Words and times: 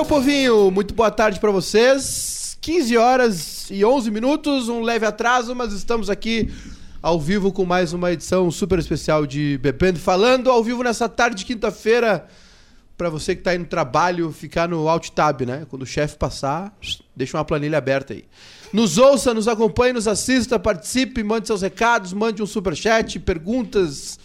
meu 0.00 0.06
povinho, 0.06 0.70
muito 0.70 0.94
boa 0.94 1.10
tarde 1.10 1.38
para 1.38 1.50
vocês. 1.50 2.56
15 2.58 2.96
horas 2.96 3.70
e 3.70 3.84
11 3.84 4.10
minutos, 4.10 4.66
um 4.66 4.80
leve 4.80 5.04
atraso, 5.04 5.54
mas 5.54 5.74
estamos 5.74 6.08
aqui 6.08 6.50
ao 7.02 7.20
vivo 7.20 7.52
com 7.52 7.66
mais 7.66 7.92
uma 7.92 8.10
edição 8.10 8.50
super 8.50 8.78
especial 8.78 9.26
de 9.26 9.58
Bebendo 9.58 9.98
Falando, 9.98 10.50
ao 10.50 10.64
vivo 10.64 10.82
nessa 10.82 11.06
tarde 11.06 11.36
de 11.36 11.44
quinta-feira, 11.44 12.26
para 12.96 13.10
você 13.10 13.36
que 13.36 13.42
tá 13.42 13.50
aí 13.50 13.58
no 13.58 13.66
trabalho, 13.66 14.32
ficar 14.32 14.66
no 14.70 14.88
Alt 14.88 15.10
Tab, 15.10 15.42
né? 15.42 15.66
Quando 15.68 15.82
o 15.82 15.86
chefe 15.86 16.16
passar, 16.16 16.74
deixa 17.14 17.36
uma 17.36 17.44
planilha 17.44 17.76
aberta 17.76 18.14
aí. 18.14 18.24
Nos 18.72 18.96
ouça, 18.96 19.34
nos 19.34 19.48
acompanhe, 19.48 19.92
nos 19.92 20.08
assista, 20.08 20.58
participe, 20.58 21.22
mande 21.22 21.46
seus 21.46 21.60
recados, 21.60 22.14
mande 22.14 22.42
um 22.42 22.46
super 22.46 22.74
chat, 22.74 23.20
perguntas, 23.20 24.18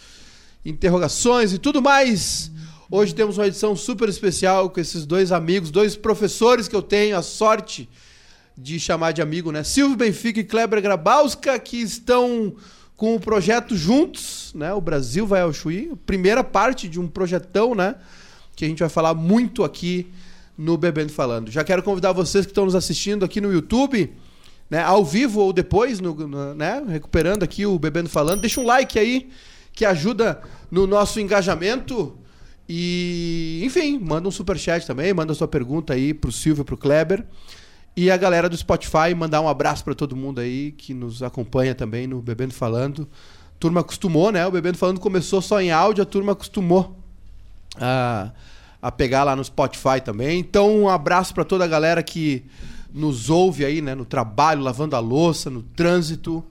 interrogações 0.64 1.52
e 1.52 1.58
tudo 1.58 1.82
mais. 1.82 2.50
Hoje 2.88 3.12
temos 3.12 3.36
uma 3.36 3.48
edição 3.48 3.74
super 3.74 4.08
especial 4.08 4.70
com 4.70 4.78
esses 4.78 5.04
dois 5.04 5.32
amigos, 5.32 5.72
dois 5.72 5.96
professores 5.96 6.68
que 6.68 6.76
eu 6.76 6.82
tenho 6.82 7.18
a 7.18 7.22
sorte 7.22 7.88
de 8.56 8.78
chamar 8.78 9.10
de 9.10 9.20
amigo, 9.20 9.50
né? 9.50 9.64
Silvio 9.64 9.96
Benfica 9.96 10.38
e 10.38 10.44
Kleber 10.44 10.80
Grabowska, 10.80 11.58
que 11.58 11.78
estão 11.78 12.54
com 12.96 13.16
o 13.16 13.20
projeto 13.20 13.76
juntos, 13.76 14.52
né? 14.54 14.72
O 14.72 14.80
Brasil 14.80 15.26
vai 15.26 15.40
ao 15.40 15.52
Chuí, 15.52 15.96
primeira 16.06 16.44
parte 16.44 16.86
de 16.86 17.00
um 17.00 17.08
projetão, 17.08 17.74
né? 17.74 17.96
Que 18.54 18.64
a 18.64 18.68
gente 18.68 18.78
vai 18.78 18.88
falar 18.88 19.14
muito 19.14 19.64
aqui 19.64 20.06
no 20.56 20.78
Bebendo 20.78 21.12
Falando. 21.12 21.50
Já 21.50 21.64
quero 21.64 21.82
convidar 21.82 22.12
vocês 22.12 22.46
que 22.46 22.52
estão 22.52 22.66
nos 22.66 22.76
assistindo 22.76 23.24
aqui 23.24 23.40
no 23.40 23.52
YouTube, 23.52 24.14
né? 24.70 24.80
Ao 24.80 25.04
vivo 25.04 25.40
ou 25.40 25.52
depois, 25.52 25.98
no, 25.98 26.14
no, 26.14 26.54
né? 26.54 26.84
Recuperando 26.88 27.42
aqui 27.42 27.66
o 27.66 27.80
Bebendo 27.80 28.08
Falando, 28.08 28.42
deixa 28.42 28.60
um 28.60 28.64
like 28.64 28.96
aí 28.96 29.28
que 29.72 29.84
ajuda 29.84 30.40
no 30.70 30.86
nosso 30.86 31.18
engajamento. 31.18 32.16
E, 32.68 33.62
enfim, 33.64 33.98
manda 33.98 34.28
um 34.28 34.30
super 34.30 34.58
chat 34.58 34.86
também, 34.86 35.14
manda 35.14 35.32
sua 35.34 35.46
pergunta 35.46 35.92
aí 35.94 36.12
pro 36.12 36.32
Silvio, 36.32 36.64
pro 36.64 36.76
Kleber. 36.76 37.24
E 37.96 38.10
a 38.10 38.16
galera 38.16 38.48
do 38.48 38.56
Spotify, 38.56 39.14
mandar 39.16 39.40
um 39.40 39.48
abraço 39.48 39.82
para 39.82 39.94
todo 39.94 40.14
mundo 40.14 40.40
aí 40.40 40.72
que 40.72 40.92
nos 40.92 41.22
acompanha 41.22 41.74
também 41.74 42.06
no 42.06 42.20
Bebendo 42.20 42.52
Falando. 42.52 43.08
Turma 43.58 43.80
acostumou, 43.80 44.30
né? 44.30 44.46
O 44.46 44.50
Bebendo 44.50 44.76
Falando 44.76 45.00
começou 45.00 45.40
só 45.40 45.60
em 45.60 45.70
áudio, 45.70 46.02
a 46.02 46.06
turma 46.06 46.32
acostumou 46.32 46.94
a, 47.80 48.32
a 48.82 48.92
pegar 48.92 49.24
lá 49.24 49.34
no 49.34 49.42
Spotify 49.42 50.00
também. 50.04 50.38
Então, 50.38 50.82
um 50.82 50.88
abraço 50.88 51.32
para 51.32 51.44
toda 51.44 51.64
a 51.64 51.68
galera 51.68 52.02
que 52.02 52.44
nos 52.92 53.30
ouve 53.30 53.64
aí, 53.64 53.80
né? 53.80 53.94
No 53.94 54.04
trabalho, 54.04 54.62
lavando 54.62 54.94
a 54.94 54.98
louça, 54.98 55.48
no 55.48 55.62
trânsito. 55.62 56.44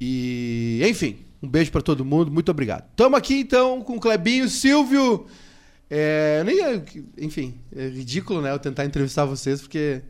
E, 0.00 0.80
enfim, 0.88 1.18
um 1.42 1.48
beijo 1.48 1.72
para 1.72 1.80
todo 1.80 2.04
mundo, 2.04 2.30
muito 2.30 2.50
obrigado. 2.50 2.84
Estamos 2.90 3.18
aqui 3.18 3.40
então 3.40 3.82
com 3.82 3.96
o 3.96 4.00
Clebinho, 4.00 4.48
Silvio. 4.48 5.26
É, 5.88 6.42
nem, 6.44 6.84
enfim, 7.18 7.60
é 7.74 7.88
ridículo, 7.88 8.40
né? 8.40 8.52
Eu 8.52 8.58
tentar 8.58 8.84
entrevistar 8.84 9.24
vocês, 9.24 9.60
porque 9.60 10.02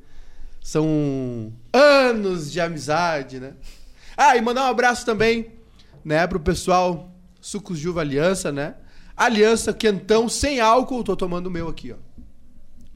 são 0.62 1.52
anos 1.72 2.50
de 2.52 2.60
amizade, 2.60 3.40
né? 3.40 3.54
Ah, 4.16 4.36
e 4.36 4.40
mandar 4.42 4.64
um 4.64 4.70
abraço 4.70 5.06
também, 5.06 5.52
né, 6.04 6.26
pro 6.26 6.38
pessoal 6.38 7.10
Sucos 7.40 7.78
de 7.78 7.88
Uva 7.88 8.02
Aliança, 8.02 8.52
né? 8.52 8.74
Aliança 9.16 9.72
quentão 9.72 10.28
sem 10.28 10.60
álcool, 10.60 11.02
tô 11.02 11.16
tomando 11.16 11.46
o 11.46 11.50
meu 11.50 11.68
aqui, 11.68 11.92
ó. 11.92 11.96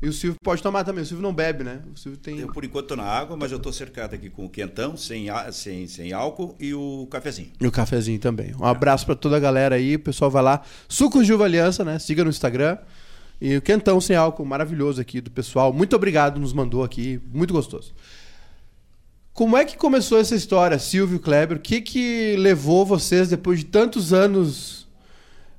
E 0.02 0.08
o 0.08 0.12
Silvio 0.12 0.38
pode 0.42 0.62
tomar 0.62 0.84
também. 0.84 1.02
O 1.02 1.06
Silvio 1.06 1.22
não 1.22 1.32
bebe, 1.32 1.64
né? 1.64 1.80
O 1.94 1.98
Silvio 1.98 2.18
tem. 2.18 2.38
Eu, 2.38 2.52
por 2.52 2.64
enquanto, 2.64 2.84
estou 2.84 2.96
na 2.96 3.04
água, 3.04 3.36
mas 3.36 3.50
eu 3.50 3.56
estou 3.56 3.72
cercado 3.72 4.14
aqui 4.14 4.28
com 4.28 4.44
o 4.44 4.50
quentão, 4.50 4.96
sem, 4.96 5.26
sem, 5.52 5.86
sem 5.86 6.12
álcool 6.12 6.54
e 6.60 6.74
o 6.74 7.06
cafezinho. 7.10 7.50
E 7.60 7.66
o 7.66 7.72
cafezinho 7.72 8.18
também. 8.18 8.54
Um 8.58 8.64
abraço 8.64 9.06
para 9.06 9.14
toda 9.14 9.36
a 9.36 9.40
galera 9.40 9.76
aí. 9.76 9.96
O 9.96 10.00
pessoal 10.00 10.30
vai 10.30 10.42
lá. 10.42 10.62
Sucos 10.88 11.26
de 11.26 11.32
Uva 11.32 11.44
Aliança, 11.44 11.84
né? 11.84 11.98
Siga 11.98 12.22
no 12.22 12.30
Instagram. 12.30 12.76
E 13.40 13.56
o 13.56 13.62
quentão 13.62 14.00
sem 14.00 14.14
álcool, 14.14 14.44
maravilhoso 14.44 15.00
aqui 15.00 15.20
do 15.20 15.30
pessoal. 15.30 15.72
Muito 15.72 15.96
obrigado, 15.96 16.38
nos 16.38 16.52
mandou 16.52 16.84
aqui. 16.84 17.20
Muito 17.32 17.52
gostoso. 17.54 17.94
Como 19.32 19.56
é 19.56 19.64
que 19.64 19.76
começou 19.76 20.18
essa 20.18 20.36
história, 20.36 20.78
Silvio 20.78 21.18
Kleber? 21.18 21.56
O 21.56 21.60
que, 21.60 21.80
que 21.80 22.36
levou 22.36 22.86
vocês, 22.86 23.28
depois 23.28 23.58
de 23.58 23.64
tantos 23.64 24.12
anos 24.12 24.83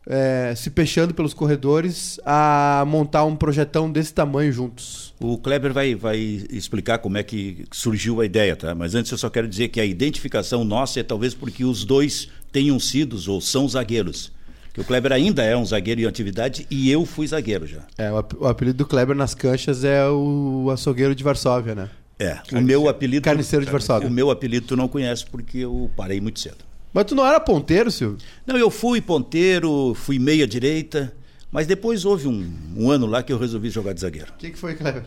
é, 0.08 0.54
se 0.56 0.70
peixando 0.70 1.14
pelos 1.14 1.34
corredores 1.34 2.20
a 2.26 2.84
montar 2.88 3.26
um 3.26 3.36
projetão 3.36 3.92
desse 3.92 4.14
tamanho 4.14 4.52
juntos. 4.52 5.14
O 5.20 5.38
Kleber 5.38 5.74
vai, 5.74 5.96
vai 5.96 6.18
explicar 6.18 7.00
como 7.00 7.18
é 7.18 7.24
que 7.24 7.66
surgiu 7.72 8.22
a 8.22 8.26
ideia, 8.26 8.56
tá? 8.56 8.76
Mas 8.76 8.96
antes 8.96 9.12
eu 9.12 9.18
só 9.18 9.30
quero 9.30 9.48
dizer 9.48 9.70
que 9.70 9.80
a 9.80 9.86
identificação 9.86 10.64
nossa 10.64 11.00
é 11.00 11.04
talvez 11.04 11.34
porque 11.34 11.64
os 11.64 11.84
dois 11.84 12.30
tenham 12.52 12.80
sido 12.80 13.18
ou 13.32 13.42
são 13.42 13.68
zagueiros. 13.68 14.32
Que 14.74 14.82
o 14.82 14.84
Kleber 14.84 15.14
ainda 15.14 15.42
é 15.42 15.56
um 15.56 15.66
zagueiro 15.66 16.02
em 16.02 16.06
atividade 16.06 16.68
e 16.70 16.92
eu 16.92 17.06
fui 17.06 17.26
zagueiro 17.26 17.66
já. 17.66 17.80
É, 17.98 18.12
o 18.12 18.46
apelido 18.46 18.80
do 18.80 18.86
Kleber 18.86 19.16
nas 19.16 19.34
canchas 19.34 19.86
é 19.86 20.06
o 20.10 20.70
açougueiro 20.70 21.16
de 21.16 21.24
Varsóvia, 21.24 21.74
né? 21.74 21.90
É, 22.20 22.40
o 22.54 22.62
meu 22.62 22.88
apelido. 22.90 23.24
Carniceiro 23.24 23.66
de 23.66 23.72
Varsóvia. 23.72 24.08
O 24.08 24.12
meu 24.12 24.30
apelido 24.30 24.68
tu 24.68 24.76
não 24.76 24.88
conhece 24.88 25.26
porque 25.26 25.60
eu 25.60 25.90
parei 25.96 26.20
muito 26.20 26.40
cedo. 26.40 26.58
Mas 26.96 27.04
tu 27.04 27.14
não 27.14 27.28
era 27.28 27.42
ponteiro, 27.42 27.92
Silvio? 27.92 28.18
Não, 28.48 28.58
eu 28.58 28.72
fui 28.72 29.02
ponteiro, 29.02 29.94
fui 29.96 30.18
meia 30.18 30.48
direita, 30.48 31.14
mas 31.52 31.68
depois 31.68 32.06
houve 32.06 32.26
um, 32.26 32.50
um 32.74 32.90
ano 32.90 33.06
lá 33.06 33.22
que 33.22 33.34
eu 33.34 33.38
resolvi 33.38 33.70
jogar 33.70 33.92
de 33.92 34.00
zagueiro. 34.00 34.32
O 34.32 34.38
que, 34.38 34.52
que 34.52 34.58
foi, 34.58 34.76
Kleber? 34.76 35.04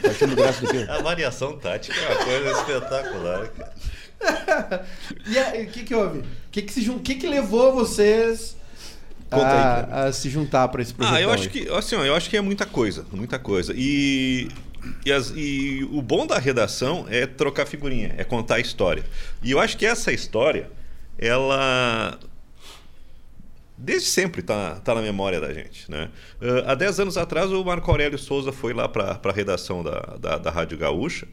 Partindo 0.00 0.36
braço 0.36 0.60
do 0.60 0.68
quê? 0.68 0.86
A 0.88 1.02
variação 1.02 1.58
tática 1.58 1.98
é 1.98 2.08
uma 2.08 2.24
coisa 2.24 2.50
espetacular, 2.52 3.48
cara. 3.48 4.86
e 5.26 5.62
o 5.64 5.66
que, 5.66 5.82
que 5.82 5.92
houve? 5.92 6.20
O 6.20 6.24
que, 6.52 6.62
que, 6.62 6.72
se, 6.72 6.88
que, 7.00 7.16
que 7.16 7.26
levou 7.26 7.74
vocês 7.74 8.56
a, 9.32 9.36
aí, 9.36 10.08
a, 10.08 10.12
se 10.12 10.30
juntar 10.30 10.68
para 10.68 10.82
esse 10.82 10.94
projeto? 10.94 11.16
Ah, 11.16 11.20
eu 11.20 11.32
acho 11.32 11.50
que 11.50 11.68
assim, 11.68 11.96
ó, 11.96 12.04
eu 12.04 12.14
acho 12.14 12.30
que 12.30 12.36
é 12.36 12.40
muita 12.40 12.64
coisa, 12.64 13.04
muita 13.10 13.40
coisa. 13.40 13.74
E 13.76 14.48
e, 15.04 15.12
as, 15.12 15.32
e, 15.34 15.86
o 15.90 16.00
bom 16.02 16.26
da 16.26 16.38
redação 16.38 17.06
é 17.08 17.26
trocar 17.26 17.66
figurinha, 17.66 18.14
é 18.16 18.24
contar 18.24 18.56
a 18.56 18.60
história. 18.60 19.04
E 19.42 19.50
eu 19.50 19.60
acho 19.60 19.76
que 19.76 19.86
essa 19.86 20.12
história, 20.12 20.70
ela 21.18 22.18
desde 23.76 24.08
sempre 24.08 24.40
está 24.40 24.76
tá 24.76 24.94
na 24.94 25.02
memória 25.02 25.40
da 25.40 25.52
gente. 25.52 25.90
Né? 25.90 26.10
Uh, 26.40 26.70
há 26.70 26.74
10 26.74 27.00
anos 27.00 27.18
atrás, 27.18 27.50
o 27.52 27.64
Marco 27.64 27.90
Aurélio 27.90 28.18
Souza 28.18 28.52
foi 28.52 28.72
lá 28.72 28.88
para 28.88 29.20
a 29.22 29.32
redação 29.32 29.82
da, 29.82 30.00
da, 30.20 30.38
da, 30.38 30.50
Rádio 30.50 30.78
Gaúcha 30.78 31.26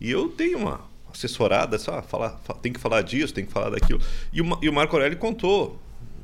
e 0.00 0.10
eu 0.10 0.28
dei 0.28 0.54
uma 0.54 0.80
assessorada, 1.12 1.78
só 1.78 2.02
falar, 2.02 2.38
tem 2.60 2.72
que 2.72 2.80
falar 2.80 3.02
disso, 3.02 3.32
tem 3.32 3.46
que 3.46 3.52
falar 3.52 3.70
daquilo. 3.70 4.00
E 4.32 4.40
o, 4.42 4.58
e 4.60 4.68
o 4.68 4.72
Marco 4.72 4.94
Aurélio 4.94 5.16
contou 5.16 5.80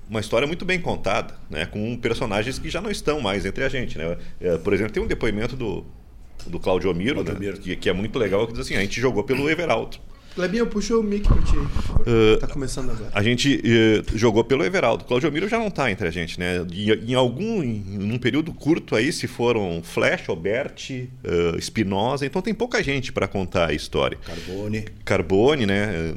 uma 0.08 0.20
história 0.20 0.46
muito 0.46 0.64
bem 0.64 0.80
contada, 0.80 1.34
né? 1.48 1.64
com 1.64 1.96
personagens 1.96 2.58
que 2.58 2.68
já 2.68 2.80
não 2.80 2.90
estão 2.90 3.20
mais 3.20 3.46
entre 3.46 3.64
a 3.64 3.68
gente. 3.68 3.96
Né? 3.96 4.16
Uh, 4.40 4.58
por 4.58 4.74
exemplo, 4.74 4.92
tem 4.92 5.02
um 5.02 5.06
depoimento 5.06 5.56
do 5.56 5.86
do 6.46 6.58
Claudio 6.58 6.94
Miro, 6.94 7.22
né? 7.22 7.34
que, 7.60 7.76
que, 7.76 7.88
é 7.88 7.92
muito 7.92 8.18
legal, 8.18 8.46
que 8.46 8.52
diz 8.52 8.62
assim, 8.62 8.76
a 8.76 8.80
gente 8.80 9.00
jogou 9.00 9.24
pelo 9.24 9.48
Everaldo. 9.48 9.98
Clebinho, 10.34 10.66
puxa 10.66 10.96
o 10.96 11.02
mic 11.02 11.28
pra 11.28 11.42
ti. 11.42 11.56
Uh, 11.56 12.38
tá 12.40 12.46
começando 12.46 12.90
agora. 12.90 13.10
A 13.12 13.22
gente 13.22 13.56
uh, 13.56 14.18
jogou 14.18 14.42
pelo 14.42 14.64
Everaldo. 14.64 15.04
Claudio 15.04 15.30
Miro 15.30 15.46
já 15.46 15.58
não 15.58 15.70
tá 15.70 15.90
entre 15.90 16.08
a 16.08 16.10
gente, 16.10 16.40
né? 16.40 16.64
Em, 16.72 17.10
em 17.10 17.14
algum, 17.14 17.62
em, 17.62 18.10
um 18.10 18.18
período 18.18 18.52
curto 18.52 18.96
aí, 18.96 19.12
se 19.12 19.26
foram 19.26 19.82
Flash, 19.82 20.30
Alberti, 20.30 21.10
uh, 21.22 21.58
Espinosa, 21.58 22.24
então 22.24 22.40
tem 22.40 22.54
pouca 22.54 22.82
gente 22.82 23.12
para 23.12 23.28
contar 23.28 23.68
a 23.68 23.72
história. 23.74 24.18
Carbone. 24.24 24.84
Carbone, 25.04 25.66
né? 25.66 26.14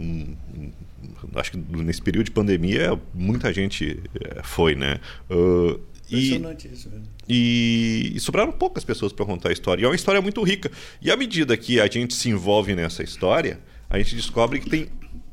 acho 1.35 1.51
que 1.51 1.57
nesse 1.57 2.01
período 2.01 2.25
de 2.25 2.31
pandemia, 2.31 2.99
muita 3.13 3.51
gente 3.51 3.99
foi, 4.43 4.75
né? 4.75 4.99
Uh, 5.29 5.79
Impressionante 6.09 6.67
e, 6.67 6.73
isso 6.73 6.89
mesmo. 6.89 7.07
E, 7.27 8.13
e 8.15 8.19
sobraram 8.19 8.51
poucas 8.51 8.83
pessoas 8.83 9.11
para 9.11 9.25
contar 9.25 9.49
a 9.49 9.51
história. 9.51 9.81
E 9.81 9.85
é 9.85 9.87
uma 9.87 9.95
história 9.95 10.21
muito 10.21 10.41
rica. 10.43 10.71
E 11.01 11.09
à 11.09 11.17
medida 11.17 11.57
que 11.57 11.79
a 11.79 11.87
gente 11.87 12.13
se 12.13 12.29
envolve 12.29 12.75
nessa 12.75 13.03
história, 13.03 13.59
a 13.89 13.97
gente 13.97 14.15
descobre 14.15 14.59
que 14.59 14.69
tem 14.69 14.89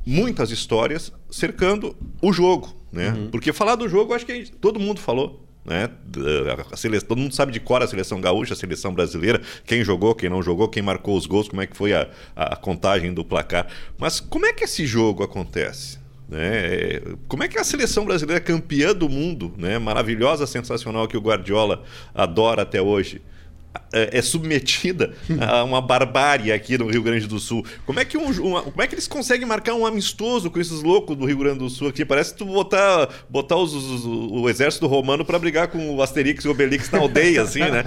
muitas 0.07 0.51
histórias 0.51 1.13
cercando 1.31 1.97
o 2.21 2.33
jogo. 2.33 2.75
Né? 2.91 3.11
Uhum. 3.11 3.31
Porque 3.31 3.53
falar 3.53 3.77
do 3.77 3.89
jogo, 3.89 4.15
acho 4.15 4.27
que 4.27 4.51
todo 4.61 4.81
mundo 4.81 5.01
falou. 5.01 5.47
Né? 5.65 5.89
A 6.73 6.77
seleção, 6.77 7.09
todo 7.09 7.19
mundo 7.19 7.35
sabe 7.35 7.53
de 7.53 7.61
cor 7.61 7.83
a 7.83 7.87
seleção 7.87 8.21
gaúcha, 8.21 8.55
a 8.55 8.57
seleção 8.57 8.93
brasileira, 8.93 9.41
quem 9.65 9.85
jogou, 9.85 10.15
quem 10.15 10.29
não 10.29 10.43
jogou, 10.43 10.69
quem 10.69 10.83
marcou 10.83 11.17
os 11.17 11.25
gols, 11.25 11.49
como 11.49 11.63
é 11.63 11.67
que 11.67 11.77
foi 11.77 11.93
a, 11.93 12.09
a 12.35 12.57
contagem 12.57 13.15
do 13.15 13.25
placar. 13.25 13.69
Mas 13.97 14.19
como 14.19 14.45
é 14.45 14.53
que 14.53 14.65
esse 14.65 14.85
jogo 14.87 15.23
acontece? 15.23 16.02
Né? 16.33 17.03
Como 17.29 17.43
é 17.43 17.49
que 17.49 17.59
a 17.59 17.65
seleção 17.65 18.07
brasileira 18.07 18.39
é 18.39 18.45
campeã 18.45 18.95
do 18.95 19.07
mundo, 19.07 19.53
né? 19.59 19.79
maravilhosa, 19.79 20.47
sensacional, 20.47 21.07
que 21.07 21.17
o 21.17 21.21
Guardiola 21.21 21.85
adora 22.15 22.63
até 22.63 22.81
hoje, 22.81 23.21
é, 23.93 24.19
é 24.19 24.23
submetida 24.23 25.13
a 25.41 25.63
uma 25.63 25.83
barbárie 25.83 26.51
aqui 26.51 26.79
no 26.79 26.91
Rio 26.91 27.03
Grande 27.03 27.27
do 27.27 27.39
Sul. 27.39 27.65
Como 27.85 28.01
é 28.01 28.05
que, 28.07 28.17
um, 28.17 28.31
uma, 28.43 28.63
como 28.63 28.81
é 28.81 28.87
que 28.87 28.95
eles 28.95 29.07
conseguem 29.07 29.47
marcar 29.47 29.75
um 29.75 29.85
amistoso 29.85 30.51
com 30.51 30.59
esses 30.59 30.83
loucos 30.83 31.17
do 31.17 31.27
Rio 31.27 31.37
Grande 31.37 31.59
do 31.59 31.69
Sul 31.69 31.89
aqui? 31.89 32.03
Parece 32.03 32.35
tu 32.35 32.47
botar, 32.47 33.11
botar 33.29 33.57
os, 33.57 33.75
os, 33.75 34.05
o 34.07 34.49
exército 34.49 34.87
romano 34.87 35.27
para 35.27 35.39
brigar 35.39 35.69
com 35.69 35.97
o 35.97 36.03
Asterix 36.03 36.45
e 36.45 36.49
o 36.49 36.53
Obelix 36.53 36.91
na 36.91 36.99
aldeia, 36.99 37.43
assim, 37.43 37.61
né? 37.61 37.85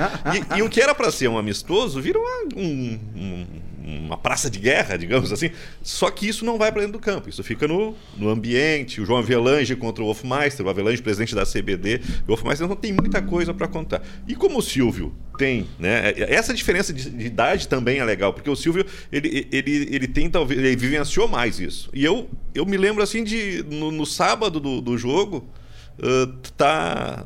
E, 0.53 0.59
e 0.59 0.61
o 0.61 0.69
que 0.69 0.79
era 0.79 0.93
para 0.93 1.09
ser 1.09 1.27
um 1.29 1.37
amistoso 1.37 1.99
vira 1.99 2.19
um, 2.19 2.49
um 2.55 3.47
uma 3.85 4.17
praça 4.17 4.49
de 4.49 4.57
guerra, 4.57 4.97
digamos 4.97 5.31
assim. 5.31 5.51
Só 5.83 6.09
que 6.09 6.27
isso 6.27 6.43
não 6.43 6.57
vai 6.57 6.71
para 6.71 6.81
dentro 6.81 6.93
do 6.93 7.01
campo, 7.01 7.29
isso 7.29 7.43
fica 7.43 7.67
no, 7.67 7.95
no 8.17 8.29
ambiente. 8.29 8.99
O 8.99 9.05
João 9.05 9.19
Avelange 9.19 9.75
contra 9.75 10.03
o 10.03 10.07
Wolfmeister, 10.07 10.65
o 10.65 10.69
Avelange, 10.69 11.01
presidente 11.01 11.35
da 11.35 11.45
CBD, 11.45 12.01
o 12.23 12.27
Wolfmeister 12.29 12.67
não 12.67 12.75
tem 12.75 12.91
muita 12.91 13.21
coisa 13.21 13.53
para 13.53 13.67
contar. 13.67 14.01
E 14.27 14.35
como 14.35 14.57
o 14.57 14.61
Silvio 14.61 15.13
tem, 15.37 15.67
né? 15.77 16.13
Essa 16.17 16.53
diferença 16.53 16.91
de, 16.91 17.09
de, 17.09 17.25
idade 17.25 17.67
também 17.67 17.99
é 17.99 18.05
legal, 18.05 18.33
porque 18.33 18.49
o 18.49 18.55
Silvio, 18.55 18.85
ele, 19.11 19.47
ele, 19.51 19.89
ele 19.91 20.07
tem 20.07 20.29
talvez, 20.29 20.59
ele 20.59 20.75
vivenciou 20.75 21.27
mais 21.27 21.59
isso. 21.59 21.89
E 21.93 22.03
eu, 22.03 22.29
eu 22.53 22.65
me 22.65 22.77
lembro 22.77 23.03
assim 23.03 23.23
de, 23.23 23.63
no, 23.69 23.91
no 23.91 24.05
sábado 24.05 24.59
do, 24.59 24.81
do 24.81 24.97
jogo, 24.97 25.47
Uh, 25.97 26.27
tá 26.57 27.25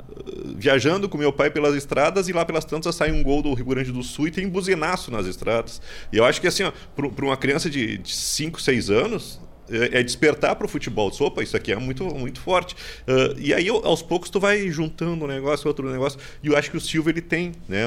viajando 0.56 1.10
com 1.10 1.18
meu 1.18 1.34
pai 1.34 1.50
pelas 1.50 1.76
estradas 1.76 2.28
e 2.28 2.34
lá 2.34 2.46
pelas 2.46 2.66
tantas 2.66 2.96
sai 2.96 3.12
um 3.12 3.24
gol 3.24 3.42
do 3.42 3.54
Rio 3.54 3.66
Grande 3.66 3.92
do 3.92 4.04
Sul 4.04 4.28
e 4.28 4.32
tem 4.32 4.48
buzinaço 4.48 5.12
nas 5.12 5.26
estradas. 5.26 5.82
E 6.12 6.18
eu 6.18 6.26
acho 6.26 6.40
que 6.40 6.48
assim, 6.48 6.64
para 6.96 7.26
uma 7.26 7.38
criança 7.38 7.70
de 7.70 8.00
5, 8.04 8.62
6 8.62 8.90
anos, 8.90 9.42
é, 9.72 10.00
é 10.00 10.04
despertar 10.04 10.56
para 10.56 10.66
o 10.66 10.70
futebol. 10.70 11.12
Opa, 11.20 11.44
isso 11.44 11.56
aqui 11.56 11.72
é 11.72 11.76
muito, 11.76 12.04
muito 12.16 12.40
forte. 12.40 12.76
Uh, 13.08 13.38
e 13.40 13.54
aí, 13.54 13.68
aos 13.68 14.02
poucos, 14.02 14.30
tu 14.30 14.40
vai 14.40 14.70
juntando 14.70 15.26
um 15.26 15.28
negócio, 15.28 15.68
outro 15.68 15.90
negócio. 15.90 16.20
E 16.44 16.48
eu 16.48 16.58
acho 16.58 16.72
que 16.72 16.78
o 16.78 16.82
Silva, 16.82 17.10
ele 17.10 17.22
tem, 17.22 17.52
né? 17.68 17.86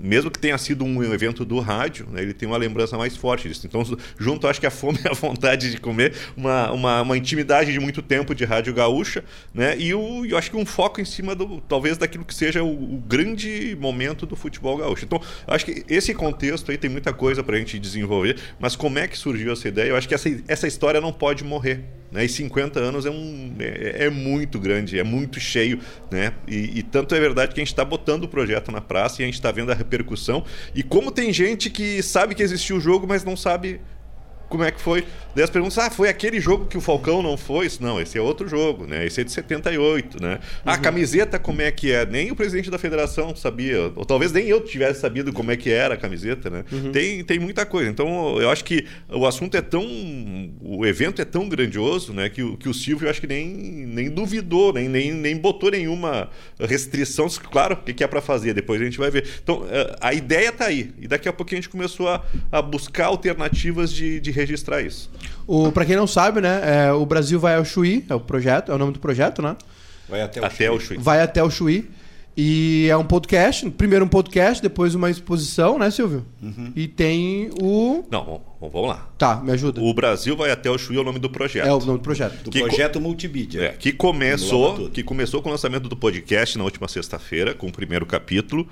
Mesmo 0.00 0.30
que 0.30 0.38
tenha 0.38 0.56
sido 0.58 0.84
um 0.84 1.02
evento 1.12 1.44
do 1.44 1.60
rádio, 1.60 2.06
né, 2.10 2.22
ele 2.22 2.32
tem 2.32 2.48
uma 2.48 2.56
lembrança 2.56 2.96
mais 2.96 3.16
forte 3.16 3.48
disso. 3.48 3.66
Então, 3.66 3.82
junto, 4.18 4.46
acho 4.46 4.60
que 4.60 4.66
a 4.66 4.70
fome 4.70 4.98
e 5.04 5.08
a 5.08 5.12
vontade 5.12 5.70
de 5.70 5.78
comer, 5.78 6.14
uma, 6.36 6.72
uma, 6.72 7.02
uma 7.02 7.16
intimidade 7.16 7.72
de 7.72 7.80
muito 7.80 8.02
tempo 8.02 8.34
de 8.34 8.44
rádio 8.44 8.72
gaúcha, 8.74 9.24
né? 9.52 9.76
E 9.78 9.94
o, 9.94 10.24
eu 10.24 10.36
acho 10.36 10.50
que 10.50 10.56
um 10.56 10.66
foco 10.66 11.00
em 11.00 11.04
cima, 11.04 11.34
do 11.34 11.60
talvez, 11.60 11.98
daquilo 11.98 12.24
que 12.24 12.34
seja 12.34 12.62
o, 12.62 12.94
o 12.94 13.02
grande 13.06 13.76
momento 13.80 14.26
do 14.26 14.36
futebol 14.36 14.76
gaúcho. 14.76 15.04
Então, 15.04 15.20
acho 15.46 15.64
que 15.64 15.84
esse 15.88 16.14
contexto 16.14 16.70
aí 16.70 16.78
tem 16.78 16.90
muita 16.90 17.12
coisa 17.12 17.42
para 17.42 17.56
a 17.56 17.58
gente 17.58 17.78
desenvolver, 17.78 18.36
mas 18.58 18.74
como 18.76 18.98
é 18.98 19.06
que 19.06 19.16
surgiu 19.16 19.52
essa 19.52 19.68
ideia? 19.68 19.90
Eu 19.90 19.96
acho 19.96 20.08
que 20.08 20.14
essa, 20.14 20.28
essa 20.48 20.66
história 20.66 20.89
história 20.90 21.00
não 21.00 21.12
pode 21.12 21.44
morrer. 21.44 21.84
Né? 22.10 22.24
E 22.24 22.28
50 22.28 22.80
anos 22.80 23.06
é, 23.06 23.10
um, 23.10 23.54
é, 23.60 24.06
é 24.06 24.10
muito 24.10 24.58
grande, 24.58 24.98
é 24.98 25.04
muito 25.04 25.38
cheio. 25.38 25.78
Né? 26.10 26.32
E, 26.48 26.78
e 26.78 26.82
tanto 26.82 27.14
é 27.14 27.20
verdade 27.20 27.54
que 27.54 27.60
a 27.60 27.64
gente 27.64 27.72
está 27.72 27.84
botando 27.84 28.24
o 28.24 28.28
projeto 28.28 28.72
na 28.72 28.80
praça 28.80 29.20
e 29.20 29.24
a 29.24 29.26
gente 29.26 29.34
está 29.34 29.52
vendo 29.52 29.70
a 29.70 29.74
repercussão. 29.74 30.44
E 30.74 30.82
como 30.82 31.12
tem 31.12 31.32
gente 31.32 31.70
que 31.70 32.02
sabe 32.02 32.34
que 32.34 32.42
existiu 32.42 32.76
o 32.76 32.80
jogo, 32.80 33.06
mas 33.06 33.22
não 33.22 33.36
sabe 33.36 33.80
como 34.50 34.64
é 34.64 34.70
que 34.70 34.80
foi. 34.80 35.06
Daí 35.34 35.44
as 35.44 35.50
perguntas, 35.50 35.78
ah, 35.78 35.90
foi 35.90 36.08
aquele 36.08 36.40
jogo 36.40 36.66
que 36.66 36.76
o 36.76 36.80
Falcão 36.80 37.22
não 37.22 37.36
foi? 37.36 37.70
Não, 37.80 38.00
esse 38.00 38.18
é 38.18 38.20
outro 38.20 38.48
jogo, 38.48 38.84
né? 38.84 39.06
Esse 39.06 39.20
é 39.20 39.24
de 39.24 39.30
78, 39.30 40.20
né? 40.20 40.32
Uhum. 40.32 40.38
A 40.72 40.76
camiseta, 40.76 41.38
como 41.38 41.62
é 41.62 41.70
que 41.70 41.92
é? 41.92 42.04
Nem 42.04 42.32
o 42.32 42.36
presidente 42.36 42.68
da 42.68 42.78
federação 42.78 43.34
sabia, 43.36 43.92
ou 43.94 44.04
talvez 44.04 44.32
nem 44.32 44.48
eu 44.48 44.60
tivesse 44.60 45.00
sabido 45.00 45.32
como 45.32 45.52
é 45.52 45.56
que 45.56 45.70
era 45.70 45.94
a 45.94 45.96
camiseta, 45.96 46.50
né? 46.50 46.64
Uhum. 46.72 46.90
Tem, 46.90 47.22
tem 47.22 47.38
muita 47.38 47.64
coisa. 47.64 47.88
Então, 47.88 48.40
eu 48.40 48.50
acho 48.50 48.64
que 48.64 48.84
o 49.08 49.24
assunto 49.24 49.56
é 49.56 49.62
tão. 49.62 49.84
O 50.60 50.84
evento 50.84 51.22
é 51.22 51.24
tão 51.24 51.48
grandioso, 51.48 52.12
né? 52.12 52.28
Que, 52.28 52.56
que 52.56 52.68
o 52.68 52.74
Silvio, 52.74 53.06
eu 53.06 53.10
acho 53.10 53.20
que 53.20 53.28
nem, 53.28 53.46
nem 53.46 54.10
duvidou, 54.10 54.72
nem, 54.72 54.88
nem, 54.88 55.12
nem 55.12 55.36
botou 55.36 55.70
nenhuma 55.70 56.28
restrição. 56.58 57.28
Claro, 57.50 57.74
o 57.74 57.94
que 57.94 58.02
é 58.02 58.06
para 58.08 58.20
fazer? 58.20 58.52
Depois 58.52 58.80
a 58.80 58.84
gente 58.84 58.98
vai 58.98 59.12
ver. 59.12 59.28
Então, 59.40 59.64
eh, 59.70 59.96
a 60.00 60.12
ideia 60.12 60.50
tá 60.50 60.66
aí. 60.66 60.92
E 60.98 61.06
daqui 61.06 61.28
a 61.28 61.32
pouquinho 61.32 61.60
a 61.60 61.62
gente 61.62 61.70
começou 61.70 62.08
a, 62.08 62.24
a 62.50 62.60
buscar 62.60 63.06
alternativas 63.06 63.92
de, 63.92 64.18
de 64.18 64.39
registrar 64.40 64.82
isso. 64.82 65.10
O, 65.46 65.70
pra 65.70 65.84
quem 65.84 65.96
não 65.96 66.06
sabe, 66.06 66.40
né? 66.40 66.60
É, 66.64 66.92
o 66.92 67.04
Brasil 67.06 67.38
vai 67.38 67.56
ao 67.56 67.64
Chuí, 67.64 68.04
é 68.08 68.14
o 68.14 68.20
projeto, 68.20 68.72
é 68.72 68.74
o 68.74 68.78
nome 68.78 68.92
do 68.92 68.98
projeto, 68.98 69.40
né? 69.40 69.56
Vai 70.08 70.22
até 70.22 70.40
o, 70.40 70.44
até 70.44 70.66
Chuí. 70.66 70.68
o 70.76 70.80
Chuí. 70.80 70.98
Vai 70.98 71.20
até 71.22 71.42
o 71.42 71.50
Chuí. 71.50 71.88
E 72.36 72.86
é 72.88 72.96
um 72.96 73.04
podcast, 73.04 73.68
primeiro 73.72 74.04
um 74.04 74.08
podcast, 74.08 74.62
depois 74.62 74.94
uma 74.94 75.10
exposição, 75.10 75.78
né, 75.78 75.90
Silvio? 75.90 76.24
Uhum. 76.40 76.72
E 76.76 76.86
tem 76.86 77.50
o. 77.60 78.04
Não, 78.10 78.40
vamos 78.60 78.88
lá. 78.88 79.10
Tá, 79.18 79.40
me 79.40 79.52
ajuda. 79.52 79.80
O 79.80 79.92
Brasil 79.92 80.36
vai 80.36 80.50
até 80.50 80.70
o 80.70 80.78
Chuí 80.78 80.96
é 80.96 81.00
o 81.00 81.04
nome 81.04 81.18
do 81.18 81.28
projeto. 81.28 81.66
É 81.66 81.72
o 81.72 81.80
nome 81.80 81.98
do 81.98 82.02
projeto. 82.02 82.44
Do 82.44 82.50
que 82.50 82.60
projeto 82.60 82.94
co... 82.94 83.00
multimídia. 83.00 83.62
É, 83.62 83.68
que 83.70 83.92
começou, 83.92 84.88
que 84.88 85.02
começou 85.02 85.42
com 85.42 85.48
o 85.48 85.52
lançamento 85.52 85.88
do 85.88 85.96
podcast 85.96 86.56
na 86.56 86.64
última 86.64 86.86
sexta-feira, 86.88 87.52
com 87.52 87.66
o 87.66 87.72
primeiro 87.72 88.06
capítulo. 88.06 88.66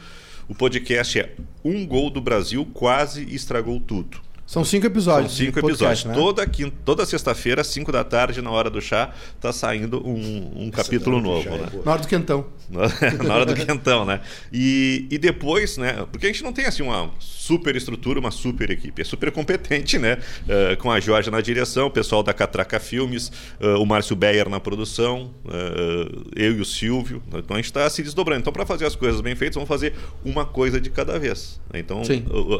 O 0.49 0.55
podcast 0.55 1.19
é 1.19 1.35
Um 1.63 1.87
Gol 1.87 2.09
do 2.09 2.23
Brasil 2.23 2.67
Quase 2.73 3.23
Estragou 3.35 3.79
Tudo. 3.81 4.28
São 4.49 4.65
cinco 4.65 4.87
episódios. 4.87 5.33
São 5.33 5.45
cinco 5.45 5.61
podcast, 5.61 5.85
episódios. 5.85 6.05
Né? 6.07 6.15
Toda, 6.15 6.47
quinta, 6.47 6.77
toda 6.83 7.05
sexta-feira, 7.05 7.63
cinco 7.63 7.93
da 7.93 8.03
tarde, 8.03 8.41
na 8.41 8.51
hora 8.51 8.71
do 8.71 8.81
chá, 8.81 9.13
tá 9.39 9.53
saindo 9.53 10.01
um, 10.03 10.65
um 10.65 10.71
capítulo 10.71 11.21
novo. 11.21 11.47
É 11.47 11.59
né? 11.59 11.69
na 11.85 11.93
hora 11.93 12.01
do 12.01 12.09
quentão. 12.09 12.47
na 12.71 13.35
hora 13.35 13.45
do 13.45 13.55
quentão, 13.55 14.07
né? 14.07 14.23
E, 14.51 15.07
e 15.11 15.19
depois, 15.19 15.77
né? 15.77 16.07
Porque 16.11 16.27
a 16.27 16.31
gente 16.31 16.43
não 16.43 16.55
tem 16.55 16.65
assim 16.65 16.83
uma 16.83 17.11
super 17.19 17.77
estrutura, 17.77 18.19
uma 18.19 18.31
super 18.31 18.71
equipe. 18.71 19.03
É 19.03 19.05
super 19.05 19.31
competente, 19.31 19.99
né? 19.99 20.19
Uh, 20.45 20.79
com 20.79 20.91
a 20.91 20.99
Jorge 20.99 21.31
na 21.31 21.43
direção, 21.43 21.89
o 21.89 21.91
pessoal 21.91 22.23
da 22.23 22.33
Catraca 22.33 22.81
Filmes, 22.81 23.31
uh, 23.61 23.83
o 23.83 23.85
Márcio 23.85 24.17
Beyer 24.17 24.49
na 24.49 24.59
produção, 24.59 25.35
uh, 25.45 26.31
eu 26.35 26.57
e 26.57 26.61
o 26.61 26.65
Silvio. 26.65 27.23
Então 27.35 27.55
a 27.55 27.59
gente 27.59 27.67
está 27.67 27.89
se 27.91 28.03
desdobrando. 28.03 28.41
Então, 28.41 28.53
para 28.53 28.65
fazer 28.65 28.87
as 28.87 28.97
coisas 28.97 29.21
bem 29.21 29.37
feitas, 29.37 29.57
vamos 29.57 29.69
fazer 29.69 29.93
uma 30.25 30.47
coisa 30.47 30.81
de 30.81 30.89
cada 30.89 31.19
vez. 31.19 31.61
Então, 31.75 32.01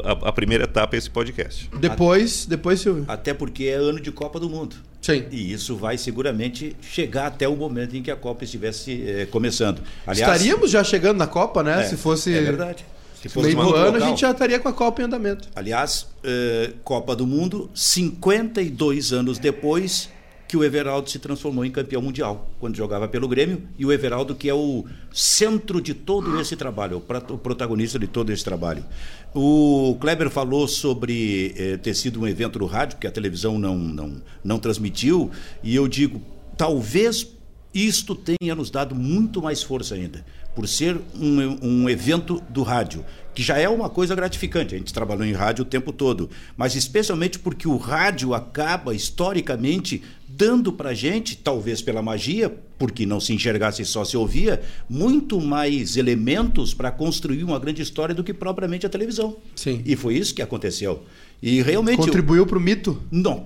a, 0.03 0.29
a 0.29 0.31
primeira 0.31 0.65
etapa 0.65 0.95
é 0.95 0.99
esse 0.99 1.09
podcast. 1.09 1.67
Depois, 1.79 2.45
depois 2.45 2.79
Silvio. 2.79 3.05
Até 3.07 3.33
porque 3.33 3.65
é 3.65 3.75
ano 3.75 3.99
de 3.99 4.11
Copa 4.11 4.39
do 4.39 4.49
Mundo. 4.49 4.75
Sim. 5.01 5.25
E 5.31 5.53
isso 5.53 5.75
vai 5.75 5.97
seguramente 5.97 6.75
chegar 6.81 7.27
até 7.27 7.47
o 7.47 7.55
momento 7.55 7.95
em 7.95 8.03
que 8.03 8.11
a 8.11 8.15
Copa 8.15 8.43
estivesse 8.43 9.03
eh, 9.07 9.27
começando. 9.27 9.81
Aliás, 10.05 10.33
Estaríamos 10.33 10.71
já 10.71 10.83
chegando 10.83 11.17
na 11.17 11.27
Copa, 11.27 11.63
né? 11.63 11.81
É, 11.81 11.85
Se 11.85 11.95
fosse. 11.95 12.33
É 12.33 12.41
verdade. 12.41 12.85
Se 13.21 13.27
fosse 13.27 13.47
meio 13.47 13.57
do 13.57 13.75
ano, 13.75 13.85
local. 13.91 13.95
a 13.95 14.09
gente 14.09 14.21
já 14.21 14.31
estaria 14.31 14.59
com 14.59 14.69
a 14.69 14.73
Copa 14.73 15.01
em 15.01 15.05
andamento. 15.05 15.49
Aliás, 15.55 16.07
eh, 16.23 16.71
Copa 16.83 17.15
do 17.15 17.27
Mundo, 17.27 17.69
52 17.73 19.11
anos 19.11 19.37
depois 19.37 20.09
que 20.49 20.57
o 20.57 20.63
Everaldo 20.63 21.07
se 21.07 21.19
transformou 21.19 21.63
em 21.63 21.69
campeão 21.69 22.01
mundial, 22.01 22.49
quando 22.59 22.75
jogava 22.75 23.07
pelo 23.07 23.27
Grêmio, 23.27 23.61
e 23.77 23.85
o 23.85 23.91
Everaldo 23.91 24.33
que 24.33 24.49
é 24.49 24.53
o 24.53 24.83
centro 25.13 25.79
de 25.79 25.93
todo 25.93 26.41
esse 26.41 26.55
trabalho, 26.55 26.97
o 26.97 27.37
protagonista 27.37 27.99
de 27.99 28.07
todo 28.07 28.31
esse 28.31 28.43
trabalho. 28.43 28.83
O 29.31 29.95
Kleber 30.01 30.27
falou 30.31 30.67
sobre 30.67 31.53
eh, 31.55 31.77
ter 31.77 31.93
sido 31.93 32.19
um 32.19 32.27
evento 32.27 32.57
no 32.57 32.65
rádio, 32.65 32.97
que 32.97 33.05
a 33.05 33.11
televisão 33.11 33.59
não, 33.59 33.77
não, 33.77 34.21
não 34.43 34.57
transmitiu, 34.57 35.29
e 35.61 35.75
eu 35.75 35.87
digo, 35.87 36.19
talvez 36.57 37.27
isto 37.71 38.15
tenha 38.15 38.55
nos 38.55 38.71
dado 38.71 38.95
muito 38.95 39.43
mais 39.43 39.61
força 39.61 39.93
ainda, 39.93 40.25
por 40.55 40.67
ser 40.67 40.99
um, 41.13 41.83
um 41.83 41.89
evento 41.89 42.41
do 42.49 42.63
rádio 42.63 43.05
que 43.39 43.43
já 43.43 43.57
é 43.57 43.69
uma 43.69 43.89
coisa 43.89 44.13
gratificante. 44.13 44.75
A 44.75 44.77
gente 44.77 44.93
trabalhou 44.93 45.23
em 45.23 45.31
rádio 45.31 45.61
o 45.61 45.65
tempo 45.65 45.93
todo, 45.93 46.29
mas 46.57 46.75
especialmente 46.75 47.39
porque 47.39 47.69
o 47.69 47.77
rádio 47.77 48.33
acaba 48.33 48.93
historicamente 48.93 50.03
dando 50.29 50.71
para 50.71 50.93
gente, 50.93 51.35
talvez 51.35 51.81
pela 51.81 52.01
magia, 52.01 52.55
porque 52.77 53.05
não 53.05 53.19
se 53.19 53.33
enxergasse 53.33 53.83
só 53.83 54.05
se 54.05 54.15
ouvia, 54.15 54.61
muito 54.87 55.41
mais 55.41 55.97
elementos 55.97 56.73
para 56.73 56.91
construir 56.91 57.43
uma 57.43 57.59
grande 57.59 57.81
história 57.81 58.13
do 58.13 58.23
que 58.23 58.33
propriamente 58.33 58.85
a 58.85 58.89
televisão. 58.89 59.37
Sim. 59.55 59.81
E 59.85 59.95
foi 59.95 60.15
isso 60.15 60.33
que 60.33 60.41
aconteceu. 60.41 61.03
E 61.41 61.61
realmente 61.61 61.97
contribuiu 61.97 62.45
para 62.45 62.57
o 62.57 62.61
mito? 62.61 63.01
Não, 63.11 63.43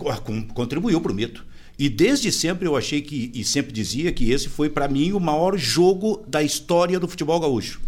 contribuiu 0.54 1.00
para 1.00 1.12
o 1.12 1.16
mito. 1.16 1.46
E 1.80 1.90
desde 1.90 2.32
sempre 2.32 2.68
eu 2.68 2.76
achei 2.76 3.02
que 3.02 3.32
e 3.34 3.44
sempre 3.44 3.72
dizia 3.72 4.12
que 4.12 4.32
esse 4.32 4.48
foi 4.50 4.70
para 4.70 4.88
mim 4.88 5.12
o 5.14 5.20
maior 5.20 5.58
jogo 5.58 6.24
da 6.28 6.44
história 6.44 7.00
do 7.00 7.08
futebol 7.08 7.40
gaúcho. 7.40 7.82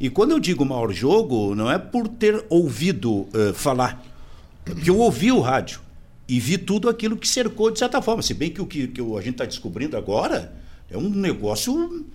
E 0.00 0.08
quando 0.08 0.32
eu 0.32 0.40
digo 0.40 0.64
maior 0.64 0.92
jogo, 0.92 1.54
não 1.54 1.70
é 1.70 1.78
por 1.78 2.08
ter 2.08 2.44
ouvido 2.48 3.12
uh, 3.12 3.52
falar, 3.54 4.04
é 4.66 4.70
porque 4.70 4.90
eu 4.90 4.98
ouvi 4.98 5.30
o 5.30 5.40
rádio 5.40 5.80
e 6.28 6.38
vi 6.38 6.58
tudo 6.58 6.88
aquilo 6.88 7.16
que 7.16 7.26
cercou 7.26 7.70
de 7.70 7.78
certa 7.78 8.02
forma. 8.02 8.22
Se 8.22 8.34
bem 8.34 8.50
que 8.50 8.60
o 8.60 8.66
que, 8.66 8.88
que 8.88 9.00
a 9.00 9.20
gente 9.20 9.30
está 9.30 9.44
descobrindo 9.46 9.96
agora 9.96 10.54
é 10.90 10.98
um 10.98 11.08
negócio 11.08 12.06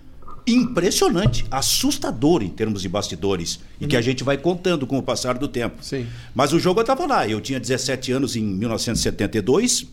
impressionante, 0.46 1.46
assustador 1.50 2.44
em 2.44 2.50
termos 2.50 2.82
de 2.82 2.90
bastidores 2.90 3.60
e 3.80 3.88
que 3.88 3.96
a 3.96 4.00
uhum. 4.00 4.04
gente 4.04 4.24
vai 4.24 4.38
contando 4.38 4.86
com 4.86 4.98
o 4.98 5.02
passar 5.02 5.38
do 5.38 5.48
tempo. 5.48 5.84
Sim. 5.84 6.06
Mas 6.36 6.54
o 6.54 6.60
jogo 6.60 6.80
eu 6.80 6.84
estava 6.84 7.06
lá. 7.06 7.28
Eu 7.28 7.40
tinha 7.40 7.60
17 7.60 8.12
anos 8.12 8.36
em 8.36 8.44
1972, 8.44 9.88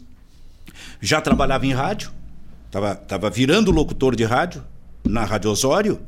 já 1.00 1.20
trabalhava 1.20 1.64
em 1.66 1.72
rádio, 1.72 2.10
estava 2.66 2.94
tava 2.94 3.30
virando 3.30 3.70
locutor 3.70 4.14
de 4.14 4.24
rádio 4.24 4.62
na 5.04 5.24
Rádio 5.24 5.50
Osório 5.50 6.00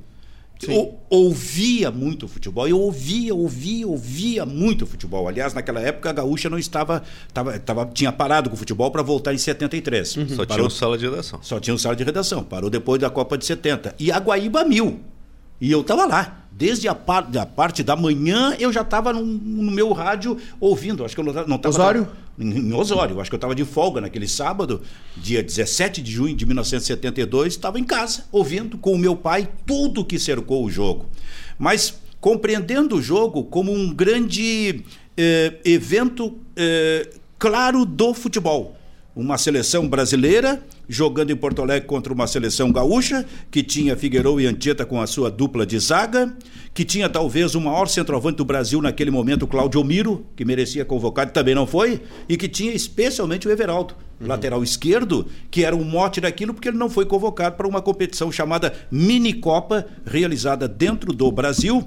eu 0.71 0.99
ouvia 1.11 1.91
muito 1.91 2.29
futebol, 2.29 2.69
eu 2.69 2.79
ouvia, 2.79 3.35
ouvia, 3.35 3.87
ouvia 3.87 4.47
muito 4.47 4.87
futebol. 4.87 5.29
Aliás, 5.29 5.55
naquela 5.55 5.81
época 5.81 6.11
a 6.11 6.13
Gaúcha 6.13 6.49
não 6.49 6.59
estava, 6.59 7.03
estava, 7.29 7.57
estava 7.57 7.87
tinha 7.87 8.13
parado 8.13 8.49
com 8.49 8.55
o 8.55 8.59
futebol 8.59 8.91
para 8.91 9.03
voltar 9.03 9.35
em 9.35 9.39
73. 9.39 10.17
Uhum. 10.17 10.29
Só 10.29 10.37
Parou, 10.37 10.47
tinha 10.47 10.67
um 10.67 10.71
sala 10.71 10.99
de 10.99 11.09
redação. 11.09 11.41
Só 11.43 11.61
tinha 11.61 11.75
um 11.75 11.79
sala 11.79 11.97
de 11.97 12.05
redação. 12.05 12.45
Parou 12.45 12.71
depois 12.71 13.01
da 13.01 13.11
Copa 13.11 13.37
de 13.37 13.45
70. 13.45 13.95
E 13.99 14.13
a 14.13 14.19
Guaíba 14.19 14.65
mil. 14.65 15.01
E 15.61 15.71
eu 15.71 15.81
estava 15.81 16.07
lá. 16.07 16.39
Desde 16.51 16.87
a, 16.87 16.95
par, 16.95 17.23
da 17.23 17.47
parte 17.47 17.83
da 17.83 17.97
manhã 17.97 18.55
eu 18.59 18.73
já 18.73 18.83
estava 18.83 19.13
no, 19.13 19.25
no, 19.25 19.71
meu 19.73 19.93
rádio 19.93 20.37
ouvindo. 20.61 21.05
Acho 21.05 21.15
que 21.15 21.21
eu 21.21 21.25
não 21.25 21.57
estava. 21.57 21.69
Osório? 21.69 22.03
Em, 22.03 22.22
em 22.39 22.73
Osório. 22.73 23.21
Acho 23.21 23.31
que 23.31 23.35
eu 23.35 23.39
estava 23.39 23.55
de 23.55 23.65
folga 23.65 24.01
naquele 24.01 24.29
sábado, 24.29 24.83
dia 25.17 25.43
17 25.43 26.01
de 26.01 26.11
junho 26.11 26.37
de 26.37 26.47
1972. 26.47 27.55
Estava 27.55 27.79
em 27.79 27.85
casa, 27.85 28.25
ouvindo 28.33 28.79
com 28.79 28.93
o 28.93 28.99
meu 28.99 29.17
pai 29.17 29.49
tudo 29.67 30.05
que 30.05 30.19
cercou 30.19 30.65
o 30.65 30.71
jogo. 30.71 31.07
Mas 31.59 31.95
compreendendo 32.21 32.97
o 32.97 33.03
jogo 33.03 33.45
como 33.45 33.73
um 33.73 33.93
grande 33.93 34.85
eh, 35.17 35.55
evento 35.65 36.39
eh, 36.57 37.11
claro 37.39 37.85
do 37.85 38.15
futebol. 38.15 38.77
Uma 39.15 39.37
seleção 39.37 39.87
brasileira 39.87 40.63
jogando 40.89 41.31
em 41.31 41.37
Porto 41.37 41.63
Alegre 41.63 41.87
contra 41.87 42.13
uma 42.13 42.27
seleção 42.27 42.71
gaúcha, 42.71 43.25
que 43.51 43.63
tinha 43.63 43.97
Figueiredo 43.97 44.41
e 44.41 44.47
Antieta 44.47 44.85
com 44.85 45.01
a 45.01 45.07
sua 45.07 45.31
dupla 45.31 45.65
de 45.65 45.79
zaga, 45.79 46.35
que 46.75 46.85
tinha 46.85 47.09
talvez 47.09 47.55
o 47.55 47.61
maior 47.61 47.87
centroavante 47.89 48.37
do 48.37 48.45
Brasil 48.45 48.81
naquele 48.81 49.11
momento, 49.11 49.47
Claudio 49.47 49.83
Miro, 49.85 50.27
que 50.37 50.45
merecia 50.45 50.85
convocado, 50.85 51.33
também 51.33 51.55
não 51.55 51.67
foi, 51.67 52.01
e 52.29 52.37
que 52.37 52.49
tinha 52.49 52.73
especialmente 52.73 53.47
o 53.47 53.51
Everaldo, 53.51 53.95
uhum. 54.21 54.27
lateral 54.27 54.63
esquerdo, 54.63 55.27
que 55.51 55.65
era 55.65 55.75
o 55.75 55.85
mote 55.85 56.21
daquilo 56.21 56.55
porque 56.55 56.69
ele 56.69 56.79
não 56.79 56.91
foi 56.91 57.07
convocado 57.07 57.57
para 57.57 57.69
uma 57.69 57.83
competição 57.83 58.31
chamada 58.31 58.73
Mini 58.91 59.33
Copa, 59.35 59.87
realizada 60.05 60.69
dentro 60.69 61.13
do 61.13 61.31
Brasil, 61.31 61.87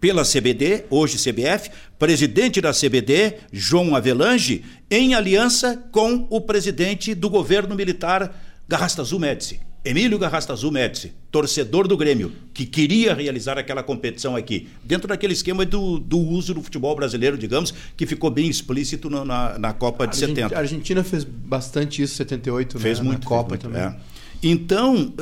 pela 0.00 0.24
CBD, 0.24 0.84
hoje 0.90 1.16
CBF, 1.18 1.70
presidente 1.98 2.60
da 2.60 2.72
CBD, 2.72 3.34
João 3.52 3.94
Avelange, 3.94 4.64
em 4.90 5.14
aliança 5.14 5.82
com 5.90 6.26
o 6.30 6.40
presidente 6.40 7.14
do 7.14 7.30
governo 7.30 7.74
militar, 7.74 8.34
Garrastazu 8.68 9.18
Médici. 9.18 9.60
Emílio 9.86 10.18
Garrastazu 10.18 10.68
Médici, 10.72 11.12
torcedor 11.30 11.86
do 11.86 11.96
Grêmio, 11.96 12.32
que 12.52 12.66
queria 12.66 13.14
realizar 13.14 13.56
aquela 13.56 13.84
competição 13.84 14.34
aqui, 14.34 14.68
dentro 14.82 15.06
daquele 15.06 15.32
esquema 15.32 15.64
do, 15.64 16.00
do 16.00 16.18
uso 16.18 16.52
do 16.52 16.60
futebol 16.60 16.96
brasileiro, 16.96 17.38
digamos, 17.38 17.72
que 17.96 18.04
ficou 18.04 18.28
bem 18.28 18.48
explícito 18.48 19.08
na, 19.08 19.24
na, 19.24 19.58
na 19.60 19.72
Copa 19.72 20.04
de 20.04 20.16
70. 20.16 20.56
A 20.56 20.58
Argentina 20.58 21.04
fez 21.04 21.22
bastante 21.22 22.02
isso 22.02 22.14
em 22.14 22.16
78, 22.16 22.80
fez 22.80 22.98
né? 22.98 23.04
muito, 23.04 23.22
na 23.22 23.28
Copa 23.28 23.50
muito, 23.50 23.62
também. 23.62 23.80
É. 23.80 23.96
Então, 24.42 24.94
uh, 24.94 25.08
uh, 25.08 25.12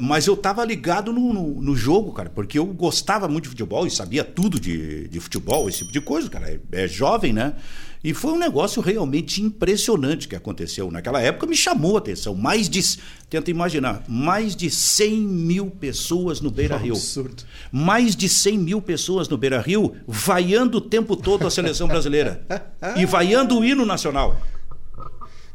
mas 0.00 0.26
eu 0.26 0.34
estava 0.34 0.64
ligado 0.64 1.12
no, 1.12 1.32
no, 1.32 1.62
no, 1.62 1.76
jogo, 1.76 2.12
cara, 2.12 2.30
porque 2.30 2.58
eu 2.58 2.66
gostava 2.66 3.26
muito 3.28 3.44
de 3.44 3.50
futebol 3.50 3.86
e 3.86 3.90
sabia 3.90 4.22
tudo 4.22 4.60
de, 4.60 5.08
de 5.08 5.20
futebol, 5.20 5.68
esse 5.68 5.78
tipo 5.78 5.92
de 5.92 6.00
coisa, 6.00 6.28
cara. 6.28 6.50
É, 6.50 6.60
é, 6.72 6.88
jovem, 6.88 7.32
né? 7.32 7.54
E 8.04 8.14
foi 8.14 8.32
um 8.32 8.38
negócio 8.38 8.80
realmente 8.80 9.42
impressionante 9.42 10.28
que 10.28 10.36
aconteceu. 10.36 10.90
Naquela 10.92 11.20
época 11.20 11.46
me 11.46 11.56
chamou 11.56 11.96
a 11.96 11.98
atenção. 11.98 12.34
Mais 12.36 12.68
de, 12.68 12.80
tenta 13.28 13.50
imaginar, 13.50 14.04
mais 14.06 14.54
de 14.54 14.70
100 14.70 15.20
mil 15.22 15.70
pessoas 15.70 16.40
no 16.40 16.50
Beira 16.50 16.76
Rio. 16.76 16.94
Absurdo. 16.94 17.42
Mais 17.72 18.14
de 18.14 18.28
100 18.28 18.58
mil 18.58 18.80
pessoas 18.80 19.28
no 19.28 19.36
Beira 19.36 19.60
Rio, 19.60 19.96
vaiando 20.06 20.78
o 20.78 20.80
tempo 20.80 21.16
todo 21.16 21.46
a 21.46 21.50
seleção 21.50 21.88
brasileira. 21.88 22.46
e 22.96 23.04
vaiando 23.04 23.58
o 23.58 23.64
hino 23.64 23.84
nacional. 23.84 24.40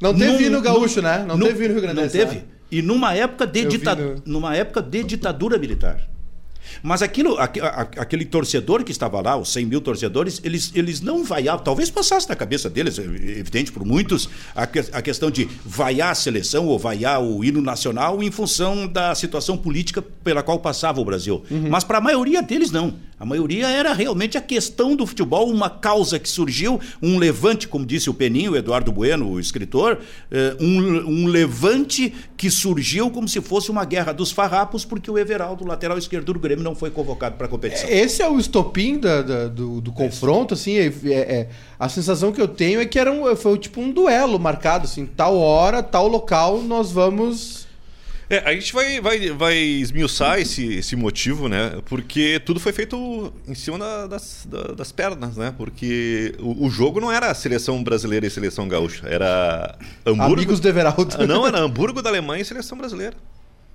Não 0.01 0.13
teve 0.13 0.31
num, 0.31 0.41
hino 0.41 0.61
gaúcho, 0.61 1.01
né? 1.01 1.23
Não 1.25 1.37
num, 1.37 1.45
teve 1.45 1.65
hino 1.65 1.73
Rio 1.75 1.81
Grande 1.83 2.01
Não 2.01 2.09
teve. 2.09 2.35
Né? 2.37 2.43
E 2.71 2.81
numa 2.81 3.13
época 3.13 3.45
de, 3.45 3.65
dita... 3.65 3.95
no... 3.95 4.21
numa 4.25 4.55
época 4.55 4.81
de 4.81 5.03
ditadura 5.03 5.57
militar. 5.57 6.11
Mas 6.81 7.01
aquilo, 7.01 7.37
aquele 7.37 8.25
torcedor 8.25 8.83
que 8.83 8.91
estava 8.91 9.19
lá, 9.21 9.35
os 9.35 9.51
100 9.51 9.65
mil 9.65 9.81
torcedores, 9.81 10.39
eles, 10.43 10.71
eles 10.73 11.01
não 11.01 11.23
vaiavam, 11.23 11.63
talvez 11.63 11.89
passasse 11.89 12.29
na 12.29 12.35
cabeça 12.35 12.69
deles, 12.69 12.97
é 12.97 13.03
evidente 13.03 13.71
por 13.71 13.85
muitos, 13.85 14.29
a, 14.55 14.63
a 14.63 15.01
questão 15.01 15.29
de 15.29 15.49
vaiar 15.65 16.11
a 16.11 16.15
seleção 16.15 16.67
ou 16.67 16.79
vaiar 16.79 17.21
o 17.21 17.43
hino 17.43 17.61
nacional 17.61 18.21
em 18.23 18.31
função 18.31 18.87
da 18.87 19.13
situação 19.15 19.57
política 19.57 20.01
pela 20.01 20.41
qual 20.41 20.59
passava 20.59 21.01
o 21.01 21.05
Brasil. 21.05 21.43
Uhum. 21.51 21.69
Mas 21.69 21.83
para 21.83 21.97
a 21.97 22.01
maioria 22.01 22.41
deles, 22.41 22.71
não. 22.71 22.93
A 23.21 23.25
maioria 23.25 23.69
era 23.69 23.93
realmente 23.93 24.35
a 24.35 24.41
questão 24.41 24.95
do 24.95 25.05
futebol, 25.05 25.47
uma 25.51 25.69
causa 25.69 26.17
que 26.17 26.27
surgiu, 26.27 26.81
um 26.99 27.19
levante, 27.19 27.67
como 27.67 27.85
disse 27.85 28.09
o 28.09 28.15
Peninho, 28.15 28.53
o 28.53 28.57
Eduardo 28.57 28.91
Bueno, 28.91 29.29
o 29.29 29.39
escritor, 29.39 29.99
um, 30.59 30.77
um 31.07 31.27
levante 31.27 32.11
que 32.35 32.49
surgiu 32.49 33.11
como 33.11 33.27
se 33.27 33.39
fosse 33.39 33.69
uma 33.69 33.85
guerra 33.85 34.11
dos 34.11 34.31
farrapos, 34.31 34.83
porque 34.83 35.11
o 35.11 35.19
Everaldo, 35.19 35.67
lateral 35.67 35.99
esquerdo 35.99 36.33
do 36.33 36.39
Grêmio, 36.39 36.63
não 36.63 36.73
foi 36.73 36.89
convocado 36.89 37.35
para 37.35 37.45
a 37.45 37.49
competição. 37.49 37.87
Esse 37.87 38.23
é 38.23 38.27
o 38.27 38.39
estopim 38.39 38.97
da, 38.97 39.21
da, 39.21 39.47
do, 39.47 39.79
do, 39.79 39.91
confronto, 39.91 40.55
assim, 40.55 40.77
é, 40.77 40.87
é, 41.05 41.49
a 41.77 41.87
sensação 41.87 42.31
que 42.31 42.41
eu 42.41 42.47
tenho 42.47 42.81
é 42.81 42.87
que 42.87 42.97
era 42.97 43.11
um, 43.11 43.35
foi 43.35 43.55
tipo 43.59 43.81
um 43.81 43.91
duelo 43.91 44.39
marcado, 44.39 44.85
assim, 44.85 45.05
tal 45.05 45.37
hora, 45.37 45.83
tal 45.83 46.07
local, 46.07 46.63
nós 46.63 46.91
vamos 46.91 47.67
é, 48.31 48.49
a 48.49 48.53
gente 48.53 48.71
vai, 48.71 49.01
vai, 49.01 49.29
vai 49.31 49.57
esmiuçar 49.57 50.39
esse, 50.39 50.75
esse 50.75 50.95
motivo, 50.95 51.49
né? 51.49 51.81
Porque 51.85 52.41
tudo 52.45 52.61
foi 52.61 52.71
feito 52.71 53.33
em 53.45 53.53
cima 53.53 53.77
da, 53.77 54.07
das, 54.07 54.47
da, 54.49 54.61
das 54.73 54.89
pernas, 54.89 55.35
né? 55.35 55.53
Porque 55.57 56.33
o, 56.39 56.67
o, 56.67 56.69
jogo 56.69 57.01
não 57.01 57.11
era 57.11 57.33
seleção 57.33 57.83
brasileira 57.83 58.25
e 58.25 58.29
seleção 58.29 58.69
gaúcha, 58.69 59.05
era 59.05 59.77
Hamburgo. 60.05 60.33
Amigos 60.33 60.61
de 60.61 60.69
Everaldo. 60.69 61.13
Ah, 61.19 61.27
não, 61.27 61.45
era 61.45 61.59
Hamburgo 61.59 62.01
da 62.01 62.09
Alemanha 62.09 62.41
e 62.41 62.45
seleção 62.45 62.77
brasileira. 62.77 63.17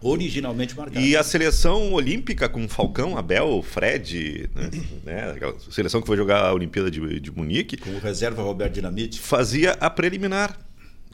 Originalmente 0.01 0.75
marcado. 0.75 1.05
E 1.05 1.15
a 1.15 1.23
seleção 1.23 1.93
olímpica 1.93 2.49
com 2.49 2.67
Falcão, 2.67 3.19
Abel, 3.19 3.63
Fred, 3.63 4.49
né? 4.55 4.71
né? 5.05 5.53
Seleção 5.71 6.01
que 6.01 6.07
foi 6.07 6.17
jogar 6.17 6.43
a 6.43 6.55
Olimpíada 6.55 6.91
de, 6.91 7.21
de 7.21 7.31
Munique. 7.31 7.77
Com 7.77 7.91
o 7.91 7.99
reserva 7.99 8.43
Roberto 8.43 8.73
Dinamite. 8.73 9.21
Fazia 9.21 9.73
a 9.73 9.91
preliminar 9.91 10.59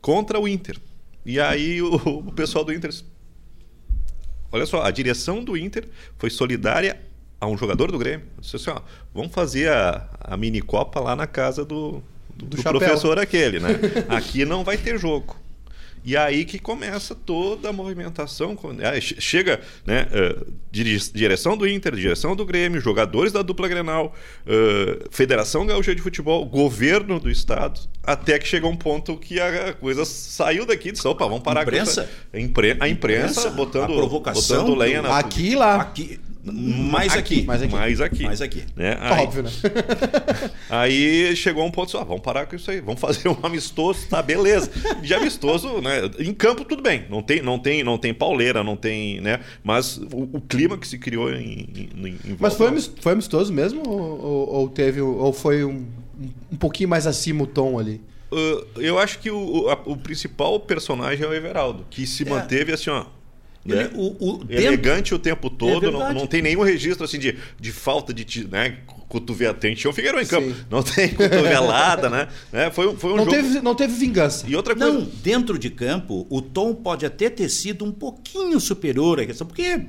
contra 0.00 0.38
o 0.38 0.46
Inter. 0.46 0.78
E 1.26 1.40
aí 1.40 1.82
o, 1.82 1.94
o 1.94 2.32
pessoal 2.32 2.64
do 2.64 2.72
Inter 2.72 2.90
Olha 4.52 4.66
só, 4.66 4.82
a 4.82 4.90
direção 4.90 5.42
do 5.42 5.56
Inter 5.56 5.88
foi 6.18 6.30
solidária 6.30 7.00
a 7.40 7.46
um 7.46 7.56
jogador 7.56 7.90
do 7.90 7.98
Grêmio. 7.98 8.26
Disse 8.38 8.56
assim, 8.56 8.70
ó, 8.70 8.80
vamos 9.12 9.32
fazer 9.32 9.68
a, 9.68 10.08
a 10.20 10.36
mini 10.36 10.60
Copa 10.60 11.00
lá 11.00 11.16
na 11.16 11.26
casa 11.26 11.64
do, 11.64 12.02
do, 12.36 12.46
do, 12.46 12.56
do 12.56 12.62
professor 12.62 13.18
aquele, 13.18 13.58
né? 13.58 13.70
Aqui 14.08 14.44
não 14.44 14.62
vai 14.62 14.76
ter 14.76 14.98
jogo. 14.98 15.36
E 16.04 16.16
aí 16.16 16.44
que 16.44 16.58
começa 16.58 17.14
toda 17.14 17.68
a 17.68 17.72
movimentação. 17.72 18.56
Chega 19.00 19.60
né, 19.86 20.06
uh, 20.12 20.52
direção 20.70 21.56
do 21.56 21.68
Inter, 21.68 21.94
direção 21.94 22.34
do 22.34 22.44
Grêmio, 22.44 22.80
jogadores 22.80 23.32
da 23.32 23.42
dupla 23.42 23.68
Grenal, 23.68 24.14
uh, 24.46 25.08
Federação 25.10 25.64
Gaúcha 25.66 25.94
de 25.94 26.02
Futebol, 26.02 26.44
governo 26.44 27.20
do 27.20 27.30
estado, 27.30 27.80
até 28.02 28.38
que 28.38 28.48
chega 28.48 28.66
um 28.66 28.76
ponto 28.76 29.16
que 29.16 29.38
a 29.40 29.72
coisa 29.74 30.04
saiu 30.04 30.66
daqui 30.66 30.88
e 30.88 30.92
disse, 30.92 31.06
opa, 31.06 31.24
vamos 31.24 31.42
parar 31.42 31.62
imprensa? 31.62 32.08
com 32.30 32.36
a, 32.36 32.40
impre... 32.40 32.76
a 32.80 32.88
imprensa, 32.88 33.40
imprensa 33.40 33.50
botando, 33.50 33.92
a 33.92 33.96
provocação 33.96 34.64
botando 34.64 34.78
lenha 34.78 35.02
na... 35.02 35.18
Aqui 35.18 35.54
lá. 35.54 35.76
Aqui 35.76 36.18
mais 36.44 37.12
aqui, 37.12 37.36
aqui, 37.36 37.46
mais 37.46 37.62
aqui. 37.62 37.72
Mais 37.72 38.00
aqui. 38.00 38.22
Mais 38.24 38.42
aqui. 38.42 38.64
Né? 38.74 38.96
Aí, 39.00 39.24
Óbvio, 39.24 39.44
né? 39.44 39.50
aí 40.68 41.36
chegou 41.36 41.64
um 41.64 41.70
ponto 41.70 41.92
só, 41.92 42.04
vamos 42.04 42.22
parar 42.22 42.46
com 42.46 42.56
isso 42.56 42.68
aí, 42.68 42.80
vamos 42.80 43.00
fazer 43.00 43.28
um 43.28 43.36
amistoso, 43.42 44.08
tá, 44.08 44.20
beleza. 44.20 44.70
De 45.00 45.14
amistoso, 45.14 45.80
né? 45.80 46.00
Em 46.18 46.34
campo 46.34 46.64
tudo 46.64 46.82
bem, 46.82 47.06
não 47.08 47.22
tem, 47.22 47.40
não 47.40 47.58
tem, 47.58 47.84
não 47.84 47.96
tem 47.96 48.12
pauleira, 48.12 48.64
não 48.64 48.76
tem, 48.76 49.20
né? 49.20 49.38
Mas 49.62 49.98
o, 49.98 50.28
o 50.32 50.40
clima 50.40 50.76
que 50.76 50.88
se 50.88 50.98
criou 50.98 51.32
em, 51.32 51.90
em, 51.96 52.18
em 52.24 52.36
Mas 52.40 52.54
foi, 52.54 52.76
foi 53.00 53.12
amistoso 53.12 53.52
mesmo 53.52 53.88
ou, 53.88 54.48
ou 54.52 54.68
teve 54.68 55.00
ou 55.00 55.32
foi 55.32 55.64
um, 55.64 55.86
um 56.50 56.56
pouquinho 56.56 56.88
mais 56.88 57.06
acima 57.06 57.44
o 57.44 57.46
tom 57.46 57.78
ali? 57.78 58.00
Uh, 58.32 58.80
eu 58.80 58.98
acho 58.98 59.20
que 59.20 59.30
o, 59.30 59.68
a, 59.68 59.78
o 59.84 59.96
principal 59.96 60.58
personagem 60.58 61.24
é 61.24 61.28
o 61.28 61.34
Everaldo, 61.34 61.86
que 61.88 62.04
se 62.04 62.26
é. 62.26 62.28
manteve 62.28 62.72
assim, 62.72 62.90
ó 62.90 63.04
ele, 63.64 63.84
né? 63.84 63.90
o, 63.94 64.40
o 64.40 64.46
Elegante 64.48 65.10
dentro... 65.10 65.16
o 65.16 65.18
tempo 65.18 65.50
todo, 65.50 65.86
é 65.86 65.90
não, 65.90 66.12
não 66.12 66.26
tem 66.26 66.42
nenhum 66.42 66.62
registro 66.62 67.04
assim 67.04 67.18
de, 67.18 67.38
de 67.60 67.72
falta 67.72 68.12
de. 68.12 68.48
Né, 68.48 68.78
cotovelada. 69.12 69.58
Tem 69.58 69.74
tinha 69.74 69.90
o 69.90 69.92
Figueiredo 69.92 70.22
em 70.22 70.26
campo. 70.26 70.48
Sim. 70.48 70.56
Não 70.70 70.82
tem 70.82 71.08
cotovelada, 71.10 72.08
né? 72.08 72.28
É, 72.52 72.70
foi, 72.70 72.94
foi 72.96 73.12
um 73.12 73.16
não 73.16 73.24
jogo... 73.24 73.36
Teve, 73.36 73.60
não 73.60 73.74
teve 73.74 73.94
vingança. 73.94 74.44
E 74.46 74.54
outra 74.54 74.74
coisa... 74.74 74.92
Não, 74.92 75.08
dentro 75.22 75.58
de 75.58 75.70
campo, 75.70 76.26
o 76.28 76.40
tom 76.40 76.74
pode 76.74 77.06
até 77.06 77.30
ter 77.30 77.48
sido 77.48 77.84
um 77.84 77.90
pouquinho 77.90 78.60
superior 78.60 79.20
à 79.20 79.26
questão, 79.26 79.46
porque 79.46 79.80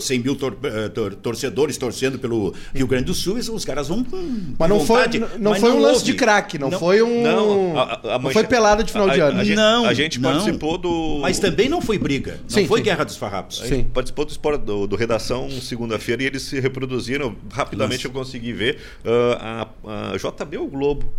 100 0.00 0.18
mil 0.18 0.36
tor 0.36 0.56
eh, 0.62 0.88
tor 0.88 1.14
torcedores 1.14 1.76
torcendo 1.76 2.18
pelo 2.18 2.54
Rio 2.74 2.86
Grande 2.86 3.04
do 3.04 3.14
Sul, 3.14 3.36
os 3.36 3.64
caras 3.64 3.88
vão 3.88 4.04
com 4.04 4.16
Mas 4.58 4.68
não 4.68 4.78
vontade, 4.80 5.20
foi, 5.20 5.38
não, 5.38 5.54
foi 5.54 5.72
um 5.72 5.80
lance 5.80 6.00
houve. 6.00 6.04
de 6.04 6.14
craque, 6.14 6.58
não, 6.58 6.70
não, 6.70 6.78
foi 6.78 7.02
um... 7.02 7.22
Não, 7.22 7.78
a, 7.78 8.14
a 8.14 8.18
não 8.18 8.30
foi 8.30 8.44
pelada 8.44 8.84
de 8.84 8.92
final 8.92 9.08
a, 9.08 9.14
de 9.14 9.20
ano. 9.20 9.40
A, 9.40 9.44
gente, 9.44 9.56
não, 9.56 9.86
a 9.86 9.94
gente 9.94 10.20
participou 10.20 10.78
do... 10.78 11.18
Mas 11.22 11.38
também 11.38 11.68
não 11.68 11.80
foi 11.80 11.98
briga, 11.98 12.40
não 12.42 12.48
sim, 12.48 12.66
foi 12.66 12.80
sim. 12.80 12.84
Guerra 12.84 13.04
dos 13.04 13.16
Farrapos. 13.16 13.62
A 13.62 13.66
gente 13.66 13.88
participou 13.88 14.24
do, 14.24 14.58
do, 14.58 14.86
do 14.86 14.96
Redação 14.96 15.50
segunda-feira 15.50 16.22
e 16.22 16.26
eles 16.26 16.42
se 16.42 16.60
reproduziram, 16.60 17.34
rapidamente 17.50 18.04
Nossa. 18.04 18.08
eu 18.08 18.12
consegui 18.12 18.52
ver... 18.52 18.61
Uh, 18.70 19.36
a, 19.38 19.68
a 20.14 20.16
JB 20.16 20.56
ou 20.58 20.68
Globo 20.68 21.12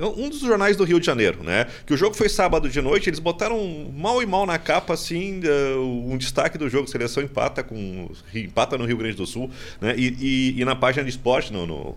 é 0.00 0.04
um 0.06 0.30
dos 0.30 0.40
jornais 0.40 0.78
do 0.78 0.84
Rio 0.84 0.98
de 0.98 1.04
Janeiro, 1.04 1.42
né? 1.42 1.66
Que 1.84 1.92
o 1.92 1.96
jogo 1.96 2.16
foi 2.16 2.30
sábado 2.30 2.70
de 2.70 2.80
noite, 2.80 3.10
eles 3.10 3.18
botaram 3.18 3.92
mal 3.94 4.22
e 4.22 4.26
mal 4.26 4.46
na 4.46 4.58
capa, 4.58 4.94
assim, 4.94 5.42
um 5.78 6.16
destaque 6.16 6.56
do 6.56 6.70
jogo, 6.70 6.88
seleção 6.88 7.22
empata 7.22 7.62
com 7.62 8.10
empata 8.34 8.78
no 8.78 8.86
Rio 8.86 8.96
Grande 8.96 9.16
do 9.16 9.26
Sul, 9.26 9.50
né? 9.78 9.94
E, 9.98 10.16
e, 10.18 10.60
e 10.60 10.64
na 10.64 10.74
página 10.74 11.04
de 11.04 11.10
esporte, 11.10 11.52
no, 11.52 11.66
no 11.66 11.94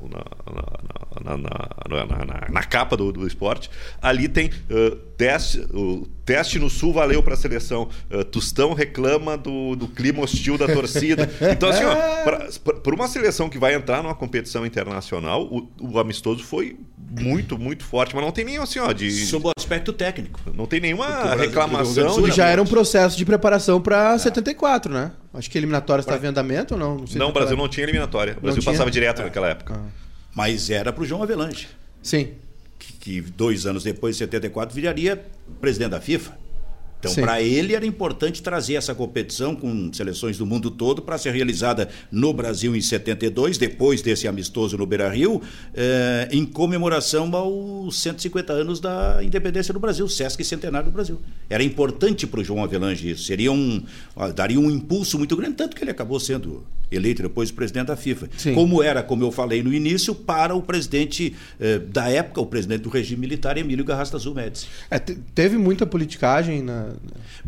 na, 1.24 1.38
na, 1.38 1.38
na, 1.38 2.50
na, 2.50 2.64
capa 2.64 2.98
do, 2.98 3.14
do 3.14 3.26
esporte, 3.26 3.70
ali 4.02 4.28
tem 4.28 4.48
uh, 4.48 4.98
teste, 5.18 5.60
o 5.74 6.08
teste 6.26 6.60
no 6.60 6.70
Sul 6.70 6.94
valeu 6.94 7.22
para 7.22 7.34
a 7.34 7.38
seleção, 7.38 7.90
uh, 8.12 8.24
Tostão 8.24 8.74
reclama 8.74 9.38
do, 9.38 9.76
do 9.76 9.88
clima 9.88 10.22
hostil 10.22 10.58
da 10.58 10.68
torcida. 10.68 11.30
Então, 11.54 11.70
assim, 11.70 11.84
ó, 11.84 11.96
para 12.82 12.96
uma 12.96 13.08
seleção 13.08 13.50
que 13.50 13.58
vai 13.58 13.76
entrar 13.76 14.02
numa 14.02 14.16
competição 14.16 14.66
internacional, 14.66 15.44
o, 15.44 15.70
o 15.80 16.00
amistoso 16.00 16.44
foi 16.44 16.78
muito, 16.98 17.58
muito 17.58 17.84
forte, 17.84 18.16
mas 18.16 18.24
não 18.24 18.32
tem 18.32 18.46
nem 18.46 18.58
assim, 18.58 18.80
ó, 18.80 18.92
de. 18.92 19.12
Sob 19.26 19.48
o 19.48 19.52
aspecto 19.58 19.94
técnico. 19.94 20.40
Não 20.54 20.66
tem 20.66 20.80
nenhuma 20.80 21.36
reclamação. 21.36 22.28
E 22.28 22.32
já 22.32 22.48
era 22.48 22.62
um 22.62 22.66
processo 22.66 23.18
de 23.18 23.26
preparação 23.26 23.82
para 23.82 24.14
é. 24.14 24.18
74, 24.18 24.92
né? 24.92 25.12
Acho 25.34 25.50
que 25.50 25.58
a 25.58 25.60
eliminatória 25.60 26.02
estava 26.02 26.26
em 26.26 26.30
andamento 26.30 26.74
ou 26.74 26.80
não? 26.80 26.98
Não, 26.98 27.06
não 27.16 27.30
o 27.30 27.34
Brasil 27.34 27.58
não 27.58 27.68
tinha 27.68 27.84
eliminatória. 27.84 28.36
O 28.38 28.42
Brasil 28.42 28.64
passava 28.64 28.90
direto 28.90 29.22
é. 29.22 29.26
naquela 29.26 29.50
época. 29.50 29.76
Ah. 29.76 30.04
Mas 30.36 30.70
era 30.70 30.92
para 30.92 31.04
o 31.04 31.06
João 31.06 31.22
Avelange, 31.22 31.68
Sim. 32.02 32.34
Que, 32.84 33.22
que 33.22 33.22
dois 33.22 33.66
anos 33.66 33.84
depois, 33.84 34.16
em 34.16 34.20
74, 34.20 34.76
viraria 34.76 35.24
presidente 35.62 35.92
da 35.92 36.02
FIFA. 36.02 36.44
Então, 37.00 37.16
para 37.16 37.42
ele 37.42 37.76
era 37.76 37.86
importante 37.86 38.42
trazer 38.42 38.76
essa 38.76 38.96
competição 38.96 39.54
com 39.54 39.92
seleções 39.92 40.38
do 40.38 40.46
mundo 40.46 40.72
todo 40.72 41.02
para 41.02 41.18
ser 41.18 41.34
realizada 41.34 41.90
no 42.10 42.32
Brasil 42.34 42.74
em 42.74 42.80
72, 42.80 43.58
depois 43.58 44.02
desse 44.02 44.26
amistoso 44.26 44.78
no 44.78 44.86
Beira 44.86 45.10
Rio, 45.10 45.42
eh, 45.74 46.30
em 46.32 46.46
comemoração 46.46 47.30
aos 47.36 48.00
150 48.00 48.54
anos 48.54 48.80
da 48.80 49.20
independência 49.22 49.74
do 49.74 49.82
Brasil, 49.82 50.08
Sesc 50.08 50.42
Centenário 50.46 50.90
do 50.90 50.94
Brasil. 50.94 51.20
Era 51.50 51.62
importante 51.62 52.26
para 52.26 52.40
o 52.40 52.44
João 52.44 52.64
Avelange 52.64 53.10
isso, 53.10 53.24
seria 53.26 53.52
um, 53.52 53.84
daria 54.34 54.60
um 54.60 54.72
impulso 54.72 55.18
muito 55.18 55.36
grande, 55.36 55.56
tanto 55.56 55.76
que 55.76 55.84
ele 55.84 55.92
acabou 55.92 56.22
sendo 56.22 56.66
eleito 56.96 57.22
depois 57.22 57.52
presidente 57.52 57.88
da 57.88 57.96
FIFA. 57.96 58.30
Sim. 58.38 58.54
Como 58.54 58.82
era, 58.84 59.02
como 59.04 59.24
eu 59.24 59.32
falei 59.32 59.62
no 59.64 59.74
início, 59.74 60.14
para 60.16 60.56
o 60.56 60.62
presidente 60.62 61.36
eh, 61.60 61.80
da 61.80 62.10
época, 62.10 62.40
o 62.42 62.46
presidente 62.46 62.82
do 62.82 62.90
regime 62.90 63.22
militar, 63.22 63.58
Emílio 63.58 63.84
Garrastazu 63.86 64.34
Médici. 64.34 64.68
É, 64.90 65.00
te- 65.00 65.16
teve 65.36 65.58
muita 65.58 65.86
politicagem 65.86 66.62
na. 66.62 66.90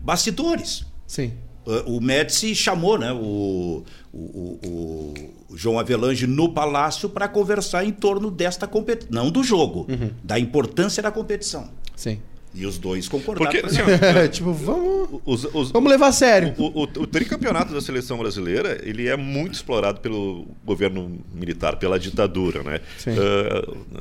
Bastidores. 0.06 0.86
Sim. 1.08 1.34
Uh, 1.66 1.96
O 1.98 2.00
Médici 2.02 2.54
chamou 2.54 2.98
né, 2.98 3.12
o, 3.12 3.84
o, 4.14 4.18
o- 4.20 5.14
o 5.50 5.58
João 5.58 5.80
Avelange 5.80 6.28
no 6.28 6.50
palácio 6.54 7.10
para 7.10 7.28
conversar 7.28 7.84
em 7.86 7.92
torno 7.92 8.30
desta 8.30 8.68
competição, 8.68 9.10
não 9.12 9.32
do 9.32 9.44
jogo, 9.44 9.88
da 10.24 10.38
importância 10.40 11.02
da 11.02 11.12
competição. 11.12 11.70
Sim. 11.96 12.20
E 12.54 12.66
os 12.66 12.78
dois 12.78 13.08
concordaram. 13.10 13.52
Porque, 13.52 13.66
assim, 13.66 13.80
ó, 13.82 14.28
tipo, 14.30 14.54
vamos. 14.54 15.05
Os, 15.26 15.46
os, 15.54 15.72
Vamos 15.72 15.90
levar 15.92 16.08
a 16.08 16.12
sério. 16.12 16.54
O, 16.58 16.82
o, 16.82 16.84
o 16.84 17.08
tricampeonato 17.08 17.74
da 17.74 17.82
seleção 17.82 18.18
brasileira 18.18 18.80
ele 18.84 19.08
é 19.08 19.16
muito 19.16 19.54
explorado 19.54 20.00
pelo 20.00 20.48
governo 20.64 21.20
militar, 21.34 21.78
pela 21.78 22.00
ditadura, 22.00 22.64
né? 22.64 22.80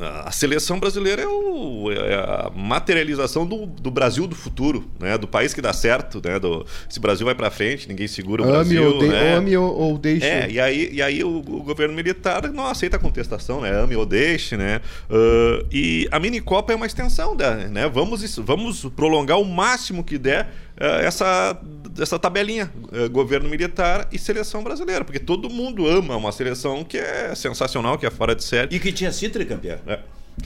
Ah, 0.01 0.29
a 0.29 0.31
seleção 0.31 0.79
brasileira 0.79 1.23
é, 1.23 1.27
o- 1.27 1.91
é 1.91 2.15
a 2.15 2.51
materialização 2.55 3.47
do, 3.47 3.67
do 3.67 3.91
Brasil 3.91 4.27
do 4.27 4.35
futuro, 4.35 4.85
né? 4.99 5.17
Do 5.19 5.29
país 5.29 5.53
que 5.55 5.61
dá 5.61 5.73
certo, 5.73 6.21
né? 6.25 6.39
Do, 6.39 6.67
esse 6.91 7.01
Brasil 7.01 7.25
vai 7.27 7.35
para 7.35 7.51
frente, 7.51 7.89
ninguém 7.89 8.09
segura 8.09 8.43
o 8.43 8.45
ame, 8.45 8.53
Brasil, 8.55 8.85
ou 8.85 8.99
de... 8.99 9.09
né? 9.09 9.35
ame 9.35 9.57
ou, 9.57 9.75
ou 9.75 9.99
deixe. 9.99 10.27
É, 10.27 10.51
e 10.51 10.61
aí, 10.61 10.91
e 10.93 11.03
aí 11.03 11.23
o, 11.25 11.43
governo 11.43 11.95
militar 11.95 12.51
não 12.53 12.67
aceita 12.67 12.97
a 12.97 13.01
contestação, 13.01 13.61
né? 13.61 13.71
Ame 13.71 13.97
ou 13.97 14.07
deixe, 14.07 14.57
né? 14.57 14.81
Ah, 15.11 15.65
e 15.73 16.09
a 16.11 16.19
minicopa 16.19 16.73
é 16.73 16.77
uma 16.77 16.87
extensão 16.87 17.37
da, 17.37 17.55
né? 17.55 17.89
Vamos, 17.89 18.37
vamos 18.39 18.85
prolongar 18.97 19.39
o 19.41 19.45
máximo 19.45 20.03
que 20.05 20.19
der 20.19 20.49
essa, 20.77 21.61
essa 22.01 22.19
tabelinha, 22.19 22.73
ah, 22.93 23.09
governo 23.09 23.49
militar 23.49 24.09
e 24.13 24.19
seleção 24.19 24.63
brasileira, 24.63 25.05
porque 25.05 25.21
todo 25.21 25.49
mundo 25.49 25.87
ama 25.87 26.17
uma 26.17 26.33
seleção 26.33 26.85
que 26.85 26.99
é 26.99 27.35
sensacional, 27.35 27.97
que 27.97 28.07
é 28.07 28.11
fora 28.11 28.35
de 28.35 28.43
série. 28.45 28.75
E 28.75 28.81
que 28.81 28.93
tinha 28.93 29.13
sido 29.13 29.33
tricampeão. 29.33 29.79
É. 29.87 29.99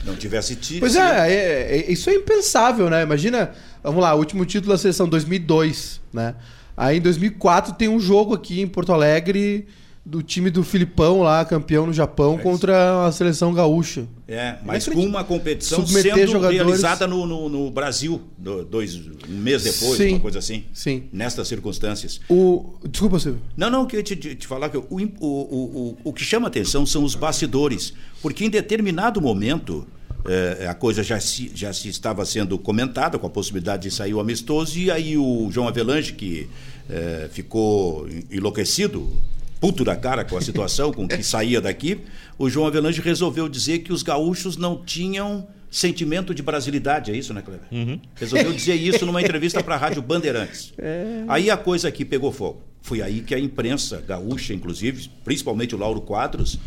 Não 0.05 0.15
tivesse 0.15 0.55
tido. 0.55 0.81
Pois 0.81 0.95
é, 0.95 1.31
é, 1.31 1.77
é, 1.77 1.91
isso 1.91 2.09
é 2.09 2.13
impensável, 2.13 2.89
né? 2.89 3.01
Imagina, 3.01 3.51
vamos 3.83 4.01
lá, 4.01 4.13
o 4.13 4.19
último 4.19 4.45
título 4.45 4.71
da 4.71 4.77
seleção 4.77 5.07
2002, 5.09 5.99
né? 6.13 6.35
Aí 6.77 6.97
em 6.97 7.01
2004 7.01 7.73
tem 7.73 7.89
um 7.89 7.99
jogo 7.99 8.35
aqui 8.35 8.61
em 8.61 8.67
Porto 8.67 8.93
Alegre 8.93 9.67
do 10.09 10.23
time 10.23 10.49
do 10.49 10.63
Filipão 10.63 11.21
lá, 11.21 11.45
campeão 11.45 11.85
no 11.85 11.93
Japão, 11.93 12.33
isso. 12.33 12.43
contra 12.43 13.05
a 13.05 13.11
seleção 13.11 13.53
gaúcha. 13.53 14.07
É, 14.27 14.55
mas 14.65 14.87
com 14.87 15.05
uma 15.05 15.23
competição 15.23 15.85
sendo 15.85 16.25
jogadores- 16.27 16.55
realizada 16.55 17.05
no, 17.07 17.25
no, 17.27 17.47
no 17.47 17.69
Brasil, 17.71 18.19
do- 18.37 18.65
dois, 18.65 18.95
um 18.95 19.37
mês 19.37 19.63
depois, 19.63 19.97
Sim. 19.97 20.13
uma 20.13 20.19
coisa 20.19 20.39
assim. 20.39 20.63
Sim. 20.73 21.03
Nestas 21.13 21.47
circunstâncias. 21.47 22.19
O... 22.27 22.73
Desculpa, 22.89 23.19
Silvio. 23.19 23.41
Não, 23.55 23.69
não, 23.69 23.85
que 23.85 23.95
eu 23.95 23.99
ia 23.99 24.03
te, 24.03 24.15
te 24.15 24.47
falar 24.47 24.69
que 24.69 24.77
o, 24.77 24.85
o, 24.89 25.05
o, 25.21 25.97
o, 26.03 26.13
que 26.13 26.23
chama 26.23 26.47
atenção 26.47 26.85
são 26.85 27.03
os 27.03 27.13
bastidores, 27.13 27.93
porque 28.21 28.43
em 28.45 28.49
determinado 28.49 29.21
momento 29.21 29.87
eh, 30.25 30.65
a 30.67 30.73
coisa 30.73 31.03
já 31.03 31.19
se, 31.19 31.51
já 31.53 31.71
se 31.71 31.87
estava 31.89 32.25
sendo 32.25 32.57
comentada 32.57 33.17
com 33.19 33.27
a 33.27 33.29
possibilidade 33.29 33.83
de 33.83 33.91
sair 33.91 34.13
o 34.13 34.19
amistoso, 34.19 34.77
e 34.77 34.89
aí 34.91 35.17
o 35.17 35.49
João 35.51 35.67
Avelange, 35.67 36.13
que 36.13 36.49
eh, 36.89 37.29
ficou 37.31 38.07
enlouquecido, 38.31 39.07
puto 39.59 39.83
da 39.83 39.95
cara 39.95 40.23
com 40.23 40.37
a 40.37 40.41
situação, 40.41 40.91
com 40.91 41.05
o 41.05 41.07
que 41.07 41.23
saía 41.23 41.59
daqui, 41.59 41.99
o 42.37 42.49
João 42.49 42.67
Avelange 42.67 43.01
resolveu 43.01 43.49
dizer 43.49 43.79
que 43.79 43.91
os 43.91 44.03
gaúchos 44.03 44.57
não 44.57 44.83
tinham 44.83 45.47
sentimento 45.69 46.33
de 46.33 46.41
brasilidade, 46.41 47.11
é 47.11 47.15
isso, 47.15 47.33
né, 47.33 47.41
Cleber? 47.41 47.67
Resolveu 48.15 48.53
dizer 48.53 48.75
isso 48.81 49.05
numa 49.05 49.21
entrevista 49.21 49.61
para 49.61 49.75
a 49.75 49.77
Rádio 49.77 50.01
Bandeirantes. 50.01 50.73
Aí 51.27 51.49
a 51.49 51.57
coisa 51.57 51.87
aqui 51.87 52.03
pegou 52.03 52.31
fogo. 52.31 52.61
Foi 52.81 53.01
aí 53.01 53.21
que 53.21 53.35
a 53.35 53.39
imprensa 53.39 54.01
gaúcha, 54.05 54.53
inclusive, 54.53 55.09
principalmente 55.23 55.75
o 55.75 55.77
Lauro 55.77 56.01
Quadros, 56.01 56.57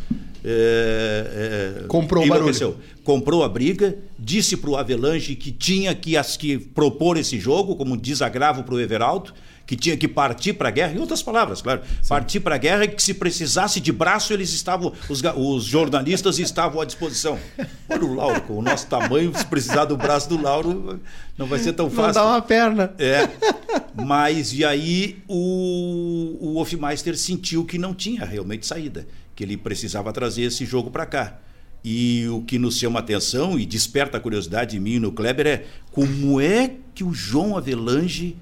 é, 0.45 1.83
é, 1.83 1.87
Comprou 1.87 2.25
o. 2.25 2.77
Comprou 3.05 3.45
a 3.45 3.49
briga, 3.49 3.97
disse 4.19 4.57
para 4.57 4.71
o 4.71 4.77
Avelange 4.77 5.37
que 5.37 5.53
tinha 5.53 5.95
que, 5.95 6.17
as, 6.17 6.37
que 6.37 6.59
propor 6.59 7.17
esse 7.17 7.39
jogo 7.39 7.77
como 7.77 7.95
um 7.95 7.97
desagravo 7.97 8.65
para 8.65 8.75
o 8.75 8.81
Everaldo, 8.81 9.33
que 9.73 9.77
tinha 9.77 9.97
que 9.97 10.07
partir 10.07 10.53
para 10.53 10.69
a 10.69 10.71
guerra, 10.71 10.93
em 10.93 10.99
outras 10.99 11.23
palavras, 11.23 11.63
claro, 11.63 11.81
partir 12.07 12.41
para 12.41 12.57
a 12.57 12.59
guerra 12.59 12.85
e 12.85 12.89
que 12.89 13.03
se 13.03 13.15
precisasse 13.15 13.81
de 13.81 13.91
braço, 13.91 14.31
eles 14.31 14.53
estavam, 14.53 14.93
os, 15.09 15.23
os 15.35 15.65
jornalistas 15.65 16.39
estavam 16.39 16.79
à 16.79 16.85
disposição. 16.85 17.39
Olha 17.89 18.05
o 18.05 18.15
Lauro, 18.15 18.43
com 18.43 18.59
o 18.59 18.63
nosso 18.63 18.87
tamanho, 18.87 19.33
se 19.35 19.47
precisar 19.47 19.87
do 19.87 19.97
braço 19.97 20.29
do 20.29 20.39
Lauro, 20.39 21.01
não 21.39 21.47
vai 21.47 21.59
ser 21.59 21.73
tão 21.73 21.87
Não 21.87 21.91
fácil. 21.91 22.21
dá 22.21 22.27
uma 22.27 22.43
perna. 22.43 22.93
É. 22.99 23.27
Mas 23.95 24.53
e 24.53 24.63
aí 24.63 25.23
o, 25.27 26.37
o 26.39 26.57
Hofmeister 26.59 27.17
sentiu 27.17 27.65
que 27.65 27.79
não 27.79 27.95
tinha 27.95 28.27
realmente 28.27 28.67
saída, 28.67 29.07
que 29.35 29.43
ele 29.43 29.57
precisava 29.57 30.13
trazer 30.13 30.43
esse 30.43 30.67
jogo 30.67 30.91
para 30.91 31.07
cá. 31.07 31.39
E 31.83 32.29
o 32.29 32.43
que 32.43 32.59
nos 32.59 32.77
chama 32.77 33.01
atenção 33.01 33.59
e 33.59 33.65
desperta 33.65 34.19
a 34.19 34.21
curiosidade 34.21 34.77
em 34.77 34.81
mim 34.81 34.93
e 34.97 35.01
no 35.01 35.13
Kleber 35.13 35.47
é 35.47 35.65
como 35.91 36.39
é 36.43 36.73
que 36.95 37.03
o 37.03 37.15
João 37.15 37.57
Avelange 37.57 38.37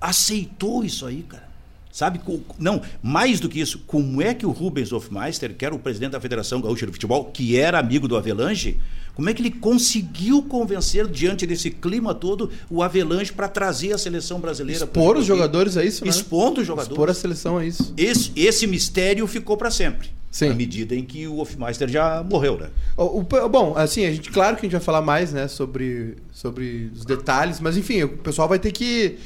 aceitou 0.00 0.84
isso 0.84 1.06
aí, 1.06 1.22
cara. 1.28 1.48
Sabe? 1.92 2.20
Não, 2.58 2.80
mais 3.02 3.40
do 3.40 3.48
que 3.48 3.60
isso, 3.60 3.80
como 3.86 4.22
é 4.22 4.32
que 4.32 4.46
o 4.46 4.50
Rubens 4.50 4.92
Hofmeister, 4.92 5.52
que 5.56 5.64
era 5.64 5.74
o 5.74 5.78
presidente 5.78 6.12
da 6.12 6.20
Federação 6.20 6.60
Gaúcha 6.60 6.86
de 6.86 6.92
Futebol, 6.92 7.24
que 7.24 7.58
era 7.58 7.80
amigo 7.80 8.06
do 8.06 8.16
Avelange, 8.16 8.78
como 9.12 9.28
é 9.28 9.34
que 9.34 9.42
ele 9.42 9.50
conseguiu 9.50 10.40
convencer, 10.44 11.08
diante 11.08 11.44
desse 11.46 11.68
clima 11.68 12.14
todo, 12.14 12.48
o 12.70 12.80
Avelange 12.80 13.32
para 13.32 13.48
trazer 13.48 13.92
a 13.92 13.98
seleção 13.98 14.38
brasileira? 14.40 14.84
Expor 14.84 15.16
os 15.16 15.26
jogadores 15.26 15.76
a 15.76 15.84
isso, 15.84 16.04
né? 16.04 16.10
Expondo 16.10 16.60
os 16.60 16.66
jogadores. 16.66 16.92
Expor 16.92 17.10
a 17.10 17.14
seleção 17.14 17.58
a 17.58 17.66
isso. 17.66 17.92
Esse, 17.96 18.30
esse 18.36 18.68
mistério 18.68 19.26
ficou 19.26 19.56
para 19.56 19.70
sempre. 19.70 20.10
Sim. 20.30 20.50
À 20.50 20.54
medida 20.54 20.94
em 20.94 21.04
que 21.04 21.26
o 21.26 21.38
Hofmeister 21.40 21.88
já 21.88 22.22
morreu, 22.22 22.56
né? 22.56 22.68
O- 22.96 23.18
o- 23.18 23.48
bom, 23.48 23.74
assim, 23.76 24.06
a 24.06 24.12
gente, 24.12 24.30
claro 24.30 24.54
que 24.56 24.60
a 24.60 24.66
gente 24.66 24.72
vai 24.72 24.80
falar 24.80 25.02
mais, 25.02 25.32
né, 25.32 25.48
sobre, 25.48 26.14
sobre 26.32 26.88
os 26.94 27.04
detalhes, 27.04 27.58
mas 27.58 27.76
enfim, 27.76 28.04
o 28.04 28.08
pessoal 28.10 28.48
vai 28.48 28.60
ter 28.60 28.70
que 28.70 29.18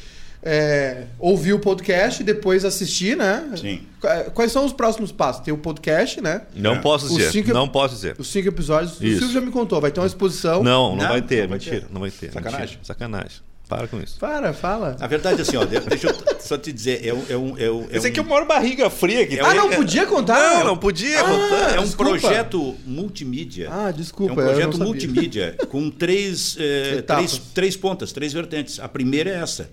é, 0.44 1.04
ouvir 1.18 1.54
o 1.54 1.58
podcast 1.58 2.20
e 2.22 2.24
depois 2.24 2.64
assistir, 2.64 3.16
né? 3.16 3.50
Sim. 3.56 3.80
Qu- 4.00 4.30
Quais 4.32 4.52
são 4.52 4.64
os 4.66 4.72
próximos 4.72 5.10
passos? 5.10 5.42
Tem 5.42 5.54
o 5.54 5.58
podcast, 5.58 6.20
né? 6.20 6.42
Não 6.54 6.74
É. 6.74 6.78
posso 6.80 7.06
Os 7.06 7.16
dizer, 7.16 7.30
cinco- 7.32 7.52
não 7.54 7.66
posso 7.66 7.94
dizer. 7.94 8.14
Os 8.18 8.28
cinco 8.28 8.48
episódios. 8.48 9.00
O 9.00 9.04
Isso. 9.04 9.18
Silvio 9.20 9.34
já 9.34 9.40
me 9.40 9.50
contou, 9.50 9.80
vai 9.80 9.90
ter 9.90 10.00
uma 10.00 10.06
exposição. 10.06 10.62
Não, 10.62 10.90
não, 10.90 10.96
Não, 10.96 11.08
vai 11.08 11.22
ter, 11.22 11.42
não 11.42 11.48
vai 11.48 11.58
mentira, 11.58 11.80
ter. 11.80 11.86
não 11.90 12.00
vai 12.02 12.10
ter. 12.10 12.30
Sacanagem. 12.32 12.60
mentira, 12.66 12.80
sacanagem. 12.84 13.38
Para 13.66 13.88
com 13.88 13.98
isso. 13.98 14.18
Para, 14.20 14.52
fala. 14.52 14.94
Na 15.00 15.06
verdade, 15.06 15.40
assim, 15.40 15.56
ó, 15.56 15.64
de- 15.64 15.80
deixa 15.80 16.08
eu 16.08 16.14
só 16.38 16.58
te 16.58 16.70
dizer, 16.70 17.00
é 17.06 17.14
um. 17.14 17.22
É 17.30 17.36
um, 17.36 17.58
é 17.58 17.70
um, 17.70 17.86
é 17.90 17.96
Esse 17.96 18.08
aqui 18.08 18.20
é 18.20 18.22
o 18.22 18.26
maior 18.28 18.44
barriga 18.46 18.90
fria 18.90 19.26
que 19.26 19.38
É 19.38 19.40
ah, 19.42 19.54
não 19.54 19.70
podia 19.70 20.04
contar? 20.04 20.58
Não, 20.58 20.64
não 20.66 20.76
podia 20.76 21.18
Ah, 21.18 21.24
contar. 21.24 21.74
É 21.76 21.80
um 21.80 21.84
desculpa. 21.84 22.10
projeto 22.18 22.76
multimídia. 22.86 23.70
Ah, 23.72 23.90
desculpa, 23.90 24.34
É 24.42 24.44
um 24.44 24.48
projeto 24.48 24.78
multimídia 24.78 25.56
com 25.70 25.88
três, 25.90 26.56
eh, 26.60 27.00
três, 27.06 27.38
três 27.54 27.74
pontas, 27.76 28.12
três 28.12 28.34
vertentes. 28.34 28.78
A 28.78 28.86
primeira 28.86 29.30
é 29.30 29.36
essa, 29.40 29.70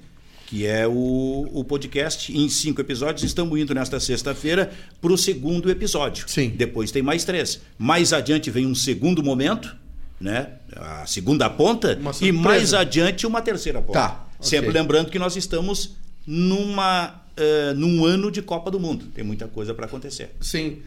que 0.52 0.66
é 0.66 0.86
o, 0.86 1.48
o 1.54 1.64
podcast 1.64 2.30
em 2.38 2.50
cinco 2.50 2.82
episódios. 2.82 3.24
Estamos 3.24 3.58
indo 3.58 3.74
nesta 3.74 4.02
sexta-feira 4.02 4.70
para 5.00 5.14
o 5.14 5.18
segundo 5.18 5.72
episódio. 5.72 6.26
Sim. 6.28 6.50
Depois 6.50 6.92
tem 6.92 7.02
mais 7.02 7.24
três. 7.24 7.62
Mais 7.78 8.12
adiante 8.12 8.52
vem 8.52 8.68
um 8.68 8.76
segundo 8.76 9.24
momento, 9.24 9.74
né? 10.20 10.50
A 10.76 11.06
segunda 11.06 11.50
ponta. 11.50 11.98
E 12.20 12.34
mais 12.34 12.74
adiante 12.74 13.26
uma 13.26 13.42
terceira 13.42 13.82
ponta. 13.82 13.94
Tá, 13.98 14.28
Sempre 14.42 14.72
ok. 14.72 14.82
lembrando 14.82 15.10
que 15.10 15.18
nós 15.18 15.38
estamos 15.38 15.96
numa, 16.28 17.24
eh, 17.38 17.74
num 17.74 18.04
ano 18.04 18.30
de 18.30 18.42
Copa 18.42 18.70
do 18.70 18.78
Mundo. 18.78 19.06
Tem 19.16 19.24
muita 19.24 19.48
coisa 19.48 19.74
para 19.74 19.86
acontecer. 19.86 20.36
Sim. 20.42 20.80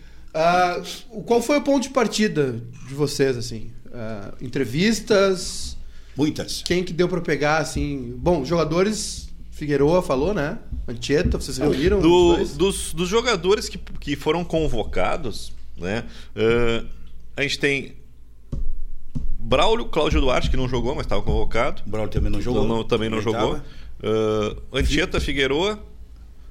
O- 1.10 1.22
qual 1.22 1.40
foi 1.40 1.56
o 1.56 1.62
ponto 1.62 1.84
de 1.84 1.88
partida 1.88 2.60
de 2.86 2.92
vocês, 2.94 3.34
assim? 3.34 3.70
Ah, 3.94 4.34
entrevistas? 4.42 5.74
Muitas. 6.14 6.62
Quem 6.62 6.84
que 6.84 6.92
deu 6.92 7.08
pra 7.08 7.22
pegar, 7.22 7.58
assim? 7.62 8.12
Bom, 8.18 8.44
jogadores, 8.44 9.23
Figueroa 9.54 10.02
falou, 10.02 10.34
né? 10.34 10.58
Anchieta, 10.88 11.38
vocês 11.38 11.58
reuniram? 11.58 12.00
Do- 12.00 12.44
dos, 12.56 12.92
dos 12.92 13.08
jogadores 13.08 13.68
que, 13.68 13.78
que 13.78 14.16
foram 14.16 14.44
convocados, 14.44 15.52
né? 15.76 16.04
eh, 16.34 16.84
a 17.36 17.42
gente 17.42 17.58
tem 17.58 17.94
Braulio, 19.38 19.86
Cláudio 19.86 20.20
Duarte, 20.20 20.50
que 20.50 20.56
não 20.56 20.68
jogou, 20.68 20.94
mas 20.94 21.04
estava 21.06 21.22
convocado. 21.22 21.82
Braulio 21.86 22.10
também 22.12 22.30
não 22.32 22.40
jogou. 22.40 22.66
Não- 22.66 22.82
também 22.84 23.08
não 23.10 23.20
jogou. 23.20 23.54
Uh, 24.02 24.60
Anchieta 24.72 25.20
Figueroa. 25.20 25.78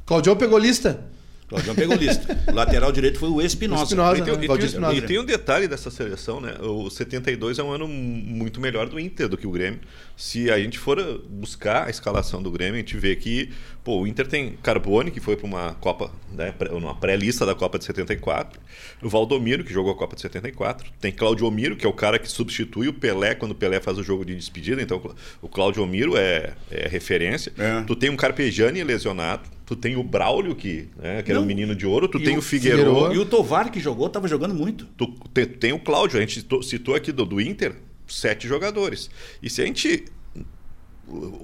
Claudião 0.05 0.35
pegou 0.35 0.57
lista? 0.57 1.03
Claudião 1.47 1.75
pegou 1.75 1.95
lista. 1.95 2.37
O 2.47 2.55
lateral 2.55 2.91
direito 2.91 3.19
foi 3.19 3.29
o 3.29 3.41
Espinosa. 3.41 3.83
Espinosa, 3.83 4.17
E 4.17 4.23
tem, 4.23 4.37
né? 4.37 4.43
e 4.43 4.47
tem- 4.47 4.65
Espinosa. 4.65 4.95
e 4.95 5.01
tem 5.01 5.19
um 5.19 5.25
detalhe 5.25 5.67
dessa 5.67 5.91
seleção, 5.91 6.39
né? 6.39 6.55
O 6.61 6.89
72 6.89 7.59
é 7.59 7.63
um 7.63 7.71
ano 7.71 7.87
muito 7.87 8.59
melhor 8.61 8.87
do 8.87 8.99
Inter 8.99 9.27
do 9.27 9.37
que 9.37 9.45
o 9.45 9.51
Grêmio. 9.51 9.79
Se 10.15 10.49
a 10.51 10.59
gente 10.59 10.77
for 10.77 11.21
buscar 11.29 11.87
a 11.87 11.89
escalação 11.89 12.41
do 12.41 12.51
Grêmio, 12.51 12.75
a 12.75 12.77
gente 12.77 12.95
vê 12.97 13.15
que 13.15 13.49
pô, 13.83 14.01
o 14.01 14.07
Inter 14.07 14.27
tem 14.27 14.53
Carbone, 14.63 15.11
que 15.11 15.19
foi 15.19 15.35
para 15.35 15.45
uma 15.45 15.73
Copa, 15.73 16.11
né, 16.31 16.53
uma 16.71 16.95
pré-lista 16.95 17.45
da 17.45 17.53
Copa 17.53 17.77
de 17.77 17.83
74. 17.85 18.59
O 19.01 19.09
Valdomiro, 19.09 19.63
que 19.63 19.73
jogou 19.73 19.91
a 19.91 19.95
Copa 19.95 20.15
de 20.15 20.21
74. 20.21 20.89
Tem 21.01 21.11
Claudio 21.11 21.49
Miro, 21.51 21.75
que 21.75 21.85
é 21.85 21.89
o 21.89 21.93
cara 21.93 22.17
que 22.17 22.31
substitui 22.31 22.87
o 22.87 22.93
Pelé 22.93 23.35
quando 23.35 23.51
o 23.51 23.55
Pelé 23.55 23.81
faz 23.81 23.97
o 23.97 24.03
jogo 24.03 24.23
de 24.23 24.35
despedida. 24.35 24.81
Então, 24.81 25.01
o 25.41 25.49
Claudio 25.49 25.85
Miro 25.85 26.15
é, 26.15 26.53
é 26.71 26.87
referência. 26.87 27.51
É. 27.57 27.81
Tu 27.83 27.95
tem 27.95 28.09
um 28.09 28.15
Carpegiani 28.15 28.83
lesionado. 28.83 29.49
Tu 29.65 29.75
tem 29.75 29.95
o 29.97 30.03
Braulio, 30.03 30.55
que, 30.55 30.87
né, 30.97 31.21
que 31.23 31.31
era 31.31 31.39
um 31.41 31.45
menino 31.45 31.75
de 31.75 31.85
ouro. 31.85 32.07
Tu 32.07 32.19
tem 32.19 32.37
o 32.37 32.41
Figueiredo. 32.41 33.13
E 33.13 33.17
o 33.17 33.25
Tovar 33.25 33.71
que 33.71 33.79
jogou, 33.79 34.07
estava 34.07 34.27
jogando 34.27 34.53
muito. 34.53 34.85
Tu, 34.97 35.07
te- 35.33 35.45
tem 35.45 35.73
o 35.73 35.79
Cláudio, 35.79 36.17
a 36.17 36.21
gente 36.21 36.35
citou, 36.35 36.61
citou 36.61 36.95
aqui 36.95 37.11
do, 37.11 37.25
do 37.25 37.41
Inter, 37.41 37.75
sete 38.07 38.47
jogadores. 38.47 39.09
E 39.41 39.49
se 39.49 39.61
a 39.61 39.65
gente 39.65 40.05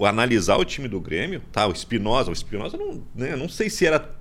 analisar 0.07 0.57
o 0.57 0.65
time 0.65 0.87
do 0.87 0.99
Grêmio, 0.99 1.41
tá, 1.51 1.67
o 1.67 1.71
Espinosa, 1.71 2.29
o 2.29 2.33
Espinosa 2.33 2.77
não, 2.77 3.03
né, 3.13 3.35
não 3.35 3.49
sei 3.49 3.69
se 3.69 3.85
era 3.85 4.17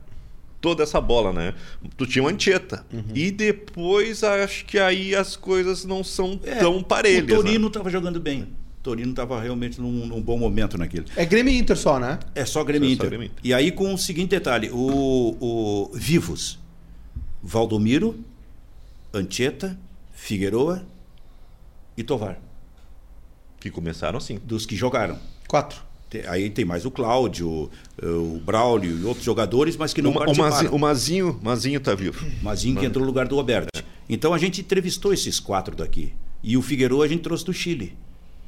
toda 0.60 0.82
essa 0.82 1.00
bola, 1.00 1.32
né? 1.32 1.54
Tu 1.96 2.06
tinha 2.06 2.24
o 2.24 2.28
Antieta. 2.28 2.84
Uhum. 2.92 3.04
E 3.14 3.30
depois 3.30 4.24
acho 4.24 4.64
que 4.64 4.78
aí 4.78 5.14
as 5.14 5.36
coisas 5.36 5.84
não 5.84 6.02
são 6.02 6.40
É, 6.42 6.56
tão 6.56 6.82
parelhas. 6.82 7.38
O 7.38 7.42
Torino 7.42 7.60
né? 7.60 7.66
estava 7.68 7.90
jogando 7.90 8.20
bem. 8.20 8.42
O 8.42 8.82
Torino 8.82 9.10
estava 9.10 9.40
realmente 9.40 9.80
num, 9.80 10.06
num 10.06 10.20
bom 10.20 10.36
momento 10.38 10.76
naquilo. 10.76 11.04
É 11.16 11.24
Grêmio 11.24 11.52
e 11.52 11.58
Inter 11.58 11.76
só, 11.76 11.98
né? 11.98 12.18
É 12.34 12.44
só 12.44 12.64
Grêmio 12.64 12.88
É 12.88 12.92
e 12.92 12.96
só 12.96 12.96
Inter. 12.96 13.08
Grêmio 13.08 13.24
e 13.26 13.28
Inter. 13.28 13.40
E 13.44 13.54
aí 13.54 13.70
com 13.70 13.94
o 13.94 13.98
seguinte 13.98 14.30
detalhe: 14.30 14.70
o, 14.72 15.36
o 15.40 15.90
Vivos, 15.94 16.58
Valdomiro, 17.42 18.18
Anchieta, 19.14 19.78
Figueroa 20.12 20.84
e 21.98 22.02
Tovar, 22.04 22.38
Que 23.60 23.70
começaram 23.70 24.16
assim. 24.18 24.38
dos 24.44 24.64
que 24.64 24.76
jogaram. 24.76 25.18
Quatro. 25.48 25.82
Aí 26.28 26.48
tem 26.48 26.64
mais 26.64 26.86
o 26.86 26.90
Cláudio, 26.90 27.70
eh, 28.00 28.06
o 28.06 28.40
Braulio 28.42 28.98
e 28.98 29.04
outros 29.04 29.24
jogadores, 29.26 29.76
mas 29.76 29.92
que 29.92 30.00
não 30.00 30.10
O, 30.10 30.14
Ma- 30.14 30.20
o, 30.22 30.24
participaram. 30.24 30.52
Mazinho, 30.54 30.72
o 30.74 30.78
Mazinho, 30.78 31.40
Mazinho 31.42 31.80
tá 31.80 31.94
vivo. 31.94 32.24
Mazinho 32.42 32.78
que 32.78 32.86
entrou 32.86 33.02
no 33.02 33.06
lugar 33.08 33.28
do 33.28 33.36
Oberti. 33.36 33.84
Então 34.08 34.32
a 34.32 34.38
gente 34.38 34.60
entrevistou 34.62 35.12
esses 35.12 35.38
quatro 35.38 35.76
daqui. 35.76 36.14
E 36.42 36.56
o 36.56 36.62
Figueroa 36.62 37.04
a 37.04 37.08
gente 37.08 37.22
trouxe 37.22 37.44
do 37.44 37.52
Chile. 37.52 37.94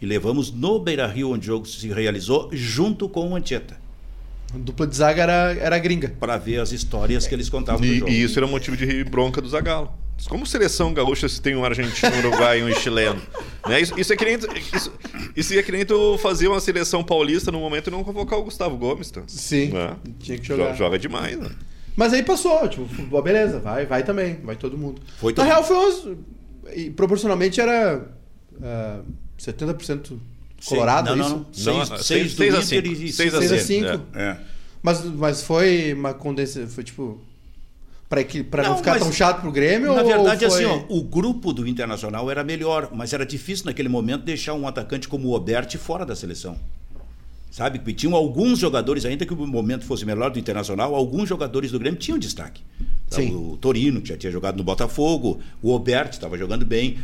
E 0.01 0.07
levamos 0.07 0.51
no 0.53 0.79
Beira 0.79 1.07
Rio, 1.07 1.33
onde 1.33 1.45
o 1.51 1.53
jogo 1.53 1.67
se 1.67 1.87
realizou, 1.89 2.49
junto 2.53 3.09
com 3.09 3.29
o 3.31 3.37
Anchieta, 3.37 3.79
dupla 4.59 4.87
de 4.87 4.97
zaga 4.97 5.23
era, 5.23 5.53
era 5.61 5.79
gringa. 5.79 6.09
para 6.19 6.37
ver 6.37 6.61
as 6.61 6.73
histórias 6.73 7.27
que 7.27 7.35
eles 7.35 7.49
contavam 7.49 7.85
E, 7.85 7.99
jogo. 8.01 8.11
e 8.11 8.23
isso 8.23 8.39
era 8.39 8.47
motivo 8.47 8.77
de 8.77 9.05
bronca 9.05 9.41
do 9.41 9.49
Zagallo. 9.49 9.93
Como 10.29 10.45
seleção 10.47 10.93
gaúcha 10.93 11.29
se 11.29 11.41
tem 11.41 11.57
um 11.57 11.65
argentino, 11.65 12.15
um 12.15 12.19
uruguai 12.19 12.61
e 12.61 12.65
um 12.65 12.75
chileno? 12.75 13.21
Né? 13.69 13.79
Isso, 13.81 13.99
isso 14.01 14.11
é 14.13 14.17
que 14.17 14.25
nem, 14.25 14.39
isso, 14.75 14.93
isso 15.37 15.55
é 15.59 15.63
que 15.63 15.71
nem 15.71 15.85
tu 15.85 16.17
fazer 16.19 16.49
uma 16.49 16.61
seleção 16.61 17.05
paulista 17.05 17.53
no 17.53 17.61
momento 17.61 17.89
e 17.89 17.91
não 17.91 18.03
convocar 18.03 18.39
o 18.39 18.43
Gustavo 18.43 18.75
Gomes. 18.77 19.11
Tá? 19.11 19.23
Sim. 19.27 19.69
Né? 19.69 19.97
Tinha 20.19 20.39
que 20.39 20.45
Jo- 20.47 20.57
jogar. 20.57 20.75
Joga 20.75 20.99
demais, 20.99 21.39
né? 21.39 21.51
Mas 21.95 22.15
aí 22.15 22.23
passou, 22.23 22.67
tipo, 22.69 22.87
futebol, 22.89 23.23
beleza, 23.23 23.61
vai, 23.61 23.85
vai 23.85 24.03
também, 24.03 24.37
vai 24.43 24.57
todo 24.57 24.79
mundo. 24.79 25.03
Foi 25.19 25.33
Na 25.33 25.37
todo 25.37 25.47
real, 25.47 25.63
foi 25.63 25.77
umas. 25.77 26.17
e 26.75 26.89
proporcionalmente 26.91 27.61
era 27.61 28.09
ah, 28.63 29.01
70% 29.39 30.19
colorado, 30.65 31.07
Não, 31.07 31.13
é 31.15 31.17
não, 31.17 31.27
isso? 31.27 31.35
não. 31.71 31.79
Não, 31.79 31.87
Seis, 31.87 31.89
seis- 31.89 32.07
seis 32.07 32.33
do 32.33 32.37
seis 32.37 32.55
a 32.55 32.59
Inter 32.59 32.91
cinco. 32.91 33.03
e 33.05 33.13
Seis 33.13 33.35
a 33.35 33.39
Seis 33.39 33.53
a 33.53 33.59
cinco, 33.59 33.89
cinco. 33.91 34.05
É. 34.15 34.37
Mas, 34.83 35.05
mas 35.05 35.43
foi 35.43 35.93
uma 35.95 36.15
condensa, 36.15 36.67
foi 36.67 36.85
tipo. 36.85 37.21
Pra, 38.09 38.23
equi- 38.23 38.43
pra 38.43 38.63
não, 38.65 38.71
Não, 38.71 38.77
ficar 38.79 38.93
mas- 38.95 39.03
tão 39.05 39.13
chato 39.13 39.41
pro 39.41 39.53
Grêmio? 39.53 39.95
Na 39.95 40.03
verdade, 40.03 40.45
foi... 40.49 40.65
assim, 40.65 40.65
ó, 40.65 40.83
o 40.89 41.01
grupo 41.03 41.53
do 41.53 41.65
Internacional 41.69 42.29
era 42.29 42.43
melhor, 42.43 42.91
mas 42.93 43.13
era 43.13 43.25
difícil 43.25 43.67
naquele 43.67 43.89
momento 43.89 44.25
deixar 44.25 44.55
um 44.55 44.67
atacante 44.67 45.07
como 45.07 45.29
o 45.29 45.33
Oberti 45.35 45.79
fora 45.79 46.05
da 46.05 46.17
seleção. 46.17 46.59
Sabe? 47.53 47.79
Porque 47.79 47.93
tinham 47.93 48.15
alguns 48.17 48.59
jogadores, 48.59 49.05
ainda 49.05 49.27
que 49.27 49.33
o 49.33 49.47
momento 49.47 49.85
fosse 49.85 50.05
melhor 50.05 50.31
do 50.31 50.39
Internacional, 50.39 50.95
alguns 50.95 51.29
jogadores 51.29 51.71
do 51.73 51.79
Grêmio 51.79 51.99
tinham 52.01 52.19
destaque. 52.19 52.63
Sim. 53.09 53.35
O 53.35 53.57
Torino, 53.57 54.01
que 54.01 54.09
já 54.09 54.17
tinha 54.17 54.31
jogado 54.31 54.57
no 54.57 54.63
Botafogo, 54.65 55.41
o 55.61 55.73
Oberti 55.73 56.13
estava 56.15 56.39
jogando 56.39 56.65
bem, 56.65 56.99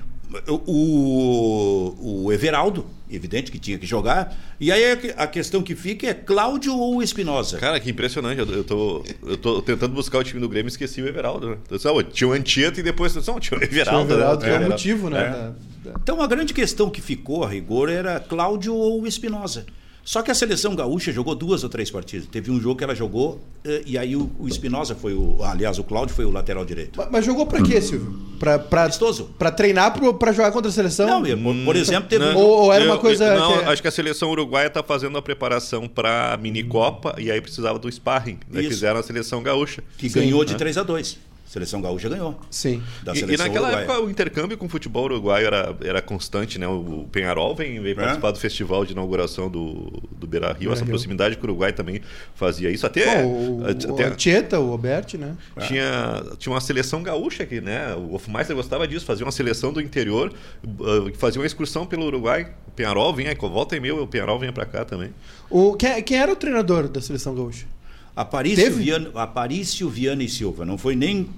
o, 0.49 2.25
o 2.27 2.33
Everaldo, 2.33 2.87
evidente 3.11 3.51
que 3.51 3.59
tinha 3.59 3.79
que 3.79 3.87
jogar. 3.87 4.37
E 4.61 4.71
aí 4.73 5.13
a- 5.17 5.27
questão 5.27 5.63
que 5.63 5.75
fica 5.75 6.07
é 6.09 6.15
Cláudio 6.15 6.75
ou 6.77 7.03
Espinosa? 7.03 7.59
Cara, 7.59 7.79
que 7.81 7.91
impressionante. 7.91 8.41
Eu, 8.41 8.47
eu, 8.49 8.65
tô, 8.65 9.05
eu 9.25 9.37
tô 9.37 9.63
tentando 9.63 9.95
buscar 9.95 10.19
o 10.19 10.25
time 10.25 10.41
do 10.41 10.49
Grêmio 10.49 10.69
e 10.69 10.71
esqueci 10.71 11.01
o 11.01 11.07
Everaldo. 11.07 11.51
Né? 11.51 11.57
Então, 11.71 12.03
tinha 12.03 12.29
o 12.29 12.33
Antieta 12.33 12.81
e 12.81 12.83
depois 12.83 13.15
não, 13.15 13.23
tinha 13.23 13.37
o 13.37 13.41
Tinha 13.41 13.61
o 13.61 13.65
Everaldo. 13.65 14.13
Everaldo, 14.15 14.43
né? 14.45 14.49
que 14.51 14.55
é 14.57 14.59
o 14.59 14.63
É. 14.63 14.69
motivo, 14.69 15.11
né? 15.11 15.53
É. 15.87 15.91
Então 16.03 16.21
a 16.21 16.27
grande 16.27 16.53
questão 16.53 16.91
que 16.91 17.01
ficou 17.01 17.45
a 17.45 17.49
rigor 17.49 17.89
era 17.89 18.19
Cláudio 18.19 18.75
ou 18.75 19.07
Espinosa. 19.07 19.65
Só 20.09 20.23
que 20.23 20.31
a 20.31 20.35
seleção 20.37 20.77
gaúcha 20.77 21.11
jogou 21.13 21.35
duas 21.35 21.65
ou 21.65 21.69
três 21.69 21.91
partidas. 21.91 22.29
Teve 22.29 22.49
um 22.53 22.61
jogo 22.61 22.77
que 22.77 22.85
ela 22.85 22.95
jogou 22.95 23.41
eh, 23.65 23.83
e 23.85 23.99
aí 23.99 24.15
o, 24.15 24.31
o 24.39 24.47
Espinosa 24.47 24.95
foi 24.95 25.13
o. 25.15 25.43
Aliás, 25.43 25.81
o 25.81 25.83
Cláudio 25.85 26.15
foi 26.15 26.25
o 26.25 26.31
lateral 26.31 26.65
direito. 26.65 26.93
Mas- 26.97 27.09
Mas 27.11 27.25
jogou 27.27 27.45
pra 27.45 27.61
quê, 27.61 27.81
Silvio? 27.83 28.17
Pra, 28.39 28.57
pra, 28.57 28.85
Amistoso. 28.85 29.31
pra 29.37 29.51
treinar 29.51 29.93
pro, 29.93 30.15
pra 30.15 30.31
jogar 30.31 30.53
contra 30.53 30.69
a 30.69 30.73
seleção? 30.73 31.09
Não, 31.09 31.23
por, 31.43 31.55
por 31.65 31.75
exemplo, 31.75 32.09
teve 32.09 32.25
Não, 32.25 32.35
um 32.35 32.39
Ou- 32.39 32.63
ou 32.67 32.73
era 32.73 32.85
uma 32.85 32.95
eu- 32.95 33.01
coisa 33.01 33.35
Não, 33.35 33.53
que- 33.59 33.65
é- 33.65 33.67
acho 33.67 33.83
que 33.83 33.89
a 33.89 33.91
seleção 33.91 34.31
uruguaia 34.31 34.69
está 34.69 34.81
fazendo 34.81 35.19
a 35.19 35.23
preparação 35.23 35.89
para 35.89 36.35
a 36.35 36.37
minicopa 36.37 37.17
e 37.19 37.29
aí 37.29 37.41
precisava 37.41 37.77
do 37.79 37.91
sparring. 37.91 38.39
Isso. 38.55 38.69
fizeram 38.69 39.01
a 39.01 39.03
seleção 39.03 39.43
gaúcha. 39.43 39.83
que 39.99 40.09
Sim, 40.09 40.21
ganhou 40.21 40.45
de 40.45 40.53
né? 40.53 40.59
3 40.59 40.79
a 40.79 40.85
2 40.85 41.19
Seleção 41.47 41.81
gaúcha 41.81 42.09
ganhou. 42.09 42.39
Sim. 42.51 42.83
Da 43.03 43.13
E, 43.13 43.17
e 43.17 43.21
seleção 43.21 43.47
naquela 43.47 43.69
uruguaia. 43.69 43.85
época 43.85 44.01
o 44.07 44.11
intercâmbio 44.11 44.59
com 44.59 44.67
o 44.67 44.69
futebol 44.69 45.05
uruguaio 45.05 45.47
era, 45.47 45.77
era 45.83 46.03
constante, 46.03 46.59
né? 46.59 46.67
O 46.67 47.07
Penharol 47.11 47.55
vem, 47.55 47.81
veio 47.81 47.93
É. 47.93 47.95
participar 47.95 48.33
do 48.33 48.39
festival 48.41 48.85
de 48.85 48.93
inauguração 48.93 49.49
do, 49.49 50.03
do 50.11 50.27
Beira 50.27 50.49
Rio. 50.49 50.55
Essa 50.73 50.85
Beira-Rio. 50.85 50.87
proximidade 50.89 51.37
com 51.37 51.43
o 51.47 51.51
Uruguai 51.51 51.73
também 51.73 52.03
fazia 52.35 52.69
isso. 52.71 52.85
Até, 52.85 53.23
Bom, 53.23 53.29
o, 53.29 53.61
o 53.63 53.67
até 53.95 54.05
Anchieta, 54.07 54.59
o 54.59 54.71
Roberti, 54.71 55.17
né? 55.17 55.37
tinha, 55.67 56.23
tinha 56.39 56.53
uma 56.53 56.61
seleção 56.61 57.03
gaúcha 57.03 57.45
aqui, 57.45 57.61
né? 57.61 57.95
O 57.95 58.15
Hofmeister 58.15 58.57
gostava 58.57 58.87
disso, 58.89 59.07
fazia 59.07 59.25
uma 59.25 59.33
seleção 59.33 59.73
do 59.73 59.81
interior, 59.81 60.33
uh, 60.65 61.15
fazia 61.17 61.41
uma 61.41 61.47
excursão 61.47 61.87
pelo 61.87 62.07
Uruguai. 62.07 62.53
O 62.67 62.71
Penharol 62.73 63.15
vinha, 63.15 63.35
volta 63.35 63.77
e 63.77 63.81
meio, 63.81 64.03
o 64.03 64.07
Penharol 64.07 64.39
vinha 64.39 64.53
para 64.53 64.67
cá 64.67 64.85
também. 64.85 65.15
O, 65.49 65.75
quem, 65.75 66.03
quem 66.03 66.19
era 66.19 66.33
o 66.33 66.37
treinador 66.37 66.89
da 66.89 67.01
seleção 67.01 67.35
gaúcha? 67.35 67.67
Aparício 68.17 68.65
Teve? 68.65 68.83
Viana, 68.83 69.11
Aparício 69.15 69.89
Viana 69.91 70.25
e 70.25 70.29
Silva. 70.29 70.65
Não 70.65 70.79
foi 70.79 70.97
nem 70.97 71.29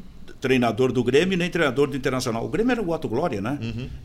treinador 0.40 0.92
do 0.92 1.02
Grêmio, 1.02 1.36
nem 1.36 1.50
treinador 1.50 1.88
do 1.88 1.96
Internacional. 1.96 2.44
O 2.44 2.48
Grêmio 2.48 2.70
era 2.70 2.80
o 2.80 2.90
Otto 2.90 3.08
Glória, 3.08 3.40
né? 3.40 3.58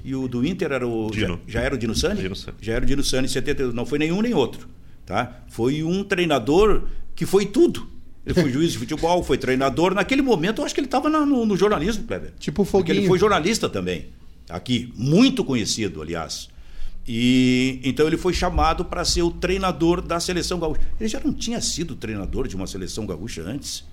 E 0.04 0.16
o 0.16 0.28
do 0.28 0.46
Inter 0.46 0.72
era 0.72 0.88
o. 0.88 1.12
Já, 1.14 1.38
já 1.48 1.62
era 1.62 1.76
o 1.76 1.78
Dino 1.78 1.94
Sani? 1.96 2.22
Dino 2.22 2.36
Sani. 2.36 2.58
Já 2.60 2.74
era 2.74 2.84
o 2.84 2.88
Dino 2.88 3.04
Sani 3.04 3.26
em 3.26 3.30
72. 3.30 3.74
Não 3.76 3.86
foi 3.86 4.00
nenhum 4.00 4.22
nem 4.22 4.34
outro. 4.34 4.68
Tá? 5.06 5.44
Foi 5.50 5.84
um 5.84 6.04
treinador 6.04 6.84
que 7.16 7.26
foi 7.26 7.46
tudo. 7.46 7.88
Ele 8.26 8.34
foi 8.34 8.50
juiz 8.52 8.72
de 8.72 8.78
futebol, 8.78 9.22
foi 9.22 9.38
treinador. 9.38 9.94
Naquele 9.94 10.22
momento, 10.22 10.62
eu 10.62 10.66
acho 10.66 10.74
que 10.74 10.80
ele 10.80 10.88
estava 10.88 11.10
no, 11.10 11.46
no 11.46 11.58
jornalismo, 11.58 12.06
Kleber. 12.06 12.32
Tipo 12.40 12.62
o 12.64 12.66
Porque 12.66 12.92
ele 12.92 13.00
Foguinho. 13.00 13.10
foi 13.10 13.20
jornalista 13.20 13.70
também. 13.70 14.06
Aqui. 14.50 14.92
Muito 14.96 15.44
conhecido, 15.44 16.02
aliás. 16.02 16.50
E 17.08 17.82
então 17.84 18.08
ele 18.08 18.18
foi 18.18 18.34
chamado 18.34 18.86
para 18.86 19.04
ser 19.04 19.22
o 19.24 19.32
treinador 19.32 20.02
da 20.02 20.20
seleção 20.20 20.60
gaúcha. 20.60 20.82
Ele 21.00 21.10
já 21.10 21.20
não 21.20 21.34
tinha 21.34 21.60
sido 21.60 21.96
treinador 21.96 22.48
de 22.48 22.56
uma 22.56 22.68
seleção 22.68 23.06
gaúcha 23.06 23.42
antes. 23.42 23.84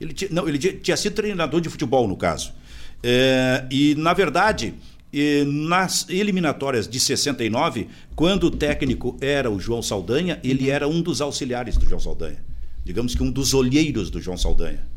Ele 0.00 0.14
tinha, 0.14 0.30
não, 0.32 0.48
ele 0.48 0.58
tinha, 0.58 0.96
sido 0.96 1.14
treinador 1.14 1.60
de 1.60 1.68
futebol, 1.68 2.08
no 2.08 2.16
caso. 2.16 2.52
É, 3.02 3.66
e, 3.70 3.94
na 3.96 4.14
verdade, 4.14 4.74
nas 5.46 6.08
eliminatórias 6.08 6.88
de 6.88 6.98
69, 6.98 7.88
quando 8.14 8.44
o 8.44 8.50
técnico 8.50 9.16
era 9.20 9.50
o 9.50 9.60
João 9.60 9.82
Saldanha, 9.82 10.40
ele 10.42 10.70
era 10.70 10.88
um 10.88 11.02
dos 11.02 11.20
auxiliares 11.20 11.76
do 11.76 11.86
João 11.86 12.00
Saldanha. 12.00 12.42
Digamos 12.84 13.14
que 13.14 13.22
um 13.22 13.30
dos 13.30 13.52
olheiros 13.52 14.08
do 14.10 14.22
João 14.22 14.38
Saldanha. 14.38 14.89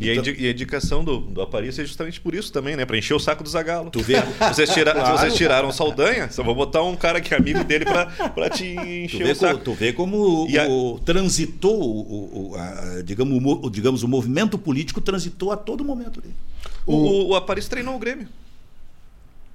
E, 0.00 0.10
a 0.10 0.14
Então- 0.14 0.24
indi- 0.32 0.42
e 0.42 0.46
a 0.48 0.50
indicação 0.50 1.02
do, 1.04 1.18
do 1.20 1.42
Aparício 1.42 1.82
é 1.82 1.84
justamente 1.84 2.20
por 2.20 2.34
isso 2.34 2.52
também, 2.52 2.76
né? 2.76 2.84
Pra 2.86 2.96
encher 2.96 3.14
o 3.14 3.18
saco 3.18 3.42
do 3.42 3.48
Zagalo. 3.48 3.90
Tu 3.90 4.00
vê? 4.00 4.14
Vocês, 4.52 4.70
tira, 4.72 4.92
Claro. 4.92 5.18
vocês 5.18 5.34
tiraram 5.34 5.68
o 5.68 5.72
Saldanha, 5.72 6.30
só 6.30 6.42
vou 6.42 6.54
botar 6.54 6.82
um 6.82 6.94
cara 6.96 7.20
que 7.20 7.34
é 7.34 7.36
amigo 7.36 7.64
dele 7.64 7.84
pra, 7.84 8.06
pra 8.06 8.48
te 8.50 8.74
Tu 8.76 8.80
encher 9.14 9.24
vê, 9.26 9.32
o 9.32 9.34
saco. 9.34 9.52
como, 9.54 9.64
tu 9.64 9.72
vê 9.74 9.92
como 9.92 10.46
E 10.48 10.58
a- 10.58 10.68
o, 10.68 10.98
transitou, 11.04 11.80
o, 11.80 12.50
o- 12.52 12.54
a- 12.56 13.02
digamos, 13.04 13.36
o, 13.36 13.40
mo- 13.40 13.60
o- 13.64 13.70
digamos, 13.70 14.02
o 14.02 14.08
movimento 14.08 14.56
político 14.58 15.00
transitou 15.00 15.50
a 15.52 15.56
todo 15.56 15.84
momento. 15.84 16.20
ali. 16.24 16.32
O, 16.86 16.94
o, 16.94 17.26
o 17.28 17.36
Aparício 17.36 17.70
treinou 17.70 17.94
o 17.96 17.98
Grêmio, 17.98 18.28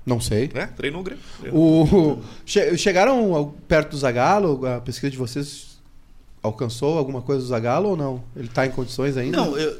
Não 0.06 0.20
sei. 0.20 0.50
né? 0.54 0.70
Treinou 0.76 1.02
o 1.02 1.04
Grêmio. 1.04 1.24
O, 1.52 2.20
che- 2.46 2.78
chegaram 2.78 3.54
perto 3.68 3.92
do 3.92 3.98
Zagalo? 3.98 4.66
A 4.68 4.82
pesquisa 4.82 5.10
de 5.10 5.18
vocês 5.18 5.78
alcançou 6.42 6.98
alguma 6.98 7.22
coisa 7.22 7.42
do 7.42 7.48
Zagalo 7.48 7.90
ou 7.90 7.96
não? 7.98 8.22
Ele 8.36 8.48
está 8.48 8.66
em 8.66 8.70
condições 8.72 9.16
ainda? 9.16 9.38
Não, 9.38 9.58
eu- 9.58 9.78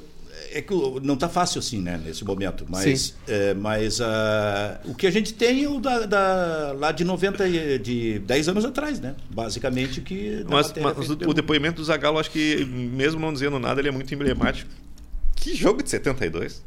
é 0.54 0.62
que 0.62 0.74
não 1.02 1.16
está 1.16 1.28
fácil 1.28 1.60
assim, 1.60 1.82
né, 1.82 2.00
nesse 2.04 2.24
momento. 2.24 2.66
Mas, 2.70 3.16
é, 3.28 3.54
mas 3.54 4.00
ah, 4.02 4.80
o 4.86 4.94
que 4.96 5.08
a 5.08 5.12
gente 5.12 5.34
tem 5.34 5.64
é 5.64 5.70
o 5.70 5.80
da, 5.80 6.06
da- 6.06 6.74
lá 6.78 6.92
de 6.92 7.04
90, 7.04 7.48
e- 7.48 7.80
de 7.80 8.20
10 8.20 8.48
anos 8.50 8.66
atrás, 8.66 9.00
né? 9.00 9.16
Basicamente 9.30 10.00
o 10.00 10.04
que. 10.04 10.46
Mas, 10.50 10.74
mas 10.82 11.10
o, 11.10 11.14
o 11.30 11.34
depoimento 11.34 11.78
do 11.78 11.84
Zagalo, 11.86 12.20
acho 12.20 12.32
que, 12.32 12.64
mesmo 12.66 13.20
não 13.20 13.34
dizendo 13.34 13.58
nada, 13.60 13.82
ele 13.82 13.90
é 13.90 13.92
muito 13.92 14.14
emblemático. 14.14 14.70
que 15.36 15.56
jogo 15.56 15.82
de 15.84 15.90
72. 15.90 16.64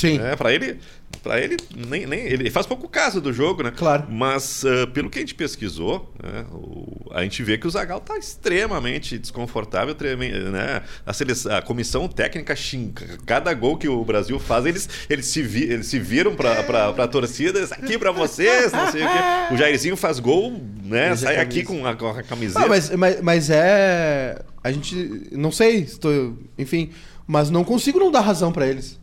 Sim. 0.00 0.18
É, 0.18 0.34
para 0.34 0.52
ele, 0.52 0.78
para 1.22 1.38
ele 1.38 1.58
nem, 1.88 2.06
nem 2.06 2.20
ele 2.20 2.50
faz 2.50 2.66
pouco 2.66 2.88
caso 2.88 3.20
do 3.20 3.32
jogo, 3.32 3.62
né? 3.62 3.70
Claro. 3.76 4.06
Mas 4.08 4.64
uh, 4.64 4.86
pelo 4.94 5.10
que 5.10 5.18
a 5.18 5.20
gente 5.20 5.34
pesquisou, 5.34 6.10
né, 6.22 6.46
o, 6.50 7.10
a 7.12 7.22
gente 7.22 7.42
vê 7.42 7.58
que 7.58 7.66
o 7.66 7.70
Zagallo 7.70 8.00
tá 8.00 8.16
extremamente 8.16 9.18
desconfortável, 9.18 9.94
treme, 9.94 10.30
né? 10.30 10.82
A, 11.04 11.12
seleção, 11.12 11.54
a 11.54 11.60
comissão 11.60 12.08
técnica 12.08 12.56
xinga 12.56 13.18
cada 13.26 13.52
gol 13.52 13.76
que 13.76 13.88
o 13.88 14.02
Brasil 14.04 14.38
faz, 14.38 14.64
eles, 14.64 14.88
eles 15.10 15.26
se 15.26 15.42
vi, 15.42 15.64
eles 15.64 15.86
se 15.86 15.98
viram 15.98 16.34
para 16.34 16.62
para 16.62 17.08
torcida, 17.08 17.62
aqui 17.70 17.98
para 17.98 18.12
vocês, 18.12 18.72
não 18.72 18.90
sei 18.90 19.02
o 19.02 19.06
quê. 19.06 19.54
O 19.54 19.56
Jairzinho 19.56 19.96
faz 19.96 20.18
gol, 20.18 20.52
né? 20.84 21.10
Mas 21.10 21.22
é 21.22 21.26
sai 21.26 21.36
a 21.36 21.42
aqui 21.42 21.62
com 21.62 21.86
a, 21.86 21.94
com 21.94 22.08
a 22.08 22.22
camiseta. 22.22 22.64
Ah, 22.64 22.68
mas, 22.68 22.90
mas, 22.90 23.20
mas 23.20 23.50
é. 23.50 24.42
A 24.62 24.70
gente. 24.70 25.28
Não 25.32 25.50
sei, 25.50 25.78
estou, 25.78 26.36
enfim. 26.58 26.90
Mas 27.26 27.50
não 27.50 27.64
consigo 27.64 27.98
não 27.98 28.10
dar 28.10 28.20
razão 28.20 28.52
pra 28.52 28.66
eles. 28.66 28.99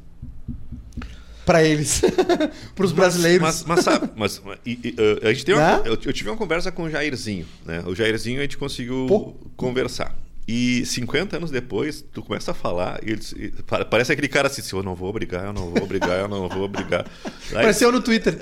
Pra 1.47 1.63
eles. 1.63 2.01
Pros 2.75 2.91
brasileiros. 2.91 3.41
Mas, 3.41 3.63
mas 3.63 3.79
sabe, 3.83 4.09
mas, 4.17 4.41
e- 4.65 4.79
e, 4.83 4.89
uh, 5.01 5.27
a 5.27 5.33
gente 5.33 5.45
teve 5.45 5.57
Né? 5.57 5.75
uma, 5.77 5.87
eu, 5.87 5.93
eu 5.93 6.13
tive 6.13 6.29
uma 6.29 6.35
conversa 6.37 6.71
com 6.71 6.83
o 6.83 6.89
Jairzinho, 6.89 7.45
né? 7.65 7.81
O 7.87 7.95
Jairzinho 7.95 8.39
a 8.39 8.41
gente 8.41 8.57
conseguiu 8.57 9.05
Pô. 9.07 9.33
conversar. 9.55 10.13
E 10.49 10.85
50 10.85 11.35
anos 11.37 11.51
depois, 11.51 12.01
tu 12.13 12.21
começa 12.21 12.51
a 12.51 12.53
falar 12.53 12.99
e, 13.05 13.11
eles, 13.11 13.31
e 13.33 13.49
pa- 13.63 13.83
parece 13.83 14.11
aquele 14.13 14.27
cara 14.29 14.47
assim, 14.47 14.61
eu 14.75 14.81
não 14.83 14.95
vou 14.95 15.11
brigar, 15.11 15.45
eu 15.45 15.51
não 15.53 15.71
vou 15.71 15.85
brigar, 15.87 16.19
eu 16.19 16.27
não 16.27 16.47
vou 16.49 16.67
brigar. 16.69 17.05
Aí, 17.51 17.57
Apareceu 17.57 17.91
no 17.91 18.01
Twitter. 18.01 18.37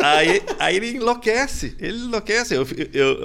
aí, 0.00 0.42
aí 0.58 0.76
ele 0.76 0.90
enlouquece, 0.96 1.74
ele 1.80 1.96
enlouquece. 1.98 2.54
Eu, 2.54 2.66
eu- 2.92 3.24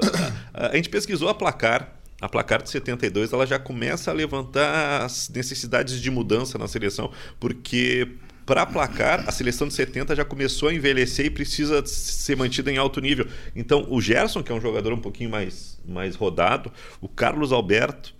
a, 0.54 0.68
a 0.70 0.76
gente 0.76 0.90
pesquisou 0.90 1.28
a 1.30 1.34
placar, 1.36 1.94
a 2.22 2.28
placar 2.30 2.62
de 2.64 2.70
72, 2.72 3.32
ela 3.34 3.46
já 3.46 3.60
começa 3.60 4.10
a 4.10 4.14
levantar 4.16 5.04
as 5.04 5.30
necessidades 5.30 6.02
de 6.02 6.10
mudança 6.10 6.58
na 6.58 6.68
seleção, 6.68 7.12
porque 7.40 8.08
para 8.46 8.66
placar, 8.66 9.24
a 9.28 9.32
seleção 9.32 9.68
de 9.68 9.74
70 9.74 10.16
já 10.16 10.26
começou 10.26 10.70
a 10.70 10.74
envelhecer 10.74 11.26
e 11.26 11.30
precisa 11.30 11.86
ser 11.86 12.36
mantida 12.36 12.72
em 12.72 12.78
alto 12.78 13.00
nível. 13.00 13.28
Então, 13.56 13.88
o 13.90 14.02
Gerson, 14.02 14.44
que 14.44 14.52
é 14.52 14.56
um 14.56 14.62
jogador 14.62 14.94
um 14.94 15.00
pouquinho 15.00 15.30
mais, 15.30 15.80
mais 15.88 16.16
rodado, 16.16 16.72
o 17.00 17.08
Carlos 17.08 17.52
Alberto, 17.52 18.14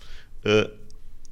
ah, 0.46 0.70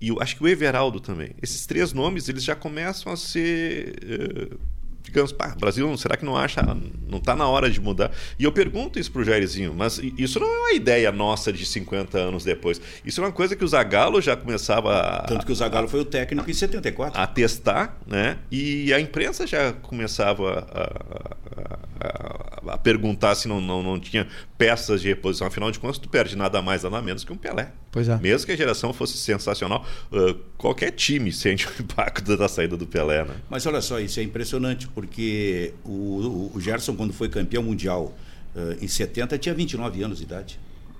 e 0.01 0.07
eu 0.09 0.19
acho 0.19 0.35
que 0.35 0.43
o 0.43 0.47
Everaldo 0.47 0.99
também. 0.99 1.35
Esses 1.41 1.65
três 1.67 1.93
nomes, 1.93 2.27
eles 2.27 2.43
já 2.43 2.55
começam 2.55 3.13
a 3.13 3.15
ser. 3.15 3.95
eh, 4.03 4.57
digamos, 5.03 5.31
pá, 5.31 5.55
Brasil, 5.59 5.95
será 5.97 6.15
que 6.15 6.23
não 6.25 6.37
acha. 6.37 6.61
Não 7.07 7.17
está 7.17 7.35
na 7.35 7.47
hora 7.47 7.69
de 7.69 7.81
mudar? 7.81 8.11
E 8.39 8.43
eu 8.43 8.51
pergunto 8.51 8.97
isso 8.99 9.11
pro 9.11 9.23
Jairzinho, 9.23 9.73
mas 9.75 9.99
isso 10.17 10.39
não 10.39 10.47
é 10.47 10.57
uma 10.59 10.73
ideia 10.73 11.11
nossa 11.11 11.51
de 11.51 11.65
50 11.65 12.17
anos 12.17 12.43
depois. 12.43 12.79
Isso 13.05 13.19
é 13.21 13.25
uma 13.25 13.31
coisa 13.31 13.55
que 13.55 13.63
o 13.63 13.67
Zagallo 13.67 14.21
já 14.21 14.35
começava 14.37 14.93
a, 14.99 15.21
Tanto 15.23 15.45
que 15.45 15.51
o 15.51 15.55
Zagallo 15.55 15.87
foi 15.87 15.99
o 16.01 16.05
técnico 16.05 16.49
em 16.49 16.53
74. 16.53 17.19
a 17.19 17.27
testar, 17.27 17.97
né? 18.07 18.37
E 18.51 18.93
a 18.93 18.99
imprensa 18.99 19.45
já 19.47 19.73
começava 19.73 20.65
a, 20.71 20.81
a- 20.81 22.07
a- 22.07 22.73
a 22.73 22.77
perguntar 22.77 23.35
se 23.35 23.47
não, 23.47 23.59
não, 23.59 23.81
não 23.83 23.99
tinha 23.99 24.27
peças 24.61 25.01
de 25.01 25.07
reposição. 25.07 25.47
Afinal 25.47 25.71
de 25.71 25.79
contas, 25.79 25.97
tu 25.97 26.07
perde 26.07 26.35
nada 26.35 26.61
mais, 26.61 26.83
nada 26.83 27.01
menos 27.01 27.23
que 27.23 27.33
um 27.33 27.37
Pelé. 27.37 27.71
Pois 27.91 28.07
é. 28.07 28.17
Mesmo 28.17 28.45
que 28.45 28.51
a 28.51 28.55
geração 28.55 28.93
fosse 28.93 29.17
sensacional, 29.17 29.83
uh, 30.11 30.35
qualquer 30.57 30.91
time 30.91 31.31
sente 31.31 31.67
o 31.67 31.71
impacto 31.81 32.37
da 32.37 32.47
saída 32.47 32.77
do 32.77 32.85
Pelé, 32.85 33.25
né? 33.25 33.33
Mas 33.49 33.65
olha 33.65 33.81
só, 33.81 33.99
isso 33.99 34.19
é 34.19 34.23
impressionante, 34.23 34.87
porque 34.87 35.73
o, 35.83 36.51
o- 36.53 36.59
Gerson, 36.61 36.95
quando 36.95 37.11
foi 37.11 37.27
campeão 37.27 37.63
mundial 37.63 38.15
eh, 38.55 38.77
em 38.81 38.87
70, 38.87 39.37
tinha 39.39 39.55
29 39.55 40.03
anos 40.03 40.19
de 40.19 40.23
idade. 40.25 40.59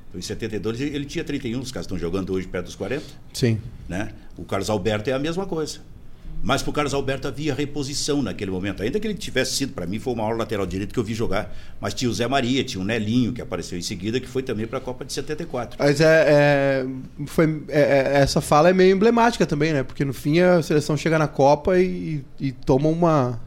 Então, 0.10 0.18
em 0.20 0.22
72, 0.24 0.82
ele 0.82 0.96
ele 0.96 1.06
tinha 1.06 1.24
31, 1.24 1.60
os 1.60 1.72
caras 1.72 1.86
estão 1.86 1.98
jogando 2.00 2.34
hoje 2.34 2.48
perto 2.48 2.66
dos 2.66 2.76
40. 2.76 3.04
Sim. 3.34 3.60
Né? 3.88 4.12
O 4.38 4.44
Carlos 4.44 4.70
Alberto 4.70 5.10
é 5.10 5.14
a 5.14 5.20
mesma 5.20 5.46
coisa. 5.46 5.80
Mas 6.44 6.64
para 6.64 6.72
o 6.72 6.74
Carlos 6.74 6.94
Alberto 6.94 7.28
havia 7.28 7.54
reposição 7.54 8.22
naquele 8.24 8.50
momento. 8.50 8.82
Ainda 8.82 9.00
que 9.00 9.06
ele 9.06 9.14
tivesse 9.14 9.54
sido, 9.54 9.74
para 9.74 9.86
mim, 9.86 10.00
foi 10.00 10.14
o 10.14 10.16
maior 10.16 10.36
lateral 10.36 10.66
direito 10.66 10.92
que 10.92 11.00
eu 11.00 11.04
vi 11.04 11.14
jogar. 11.14 11.54
Mas 11.80 11.94
tinha 11.94 12.10
o 12.10 12.14
Zé 12.14 12.28
Maria, 12.28 12.64
tinha 12.64 12.82
o 12.82 12.86
Nelinho, 12.86 13.32
que 13.32 13.42
apareceu 13.42 13.78
em 13.78 13.82
seguida, 13.82 14.20
que 14.20 14.28
foi 14.28 14.42
também 14.42 14.66
para 14.66 14.80
a 14.80 14.82
Copa 14.82 15.06
de 15.06 15.14
74. 15.14 15.78
Mas 15.80 16.02
é, 16.02 16.26
é- 16.28 16.86
foi, 17.28 17.64
é- 17.70 17.82
é- 17.82 18.22
essa 18.22 18.42
fala 18.42 18.70
é 18.70 18.74
meio 18.74 18.96
emblemática 18.96 19.46
também, 19.46 19.72
né? 19.72 19.84
Porque 19.84 20.04
no 20.04 20.14
fim 20.14 20.40
a 20.40 20.64
seleção 20.64 20.98
chega 20.98 21.20
na 21.20 21.28
Copa 21.28 21.78
e, 21.78 22.24
e 22.40 22.52
toma 22.52 22.90
uma, 22.90 23.40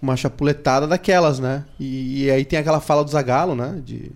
uma 0.00 0.14
chapuletada 0.14 0.86
daquelas, 0.86 1.38
né? 1.40 1.64
E, 1.80 2.24
e 2.24 2.30
aí 2.30 2.44
tem 2.44 2.58
aquela 2.58 2.80
fala 2.80 3.02
do 3.04 3.10
Zagallo, 3.10 3.54
né? 3.54 3.80
De... 3.82 4.12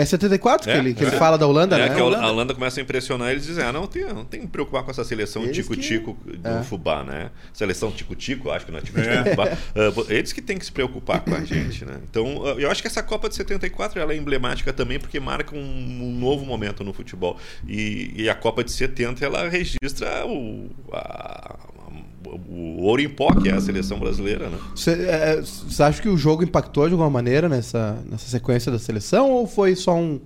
É 0.00 0.04
74 0.04 0.70
É, 0.70 0.72
que, 0.74 0.78
ele, 0.78 0.94
que 0.94 1.04
é. 1.04 1.08
ele 1.08 1.16
fala 1.16 1.36
da 1.36 1.46
Holanda, 1.46 1.76
É 1.76 1.88
né? 1.88 1.94
que 1.94 2.00
a 2.00 2.04
Holanda. 2.04 2.24
a 2.24 2.30
Holanda 2.30 2.54
começa 2.54 2.80
a 2.80 2.82
impressionar 2.82 3.28
e 3.28 3.32
eles 3.32 3.44
dizem: 3.46 3.64
ah, 3.64 3.72
não 3.72 3.86
tem, 3.86 4.04
não 4.04 4.24
tem 4.24 4.40
que 4.42 4.46
preocupar 4.46 4.82
com 4.84 4.90
essa 4.90 5.02
seleção 5.04 5.50
tico-tico 5.50 6.16
do 6.24 6.48
É. 6.48 6.62
Fubá, 6.62 7.02
né? 7.02 7.30
Seleção 7.52 7.90
tico-tico, 7.90 8.50
acho 8.50 8.64
que 8.66 8.72
não 8.72 8.78
é 8.78 8.82
tico-tico 8.82 9.24
do 9.24 9.30
Fubá. 9.30 9.48
Ah, 9.74 10.12
eles 10.12 10.32
que 10.32 10.40
têm 10.40 10.56
que 10.56 10.64
se 10.64 10.72
preocupar 10.72 11.20
com 11.20 11.34
a 11.34 11.40
gente, 11.44 11.84
né? 11.84 11.98
Então, 12.08 12.42
ah, 12.46 12.50
eu 12.60 12.70
acho 12.70 12.80
que 12.80 12.86
essa 12.86 13.02
Copa 13.02 13.28
de 13.28 13.34
74 13.34 13.98
ela 14.00 14.12
é 14.12 14.16
emblemática 14.16 14.72
também 14.72 14.98
porque 15.00 15.18
marca 15.18 15.56
um, 15.56 15.58
um 15.60 16.18
novo 16.18 16.44
momento 16.46 16.84
no 16.84 16.92
futebol. 16.92 17.36
E, 17.66 18.12
e 18.16 18.30
a 18.30 18.34
Copa 18.34 18.62
de 18.62 18.70
70 18.70 19.24
ela 19.24 19.48
registra 19.48 20.24
o, 20.26 20.70
a- 20.92 21.56
o 22.48 22.82
ouro 22.82 23.00
em 23.02 23.08
pó, 23.08 23.32
que 23.34 23.48
é 23.48 23.52
a 23.52 23.60
seleção 23.60 23.98
brasileira, 23.98 24.48
né? 24.48 24.58
Você 24.74 24.90
é, 24.92 25.40
você 25.40 25.82
acha 25.82 26.00
que 26.02 26.08
o 26.08 26.16
jogo 26.16 26.42
impactou 26.42 26.86
de 26.86 26.92
alguma 26.92 27.10
maneira 27.10 27.48
nessa, 27.48 27.98
nessa 28.10 28.28
sequência 28.28 28.70
da 28.72 28.78
seleção 28.78 29.30
ou 29.30 29.46
foi 29.46 29.74
só 29.76 29.94
um, 29.94 30.20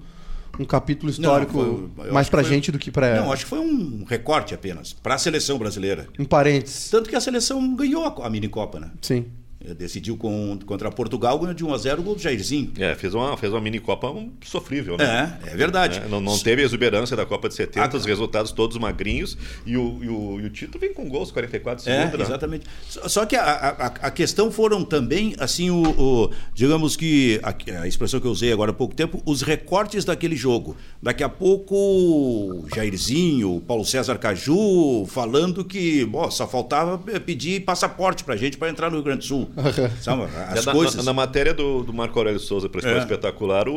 um 0.59 0.65
capítulo 0.65 1.11
histórico 1.11 1.53
foi- 1.53 2.09
eu 2.09 2.13
mais 2.15 2.29
pra 2.29 2.43
foi- 2.43 2.51
gente 2.51 2.73
do 2.73 2.79
que 2.79 2.91
pra 2.91 3.17
Não, 3.17 3.33
acho 3.33 3.45
que 3.45 3.51
foi 3.51 3.59
um 3.61 4.05
recorte 4.07 4.55
apenas, 4.55 4.93
para 4.93 5.15
a 5.15 5.19
seleção 5.19 5.59
brasileira. 5.59 6.07
um 6.19 6.25
parênteses? 6.25 6.91
Tanto 6.91 7.09
que 7.09 7.17
a 7.17 7.21
seleção 7.21 7.75
ganhou 7.75 8.05
a, 8.05 8.27
a 8.27 8.31
mini-copa, 8.31 8.81
né? 8.81 8.91
Sim. 9.01 9.27
Eh, 9.65 9.75
Decidiu 9.75 10.17
com, 10.17 10.59
contra 10.67 10.91
Portugal, 10.91 11.39
ganhou 11.39 11.55
de 11.55 11.65
1 11.65 11.75
a 11.75 11.79
0 11.79 12.01
o 12.01 12.05
gol 12.05 12.15
do 12.15 12.21
Jairzinho. 12.21 12.73
É, 12.79 12.95
fez 12.95 13.15
uma, 13.15 13.37
fez 13.37 13.53
uma 13.53 13.61
mini 13.61 13.79
Copa 13.81 14.13
sofrível, 14.45 14.97
né? 14.97 15.39
É, 15.47 15.53
é 15.53 15.57
verdade. 15.57 15.99
É, 16.05 16.09
não, 16.09 16.21
não 16.21 16.39
teve 16.39 16.63
a 16.63 16.65
exuberância 16.65 17.17
da 17.17 17.25
Copa 17.27 17.49
de 17.49 17.55
70, 17.55 17.97
Ah, 17.97 17.99
os 17.99 18.05
resultados 18.05 18.53
todos 18.53 18.77
magrinhos 18.79 19.37
e 19.67 19.77
o, 19.77 19.99
e 20.03 20.09
o, 20.09 20.41
e 20.41 20.47
o 20.47 20.51
título 20.51 20.79
vem 20.81 20.93
com 20.93 21.09
gols 21.09 21.31
44 21.31 21.89
É, 21.89 21.97
segundos. 21.99 22.19
né? 22.19 22.25
exatamente. 22.25 22.67
Só, 22.89 23.25
que 23.27 23.37
a, 23.37 23.43
a, 23.43 23.87
a 23.87 24.11
questão 24.11 24.51
foram 24.51 24.85
também, 24.85 25.35
assim, 25.39 25.71
o, 25.71 25.83
o- 25.83 26.31
digamos 26.55 26.97
que, 26.97 27.41
a, 27.43 27.83
a 27.83 27.87
expressão 27.89 28.21
que 28.21 28.27
eu 28.27 28.31
usei 28.33 28.53
agora 28.53 28.71
há 28.71 28.75
pouco 28.75 28.95
tempo, 28.95 29.23
os 29.27 29.43
recortes 29.43 30.05
daquele 30.05 30.37
jogo. 30.37 30.77
Daqui 31.03 31.23
a 31.23 31.29
pouco, 31.29 32.67
Jairzinho, 32.75 33.57
o 33.57 33.61
Paulo 33.61 33.85
César 33.85 34.19
Caju, 34.19 35.07
falando 35.09 35.65
que 35.65 36.09
ó, 36.15 36.31
só 36.31 36.47
faltava 36.47 36.99
pedir 36.99 37.61
passaporte 37.65 38.25
pra 38.25 38.37
gente 38.37 38.57
para 38.57 38.69
entrar 38.71 38.89
no 38.91 38.97
Rio 38.97 39.05
Grande 39.05 39.21
do 39.21 39.25
Sul. 39.25 39.51
Sabe? 40.01 40.23
É, 40.23 40.59
As 40.59 40.65
na, 40.67 40.73
coisas. 40.73 40.97
na, 40.97 41.03
na 41.03 41.13
matéria 41.13 41.53
do, 41.53 41.83
do 41.83 41.93
Marco 41.93 42.19
Aurélio 42.19 42.41
Souza 42.41 42.69
para 42.69 42.79
Esporte 42.79 42.99
É. 42.99 43.03
Espetacular, 43.03 43.69
o, 43.69 43.75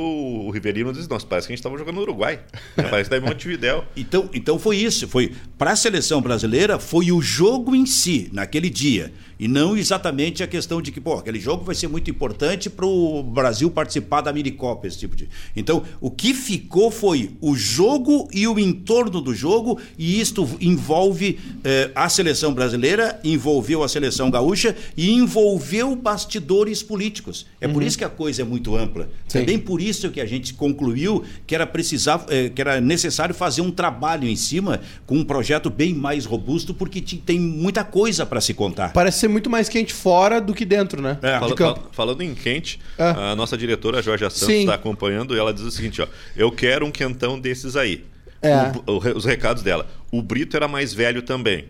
o 0.47 0.51
Rivelino 0.51 0.93
diz: 0.93 1.07
Nossa, 1.07 1.25
parece 1.25 1.47
que 1.47 1.53
a 1.53 1.55
gente 1.55 1.59
estava 1.59 1.77
jogando 1.77 1.95
no 1.95 2.01
Uruguai. 2.01 2.39
parece 2.75 3.09
que 3.09 3.15
está 3.15 3.17
em 3.17 3.21
Montevidéu. 3.21 3.83
Então, 3.95 4.29
então 4.33 4.59
foi 4.59 4.77
isso, 4.77 5.07
foi 5.07 5.33
para 5.57 5.71
a 5.71 5.75
seleção 5.75 6.21
brasileira 6.21 6.77
foi 6.77 7.11
o 7.11 7.21
jogo 7.21 7.75
em 7.75 7.85
si 7.85 8.29
naquele 8.31 8.69
dia 8.69 9.11
e 9.39 9.47
não 9.47 9.77
exatamente 9.77 10.43
a 10.43 10.47
questão 10.47 10.81
de 10.81 10.91
que 10.91 11.01
pô, 11.01 11.15
aquele 11.15 11.39
jogo 11.39 11.63
vai 11.63 11.75
ser 11.75 11.87
muito 11.87 12.09
importante 12.09 12.69
para 12.69 12.85
o 12.85 13.21
Brasil 13.23 13.69
participar 13.69 14.21
da 14.21 14.31
minicopa 14.31 14.87
esse 14.87 14.97
tipo 14.97 15.15
de. 15.15 15.29
Então 15.55 15.83
o 15.99 16.09
que 16.09 16.33
ficou 16.33 16.89
foi 16.91 17.31
o 17.41 17.55
jogo 17.55 18.27
e 18.33 18.47
o 18.47 18.57
entorno 18.59 19.21
do 19.21 19.33
jogo 19.33 19.79
e 19.97 20.19
isto 20.19 20.47
envolve 20.59 21.39
eh, 21.63 21.91
a 21.95 22.07
seleção 22.09 22.53
brasileira, 22.53 23.19
envolveu 23.23 23.83
a 23.83 23.89
seleção 23.89 24.29
gaúcha 24.29 24.75
e 24.95 25.11
envolveu 25.11 25.95
bastidores 25.95 26.81
políticos. 26.81 27.45
É 27.59 27.67
por 27.67 27.83
isso 27.83 27.97
que 27.97 28.03
a 28.03 28.09
coisa 28.09 28.41
é 28.41 28.45
muito 28.45 28.75
ampla. 28.75 29.09
Sim. 29.27 29.39
Também 29.39 29.59
por 29.59 29.81
isso 29.81 30.09
que 30.11 30.21
a 30.21 30.25
gente 30.25 30.53
concluiu 30.53 31.23
que 31.45 31.55
era 31.55 31.65
precisar, 31.65 32.25
eh, 32.29 32.49
que 32.49 32.61
era 32.61 32.79
necessário 32.79 33.33
fazer 33.35 33.61
um 33.61 33.71
trabalho 33.71 34.27
em 34.27 34.35
cima 34.35 34.81
com 35.05 35.17
um 35.17 35.23
projeto 35.23 35.69
bem 35.69 35.93
mais 35.93 36.25
robusto, 36.25 36.73
porque 36.73 37.01
tem 37.01 37.39
muita 37.39 37.83
coisa 37.83 38.25
para 38.25 38.41
se 38.41 38.53
contar. 38.53 38.93
Parece 38.93 39.24
ser 39.25 39.27
muito 39.27 39.49
mais 39.49 39.67
quente 39.67 39.93
fora 39.93 40.39
do 40.39 40.53
que 40.53 40.63
dentro, 40.65 41.01
né? 41.01 41.17
É. 41.21 41.33
De 41.33 41.39
Fala- 41.39 41.55
campo. 41.55 41.79
fal- 41.81 41.89
falando 41.91 42.21
em 42.21 42.33
quente, 42.35 42.79
Ah. 42.97 43.31
a 43.31 43.35
nossa 43.35 43.57
diretora 43.57 44.01
Jorge 44.01 44.23
Santos 44.29 44.49
está 44.49 44.73
acompanhando 44.75 45.35
e 45.35 45.39
ela 45.39 45.53
diz 45.53 45.63
o 45.63 45.71
seguinte: 45.71 46.01
ó, 46.01 46.07
Eu 46.35 46.51
quero 46.51 46.85
um 46.85 46.91
quentão 46.91 47.39
desses 47.39 47.75
aí. 47.75 48.05
É. 48.41 48.71
O- 48.85 48.93
o 48.93 49.17
os 49.17 49.25
recados 49.25 49.63
dela. 49.63 49.87
O 50.11 50.21
Brito 50.21 50.55
era 50.55 50.67
mais 50.67 50.93
velho 50.93 51.21
também. 51.21 51.65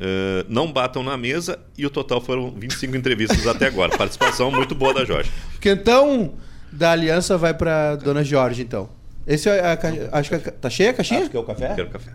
Uh, 0.00 0.46
não 0.48 0.70
batam 0.72 1.02
na 1.02 1.16
mesa 1.16 1.58
e 1.76 1.84
o 1.84 1.90
total 1.90 2.20
foram 2.20 2.52
25 2.52 2.96
entrevistas 2.96 3.44
até 3.48 3.66
agora. 3.66 3.96
Participação 3.98 4.48
muito 4.50 4.72
boa 4.74 4.94
da 4.94 5.04
Jorge. 5.04 5.28
Quentão 5.60 6.34
da 6.70 6.92
aliança 6.92 7.36
vai 7.36 7.52
pra 7.52 7.96
Dona 7.96 8.22
Jorge, 8.22 8.62
então. 8.62 8.88
Esse 9.26 9.48
é 9.48 9.72
a, 9.72 9.76
ca- 9.76 9.92
acho 10.12 10.28
que 10.30 10.34
a 10.36 10.38
ca- 10.38 10.52
tá 10.52 10.70
cheia 10.70 10.90
a 10.90 10.94
caixinha? 10.94 11.20
Acho 11.20 11.30
que 11.30 11.36
é 11.36 11.40
o 11.40 11.44
café? 11.44 11.74
Quero 11.74 11.90
café. 11.90 12.12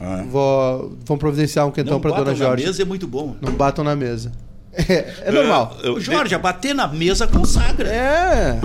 Ah. 0.00 0.24
Vou, 0.28 0.96
vamos 1.04 1.20
providenciar 1.20 1.66
um 1.66 1.70
quentão 1.70 1.94
Não 1.94 2.00
pra 2.00 2.10
batam 2.10 2.24
Dona 2.24 2.38
na 2.38 2.44
Jorge. 2.44 2.64
mesa 2.66 2.82
é 2.82 2.84
muito 2.84 3.06
bom. 3.06 3.36
Não 3.40 3.52
batam 3.52 3.84
na 3.84 3.94
mesa. 3.94 4.32
É, 4.72 5.14
é 5.26 5.32
normal. 5.32 5.76
Uh, 5.82 5.86
eu- 5.86 5.94
Ô, 5.94 6.00
Jorge, 6.00 6.32
a 6.32 6.38
bater 6.38 6.72
na 6.74 6.86
mesa 6.86 7.26
consagra. 7.26 7.88
É. 7.88 8.60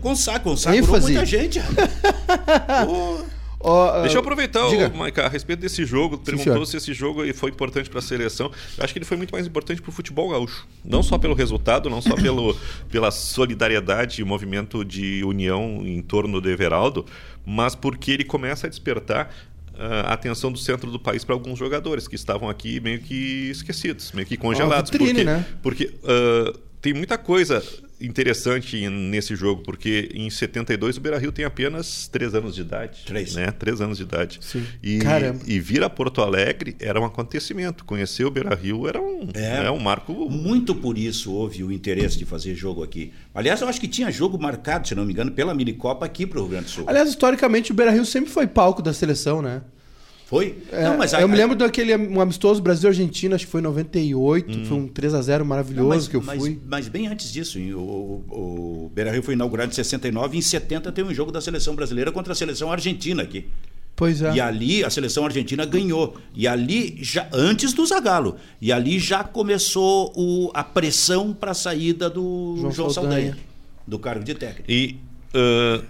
Consagra, 0.00 0.40
consagrou 0.40 0.80
ênfase. 0.84 1.12
muita 1.12 1.26
gente. 1.26 1.60
Pô, 2.86 3.18
Ó, 3.60 4.02
Deixa 4.02 4.16
eu 4.16 4.20
aproveitar, 4.20 4.68
diga. 4.68 4.88
o 4.88 4.96
Maica, 4.96 5.26
a 5.26 5.28
respeito 5.28 5.58
desse 5.58 5.84
jogo. 5.84 6.16
Perguntou 6.16 6.64
se 6.64 6.76
esse 6.76 6.94
jogo 6.94 7.22
foi 7.34 7.50
importante 7.50 7.90
para 7.90 7.98
a 7.98 8.02
seleção. 8.02 8.52
Eu 8.76 8.84
acho 8.84 8.92
que 8.92 8.98
ele 9.00 9.04
foi 9.04 9.16
muito 9.16 9.32
mais 9.32 9.48
importante 9.48 9.82
para 9.82 9.88
o 9.90 9.92
futebol 9.92 10.28
gaúcho. 10.30 10.64
Não 10.84 11.02
só 11.02 11.18
pelo 11.18 11.34
resultado, 11.34 11.90
não 11.90 12.00
só 12.00 12.14
pelo, 12.14 12.56
pela 12.88 13.10
solidariedade 13.10 14.22
e 14.22 14.24
movimento 14.24 14.84
de 14.84 15.24
união 15.24 15.82
em 15.84 16.00
torno 16.00 16.40
do 16.40 16.48
Everaldo, 16.48 17.04
mas 17.44 17.74
porque 17.74 18.12
ele 18.12 18.24
começa 18.24 18.68
a 18.68 18.70
despertar 18.70 19.30
a 19.78 20.12
atenção 20.12 20.50
do 20.50 20.58
centro 20.58 20.90
do 20.90 20.98
país 20.98 21.24
para 21.24 21.34
alguns 21.34 21.58
jogadores 21.58 22.08
que 22.08 22.16
estavam 22.16 22.48
aqui 22.48 22.80
meio 22.80 23.00
que 23.00 23.50
esquecidos, 23.50 24.12
meio 24.12 24.26
que 24.26 24.36
congelados. 24.36 24.90
vitrine, 24.90 25.24
porque 25.24 25.24
né? 25.24 25.46
porque 25.62 25.94
ah, 26.04 26.58
tem 26.80 26.92
muita 26.92 27.16
coisa 27.16 27.62
interessante 28.00 28.88
nesse 28.88 29.34
jogo, 29.34 29.62
porque 29.62 30.08
em 30.14 30.28
72 30.30 30.96
o 30.96 31.00
Beira-Rio 31.00 31.32
tem 31.32 31.44
apenas 31.44 32.08
3 32.08 32.34
anos 32.34 32.54
de 32.54 32.60
idade. 32.60 33.00
Três. 33.06 33.34
Né? 33.34 33.50
3 33.50 33.80
anos 33.80 33.98
de 33.98 34.04
idade. 34.04 34.38
Sim. 34.40 34.64
E, 34.82 34.98
Caramba. 34.98 35.40
e 35.46 35.58
vir 35.60 35.82
a 35.82 35.90
Porto 35.90 36.20
Alegre 36.22 36.76
era 36.80 37.00
um 37.00 37.04
acontecimento. 37.04 37.84
Conhecer 37.84 38.24
o 38.24 38.30
Beira-Rio 38.30 38.86
era 38.88 39.00
um, 39.00 39.28
É. 39.34 39.62
né, 39.64 39.70
um 39.70 39.78
marco... 39.78 40.12
Muito 40.30 40.74
por 40.74 40.96
isso 40.96 41.32
houve 41.32 41.62
o 41.64 41.72
interesse 41.72 42.16
de 42.18 42.24
fazer 42.24 42.54
jogo 42.54 42.82
aqui. 42.82 43.12
Aliás, 43.34 43.60
eu 43.60 43.68
acho 43.68 43.80
que 43.80 43.88
tinha 43.88 44.10
jogo 44.10 44.38
marcado, 44.38 44.86
se 44.88 44.94
não 44.94 45.04
me 45.04 45.12
engano, 45.12 45.30
pela 45.30 45.54
Minicopa 45.54 46.04
aqui 46.06 46.26
para 46.26 46.38
o 46.38 46.42
Rio 46.42 46.50
Grande 46.50 46.64
do 46.66 46.70
Sul. 46.70 46.84
Aliás, 46.86 47.08
historicamente, 47.08 47.72
o 47.72 47.74
Beira-Rio 47.74 48.04
sempre 48.04 48.30
foi 48.30 48.46
palco 48.46 48.80
da 48.82 48.92
seleção, 48.92 49.42
né? 49.42 49.62
Foi? 50.28 50.58
É, 50.70 50.84
não, 50.84 50.98
mas 50.98 51.14
a- 51.14 51.22
eu 51.22 51.28
me 51.28 51.34
lembro 51.34 51.56
daquele 51.56 51.96
um 51.96 52.20
amistoso 52.20 52.60
Brasil-Argentina, 52.60 53.34
acho 53.34 53.46
que 53.46 53.50
foi 53.50 53.62
em 53.62 53.64
98, 53.64 54.66
foi 54.66 54.76
um 54.76 54.86
3x0 54.86 55.42
maravilhoso 55.42 55.82
Não, 55.88 55.96
mas, 55.96 56.06
que 56.06 56.16
eu 56.16 56.22
mas- 56.22 56.38
fui. 56.38 56.60
Mas, 56.66 56.86
bem 56.86 57.06
antes 57.06 57.32
disso, 57.32 57.58
o, 57.58 58.22
o, 58.28 58.84
o 58.84 58.92
Beira 58.94 59.10
Rio 59.10 59.22
foi 59.22 59.32
inaugurado 59.32 59.70
em 59.72 59.74
69 59.74 60.36
e 60.36 60.38
em 60.38 60.42
70 60.42 60.92
tem 60.92 61.02
um 61.02 61.14
jogo 61.14 61.32
da 61.32 61.40
seleção 61.40 61.74
brasileira 61.74 62.12
contra 62.12 62.34
a 62.34 62.36
seleção 62.36 62.70
argentina 62.70 63.22
aqui. 63.22 63.46
Pois 63.96 64.20
é. 64.20 64.34
E 64.34 64.38
ali 64.40 64.84
a 64.84 64.90
seleção 64.90 65.24
argentina 65.24 65.64
ganhou. 65.64 66.18
E 66.34 66.46
ali, 66.46 66.98
já 67.00 67.26
antes 67.32 67.72
do 67.72 67.86
Zagallo, 67.86 68.36
e 68.60 68.70
ali 68.70 68.98
já 68.98 69.24
começou 69.24 70.12
o- 70.14 70.50
a 70.52 70.62
pressão 70.62 71.32
para 71.32 71.52
a 71.52 71.54
saída 71.54 72.10
do 72.10 72.54
João 72.60 72.70
João, 72.72 72.90
Saldanha. 72.90 73.30
Saldanha, 73.30 73.44
do 73.86 73.98
cargo 73.98 74.22
de 74.24 74.34
técnico. 74.34 74.70
E 74.70 74.96
ah, 75.34 75.82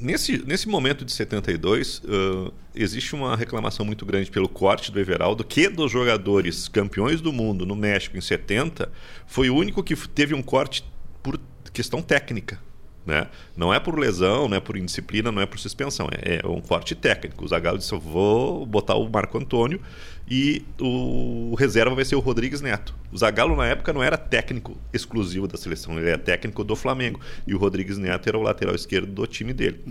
nesse, 0.00 0.44
nesse 0.44 0.66
momento 0.68 1.04
de 1.04 1.12
72, 1.12 2.02
ah, 2.08 2.50
existe 2.74 3.14
uma 3.14 3.36
reclamação 3.36 3.86
muito 3.86 4.04
grande 4.04 4.30
pelo 4.30 4.48
corte 4.48 4.90
do 4.90 4.98
Everaldo, 4.98 5.44
que 5.44 5.68
dos 5.68 5.90
jogadores 5.90 6.68
campeões 6.68 7.20
do 7.20 7.32
mundo 7.32 7.64
no 7.64 7.76
México 7.76 8.16
em 8.16 8.20
70, 8.20 8.90
foi 9.26 9.48
o 9.48 9.56
único 9.56 9.82
que 9.82 9.94
teve 10.08 10.34
um 10.34 10.42
corte 10.42 10.84
por 11.22 11.40
questão 11.72 12.02
técnica. 12.02 12.58
Né? 13.06 13.28
Não 13.54 13.72
é 13.72 13.78
por 13.78 13.98
lesão, 13.98 14.48
não 14.48 14.56
é 14.56 14.60
por 14.60 14.78
indisciplina, 14.78 15.30
não 15.30 15.42
é 15.42 15.44
por 15.44 15.58
suspensão, 15.58 16.08
é, 16.10 16.40
é 16.42 16.46
um 16.46 16.60
corte 16.62 16.94
técnico. 16.94 17.44
O 17.44 17.48
Zagallo 17.48 17.76
disse: 17.76 17.92
eu 17.92 18.00
vou 18.00 18.64
botar 18.64 18.94
o 18.94 19.06
Marco 19.10 19.36
Antônio 19.36 19.78
e 20.26 20.64
o 20.80 21.54
reserva 21.54 21.94
vai 21.94 22.04
ser 22.06 22.16
o 22.16 22.20
Rodrigues 22.20 22.62
Neto. 22.62 22.94
O 23.12 23.18
Zagallo 23.18 23.54
na 23.54 23.66
época 23.66 23.92
não 23.92 24.02
era 24.02 24.16
técnico 24.16 24.78
exclusivo 24.90 25.46
da 25.46 25.58
seleção, 25.58 25.98
ele 25.98 26.08
era 26.08 26.18
técnico 26.18 26.64
do 26.64 26.74
Flamengo 26.74 27.20
e 27.46 27.54
o 27.54 27.58
Rodrigues 27.58 27.98
Neto 27.98 28.26
era 28.26 28.38
o 28.38 28.42
lateral 28.42 28.74
esquerdo 28.74 29.12
do 29.12 29.26
time 29.26 29.52
dele. 29.52 29.84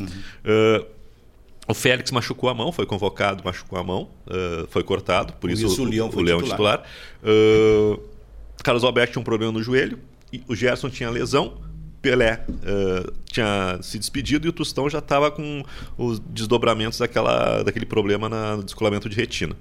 Ah, 0.44 0.84
o 1.68 1.74
Félix 1.74 2.12
machucou 2.12 2.50
a 2.50 2.54
mão, 2.54 2.72
foi 2.72 2.86
convocado, 2.86 3.44
machucou 3.44 3.80
a 3.80 3.84
mão, 3.84 4.10
ah, 4.28 4.66
foi 4.70 4.84
cortado, 4.84 5.34
por 5.34 5.42
Por 5.42 5.52
isso, 5.52 5.66
isso 5.66 5.82
o 5.82 5.86
Leão 5.86 6.12
foi 6.12 6.24
Leão 6.24 6.40
titular. 6.42 6.80
titular. 6.80 6.84
Ah, 7.24 8.00
Carlos 8.64 8.84
Alberto 8.84 9.14
tinha 9.14 9.22
um 9.22 9.26
problema 9.26 9.52
no 9.52 9.62
joelho, 9.64 10.00
o 10.48 10.56
Gerson 10.56 10.90
tinha 10.90 11.10
lesão, 11.10 11.62
Pelé 12.02 12.46
ah, 12.66 13.12
tinha 13.26 13.80
se 13.82 13.98
despedido 13.98 14.46
e 14.46 14.50
o 14.50 14.54
Tostão 14.54 14.90
já 14.90 15.00
estava 15.00 15.32
com 15.32 15.64
os 15.98 16.20
desdobramentos 16.20 17.00
daquela, 17.00 17.64
daquele 17.64 17.86
problema 17.86 18.28
na- 18.28 18.58
no 18.58 18.64
descolamento 18.64 19.08
de 19.08 19.16
retina. 19.16 19.56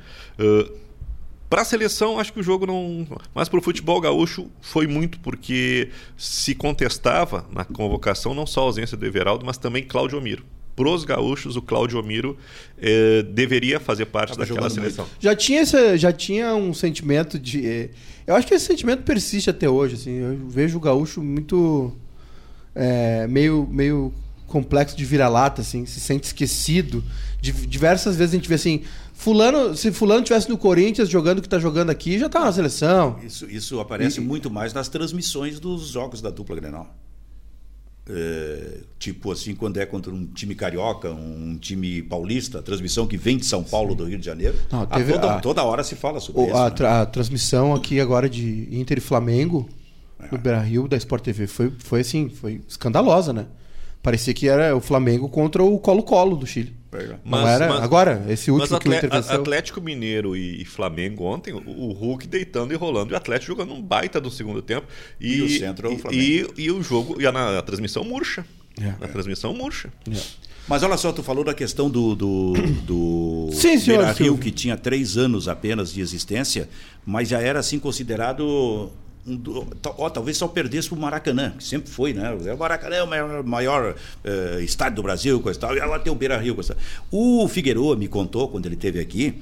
para 1.48 1.60
a 1.62 1.64
seleção, 1.66 2.18
acho 2.18 2.32
que 2.32 2.40
o 2.40 2.42
jogo 2.42 2.64
não. 2.66 3.06
Mas 3.34 3.46
para 3.48 3.58
o 3.58 3.62
futebol 3.62 4.00
gaúcho 4.00 4.50
foi 4.62 4.86
muito 4.86 5.20
porque 5.20 5.90
se 6.16 6.54
contestava 6.54 7.46
na 7.52 7.62
convocação 7.62 8.32
não 8.34 8.46
só 8.46 8.60
a 8.60 8.64
ausência 8.64 8.96
do 8.96 9.04
Everaldo, 9.04 9.44
mas 9.44 9.58
também 9.58 9.84
Cláudio 9.84 10.16
Omiro. 10.18 10.44
Para 10.74 10.88
os 10.88 11.04
gaúchos, 11.04 11.54
o 11.56 11.62
Cláudio 11.62 11.98
Omiro 11.98 12.36
eh, 12.78 13.22
deveria 13.24 13.78
fazer 13.78 14.06
parte 14.06 14.30
Tava 14.30 14.40
daquela 14.46 14.70
seleção. 14.70 15.06
Já 15.20 15.36
tinha, 15.36 15.60
esse, 15.62 15.96
já 15.98 16.12
tinha 16.12 16.54
um 16.54 16.72
sentimento 16.72 17.38
de. 17.38 17.66
eh, 17.66 17.90
Eu 18.26 18.34
acho 18.34 18.46
que 18.46 18.54
esse 18.54 18.64
sentimento 18.66 19.02
persiste 19.02 19.50
até 19.50 19.68
hoje. 19.68 19.96
Assim, 19.96 20.12
eu 20.12 20.48
vejo 20.48 20.78
o 20.78 20.80
gaúcho 20.80 21.22
muito. 21.22 21.92
eh, 22.74 23.26
meio, 23.28 23.68
meio 23.70 24.12
complexo 24.46 24.96
de 24.96 25.04
vira-lata, 25.04 25.60
assim, 25.62 25.84
se 25.86 26.00
sente 26.00 26.24
esquecido. 26.26 27.02
Div- 27.40 27.66
diversas 27.66 28.16
vezes 28.16 28.34
a 28.34 28.36
gente 28.36 28.48
vê 28.48 28.54
assim. 28.54 28.82
Fulano, 29.14 29.76
se 29.76 29.92
Fulano 29.92 30.24
tivesse 30.24 30.48
no 30.48 30.58
Corinthians 30.58 31.08
jogando 31.08 31.38
o 31.38 31.42
que 31.42 31.48
tá 31.48 31.58
jogando 31.58 31.90
aqui, 31.90 32.18
já 32.18 32.28
tá 32.28 32.40
na 32.40 32.50
seleção. 32.52 33.18
Isso, 33.24 33.46
isso 33.48 33.78
aparece 33.78 34.20
muito 34.20 34.50
mais 34.50 34.72
nas 34.72 34.88
transmissões 34.88 35.60
dos 35.60 35.88
jogos 35.88 36.20
da 36.20 36.28
dupla 36.30 36.56
Grenal. 36.56 36.92
É, 38.08 38.80
tipo 38.98 39.30
assim, 39.30 39.54
quando 39.54 39.76
é 39.78 39.86
contra 39.86 40.12
um 40.12 40.26
time 40.26 40.56
carioca, 40.56 41.10
um 41.12 41.56
time 41.56 42.02
paulista, 42.02 42.58
a 42.58 42.62
transmissão 42.62 43.06
que 43.06 43.16
vem 43.16 43.36
de 43.36 43.44
São 43.46 43.62
Paulo, 43.62 43.94
do 43.94 44.04
Rio 44.04 44.18
de 44.18 44.26
Janeiro, 44.26 44.56
Não, 44.72 44.82
a 44.82 44.86
teve 44.86 45.12
toda, 45.12 45.34
a- 45.36 45.40
toda 45.40 45.62
hora 45.62 45.84
se 45.84 45.94
fala 45.94 46.18
sobre 46.18 46.42
O- 46.42 46.46
isso. 46.46 46.56
a, 46.56 46.68
né? 46.70 47.00
a 47.00 47.06
transmissão 47.06 47.72
aqui 47.74 48.00
agora 48.00 48.28
de 48.28 48.68
Inter 48.72 48.98
e 48.98 49.00
Flamengo 49.00 49.68
no 50.32 50.38
Beira 50.38 50.60
Rio 50.60 50.88
da 50.88 50.96
Sport 50.96 51.22
TV 51.22 51.46
foi, 51.46 51.72
foi 51.78 52.00
assim, 52.00 52.28
foi 52.28 52.60
escandalosa, 52.68 53.32
né? 53.32 53.46
Parecia 54.02 54.34
que 54.34 54.48
era 54.48 54.76
o 54.76 54.80
Flamengo 54.80 55.28
contra 55.28 55.62
o 55.62 55.78
Colo-Colo 55.78 56.36
do 56.36 56.46
Chile. 56.46 56.74
Pega. 56.92 57.12
Não 57.24 57.30
Mas- 57.40 57.48
era. 57.48 57.68
mas- 57.68 57.82
agora, 57.82 58.22
esse 58.28 58.50
Mas 58.52 58.60
último 58.60 58.78
que 58.78 58.88
o 58.88 58.94
Inter 58.94 59.10
venceu. 59.10 59.40
Atlético 59.40 59.80
Mineiro 59.80 60.36
e 60.36 60.62
Flamengo 60.66 61.24
ontem, 61.24 61.52
o, 61.54 61.56
o 61.58 61.92
Hulk 61.92 62.26
deitando 62.28 62.72
e 62.72 62.76
rolando, 62.76 63.12
e 63.12 63.14
o 63.14 63.16
Atlético 63.16 63.46
jogando 63.52 63.72
um 63.72 63.80
baita 63.80 64.20
do 64.20 64.30
segundo 64.30 64.60
tempo. 64.60 64.86
E, 65.18 65.36
E 65.38 65.42
o 65.42 65.48
centro 65.58 65.88
é 65.88 65.90
o 65.90 65.94
e- 65.94 65.98
Flamengo. 65.98 66.22
E, 66.58 66.62
e 66.64 66.70
o 66.70 66.82
jogo, 66.82 67.20
e 67.20 67.26
a, 67.26 67.32
na- 67.32 67.58
a 67.58 67.62
transmissão 67.62 68.04
murcha. 68.04 68.44
É. 68.78 68.90
A 69.04 69.08
transmissão 69.08 69.54
murcha. 69.54 69.90
Mas 70.68 70.82
olha 70.82 70.96
só, 70.98 71.10
tu 71.12 71.22
falou 71.22 71.42
da 71.42 71.54
questão 71.54 71.88
do, 71.90 72.14
do, 72.14 72.52
do 72.86 73.48
Sim, 73.56 73.78
senhor 73.78 73.98
Beira 74.04 74.12
Rio, 74.12 74.36
que 74.38 74.50
tinha 74.50 74.76
três 74.76 75.16
anos 75.16 75.48
apenas 75.48 75.92
de 75.92 76.00
existência, 76.02 76.68
mas 77.06 77.26
já 77.28 77.40
era 77.40 77.58
assim 77.58 77.78
considerado. 77.78 78.90
Um, 79.26 79.40
ó, 79.98 80.10
talvez 80.10 80.36
só 80.36 80.48
perdesse 80.48 80.88
para 80.88 80.98
o 80.98 81.00
Maracanã, 81.00 81.50
que 81.56 81.62
sempre 81.62 81.90
foi, 81.90 82.12
né? 82.12 82.32
O 82.32 82.58
Maracanã 82.58 82.96
é 82.96 83.02
o 83.02 83.06
maior, 83.06 83.44
maior, 83.44 83.94
eh, 84.24 84.60
estádio 84.62 84.96
do 84.96 85.02
Brasil, 85.02 85.40
coisa 85.40 85.58
e 85.58 85.60
tal, 85.60 85.76
e 85.76 85.80
agora 85.80 86.00
tem 86.00 86.12
o 86.12 86.16
Beira 86.16 86.36
Rio. 86.38 86.54
Coisa 86.54 86.74
tal. 86.74 86.82
O 87.10 87.46
Figueroa 87.46 87.94
me 87.94 88.08
contou, 88.08 88.48
quando 88.48 88.66
ele 88.66 88.74
esteve 88.74 88.98
aqui, 88.98 89.34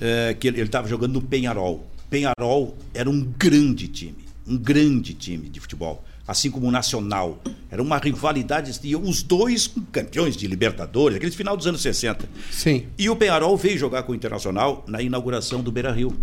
eh, 0.00 0.36
que 0.38 0.46
ele 0.46 0.60
estava 0.60 0.86
jogando 0.86 1.14
no 1.14 1.22
Penharol. 1.22 1.84
Penharol 2.08 2.76
era 2.94 3.10
um 3.10 3.20
grande 3.20 3.88
time, 3.88 4.24
um 4.46 4.56
grande 4.56 5.12
time 5.12 5.48
de 5.48 5.58
futebol 5.58 6.04
assim 6.26 6.50
como 6.50 6.66
o 6.66 6.70
Nacional. 6.70 7.40
Era 7.70 7.82
uma 7.82 7.98
rivalidade, 7.98 8.78
e 8.82 8.96
os 8.96 9.22
dois 9.22 9.70
campeões 9.92 10.36
de 10.36 10.46
Libertadores, 10.46 11.16
aquele 11.16 11.32
final 11.32 11.56
dos 11.56 11.66
anos 11.66 11.80
60. 11.80 12.28
Sim. 12.50 12.86
E 12.98 13.08
o 13.08 13.16
Penharol 13.16 13.56
veio 13.56 13.78
jogar 13.78 14.02
com 14.02 14.12
o 14.12 14.14
Internacional 14.14 14.84
na 14.88 15.00
inauguração 15.00 15.62
do 15.62 15.70
Beira 15.70 15.92
Rio. 15.92 16.16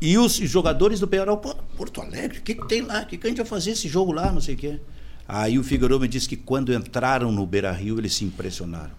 E 0.00 0.16
os 0.16 0.34
jogadores 0.36 1.00
do 1.00 1.08
Penharol, 1.08 1.38
pô, 1.38 1.54
Porto 1.76 2.00
Alegre, 2.00 2.38
o 2.38 2.42
que, 2.42 2.54
que 2.54 2.68
tem 2.68 2.82
lá? 2.82 3.02
O 3.02 3.06
que, 3.06 3.16
que 3.16 3.26
a 3.26 3.30
gente 3.30 3.38
vai 3.38 3.46
fazer 3.46 3.72
esse 3.72 3.88
jogo 3.88 4.12
lá? 4.12 4.30
Não 4.30 4.40
sei 4.40 4.54
o 4.54 4.58
quê. 4.58 4.80
Aí 5.26 5.58
o 5.58 5.64
Figueiredo 5.64 6.00
me 6.00 6.08
disse 6.08 6.28
que 6.28 6.36
quando 6.36 6.72
entraram 6.72 7.30
no 7.32 7.44
Beira 7.44 7.72
Rio, 7.72 7.98
eles 7.98 8.14
se 8.14 8.24
impressionaram. 8.24 8.92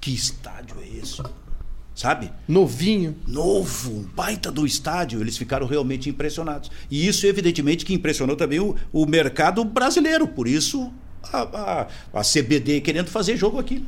Que 0.00 0.12
estádio 0.12 0.76
é 0.82 0.98
esse? 0.98 1.22
Sabe? 1.94 2.32
Novinho. 2.48 3.14
novo, 3.26 3.92
um 3.92 4.02
baita 4.02 4.50
do 4.50 4.64
estádio, 4.66 5.20
eles 5.20 5.36
ficaram 5.36 5.66
realmente 5.66 6.08
impressionados. 6.08 6.70
E 6.90 7.06
isso, 7.06 7.26
evidentemente, 7.26 7.84
que 7.84 7.92
impressionou 7.92 8.34
também 8.34 8.58
o, 8.58 8.74
o 8.92 9.04
mercado 9.04 9.62
brasileiro. 9.62 10.26
Por 10.26 10.48
isso, 10.48 10.90
a, 11.22 11.42
a, 11.42 11.86
a 12.14 12.22
CBD 12.22 12.80
querendo 12.80 13.08
fazer 13.08 13.36
jogo 13.36 13.58
aqui. 13.58 13.84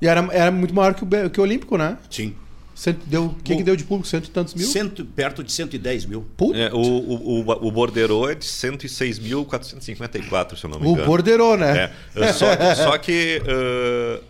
E 0.00 0.06
era, 0.06 0.26
era 0.32 0.50
muito 0.50 0.74
maior 0.74 0.94
que 0.94 1.04
o, 1.04 1.30
que 1.30 1.40
o 1.40 1.42
Olímpico, 1.42 1.76
né? 1.76 1.98
Sim. 2.08 2.34
Cento, 2.74 3.06
deu, 3.06 3.26
o 3.26 3.34
que, 3.36 3.56
que 3.56 3.62
deu 3.62 3.76
de 3.76 3.84
público? 3.84 4.08
Cento 4.08 4.26
e 4.26 4.30
tantos 4.30 4.52
mil? 4.54 4.66
Cento, 4.66 5.04
perto 5.04 5.44
de 5.44 5.52
110 5.52 6.06
mil. 6.06 6.26
Puta. 6.36 6.58
É, 6.58 6.72
o, 6.72 6.78
o, 6.78 7.40
o, 7.40 7.68
o 7.68 7.70
Bordeiro 7.70 8.28
é 8.28 8.34
de 8.34 8.44
106.454, 8.44 10.56
se 10.56 10.64
eu 10.64 10.70
não 10.70 10.80
me 10.80 10.86
o 10.86 10.90
engano. 10.90 11.06
borderou, 11.06 11.56
né? 11.56 11.92
É, 12.16 12.32
só, 12.32 12.46
só 12.74 12.98
que 12.98 13.40
ah, 13.46 14.20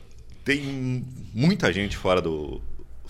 tem 0.45 1.03
muita 1.33 1.73
gente 1.73 1.97
fora 1.97 2.21
do, 2.21 2.61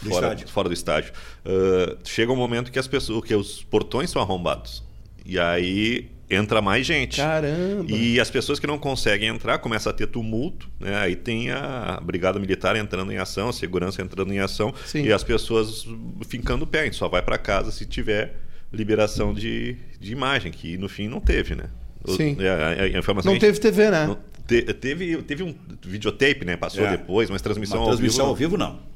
Do 0.03 0.09
fora, 0.09 0.29
estádio. 0.29 0.49
fora 0.49 0.69
do 0.69 0.75
estádio. 0.75 1.13
Ah, 1.45 1.97
chega 2.05 2.33
um 2.33 2.37
momento 2.37 2.71
que 2.71 2.79
as 2.79 2.87
pessoas, 2.87 3.25
que 3.25 3.35
os 3.35 3.63
portões 3.65 4.11
são 4.11 4.23
arrombados. 4.23 4.85
E 5.27 5.37
aí 5.39 6.11
entra 6.31 6.61
mais 6.63 6.87
gente. 6.87 7.17
Caramba. 7.19 7.91
E 7.91 8.19
as 8.21 8.31
pessoas 8.31 8.59
que 8.59 8.67
não 8.67 8.79
conseguem 8.79 9.29
entrar 9.29 9.59
começam 9.59 9.91
a 9.91 9.95
ter 9.95 10.07
tumulto, 10.07 10.69
né? 10.81 10.97
Aí 10.97 11.15
tem 11.17 11.51
a 11.51 12.01
brigada 12.03 12.39
militar 12.39 12.77
entrando 12.77 13.13
em 13.13 13.19
ação, 13.19 13.49
a 13.49 13.53
segurança 13.53 14.01
entrando 14.03 14.33
em 14.33 14.39
ação 14.39 14.73
Sim. 14.87 15.03
e 15.05 15.13
as 15.13 15.23
pessoas 15.23 15.87
ficando 16.29 16.67
pé. 16.67 16.81
A 16.81 16.85
gente 16.85 16.97
só 16.97 17.09
vai 17.09 17.23
para 17.23 17.37
casa 17.39 17.71
se 17.71 17.85
tiver 17.87 18.37
liberação 18.73 19.33
de, 19.33 19.77
de 20.01 20.13
imagem, 20.13 20.51
que 20.51 20.77
no 20.79 20.89
fim 20.89 21.07
não 21.09 21.21
teve, 21.21 21.55
né? 21.55 21.65
Sim. 22.07 22.37
é, 22.41 22.49
a, 22.49 22.83
a 22.97 22.99
informação 22.99 23.31
Não 23.33 23.37
a 23.39 23.41
gente- 23.41 23.41
teve 23.41 23.59
TV, 23.61 23.91
né? 23.91 24.07
não- 24.07 24.19
te- 24.47 24.63
teve, 24.75 25.23
teve 25.23 25.43
um 25.43 25.55
videotape, 25.83 26.45
né? 26.45 26.57
Passou 26.57 26.85
É. 26.85 26.91
depois, 26.91 27.31
mas 27.31 27.41
transmissão, 27.41 27.79
Uma 27.79 27.85
ao 27.85 27.89
transmissão 27.91 28.25
vivo, 28.27 28.29
ao 28.31 28.35
vivo, 28.37 28.57
não. 28.59 28.94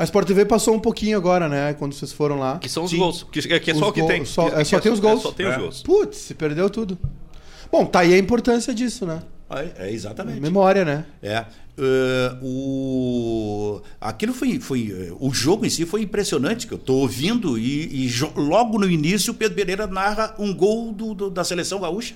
A 0.00 0.04
Sport 0.04 0.26
TV 0.26 0.46
passou 0.46 0.74
um 0.74 0.80
pouquinho 0.80 1.16
agora, 1.18 1.46
né? 1.46 1.74
Quando 1.74 1.92
vocês 1.92 2.10
foram 2.10 2.38
lá. 2.38 2.58
Que 2.58 2.70
são 2.70 2.84
os 2.84 2.90
Sim. 2.90 2.96
gols. 2.96 3.26
Que, 3.30 3.60
que 3.60 3.70
é 3.70 3.74
só 3.74 3.90
o 3.90 3.92
que 3.92 4.02
tem. 4.06 4.24
só- 4.24 4.48
Que- 4.48 4.60
é, 4.60 4.64
só 4.64 4.80
tem 4.80 4.90
os 4.92 4.98
gols. 4.98 5.20
só 5.22 5.30
tem 5.30 5.46
os 5.46 5.54
É. 5.54 5.58
gols. 5.58 5.82
Putz, 5.82 6.16
se 6.16 6.32
perdeu 6.34 6.70
tudo. 6.70 6.96
Bom, 7.70 7.84
tá 7.84 8.00
aí 8.00 8.14
a 8.14 8.18
importância 8.18 8.72
disso, 8.72 9.04
né? 9.04 9.22
É, 9.50 9.88
é 9.88 9.92
exatamente. 9.92 10.40
Memória, 10.40 10.84
né? 10.86 11.04
É. 11.22 11.44
eh, 11.82 12.36
o... 12.42 13.80
Aquilo 14.00 14.32
foi, 14.32 14.58
foi. 14.60 14.90
eh, 14.90 15.12
O 15.20 15.32
jogo 15.32 15.64
em 15.66 15.70
si 15.70 15.84
foi 15.86 16.02
impressionante, 16.02 16.66
que 16.66 16.72
eu 16.74 16.78
estou 16.78 17.00
ouvindo, 17.00 17.58
e, 17.58 18.04
e 18.04 18.08
jo- 18.08 18.32
logo 18.36 18.78
no 18.78 18.88
início 18.90 19.32
o 19.32 19.36
Pedro 19.36 19.56
Pereira 19.56 19.86
narra 19.86 20.34
um 20.38 20.54
gol 20.54 20.92
do, 20.92 21.14
do- 21.14 21.30
da 21.30 21.44
seleção 21.44 21.80
gaúcha. 21.80 22.14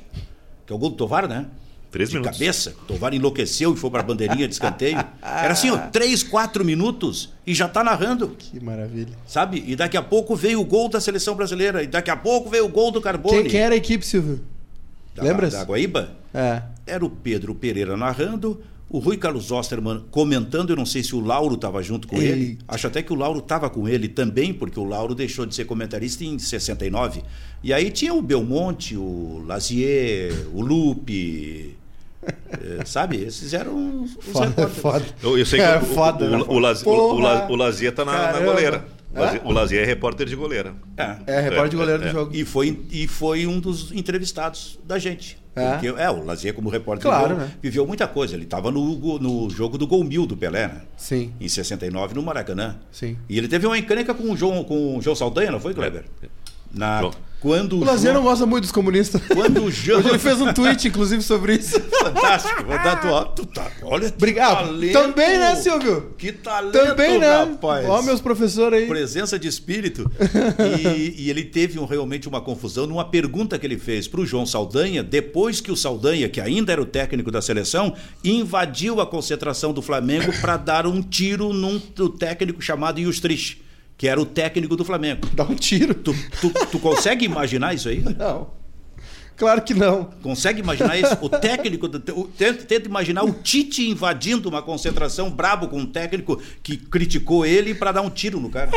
Que 0.66 0.72
é 0.72 0.76
o 0.76 0.78
gol 0.78 0.90
do 0.90 0.96
Tovar, 0.96 1.28
né? 1.28 1.46
Três 1.94 2.10
de 2.10 2.16
minutos. 2.16 2.36
cabeça. 2.36 2.74
O 2.82 2.86
Tovar 2.86 3.14
enlouqueceu 3.14 3.72
e 3.72 3.76
foi 3.76 3.88
para 3.88 4.00
a 4.00 4.02
bandeirinha 4.02 4.48
de 4.48 4.54
escanteio. 4.54 4.98
Era 5.22 5.52
assim, 5.52 5.70
ó, 5.70 5.78
três, 5.78 6.24
quatro 6.24 6.64
minutos 6.64 7.32
e 7.46 7.54
já 7.54 7.66
está 7.66 7.84
narrando. 7.84 8.34
Que 8.36 8.58
maravilha. 8.58 9.16
Sabe? 9.24 9.62
E 9.64 9.76
daqui 9.76 9.96
a 9.96 10.02
pouco 10.02 10.34
veio 10.34 10.60
o 10.60 10.64
gol 10.64 10.88
da 10.88 11.00
seleção 11.00 11.36
brasileira. 11.36 11.84
E 11.84 11.86
daqui 11.86 12.10
a 12.10 12.16
pouco 12.16 12.50
veio 12.50 12.64
o 12.64 12.68
gol 12.68 12.90
do 12.90 13.00
Carbone. 13.00 13.42
Quem, 13.42 13.50
quem 13.52 13.60
era 13.60 13.74
a 13.74 13.76
equipe, 13.76 14.04
Silvio? 14.04 14.40
Da, 15.14 15.22
Lembras? 15.22 15.52
Da 15.52 15.62
Guaíba? 15.62 16.16
É. 16.34 16.62
Era 16.84 17.04
o 17.04 17.08
Pedro 17.08 17.54
Pereira 17.54 17.96
narrando, 17.96 18.60
o 18.90 18.98
Rui 18.98 19.16
Carlos 19.16 19.52
Osterman 19.52 20.02
comentando, 20.10 20.70
eu 20.70 20.76
não 20.76 20.84
sei 20.84 21.04
se 21.04 21.14
o 21.14 21.20
Lauro 21.20 21.54
estava 21.54 21.80
junto 21.80 22.08
com 22.08 22.16
Eita. 22.16 22.26
ele. 22.26 22.58
Acho 22.66 22.88
até 22.88 23.02
que 23.02 23.12
o 23.12 23.16
Lauro 23.16 23.38
estava 23.38 23.70
com 23.70 23.88
ele 23.88 24.08
também, 24.08 24.52
porque 24.52 24.80
o 24.80 24.84
Lauro 24.84 25.14
deixou 25.14 25.46
de 25.46 25.54
ser 25.54 25.64
comentarista 25.64 26.24
em 26.24 26.40
69. 26.40 27.22
E 27.62 27.72
aí 27.72 27.88
tinha 27.92 28.12
o 28.12 28.20
Belmonte, 28.20 28.96
o 28.96 29.44
Lazier, 29.46 30.32
o 30.52 30.60
Lupe. 30.60 31.76
Eh, 32.26 32.84
sabe? 32.84 33.16
Esses 33.22 33.52
eram 33.54 34.02
os 34.02 34.12
Foda, 34.20 34.46
repórteres. 34.46 34.76
foda. 34.80 35.04
Eu, 35.22 35.38
eu 35.38 35.46
sei 35.46 35.58
que 35.60 35.64
É, 35.64 35.78
o, 35.78 35.80
foda, 35.82 36.24
o, 36.24 36.30
né? 36.30 36.36
o, 36.38 36.52
o, 36.52 36.90
o, 36.90 37.18
o, 37.20 37.52
o 37.52 37.56
Lazier 37.56 37.92
tá 37.94 38.04
na, 38.04 38.32
na 38.32 38.40
goleira. 38.40 38.84
O 39.14 39.18
Hã? 39.18 39.20
Lazier, 39.22 39.46
o 39.46 39.52
Lazier 39.52 39.82
é 39.82 39.86
repórter 39.86 40.26
de 40.26 40.34
goleira. 40.34 40.74
É. 40.96 41.16
É, 41.26 41.40
repórter 41.40 41.68
de 41.68 41.76
goleiro 41.76 42.02
É, 42.02 42.04
do 42.06 42.08
é. 42.08 42.12
jogo. 42.12 42.34
E 42.34 42.44
foi, 42.44 42.80
e 42.90 43.06
foi 43.06 43.46
um 43.46 43.60
dos 43.60 43.92
entrevistados 43.92 44.78
da 44.84 44.98
gente. 44.98 45.38
É? 45.56 45.70
Porque, 45.70 45.86
é, 45.86 46.10
o 46.10 46.24
Lazier, 46.24 46.52
como 46.52 46.68
repórter, 46.68 47.04
Claro, 47.08 47.28
viveu, 47.28 47.38
né? 47.46 47.52
viveu 47.62 47.86
muita 47.86 48.08
coisa. 48.08 48.34
Ele 48.34 48.42
estava 48.42 48.72
no, 48.72 49.18
no 49.20 49.48
jogo 49.50 49.78
do 49.78 49.86
Gol 49.86 50.02
Mil 50.02 50.26
do 50.26 50.36
Pelé, 50.36 50.66
né? 50.66 50.80
Sim, 50.96 51.32
Em 51.40 51.48
69, 51.48 52.12
no 52.14 52.22
Maracanã. 52.24 52.76
sim. 52.90 53.16
E 53.28 53.38
ele 53.38 53.46
teve 53.46 53.64
uma 53.64 53.78
encrenca 53.78 54.12
com 54.12 54.32
o 54.32 54.36
João, 54.36 54.64
com 54.64 54.98
o 54.98 55.00
João 55.02 55.14
Saldanha, 55.14 55.52
não 55.52 55.60
foi, 55.60 55.72
Kleber? 55.72 56.06
Na, 56.74 57.10
quando 57.40 57.78
O 57.78 57.84
Lazier 57.84 58.14
não 58.14 58.22
João, 58.22 58.30
gosta 58.32 58.46
muito 58.46 58.62
dos 58.62 58.72
comunistas. 58.72 59.20
quando 59.26 59.64
o 59.64 59.70
João... 59.70 59.98
Hoje 60.00 60.08
ele 60.08 60.18
fez 60.18 60.40
um 60.40 60.50
tweet, 60.54 60.88
inclusive, 60.88 61.22
sobre 61.22 61.56
isso. 61.56 61.78
Fantástico. 61.78 62.64
Vou 62.64 62.74
dar 62.78 62.98
tua... 63.02 63.24
tu 63.26 63.44
tá- 63.44 63.70
Olha 63.82 64.08
que 64.08 64.14
Obrigado. 64.16 64.64
talento. 64.64 64.92
Também, 64.94 65.38
né, 65.38 65.54
Silvio? 65.56 66.14
Que 66.16 66.32
talento, 66.32 66.72
Também, 66.72 67.18
né? 67.18 67.44
rapaz. 67.44 67.86
Ó, 67.86 68.00
meus 68.00 68.22
professores 68.22 68.80
aí. 68.80 68.88
presença 68.88 69.38
de 69.38 69.46
espírito. 69.46 70.10
E, 70.88 71.24
e 71.24 71.30
ele 71.30 71.44
teve 71.44 71.78
um- 71.78 71.84
realmente 71.84 72.26
uma 72.26 72.40
confusão 72.40 72.86
numa 72.86 73.04
pergunta 73.04 73.58
que 73.58 73.66
ele 73.66 73.76
fez 73.78 74.08
para 74.08 74.20
o 74.22 74.26
João 74.26 74.46
Saldanha, 74.46 75.02
depois 75.02 75.60
que 75.60 75.70
o 75.70 75.76
Saldanha, 75.76 76.28
que 76.30 76.40
ainda 76.40 76.72
era 76.72 76.80
o 76.80 76.86
técnico 76.86 77.30
da 77.30 77.42
seleção, 77.42 77.94
invadiu 78.24 79.00
a 79.02 79.06
concentração 79.06 79.72
do 79.74 79.82
Flamengo 79.82 80.32
para 80.40 80.56
dar 80.56 80.86
um 80.86 81.02
tiro 81.02 81.52
num 81.52 81.78
técnico 82.18 82.62
chamado 82.62 83.02
Justrich, 83.02 83.60
que 83.96 84.08
era 84.08 84.20
o 84.20 84.26
técnico 84.26 84.76
do 84.76 84.84
Flamengo. 84.84 85.26
Dá 85.34 85.44
um 85.44 85.54
tiro. 85.54 85.94
Tu, 85.94 86.14
tu, 86.40 86.50
tu 86.72 86.78
consegue 86.78 87.24
imaginar 87.24 87.74
isso 87.74 87.88
aí? 87.88 88.02
Não. 88.18 88.48
Claro 89.36 89.62
que 89.62 89.74
não. 89.74 90.04
Consegue 90.22 90.60
imaginar 90.60 90.96
isso? 90.96 91.16
O 91.20 91.28
técnico. 91.28 91.86
o- 91.86 92.28
Tenta, 92.28 92.64
tenta 92.64 92.88
imaginar 92.88 93.24
o 93.24 93.32
Tite 93.32 93.88
invadindo 93.90 94.48
uma 94.48 94.62
concentração 94.62 95.28
brabo 95.28 95.66
com 95.66 95.78
um 95.80 95.86
técnico 95.86 96.40
que 96.62 96.76
criticou 96.76 97.44
ele 97.44 97.74
para 97.74 97.90
dar 97.90 98.02
um 98.02 98.10
tiro 98.10 98.38
no 98.38 98.48
cara. 98.48 98.70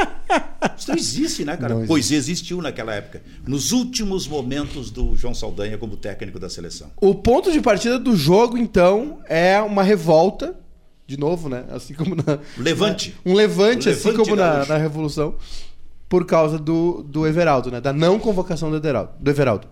Isso 0.76 0.90
não 0.90 0.98
existe, 0.98 1.46
né, 1.46 1.56
cara? 1.58 1.74
Existe. 1.76 1.88
Pois 1.88 2.12
existiu 2.12 2.60
naquela 2.60 2.92
época. 2.96 3.22
Nos 3.46 3.72
últimos 3.72 4.28
momentos 4.28 4.90
do 4.90 5.16
João 5.16 5.36
Saldanha 5.36 5.78
como 5.78 5.96
técnico 5.96 6.40
da 6.40 6.50
seleção. 6.50 6.92
O 7.00 7.14
ponto 7.14 7.52
de 7.52 7.62
partida 7.62 8.00
do 8.00 8.16
jogo, 8.16 8.58
então, 8.58 9.20
é 9.30 9.62
uma 9.62 9.84
revolta. 9.84 10.56
De 11.08 11.18
novo, 11.18 11.48
né? 11.50 11.64
Assim 11.72 11.94
como 11.94 12.16
na. 12.16 12.40
Levante. 12.58 13.16
Um 13.26 13.34
levante, 13.34 13.88
Um 13.88 13.92
assim 13.94 14.08
levante 14.10 14.24
como 14.30 14.36
na, 14.36 14.66
na 14.66 14.78
Revolução. 14.78 15.36
Por 16.10 16.26
causa 16.26 16.60
do, 16.60 17.02
do 17.04 17.26
Everaldo, 17.26 17.72
né? 17.72 17.82
Da 17.82 17.92
não 17.94 18.20
convocação 18.20 18.70
do 18.70 18.76
Everaldo. 18.78 19.12
Do 19.20 19.30
Everaldo. 19.32 19.68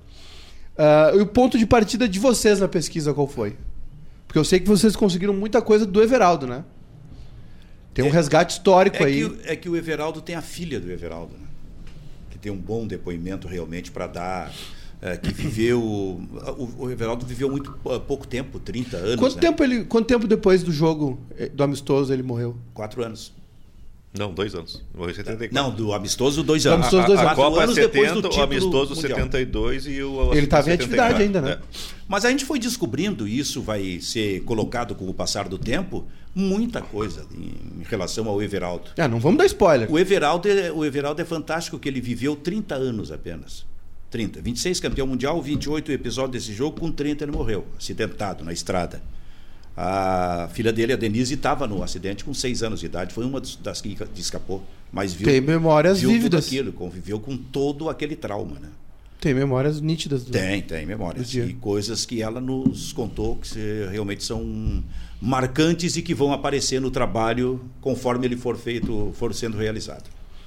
Ah, 0.77 1.11
e 1.13 1.19
o 1.19 1.25
ponto 1.27 1.57
de 1.57 1.65
partida 1.65 2.07
de 2.07 2.19
vocês 2.19 2.59
na 2.59 2.67
pesquisa 2.67 3.13
qual 3.13 3.27
foi? 3.27 3.55
Porque 4.27 4.39
eu 4.39 4.43
sei 4.43 4.59
que 4.59 4.67
vocês 4.67 4.95
conseguiram 4.95 5.33
muita 5.33 5.61
coisa 5.61 5.85
do 5.85 6.01
Everaldo, 6.01 6.47
né? 6.47 6.63
Tem 7.93 8.03
um 8.03 8.09
É- 8.09 8.11
resgate 8.11 8.53
histórico 8.53 8.97
É 9.01 9.05
aí. 9.05 9.29
que, 9.29 9.39
é 9.49 9.55
que 9.55 9.69
o 9.69 9.75
Everaldo 9.77 10.21
tem 10.21 10.35
a 10.35 10.41
filha 10.41 10.79
do 10.79 10.91
Everaldo, 10.91 11.33
né? 11.33 11.45
que 12.29 12.37
tem 12.37 12.51
um 12.51 12.57
bom 12.57 12.85
depoimento 12.85 13.47
realmente 13.47 13.91
para 13.91 14.07
dar. 14.07 14.51
É, 15.05 15.17
que 15.17 15.31
viveu. 15.31 15.79
O, 15.79 16.69
o 16.79 16.89
Everaldo 16.89 17.23
viveu 17.23 17.47
muito 17.49 17.77
uh, 17.85 17.99
pouco 17.99 18.25
tempo 18.25 18.59
30 18.59 18.97
anos. 18.97 19.15
Quanto 19.17 19.35
né? 19.35 19.41
tempo 19.41 19.63
ele, 19.63 19.83
quanto 19.85 20.07
tempo 20.07 20.27
depois 20.27 20.63
do 20.63 20.71
jogo 20.71 21.19
eh, 21.37 21.47
do 21.47 21.63
amistoso 21.63 22.11
ele 22.11 22.23
morreu? 22.23 22.57
Quatro 22.73 23.03
anos. 23.03 23.31
Não, 24.17 24.33
dois 24.33 24.55
anos. 24.55 24.81
Morreu 24.95 25.11
em 25.11 25.15
74. 25.15 25.53
Não, 25.53 25.75
do 25.75 25.93
amistoso, 25.93 26.41
dois 26.41 26.63
Do 26.63 26.69
anos. 26.69 26.87
amistoso, 26.87 27.05
dois 27.05 27.19
a, 27.19 27.21
a 27.21 27.25
anos. 27.25 27.35
Copa 27.35 27.47
é 27.47 27.51
Quatro 27.51 27.63
anos 27.63 27.75
depois 27.75 28.09
70, 28.09 28.21
do 28.29 28.35
o 28.35 28.41
amistoso 28.41 28.95
mundial. 28.95 29.17
72 29.19 29.87
e 29.87 30.01
o 30.01 30.33
Ele 30.33 30.47
tava 30.47 30.69
em 30.69 30.71
74. 30.71 30.73
atividade 30.73 31.21
ainda, 31.21 31.41
né? 31.41 31.51
É. 31.51 31.59
Mas 32.07 32.25
a 32.25 32.31
gente 32.31 32.45
foi 32.45 32.57
descobrindo, 32.57 33.27
e 33.27 33.37
isso 33.37 33.61
vai 33.61 33.99
ser 33.99 34.41
colocado 34.43 34.95
com 34.95 35.07
o 35.07 35.13
passar 35.13 35.47
do 35.47 35.59
tempo, 35.59 36.05
muita 36.33 36.81
coisa 36.81 37.27
em, 37.31 37.81
em 37.81 37.83
relação 37.83 38.27
ao 38.27 38.41
Everaldo. 38.41 38.89
Ah, 38.97 39.07
não 39.07 39.19
vamos 39.19 39.37
dar 39.37 39.45
spoiler. 39.45 39.91
O 39.91 39.99
Everaldo, 39.99 40.47
é, 40.49 40.71
o 40.71 40.83
Everaldo 40.83 41.21
é 41.21 41.25
fantástico, 41.25 41.77
que 41.77 41.89
ele 41.89 42.01
viveu 42.01 42.35
30 42.35 42.73
anos 42.73 43.11
apenas. 43.11 43.65
30. 44.09 44.41
26 44.41 44.79
campeão 44.79 45.07
mundial, 45.07 45.41
28 45.41 45.91
episódio 45.91 46.31
desse 46.33 46.53
jogo, 46.53 46.79
com 46.79 46.91
30 46.91 47.23
ele 47.25 47.31
morreu, 47.31 47.65
acidentado 47.77 48.43
na 48.43 48.53
estrada. 48.53 49.01
A 49.77 50.47
filha 50.53 50.71
dele, 50.71 50.93
a 50.93 50.95
Denise, 50.95 51.33
estava 51.33 51.67
no 51.67 51.83
acidente 51.83 52.23
com 52.23 52.33
6 52.33 52.63
anos 52.63 52.79
de 52.79 52.85
idade, 52.85 53.13
foi 53.13 53.25
uma 53.25 53.41
das- 53.41 53.81
que 53.81 53.97
escapou, 54.15 54.63
mas 54.91 55.13
viu, 55.13 55.27
Tem 55.27 55.41
memórias 55.41 55.99
viu 55.99 56.09
tudo 56.09 56.15
vívidas. 56.17 56.45
aquilo, 56.47 56.71
conviveu 56.71 57.19
com 57.19 57.35
todo 57.35 57.89
aquele 57.89 58.15
trauma, 58.15 58.57
né? 58.59 58.69
Tem 59.19 59.33
memórias 59.33 59.81
nítidas. 59.81 60.23
Do... 60.23 60.31
Tem, 60.31 60.61
tem 60.61 60.85
memórias. 60.85 61.33
E 61.33 61.53
coisas 61.53 62.05
que 62.05 62.21
ela 62.21 62.39
nos 62.39 62.93
contou 62.93 63.37
que 63.37 63.57
realmente 63.91 64.23
são 64.23 64.83
marcantes 65.19 65.97
e 65.97 66.01
que 66.01 66.13
vão 66.13 66.31
aparecer 66.31 66.79
no 66.79 66.91
trabalho 66.91 67.59
conforme 67.81 68.27
ele 68.27 68.37
for 68.37 68.55
feito, 68.55 69.11
for 69.15 69.33
sendo 69.33 69.57
realizado. 69.57 70.03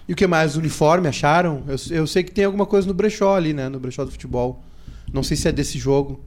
E 0.09 0.13
o 0.13 0.17
que 0.17 0.27
mais? 0.27 0.57
Uniforme, 0.57 1.07
acharam? 1.09 1.63
Eu, 1.69 1.77
eu 1.99 2.07
sei 2.07 2.23
que 2.23 2.33
tem 2.33 2.45
alguma 2.45 2.65
coisa 2.65 2.89
no 2.89 2.95
brechó 2.95 3.37
ali, 3.37 3.53
né? 3.53 3.69
No 3.69 3.79
brechó 3.79 4.05
do 4.05 4.11
futebol. 4.11 4.63
Não 5.13 5.23
sei 5.23 5.37
se 5.37 5.47
é 5.49 5.53
desse 5.53 5.79
jogo. 5.79 6.25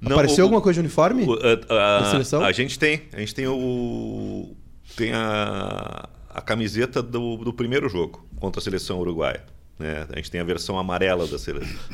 Não, 0.00 0.12
Apareceu 0.12 0.44
o- 0.44 0.46
alguma 0.46 0.60
coisa 0.60 0.74
de 0.74 0.80
uniforme? 0.86 1.24
O- 1.24 1.32
a, 1.34 1.52
a- 1.98 2.00
Da 2.02 2.10
seleção? 2.12 2.44
a 2.44 2.52
gente 2.52 2.78
tem. 2.78 3.02
A 3.12 3.18
gente 3.18 3.34
tem 3.34 3.46
o. 3.48 4.54
Tem 4.96 5.12
a, 5.12 6.08
a 6.30 6.40
camiseta 6.40 7.02
do, 7.02 7.36
do 7.38 7.52
primeiro 7.52 7.88
jogo 7.88 8.24
contra 8.38 8.60
a 8.60 8.62
seleção 8.62 8.98
uruguaia. 9.00 9.42
Né? 9.78 10.06
A 10.10 10.16
gente 10.16 10.30
tem 10.30 10.40
a 10.40 10.44
versão 10.44 10.78
amarela 10.78 11.26
da, 11.26 11.36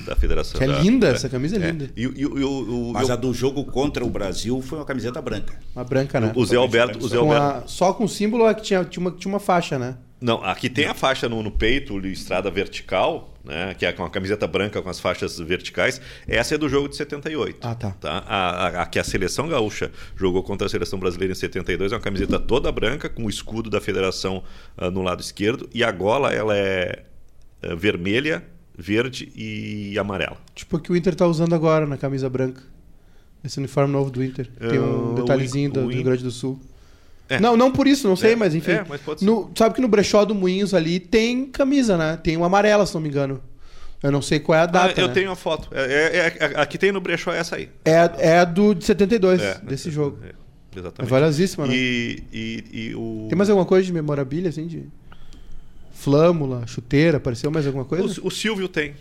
da 0.07 0.15
federação. 0.17 0.59
Que 0.59 0.65
é 0.65 0.69
da- 0.69 0.79
linda, 0.79 1.09
essa 1.09 1.29
camisa 1.29 1.57
é 1.57 1.63
É. 1.67 1.71
linda. 1.71 1.91
E, 1.97 2.07
o- 2.07 2.13
e 2.17 2.27
o- 2.27 2.39
e 2.39 2.45
o- 2.45 2.89
o- 2.91 2.93
Mas 2.93 3.09
e 3.09 3.11
a 3.11 3.15
o- 3.15 3.19
do 3.19 3.33
jogo 3.35 3.65
contra 3.65 4.05
o 4.05 4.11
Brasil 4.11 4.61
foi 4.63 4.79
uma 4.79 4.85
camiseta 4.85 5.21
branca. 5.21 5.59
Uma 5.75 5.83
branca, 5.85 6.21
né? 6.21 6.33
o 6.37 6.45
Zé 6.45 6.57
Alberto. 6.57 6.99
O 7.05 7.09
Zé 7.09 7.17
Com 7.19 7.33
Alberto 7.33 7.65
a- 7.65 7.69
só 7.69 7.93
com 7.93 8.05
o 8.05 8.09
símbolo 8.09 8.47
é 8.47 8.55
que 8.55 8.63
tinha, 8.63 8.85
tinha, 8.85 9.01
uma, 9.01 9.11
tinha 9.11 9.33
uma 9.33 9.41
faixa, 9.41 9.79
né? 9.79 9.97
Não, 10.23 10.43
aqui 10.45 10.71
tem 10.71 10.87
a 10.87 10.95
faixa 10.95 11.29
no, 11.29 11.43
no 11.43 11.51
peito, 11.51 11.99
listrada 11.99 12.51
vertical, 12.51 13.35
né? 13.45 13.75
Que 13.75 13.85
é 13.87 13.93
com 13.93 14.05
a 14.05 14.09
camiseta 14.11 14.47
branca 14.47 14.81
com 14.81 14.89
as 14.89 15.01
faixas 15.01 15.39
verticais. 15.39 16.01
Essa 16.29 16.55
é 16.55 16.59
do 16.59 16.69
jogo 16.69 16.89
de 16.89 16.97
78. 16.97 17.59
Ah, 17.67 17.75
tá. 17.75 17.97
A, 18.05 18.19
a, 18.19 18.83
a 18.83 18.87
que 18.87 18.99
a 18.99 19.05
seleção 19.05 19.49
gaúcha 19.49 19.91
jogou 20.17 20.43
contra 20.43 20.67
a 20.67 20.71
seleção 20.71 20.99
brasileira 20.99 21.33
em 21.33 21.35
72 21.37 21.91
é 21.93 21.97
uma 21.97 22.01
camiseta 22.01 22.39
toda 22.39 22.71
branca, 22.71 23.09
com 23.09 23.25
o 23.25 23.29
escudo 23.29 23.69
da 23.69 23.81
federação 23.81 24.43
ah, 24.77 24.91
no 24.91 25.03
lado 25.03 25.21
esquerdo. 25.21 25.69
E 25.75 25.83
a 25.83 25.91
gola 25.91 26.33
ela 26.33 26.57
é, 26.57 27.03
é 27.61 27.75
vermelha, 27.75 28.45
verde 28.79 29.33
e 29.35 29.99
amarela. 29.99 30.37
Tipo 30.55 30.77
o 30.77 30.81
que 30.81 30.93
o 30.93 30.97
Inter 30.97 31.15
tá 31.15 31.27
usando 31.27 31.55
agora 31.55 31.85
na 31.87 31.97
camisa 31.99 32.31
branca. 32.31 32.63
Esse 33.45 33.59
uniforme 33.59 33.93
novo 33.93 34.09
do 34.11 34.23
Inter. 34.23 34.49
Tem 34.57 34.79
É, 34.79 34.81
um 34.81 35.13
o 35.13 35.15
detalhezinho 35.17 35.69
In- 35.69 35.73
do, 35.73 35.81
o 35.81 35.83
do 35.85 35.89
Rio 35.91 36.01
In- 36.01 36.05
Grande 36.05 36.23
do 36.23 36.31
Sul. 36.31 36.61
É. 37.35 37.41
Não, 37.41 37.57
não 37.57 37.71
por 37.71 37.87
isso, 37.87 38.07
não 38.09 38.17
sei, 38.17 38.33
É, 38.33 38.37
mas 38.37 38.55
enfim. 38.55 38.73
é, 38.73 38.85
mas 38.89 39.01
pode 39.01 39.21
ser. 39.21 39.27
No- 39.27 39.51
sabe 39.57 39.75
que 39.75 39.81
no 39.81 39.89
brechó 39.89 40.25
do 40.25 40.35
Moinhos 40.35 40.75
ali 40.75 40.99
tem 41.01 41.47
camisa, 41.47 41.97
né? 41.97 42.19
Tem 42.23 42.37
uma 42.37 42.47
amarela, 42.47 42.85
se 42.87 42.95
não 42.95 43.01
me 43.01 43.09
engano. 43.09 43.41
Eu 44.03 44.11
não 44.11 44.21
sei 44.21 44.41
qual 44.41 44.59
é 44.59 44.63
a 44.63 44.67
data. 44.67 45.01
Ah, 45.01 45.05
eu 45.05 45.09
né? 45.09 45.15
tenho 45.15 45.31
a 45.31 45.37
foto. 45.37 45.69
É, 45.73 45.83
é- 46.41 46.45
é- 46.53 46.61
a 46.61 46.67
que 46.67 46.77
tem 46.77 46.91
no 46.91 47.01
brechó 47.01 47.33
é 47.33 47.39
essa 47.39 47.55
aí. 47.57 47.69
É, 47.85 48.11
é 48.19 48.39
a 48.41 48.45
do 48.45 48.75
de 48.75 48.85
72, 48.85 49.41
É, 49.41 49.61
desse 49.63 49.89
é, 49.89 49.93
jogo. 49.93 50.19
é, 50.25 50.29
É 50.75 50.79
exatamente. 50.81 51.11
valiosíssima, 51.11 51.67
né? 51.67 51.75
E, 51.75 52.23
e, 52.33 52.65
e 52.73 52.95
o... 52.97 53.27
Tem 53.29 53.39
mais 53.39 53.49
alguma 53.49 53.65
coisa 53.67 53.87
de 53.87 53.93
memorabilia, 53.93 54.49
assim, 54.49 54.67
de 54.67 54.85
flâmula, 55.93 56.67
chuteira, 56.67 57.19
apareceu 57.19 57.51
mais 57.51 57.67
alguma 57.67 57.85
coisa? 57.85 58.21
O, 58.21 58.27
o 58.27 58.31
Silvio 58.31 58.69
tem. 58.69 58.95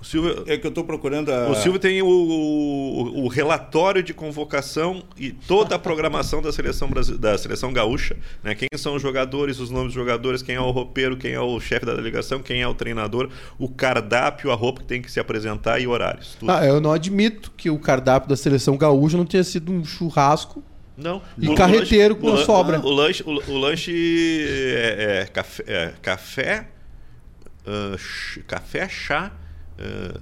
O 0.00 0.04
Silvio, 0.04 0.44
É 0.46 0.56
que 0.56 0.66
eu 0.66 0.70
estou 0.70 0.82
procurando 0.82 1.30
a. 1.30 1.50
o 1.50 1.54
Silvio 1.54 1.78
tem 1.78 2.00
o, 2.00 2.06
o- 2.08 3.24
o 3.24 3.28
relatório 3.28 4.02
de 4.02 4.14
convocação 4.14 5.02
e 5.18 5.30
toda 5.30 5.74
a 5.74 5.78
programação 5.78 6.40
da 6.40 6.50
seleção, 6.50 6.88
da 7.18 7.36
seleção 7.36 7.70
gaúcha. 7.70 8.16
Né? 8.42 8.54
Quem 8.54 8.68
são 8.78 8.94
os 8.94 9.02
jogadores, 9.02 9.58
os 9.58 9.68
nomes 9.70 9.88
dos 9.88 9.94
jogadores, 9.94 10.42
quem 10.42 10.54
é 10.54 10.60
o 10.60 10.70
roupeiro, 10.70 11.18
quem 11.18 11.32
é 11.32 11.40
o 11.40 11.60
chefe 11.60 11.84
da 11.84 11.94
delegação, 11.94 12.40
quem 12.40 12.62
é 12.62 12.66
o 12.66 12.72
treinador, 12.74 13.28
o 13.58 13.68
cardápio, 13.68 14.50
a 14.50 14.54
roupa 14.54 14.80
que 14.80 14.86
tem 14.86 15.02
que 15.02 15.12
se 15.12 15.20
apresentar 15.20 15.78
e 15.80 15.86
horários. 15.86 16.34
Tudo. 16.40 16.50
Ah, 16.50 16.64
eu 16.64 16.80
não 16.80 16.92
admito 16.92 17.52
que 17.54 17.68
o 17.68 17.78
cardápio 17.78 18.28
da 18.30 18.36
seleção 18.36 18.78
gaúcha 18.78 19.18
não 19.18 19.26
tenha 19.26 19.44
sido 19.44 19.70
um 19.70 19.84
churrasco. 19.84 20.64
Não. 20.96 21.20
E 21.38 21.46
O- 21.48 21.54
carreteiro 21.54 22.16
com 22.16 22.36
sobra. 22.38 22.80
O 22.80 22.90
lanche, 22.90 23.22
o, 23.26 23.32
o 23.52 23.58
lanche 23.58 23.92
é, 24.48 25.20
é 25.22 25.26
café, 25.26 25.64
é 25.66 25.92
café, 26.00 26.68
ah, 27.66 27.96
ch- 27.98 28.40
café, 28.46 28.88
chá. 28.88 29.32
Ah, 29.80 30.20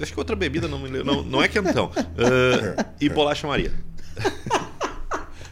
acho 0.00 0.12
que 0.12 0.18
outra 0.18 0.36
bebida 0.36 0.68
não 0.68 0.78
me 0.78 0.88
lembro. 0.88 1.04
Não, 1.06 1.22
não 1.22 1.42
é 1.42 1.48
quentão. 1.48 1.90
ah, 1.96 2.86
e 3.00 3.08
bolacha 3.08 3.46
Maria. 3.46 3.72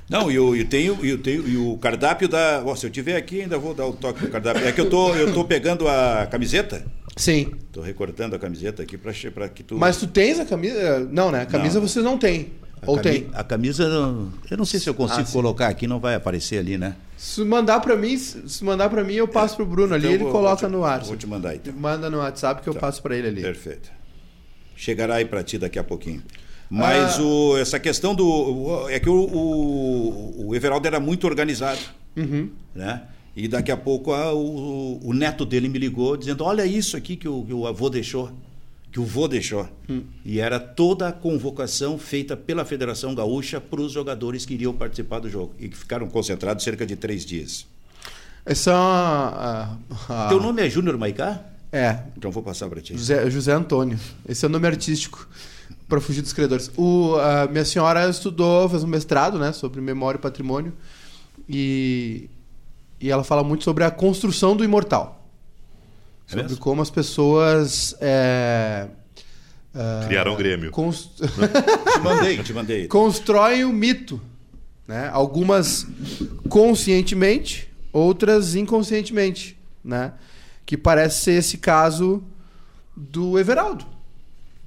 Não, 0.08 0.30
e 0.30 0.34
eu, 0.34 0.54
eu 0.54 0.66
tenho, 0.66 0.98
eu 1.02 1.16
tenho 1.18 1.48
e 1.48 1.56
o 1.56 1.78
cardápio 1.78 2.28
da. 2.28 2.62
Ó, 2.64 2.74
se 2.76 2.86
eu 2.86 2.90
tiver 2.90 3.16
aqui, 3.16 3.40
ainda 3.40 3.56
vou 3.58 3.72
dar 3.74 3.86
o 3.86 3.92
toque 3.94 4.20
do 4.20 4.28
cardápio. 4.30 4.66
É 4.66 4.70
que 4.70 4.78
eu 4.80 4.88
tô, 4.90 5.14
eu 5.14 5.32
tô 5.32 5.44
pegando 5.46 5.88
a 5.88 6.26
camiseta. 6.30 6.84
Sim. 7.16 7.52
Tô 7.72 7.80
recortando 7.80 8.36
a 8.36 8.38
camiseta 8.38 8.82
aqui 8.82 8.98
para 8.98 9.48
que 9.48 9.62
tu. 9.62 9.78
Mas 9.78 9.96
tu 9.96 10.06
tens 10.06 10.38
a 10.38 10.44
camisa? 10.44 11.00
Não, 11.10 11.30
né? 11.32 11.40
A 11.40 11.46
camisa 11.46 11.80
Não. 11.80 11.88
você 11.88 12.00
não 12.02 12.18
tem. 12.18 12.52
a 12.82 12.90
Ou 12.90 12.96
cami- 12.98 13.20
tem? 13.20 13.30
A 13.32 13.42
camisa, 13.42 13.88
não- 13.88 14.30
eu 14.50 14.58
não 14.58 14.66
sei 14.66 14.78
se 14.78 14.88
eu 14.90 14.94
consigo 14.94 15.22
Ah, 15.26 15.32
colocar 15.32 15.68
aqui, 15.68 15.86
não 15.86 15.98
vai 15.98 16.14
aparecer 16.14 16.58
ali, 16.58 16.76
né? 16.76 16.96
Se 17.16 17.42
mandar 17.44 17.80
pra 17.80 17.96
mim, 17.96 18.16
se 18.18 18.62
mandar 18.64 18.88
para 18.90 19.02
mim, 19.04 19.14
eu 19.14 19.26
passo 19.28 19.56
pro 19.56 19.64
Bruno 19.64 19.94
ali, 19.94 20.04
Então, 20.04 20.14
ele 20.14 20.24
vou- 20.24 20.32
coloca 20.32 20.62
vou 20.62 20.70
te- 20.70 20.72
no 20.72 20.84
ar. 20.84 21.00
Vou 21.04 21.16
te 21.16 21.26
mandar 21.26 21.54
então. 21.54 21.72
Manda 21.72 22.10
no 22.10 22.18
WhatsApp 22.18 22.62
que 22.62 22.68
eu 22.68 22.74
Tá. 22.74 22.80
passo 22.80 23.00
pra 23.02 23.16
ele 23.16 23.28
ali. 23.28 23.42
Perfeito. 23.42 23.90
Chegará 24.76 25.16
aí 25.16 25.24
para 25.24 25.42
ti 25.42 25.56
daqui 25.58 25.78
a 25.78 25.84
pouquinho. 25.84 26.22
Mas 26.68 27.18
Ah. 27.18 27.22
o, 27.22 27.56
essa 27.56 27.78
questão 27.78 28.14
do. 28.14 28.88
É 28.88 28.98
que 28.98 29.08
o, 29.08 29.14
o, 29.14 30.48
o 30.48 30.54
Everaldo 30.54 30.86
era 30.86 30.98
muito 30.98 31.26
organizado. 31.26 31.78
Uhum. 32.16 32.50
Né? 32.74 33.02
E 33.36 33.46
daqui 33.46 33.70
a 33.70 33.76
pouco 33.76 34.12
a- 34.12 34.32
o, 34.34 35.00
o 35.04 35.12
neto 35.12 35.44
dele 35.44 35.68
me 35.68 35.78
ligou 35.78 36.16
dizendo: 36.16 36.42
Olha 36.44 36.64
isso 36.66 36.96
aqui 36.96 37.16
que 37.16 37.28
o, 37.28 37.44
que 37.44 37.52
o 37.52 37.66
avô 37.66 37.88
deixou. 37.88 38.30
Que 38.94 39.00
o 39.00 39.04
vô 39.04 39.26
deixou. 39.26 39.68
E 40.24 40.38
era 40.38 40.60
toda 40.60 41.08
a 41.08 41.12
convocação 41.12 41.98
feita 41.98 42.36
pela 42.36 42.64
Federação 42.64 43.12
Gaúcha 43.12 43.60
para 43.60 43.80
os 43.80 43.90
jogadores 43.90 44.46
que 44.46 44.54
iriam 44.54 44.72
participar 44.72 45.18
do 45.18 45.28
jogo. 45.28 45.52
E 45.58 45.68
que 45.68 45.76
ficaram 45.76 46.06
concentrados 46.06 46.62
cerca 46.62 46.86
de 46.86 46.94
três 46.94 47.24
dias. 47.26 47.66
Essa 48.46 48.70
é 48.70 48.74
a- 48.74 49.76
a- 50.08 50.28
Teu 50.28 50.38
nome 50.40 50.62
é 50.64 50.70
Júnior 50.70 50.96
Maicá? 50.96 51.42
É, 51.72 52.04
Então 52.16 52.30
vou 52.30 52.40
passar 52.40 52.68
para 52.68 52.80
ti. 52.80 52.96
José, 52.96 53.28
José 53.28 53.50
Antônio. 53.52 53.98
Esse 54.28 54.44
é 54.44 54.48
o 54.48 54.50
nome 54.50 54.64
artístico 54.68 55.28
para 55.88 56.00
fugir 56.00 56.22
dos 56.22 56.32
credores. 56.32 56.70
O, 56.76 57.16
a 57.16 57.48
minha 57.48 57.64
senhora 57.64 58.08
estudou, 58.08 58.68
fez 58.68 58.84
um 58.84 58.86
mestrado, 58.86 59.40
né, 59.40 59.50
sobre 59.52 59.80
memória 59.80 60.18
e 60.18 60.22
patrimônio 60.22 60.72
e, 61.48 62.30
e 63.00 63.10
ela 63.10 63.24
fala 63.24 63.42
muito 63.42 63.64
sobre 63.64 63.82
a 63.82 63.90
construção 63.90 64.56
do 64.56 64.62
imortal, 64.64 65.23
sobre 66.26 66.42
mesmo? 66.44 66.58
como 66.58 66.80
as 66.82 66.90
pessoas 66.90 67.94
é, 68.00 68.88
é, 69.74 70.06
Criaram 70.06 70.34
o 70.34 70.36
Grêmio. 70.36 70.70
cons- 70.70 71.10
Te 71.20 72.00
mandei, 72.02 72.38
te 72.42 72.52
mandei. 72.52 72.86
constroem 72.88 73.64
o 73.64 73.72
mito, 73.72 74.20
né? 74.86 75.08
Algumas 75.12 75.86
conscientemente, 76.48 77.68
outras 77.92 78.54
inconscientemente, 78.54 79.58
né? 79.84 80.12
Que 80.66 80.76
parece 80.76 81.22
ser 81.24 81.32
esse 81.32 81.58
caso 81.58 82.22
do 82.96 83.38
Everaldo, 83.38 83.84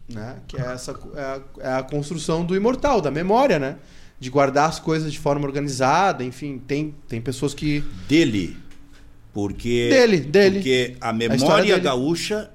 né? 0.07 0.37
Que 0.47 0.57
é 0.57 0.65
essa 0.65 0.91
é 1.15 1.21
a, 1.21 1.41
é 1.59 1.73
a 1.75 1.83
construção 1.83 2.45
do 2.45 2.55
imortal, 2.55 3.01
da 3.01 3.09
memória, 3.09 3.57
né? 3.57 3.77
De 4.19 4.29
guardar 4.29 4.67
as 4.69 4.79
coisas 4.79 5.11
de 5.11 5.19
forma 5.19 5.45
organizada, 5.45 6.23
enfim, 6.23 6.57
tem 6.67 6.93
tem 7.07 7.21
pessoas 7.21 7.53
que 7.53 7.81
Dele. 8.07 8.57
Porque. 9.37 9.87
Dele, 9.91 10.17
dele. 10.19 10.55
Porque 10.55 10.95
a 10.99 11.13
memória 11.13 11.75
dele. 11.75 11.79
gaúcha 11.81 12.49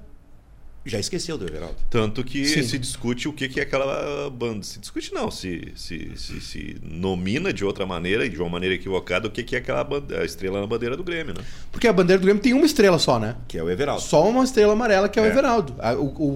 já 0.85 0.99
esqueceu 0.99 1.37
do 1.37 1.45
Everaldo. 1.45 1.77
Tanto 1.89 2.25
que 2.25 2.45
Sim. 2.45 2.61
se 2.61 2.77
discute 2.77 3.25
o 3.29 3.31
que, 3.31 3.47
que 3.47 3.61
é 3.61 3.63
aquela 3.63 4.29
banda. 4.29 4.63
Se 4.63 4.79
discute 4.79 5.13
não, 5.13 5.31
se, 5.31 5.69
se, 5.77 6.11
se, 6.17 6.41
se 6.41 6.75
nomina 6.83 7.53
de 7.53 7.63
outra 7.63 7.85
maneira 7.85 8.25
e 8.25 8.29
de 8.29 8.37
uma 8.37 8.49
maneira 8.49 8.75
equivocada 8.75 9.29
o 9.29 9.31
que, 9.31 9.43
que 9.43 9.55
é 9.55 9.59
aquela 9.59 9.81
banda, 9.81 10.19
a 10.19 10.25
estrela 10.25 10.59
na 10.59 10.67
bandeira 10.67 10.97
do 10.97 11.05
Grêmio, 11.05 11.33
né? 11.33 11.41
porque 11.71 11.87
a 11.87 11.93
bandeira 11.93 12.19
do 12.19 12.25
Grêmio 12.25 12.43
tem 12.43 12.51
uma 12.51 12.65
estrela 12.65 12.99
só, 12.99 13.17
né? 13.17 13.37
Que 13.47 13.57
é 13.57 13.63
o 13.63 13.69
Everaldo. 13.69 14.01
Só 14.01 14.27
uma 14.27 14.43
estrela 14.43 14.73
amarela 14.73 15.07
que 15.07 15.17
é 15.17 15.21
o 15.21 15.25
É. 15.25 15.29
Everaldo. 15.29 15.73
A- 15.79 15.93
O, 15.93 16.03
o, 16.07 16.27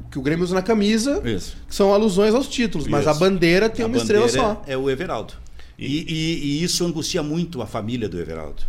o 0.00 0.04
que 0.10 0.18
o 0.18 0.22
Grêmio 0.22 0.44
usa 0.46 0.54
na 0.54 0.62
camisa 0.62 1.20
Isso. 1.22 1.58
que 1.68 1.74
são 1.74 1.92
alusões 1.92 2.34
aos 2.34 2.48
títulos, 2.48 2.86
mas 2.88 3.06
a 3.06 3.12
bandeira 3.12 3.68
tem 3.68 3.84
A 3.84 3.88
uma 3.88 3.98
estrela 3.98 4.24
bandeira 4.24 4.46
só. 4.46 4.62
É 4.66 4.78
o 4.78 4.88
Everaldo. 4.88 5.34
E, 5.78 5.84
e- 5.86 6.38
e 6.46 6.64
isso 6.64 6.86
angustia 6.86 7.22
muito 7.22 7.60
a 7.60 7.66
família 7.66 8.08
do 8.08 8.18
Everaldo. 8.18 8.62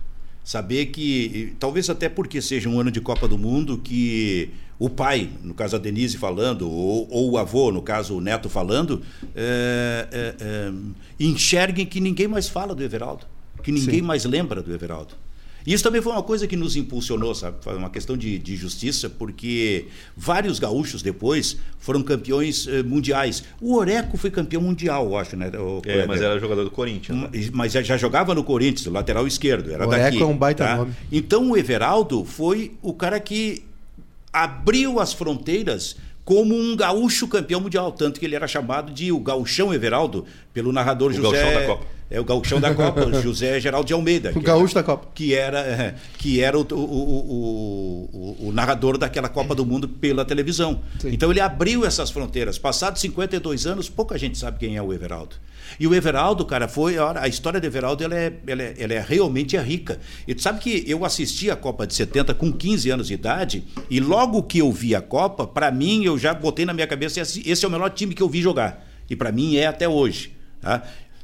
Saber 0.51 0.87
que, 0.87 1.55
talvez 1.61 1.89
até 1.89 2.09
porque 2.09 2.41
seja 2.41 2.67
um 2.67 2.77
ano 2.77 2.91
de 2.91 2.99
Copa 2.99 3.25
do 3.25 3.37
Mundo, 3.37 3.77
que 3.77 4.49
o 4.77 4.89
pai, 4.89 5.29
no 5.41 5.53
caso 5.53 5.77
a 5.77 5.79
Denise 5.79 6.17
falando, 6.17 6.69
ou, 6.69 7.07
ou 7.09 7.31
o 7.31 7.37
avô, 7.37 7.71
no 7.71 7.81
caso 7.81 8.17
o 8.17 8.19
neto 8.19 8.49
falando, 8.49 9.01
é, 9.33 10.09
é, 10.11 10.35
é, 10.41 10.73
enxerguem 11.17 11.85
que 11.85 12.01
ninguém 12.01 12.27
mais 12.27 12.49
fala 12.49 12.75
do 12.75 12.83
Everaldo, 12.83 13.25
que 13.63 13.71
ninguém 13.71 14.01
Sim. 14.01 14.05
mais 14.05 14.25
lembra 14.25 14.61
do 14.61 14.73
Everaldo. 14.73 15.13
Isso 15.65 15.83
também 15.83 16.01
foi 16.01 16.11
uma 16.11 16.23
coisa 16.23 16.47
que 16.47 16.55
nos 16.55 16.75
impulsionou, 16.75 17.35
sabe? 17.35 17.57
Uma 17.75 17.89
questão 17.89 18.17
de, 18.17 18.39
de 18.39 18.55
justiça, 18.55 19.09
porque 19.09 19.85
vários 20.17 20.57
gaúchos 20.59 21.01
depois 21.01 21.57
foram 21.79 22.01
campeões 22.01 22.67
eh, 22.67 22.81
mundiais. 22.83 23.43
O 23.61 23.75
Oreco 23.75 24.17
foi 24.17 24.31
campeão 24.31 24.61
mundial, 24.61 25.05
eu 25.05 25.17
acho, 25.17 25.35
né? 25.35 25.51
O- 25.57 25.81
É, 25.85 26.05
mas 26.07 26.21
era 26.21 26.39
jogador 26.39 26.63
do 26.63 26.71
Corinthians. 26.71 27.17
né? 27.17 27.29
mas 27.53 27.71
já, 27.73 27.81
já 27.81 27.97
jogava 27.97 28.33
no 28.33 28.43
Corinthians, 28.43 28.85
o 28.87 28.91
lateral 28.91 29.27
esquerdo, 29.27 29.71
era 29.71 29.87
Oreco 29.87 30.03
daqui. 30.03 30.21
é 30.21 30.25
um 30.25 30.37
baita 30.37 30.65
tá? 30.65 30.75
nome. 30.77 30.93
Então 31.11 31.51
o 31.51 31.57
Everaldo 31.57 32.25
foi 32.25 32.73
o 32.81 32.93
cara 32.93 33.19
que 33.19 33.63
abriu 34.33 34.99
as 34.99 35.13
fronteiras 35.13 35.95
como 36.23 36.55
um 36.55 36.75
gaúcho 36.75 37.27
campeão 37.27 37.59
mundial, 37.59 37.91
tanto 37.91 38.19
que 38.19 38.25
ele 38.25 38.35
era 38.35 38.47
chamado 38.47 38.91
de 38.93 39.11
o 39.11 39.19
gauchão 39.19 39.73
Everaldo 39.73 40.25
pelo 40.53 40.71
narrador 40.71 41.11
O 41.11 41.13
José 41.13 41.41
gauchão 41.41 41.53
da 41.61 41.67
Copa. 41.67 41.85
É 42.13 42.19
o 42.19 42.25
gauchão 42.25 42.59
da 42.59 42.75
Copa, 42.75 43.09
José 43.23 43.57
Geraldo 43.61 43.87
de 43.87 43.93
Almeida. 43.93 44.33
O 44.35 44.41
gaúcho 44.41 44.75
da 44.75 44.83
Copa. 44.83 45.07
que 45.15 45.33
era, 45.33 45.95
que 46.17 46.41
era 46.41 46.57
o, 46.59 46.61
o- 46.69 46.75
o- 47.35 48.47
o- 48.47 48.51
narrador 48.51 48.97
daquela 48.97 49.29
Copa 49.29 49.55
do 49.55 49.65
Mundo 49.65 49.87
pela 49.87 50.25
televisão. 50.25 50.81
Sim. 50.99 51.09
Então 51.13 51.31
ele 51.31 51.39
abriu 51.39 51.85
essas 51.85 52.11
fronteiras. 52.11 52.57
Passados 52.57 52.99
52 53.01 53.65
anos, 53.65 53.89
pouca 53.89 54.17
gente 54.17 54.37
sabe 54.37 54.59
quem 54.59 54.75
é 54.75 54.81
o 54.81 54.91
Everaldo. 54.93 55.35
E 55.79 55.87
o 55.87 55.95
Everaldo, 55.95 56.45
cara, 56.45 56.67
foi. 56.67 56.97
A 56.97 57.21
a 57.21 57.27
história 57.27 57.59
do 57.61 57.65
Everaldo 57.65 58.03
ela 58.03 58.15
é, 58.15 58.33
ela 58.45 58.61
é, 58.61 58.75
ela 58.77 58.93
é 58.93 58.99
realmente 59.07 59.55
é 59.55 59.61
rica. 59.61 59.99
E 60.27 60.35
tu 60.35 60.41
sabe 60.41 60.59
que 60.59 60.83
eu 60.87 61.05
assisti 61.05 61.49
a 61.49 61.55
Copa 61.55 61.87
de 61.87 61.93
70 61.93 62.33
com 62.33 62.51
15 62.51 62.89
anos 62.89 63.07
de 63.07 63.13
idade, 63.13 63.63
e 63.89 63.99
logo 64.01 64.43
que 64.43 64.59
eu 64.59 64.69
vi 64.71 64.93
a 64.95 65.01
Copa, 65.01 65.47
para 65.47 65.71
mim, 65.71 66.03
eu 66.03 66.17
já 66.17 66.33
botei 66.33 66.65
na 66.65 66.73
minha 66.73 66.87
cabeça: 66.87 67.21
esse, 67.21 67.41
esse 67.49 67.63
é 67.63 67.67
o 67.67 67.71
melhor 67.71 67.89
time 67.91 68.13
que 68.13 68.21
eu 68.21 68.27
vi 68.27 68.41
jogar. 68.41 68.85
E 69.09 69.15
para 69.15 69.31
mim 69.31 69.55
é 69.55 69.67
até 69.67 69.87
hoje. 69.87 70.33
Tá? 70.61 70.83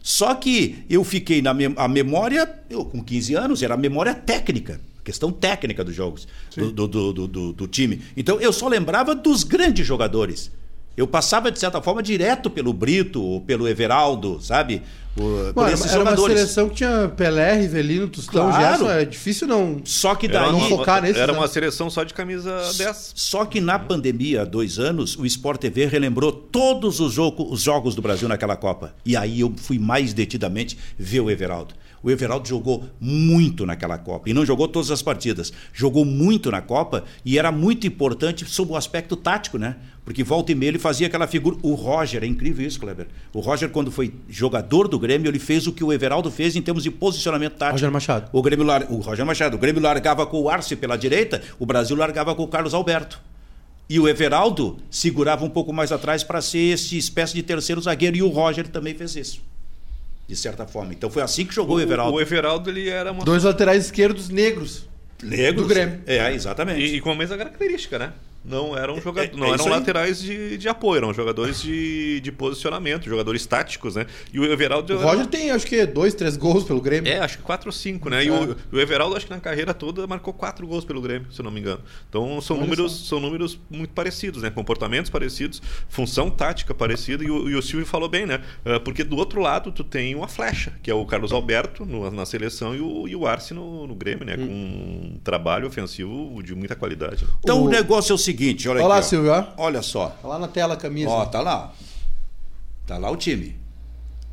Só 0.10 0.34
que 0.36 0.86
eu 0.89 1.03
fiquei 1.03 1.41
na 1.41 1.53
mem 1.53 1.74
a 1.76 1.86
memória, 1.86 2.49
eu 2.70 2.86
com 2.86 3.03
15 3.03 3.34
anos, 3.36 3.62
era 3.62 3.74
a 3.74 3.78
memória 3.78 4.16
técnica, 4.16 4.80
questão 5.03 5.34
técnica 5.34 5.84
dos 5.84 5.93
jogos, 5.93 6.26
do, 6.55 6.88
do, 6.88 7.28
do, 7.28 7.51
do- 7.51 7.68
time. 7.68 8.01
Então 8.16 8.39
eu 8.39 8.53
só 8.53 8.70
lembrava 8.70 9.14
dos 9.14 9.43
grandes 9.43 9.86
jogadores. 9.86 10.49
Eu 10.95 11.08
passava, 11.08 11.51
de 11.51 11.60
certa 11.60 11.82
forma, 11.82 12.01
direto 12.01 12.49
pelo 12.49 12.72
Brito, 12.72 13.22
ou 13.22 13.41
pelo 13.41 13.68
Everaldo, 13.68 14.39
sabe? 14.41 14.82
Por, 15.18 15.53
por 15.53 15.63
Mano, 15.63 15.74
esses 15.74 15.91
era 15.91 16.01
uma 16.03 16.15
seleção 16.15 16.70
que 16.70 16.76
tinha 16.76 17.11
Pelé, 17.18 17.55
Rivelino, 17.59 18.07
Tostão, 18.07 18.49
Claro. 18.49 18.78
Gerson. 18.86 18.89
É 18.91 19.03
difícil 19.05 19.47
não. 19.47 19.82
Só 19.84 20.13
que 20.13 20.28
Era, 20.28 20.41
daí. 20.41 20.51
não 20.51 20.61
focar 20.70 21.01
nesses, 21.01 21.18
era 21.18 21.34
né? 21.34 21.38
uma 21.39 21.47
seleção 21.47 21.89
só 21.89 22.03
de 22.03 22.13
camisa 22.13 22.55
10. 22.78 23.13
Só 23.15 23.43
que 23.45 23.59
na 23.59 23.80
pandemia, 23.80 24.43
há 24.43 24.45
dois 24.45 24.78
anos, 24.78 25.18
o 25.18 25.26
Sport 25.26 25.59
TV 25.59 25.88
relembrou 25.88 26.32
todos 26.32 26.99
os, 26.99 27.11
jogo- 27.13 27.51
os 27.51 27.61
jogos 27.63 27.95
do 27.95 28.01
Brasil 28.01 28.28
naquela 28.30 28.55
Copa. 28.55 28.93
E 29.03 29.18
aí 29.18 29.39
eu 29.39 29.51
fui 29.57 29.80
mais 29.80 30.13
detidamente 30.13 30.78
ver 30.97 31.22
o 31.22 31.32
Everaldo. 31.32 31.74
O 32.02 32.12
Everaldo 32.12 32.48
jogou 32.48 32.86
muito 33.00 33.66
naquela 33.66 33.98
Copa. 33.98 34.30
E 34.30 34.34
não 34.34 34.45
jogou 34.45 34.68
todas 34.68 34.91
as 34.91 35.02
partidas. 35.02 35.52
Jogou 35.74 36.06
muito 36.06 36.52
na 36.52 36.62
Copa 36.62 37.04
e 37.26 37.38
era 37.38 37.52
muito 37.52 37.88
importante 37.88 38.45
sob 38.45 38.72
o 38.72 38.76
aspecto 38.76 39.16
tático, 39.16 39.58
né? 39.58 39.78
Porque 40.06 40.24
volta 40.24 40.52
e 40.52 40.56
meia 40.56 40.70
ele 40.70 40.80
fazia 40.80 41.08
aquela 41.08 41.28
figura. 41.28 41.58
O 41.62 41.74
Roger, 41.74 42.24
é 42.24 42.28
incrível 42.28 42.66
isso, 42.66 42.80
Kleber. 42.80 43.08
O 43.34 43.39
Roger, 43.39 43.70
quando 43.70 43.91
foi 43.91 44.14
jogador 44.30 44.88
do 44.88 44.98
Grêmio, 44.98 45.30
ele 45.30 45.39
fez 45.39 45.68
o 45.68 45.74
que 45.74 45.84
o 45.84 45.91
Everaldo 45.91 46.32
fez 46.32 46.56
em 46.56 46.62
termos 46.62 46.84
de 46.84 46.89
posicionamento 46.89 47.56
tático. 47.56 47.74
Roger 47.74 47.91
Machado. 47.91 48.30
O 48.32 48.41
Grêmio 48.41 48.66
lar... 48.66 48.86
o 48.89 48.98
Roger 48.98 49.26
Machado, 49.26 49.58
o 49.58 49.60
Grêmio 49.60 49.82
largava 49.82 50.26
com 50.26 50.41
o 50.41 50.50
Arce 50.50 50.76
pela 50.76 50.98
direita, 50.98 51.41
o 51.60 51.66
Brasil 51.66 51.95
largava 51.95 52.34
com 52.34 52.43
o 52.43 52.48
Carlos 52.48 52.74
Alberto. 52.74 53.20
E 53.89 54.00
o 54.00 54.08
Everaldo 54.08 54.78
segurava 54.89 55.45
um 55.45 55.50
pouco 55.50 55.72
mais 55.72 55.91
atrás 55.91 56.24
para 56.24 56.41
ser 56.41 56.74
esse 56.74 56.98
espécie 56.98 57.34
de 57.34 57.43
terceiro 57.43 57.82
zagueiro 57.82 58.18
e 58.18 58.22
o 58.22 58.30
Roger 58.30 58.68
também 58.68 58.93
fez 58.93 59.16
isso. 59.16 59.41
De 60.28 60.36
certa 60.36 60.68
forma. 60.68 60.94
Então 60.94 61.10
foi 61.10 61.22
assim 61.22 61.46
que 61.46 61.56
jogou 61.56 61.78
o, 61.78 61.82
Everaldo. 61.82 62.18
O 62.18 62.22
Everaldo 62.22 62.70
ele 62.70 62.90
era 62.90 63.12
uma. 63.12 63.24
Dois 63.24 63.44
laterais 63.44 63.86
esquerdos 63.86 64.30
negros. 64.30 64.86
Negros. 65.24 65.64
do 65.64 65.68
Grêmio. 65.68 66.02
É, 66.06 66.34
exatamente. 66.34 66.82
E, 66.82 66.98
e 66.98 67.02
com 67.02 67.12
a 67.12 67.16
mesma 67.16 67.38
característica, 67.38 67.98
né? 67.98 68.14
Não 68.48 68.78
eram, 68.78 69.00
joga... 69.02 69.22
É- 69.24 69.26
é 69.26 69.32
não 69.36 69.45
eram 69.48 69.56
isso 69.56 69.66
aí. 69.66 69.70
laterais 69.72 70.22
de, 70.22 70.58
de 70.58 70.70
apoio, 70.70 70.98
eram 71.00 71.14
jogadores 71.14 71.62
de, 71.62 72.20
de 72.22 72.32
posicionamento, 72.32 73.06
jogadores 73.06 73.45
táticos, 73.45 73.95
né? 73.95 74.06
E 74.34 74.39
o 74.39 74.45
Everaldo. 74.45 74.93
O 74.95 75.02
Roger 75.02 75.28
tem, 75.28 75.52
acho 75.52 75.66
que, 75.68 75.86
dois, 75.86 76.14
três 76.14 76.38
gols 76.38 76.64
pelo 76.64 76.80
Grêmio. 76.82 77.12
É, 77.12 77.20
acho 77.20 77.38
que 77.38 77.43
4 77.43 77.68
ou 77.68 77.74
5, 77.74 78.10
né? 78.10 78.24
E 78.24 78.28
É. 78.28 78.32
o, 78.32 78.56
o 78.72 78.80
Everaldo, 78.80 79.16
acho 79.16 79.26
que 79.26 79.34
na 79.34 79.39
carreira 79.39 79.74
toda, 79.74 80.06
marcou 80.08 80.34
4 80.34 80.66
gols 80.66 80.86
pelo 80.86 81.02
Grêmio, 81.02 81.32
se 81.32 81.39
eu 81.39 81.43
não 81.43 81.52
me 81.52 81.60
engano. 81.60 81.82
Então 82.10 82.39
são 82.41 82.56
Olha 82.58 82.64
números, 82.66 83.08
são 83.08 83.20
números 83.20 83.60
muito 83.70 83.91
parecidos, 83.93 84.41
né? 84.41 84.50
Comportamentos 84.50 85.10
parecidos, 85.12 85.62
função 85.89 86.30
tática 86.30 86.74
parecida, 86.74 87.24
e 87.24 87.30
o, 87.30 87.50
e 87.50 87.56
o 87.56 87.62
Silvio 87.62 87.86
falou 87.86 88.08
bem, 88.08 88.26
né? 88.26 88.41
Ah, 88.66 88.80
porque 88.80 89.04
do 89.04 89.18
outro 89.18 89.41
lado 89.41 89.72
tu 89.72 89.84
tem 89.84 90.16
uma 90.16 90.28
flecha, 90.28 90.74
que 90.82 90.89
é 90.89 90.93
o 90.93 91.06
Carlos 91.06 91.32
Alberto 91.32 91.86
no- 91.86 92.10
na 92.12 92.26
seleção 92.26 92.76
e 92.76 92.80
o, 92.80 93.08
e 93.08 93.16
o 93.16 93.28
Arce 93.28 93.54
no, 93.54 93.86
no 93.88 93.95
Grêmio, 93.95 94.26
né? 94.26 94.38
Com 94.38 94.43
um 94.43 95.20
trabalho 95.24 95.68
ofensivo 95.68 96.41
de 96.43 96.56
muita 96.56 96.76
qualidade. 96.76 97.26
né? 97.26 97.32
Então 97.43 97.62
o, 97.62 97.66
O- 97.66 97.70
negócio 97.70 98.12
é 98.12 98.16
o 98.16 98.18
seguinte, 98.18 98.37
olha 98.70 98.80
Olha 98.82 98.88
lá, 98.88 98.96
aqui. 98.98 99.06
ó. 99.06 99.10
Silvio, 99.10 99.32
ó. 99.32 99.46
Olha 99.58 99.82
só. 99.82 100.10
Tá 100.22 100.28
lá 100.28 100.40
na 100.40 100.48
tela 100.48 100.74
a 100.76 100.78
camisa. 100.78 101.10
Ó, 101.10 101.26
tá 101.26 101.42
lá. 101.42 101.74
Tá 102.86 102.98
lá 102.98 103.10
o 103.12 103.16
time. 103.18 103.56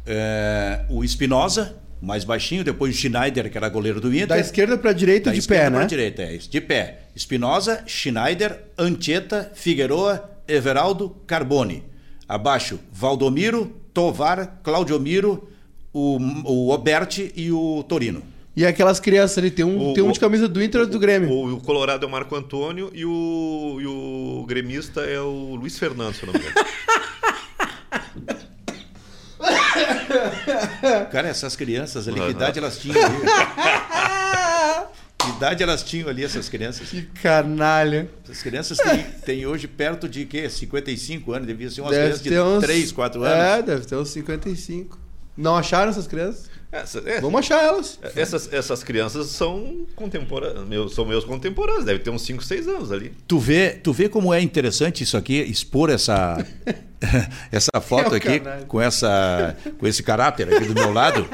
É, 0.07 0.85
o 0.91 1.03
Espinosa, 1.03 1.77
mais 2.01 2.25
baixinho, 2.25 2.63
depois 2.63 2.95
o 2.95 2.99
Schneider, 2.99 3.51
que 3.51 3.57
era 3.57 3.69
goleiro 3.69 4.01
do 4.01 4.13
Inter. 4.15 4.27
Da 4.29 4.39
esquerda 4.39 4.77
pra 4.77 4.93
direita 4.93 5.31
Da 5.31 5.37
de 5.37 5.47
pé, 5.47 5.71
né? 5.71 5.87
direita, 5.87 6.23
é 6.23 6.35
isso. 6.35 6.51
De 6.51 6.61
pé. 6.61 7.01
Espinosa, 7.17 7.83
Schneider, 7.87 8.65
Anchieta, 8.79 9.51
Figueroa, 9.55 10.31
Everaldo, 10.47 11.17
Carbone. 11.27 11.85
Abaixo, 12.29 12.79
Valdomiro, 12.93 13.67
Tovar, 13.93 14.61
Claudiomiro, 14.63 15.49
o, 15.93 16.19
o 16.45 16.71
Oberti 16.71 17.33
e 17.37 17.51
o 17.53 17.83
Torino. 17.89 18.23
E 18.57 18.65
aquelas 18.65 19.01
crianças 19.01 19.37
ali, 19.39 19.51
tem 19.51 19.65
um, 19.65 19.91
O- 19.91 19.95
tem 19.95 20.05
um 20.05 20.13
de 20.13 20.21
camisa 20.21 20.47
do 20.47 20.63
Inter 20.63 20.83
e 20.83 20.87
do 20.87 20.99
Grêmio. 20.99 21.29
O, 21.29 21.55
o 21.55 21.61
Colorado 21.61 22.05
é 22.05 22.09
o 22.09 22.11
Marco 22.11 22.37
Antônio 22.37 22.91
e 22.95 23.05
o, 23.05 23.79
e 23.81 23.87
o 23.87 24.45
gremista 24.47 25.01
é 25.01 25.19
o 25.21 25.57
Luiz 25.57 25.77
Fernando, 25.79 26.15
se 26.15 26.23
eu 26.23 26.33
não 26.33 26.35
me 26.35 26.41
engano. 26.41 26.55
Cara, 31.11 31.29
essas 31.29 31.57
crianças 31.57 32.07
ali, 32.07 32.17
que 32.17 32.21
Aham. 32.23 32.31
idade 32.31 32.59
elas 32.59 32.79
tinham 32.79 32.97
ali? 33.05 33.17
que 35.19 35.29
idade 35.31 35.63
elas 35.63 35.83
tinham 35.83 36.09
ali, 36.09 36.25
essas 36.25 36.49
crianças? 36.49 36.89
Que 36.89 37.03
canalha. 37.23 38.09
Essas 38.25 38.43
crianças 38.43 38.79
têm, 38.79 39.03
têm 39.25 39.47
hoje 39.47 39.67
perto 39.67 40.09
de 40.09 40.25
quê? 40.27 40.49
55 40.49 41.33
anos, 41.33 41.47
devia 41.47 41.71
ser 41.71 41.81
umas 41.81 41.93
Deve 41.93 42.19
crianças 42.21 42.23
de 42.23 42.41
uns... 42.41 42.63
3, 42.65 42.93
4 42.93 43.25
É, 43.25 43.53
anos. 43.55 43.67
deve 43.67 43.87
ter 43.87 43.97
uns 43.97 44.09
55. 44.11 44.99
Não 45.37 45.57
acharam 45.57 45.91
essas 45.91 46.07
crianças? 46.07 46.51
Essa- 46.75 47.03
é, 47.07 47.21
Vamos 47.21 47.39
achar 47.39 47.63
elas. 47.63 47.99
essas, 48.17 48.53
essas 48.53 48.83
crianças 48.83 49.29
são 49.29 49.87
contemporâneas, 49.95 50.67
meus, 50.67 50.95
são 50.95 51.05
meus 51.05 51.25
contemporâneos, 51.25 51.85
deve 51.85 52.01
ter 52.01 52.11
uns 52.11 52.23
5, 52.23 52.43
6 52.43 52.67
anos 52.67 52.91
ali. 52.91 53.13
Tu 53.29 53.39
vê, 53.39 53.71
tu 53.71 53.93
vê 53.93 54.09
como 54.09 54.35
é 54.35 54.41
interessante 54.43 55.05
isso 55.05 55.17
aqui, 55.17 55.41
expor 55.41 55.89
essa 55.91 56.45
essa 57.53 57.81
foto 57.81 58.15
É 58.15 58.17
aqui 58.17 58.41
com 58.67 58.81
essa 58.81 59.57
com 59.79 59.87
esse 59.87 60.03
caráter 60.03 60.53
aqui 60.53 60.67
do 60.67 60.75
meu 60.75 60.93
lado. 60.93 61.27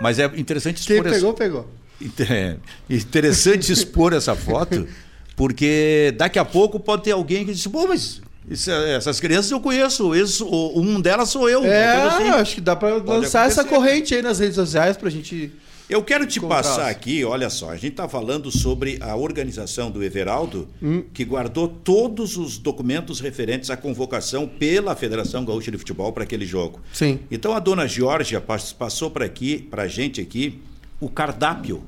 Mas 0.00 0.18
é 0.18 0.24
interessante 0.36 0.84
Quem 0.86 0.96
expor 0.96 1.06
essa- 1.10 1.16
pegou, 1.20 1.34
pegou. 1.34 1.68
Inter- 2.00 2.56
Interessante 2.90 3.70
expor 3.72 4.12
essa 4.12 4.34
foto, 4.34 4.88
porque 5.36 6.12
daqui 6.16 6.38
a 6.38 6.44
pouco 6.44 6.80
pode 6.80 7.04
ter 7.04 7.12
alguém 7.12 7.44
que 7.44 7.52
diz, 7.52 7.66
pô, 7.66 7.86
mas 7.86 8.20
isso- 8.48 8.70
essas 8.70 9.20
crianças 9.20 9.50
eu 9.50 9.60
conheço, 9.60 10.14
isso, 10.14 10.46
um 10.74 11.00
delas 11.00 11.28
sou 11.28 11.48
eu. 11.48 11.64
É, 11.64 12.02
assim. 12.06 12.28
acho 12.30 12.54
que 12.56 12.60
dá 12.60 12.74
pra 12.76 12.96
lançar 12.96 13.46
essa 13.46 13.64
corrente 13.64 14.14
aí 14.14 14.22
nas 14.22 14.38
redes 14.38 14.54
sociais 14.56 14.96
pra 14.96 15.08
gente. 15.10 15.52
Eu 15.90 16.02
quero 16.02 16.24
te 16.26 16.40
passar 16.40 16.88
aqui, 16.88 17.22
olha 17.22 17.50
só, 17.50 17.68
a 17.70 17.74
gente 17.74 17.88
está 17.92 18.08
falando 18.08 18.50
sobre 18.50 18.96
a 19.02 19.14
organização 19.14 19.90
do 19.90 20.02
Everaldo, 20.02 20.66
Hum. 20.82 21.02
que 21.12 21.22
guardou 21.22 21.68
todos 21.68 22.38
os 22.38 22.56
documentos 22.56 23.20
referentes 23.20 23.68
à 23.68 23.76
convocação 23.76 24.48
pela 24.48 24.96
Federação 24.96 25.44
Gaúcha 25.44 25.70
de 25.70 25.76
Futebol 25.76 26.10
para 26.12 26.22
aquele 26.24 26.46
jogo. 26.46 26.80
Sim. 26.94 27.18
Então 27.30 27.52
a 27.52 27.58
dona 27.58 27.86
Georgia 27.86 28.40
pas- 28.40 28.72
passou 28.72 29.10
para 29.10 29.26
aqui, 29.26 29.58
para 29.70 29.82
a 29.82 29.88
gente 29.88 30.18
aqui, 30.18 30.62
o 30.98 31.10
cardápio 31.10 31.82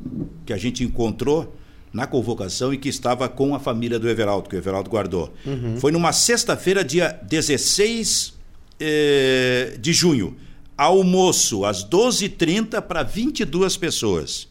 que 0.45 0.53
a 0.53 0.59
gente 0.59 0.85
encontrou 0.85 1.55
na 1.95 2.07
convocação 2.07 2.75
e 2.75 2.77
que 2.77 2.89
estava 2.89 3.29
com 3.29 3.55
a 3.55 3.61
família 3.61 3.99
do 3.99 4.09
Everaldo, 4.11 4.49
que 4.51 4.57
o 4.57 4.59
Everaldo 4.59 4.91
guardou. 4.91 5.33
Foi 5.79 5.93
numa 5.93 6.13
sexta-feira, 6.13 6.85
dia 6.85 7.19
16 7.23 8.35
eh, 8.81 9.77
de 9.81 9.93
junho. 9.93 10.37
Almoço 10.77 11.65
às 11.65 11.85
12h30 11.89 12.83
para 12.83 13.05
22 13.05 13.77
pessoas. 13.77 14.49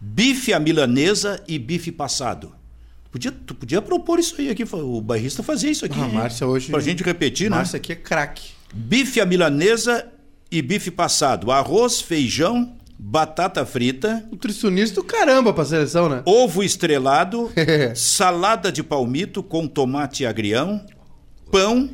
Bife 0.00 0.52
à 0.52 0.60
milanesa 0.60 1.42
e 1.48 1.58
bife 1.58 1.90
passado. 1.90 2.52
Podia, 3.10 3.32
tu 3.32 3.54
podia 3.54 3.82
propor 3.82 4.18
isso 4.20 4.34
aí 4.40 4.50
aqui. 4.50 4.62
O 4.72 5.00
bairrista 5.00 5.42
fazia 5.42 5.70
isso 5.70 5.84
aqui. 5.84 5.98
Ah, 6.00 6.06
Márcia 6.08 6.46
hoje- 6.46 6.70
Pra 6.70 6.80
gente 6.80 7.02
repetir, 7.02 7.50
né? 7.50 7.56
Márcia 7.56 7.76
aqui 7.78 7.92
é 7.92 7.96
craque. 7.96 8.50
Bife 8.72 9.20
à 9.20 9.26
milanesa 9.26 10.06
e 10.50 10.62
bife 10.62 10.90
passado. 10.92 11.50
Arroz, 11.50 12.00
feijão, 12.00 12.72
batata 12.98 13.64
frita, 13.66 14.24
Nutricionista 14.30 14.96
do 14.96 15.04
caramba 15.04 15.52
pra 15.52 15.64
seleção, 15.64 16.08
né? 16.08 16.22
ovo 16.24 16.62
estrelado, 16.62 17.50
salada 17.94 18.70
de 18.70 18.82
palmito 18.82 19.42
com 19.42 19.66
tomate 19.66 20.24
agrião, 20.24 20.84
pão. 21.50 21.90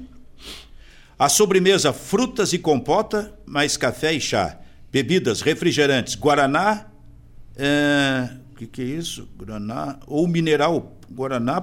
A 1.18 1.28
sobremesa, 1.28 1.92
frutas 1.92 2.53
e 2.55 2.59
compota, 2.59 3.34
mais 3.44 3.76
café 3.76 4.14
e 4.14 4.20
chá. 4.20 4.59
Bebidas, 4.90 5.42
refrigerantes, 5.42 6.14
guaraná. 6.14 6.86
O 8.53 8.57
que, 8.57 8.66
que 8.66 8.80
é 8.80 8.84
isso? 8.86 9.28
Guaraná. 9.36 9.98
Ou 10.07 10.26
mineral. 10.26 10.96
Guaraná 11.11 11.62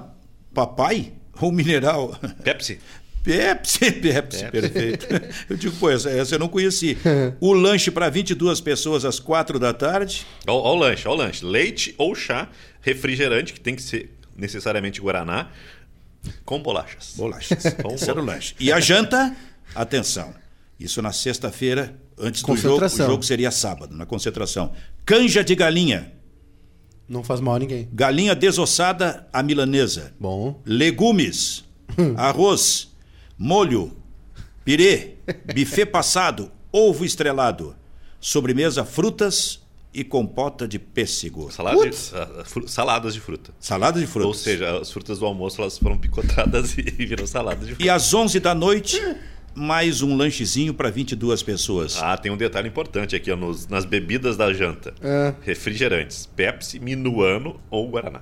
papai? 0.54 1.12
Ou 1.40 1.50
mineral? 1.50 2.16
Pepsi? 2.44 2.78
Pepsi, 3.36 3.92
Pepsi, 3.92 4.50
perfeito. 4.50 5.06
Eu 5.50 5.56
digo, 5.56 5.76
pô, 5.76 5.90
essa, 5.90 6.08
essa 6.08 6.34
eu 6.34 6.38
não 6.38 6.48
conheci. 6.48 6.96
O 7.40 7.52
lanche 7.52 7.90
para 7.90 8.08
22 8.08 8.60
pessoas 8.60 9.04
às 9.04 9.20
4 9.20 9.58
da 9.58 9.72
tarde. 9.72 10.26
Olha 10.46 10.56
o 10.56 10.74
lanche, 10.74 11.06
olha 11.06 11.14
o 11.14 11.18
lanche. 11.18 11.44
Leite 11.44 11.94
ou 11.98 12.14
chá, 12.14 12.48
refrigerante, 12.80 13.52
que 13.52 13.60
tem 13.60 13.74
que 13.74 13.82
ser 13.82 14.16
necessariamente 14.36 15.00
Guaraná, 15.00 15.50
com 16.44 16.60
bolachas. 16.60 17.14
Bolachas. 17.16 17.74
Com 17.82 17.94
Esse 17.94 18.08
era 18.08 18.20
o 18.20 18.24
lanche. 18.24 18.54
E 18.58 18.72
a 18.72 18.80
janta, 18.80 19.36
atenção. 19.74 20.34
Isso 20.80 21.02
na 21.02 21.12
sexta-feira, 21.12 21.94
antes 22.18 22.42
do 22.42 22.56
jogo. 22.56 22.84
O 22.84 22.88
jogo 22.88 23.22
seria 23.22 23.50
sábado, 23.50 23.94
na 23.94 24.06
concentração. 24.06 24.72
Canja 25.04 25.44
de 25.44 25.54
galinha. 25.54 26.12
Não 27.08 27.22
faz 27.22 27.40
mal 27.40 27.56
a 27.56 27.58
ninguém. 27.58 27.88
Galinha 27.92 28.34
desossada 28.34 29.26
à 29.32 29.42
milanesa. 29.42 30.14
Bom. 30.20 30.60
Legumes, 30.64 31.64
arroz, 32.16 32.87
molho, 33.38 33.96
pirê, 34.64 35.14
buffet 35.54 35.86
passado, 35.86 36.50
ovo 36.72 37.04
estrelado, 37.04 37.74
sobremesa, 38.20 38.84
frutas 38.84 39.60
e 39.94 40.04
compota 40.04 40.68
de 40.68 40.78
pêssego. 40.78 41.50
Salada 41.50 41.88
de, 41.88 41.96
saladas 42.70 43.14
de 43.14 43.20
fruta. 43.20 43.52
Salada 43.58 43.98
de 44.00 44.06
frutas. 44.06 44.26
Ou 44.28 44.34
seja, 44.34 44.78
as 44.80 44.90
frutas 44.92 45.18
do 45.18 45.26
almoço 45.26 45.60
elas 45.60 45.78
foram 45.78 45.96
picotadas 45.96 46.76
e 46.78 46.82
viram 46.82 47.26
salada 47.26 47.60
de 47.64 47.68
fruta. 47.74 47.82
E 47.82 47.88
às 47.88 48.12
11 48.12 48.38
da 48.40 48.54
noite, 48.54 49.00
mais 49.54 50.02
um 50.02 50.14
lanchezinho 50.16 50.74
para 50.74 50.90
22 50.90 51.42
pessoas. 51.42 51.96
Ah, 52.02 52.16
tem 52.16 52.30
um 52.30 52.36
detalhe 52.36 52.68
importante 52.68 53.16
aqui 53.16 53.30
ó, 53.32 53.36
nos- 53.36 53.66
nas 53.66 53.84
bebidas 53.84 54.36
da 54.36 54.52
janta. 54.52 54.92
É. 55.00 55.34
Refrigerantes, 55.42 56.26
Pepsi, 56.36 56.78
Minuano 56.78 57.58
ou 57.70 57.88
Guaraná. 57.88 58.20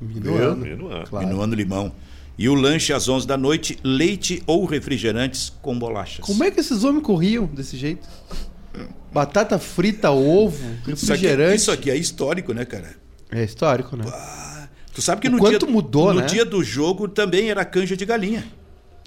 Minuano. 0.00 0.56
Minuano. 0.56 1.06
Claro. 1.06 1.26
Minuano 1.26 1.54
limão. 1.54 1.92
E 2.38 2.48
o 2.48 2.54
lanche 2.54 2.92
às 2.92 3.08
11 3.08 3.26
da 3.26 3.36
noite, 3.36 3.78
leite 3.84 4.42
ou 4.46 4.64
refrigerantes 4.64 5.52
com 5.62 5.78
bolachas. 5.78 6.24
Como 6.24 6.42
é 6.42 6.50
que 6.50 6.60
esses 6.60 6.82
homens 6.84 7.02
corriam 7.04 7.44
desse 7.46 7.76
jeito? 7.76 8.08
Batata 9.12 9.58
frita, 9.58 10.10
ovo, 10.10 10.56
isso 10.88 11.12
aqui, 11.12 11.22
refrigerante. 11.26 11.56
isso 11.56 11.70
aqui 11.70 11.90
é 11.90 11.96
histórico, 11.96 12.54
né, 12.54 12.64
cara? 12.64 12.96
É 13.30 13.44
histórico, 13.44 13.96
né? 13.96 14.04
Tu 14.94 15.02
sabe 15.02 15.20
que 15.20 15.28
O 15.28 15.32
no 15.32 15.38
quanto 15.38 15.66
dia, 15.66 15.68
mudou, 15.74 16.12
no 16.14 16.20
né? 16.20 16.26
dia 16.26 16.44
do 16.44 16.62
jogo 16.64 17.06
também 17.08 17.50
era 17.50 17.64
canja 17.64 17.96
de 17.96 18.04
galinha. 18.06 18.44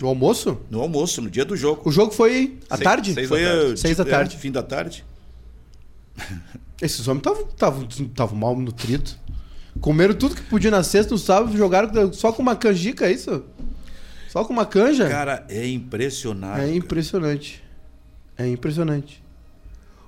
O 0.01 0.07
almoço? 0.07 0.59
No 0.69 0.82
almoço, 0.82 1.21
no 1.21 1.30
dia 1.30 1.45
do 1.45 1.55
jogo. 1.57 1.82
O 1.88 1.91
jogo 1.91 2.11
foi 2.11 2.57
à 2.69 2.76
Seis- 2.76 2.84
tarde? 2.84 3.13
seis 3.13 3.28
Foi 3.28 3.41
da 3.43 3.49
tarde. 3.55 3.80
Seis 3.80 3.97
da 3.97 4.03
é, 4.03 4.05
tarde. 4.07 4.38
fim 4.38 4.51
da 4.51 4.63
tarde. 4.63 5.05
Esses 6.82 7.07
homens 7.07 7.23
estavam 7.99 8.38
mal 8.38 8.55
nutridos. 8.57 9.17
Comeram 9.82 10.13
tudo 10.13 10.36
que 10.36 10.41
podia 10.43 10.71
na 10.71 10.84
sexta, 10.84 11.13
no 11.13 11.17
sábado, 11.17 11.55
jogaram 11.55 12.11
só 12.13 12.32
com 12.32 12.41
uma 12.41 12.55
canjica, 12.55 13.07
é 13.07 13.11
isso? 13.11 13.43
Só 14.30 14.43
com 14.43 14.53
uma 14.53 14.65
canja? 14.65 15.07
Cara, 15.09 15.45
é 15.49 15.67
impressionante. 15.67 16.61
é 16.61 16.76
impressionante. 16.76 17.63
É 18.38 18.47
impressionante. 18.47 19.23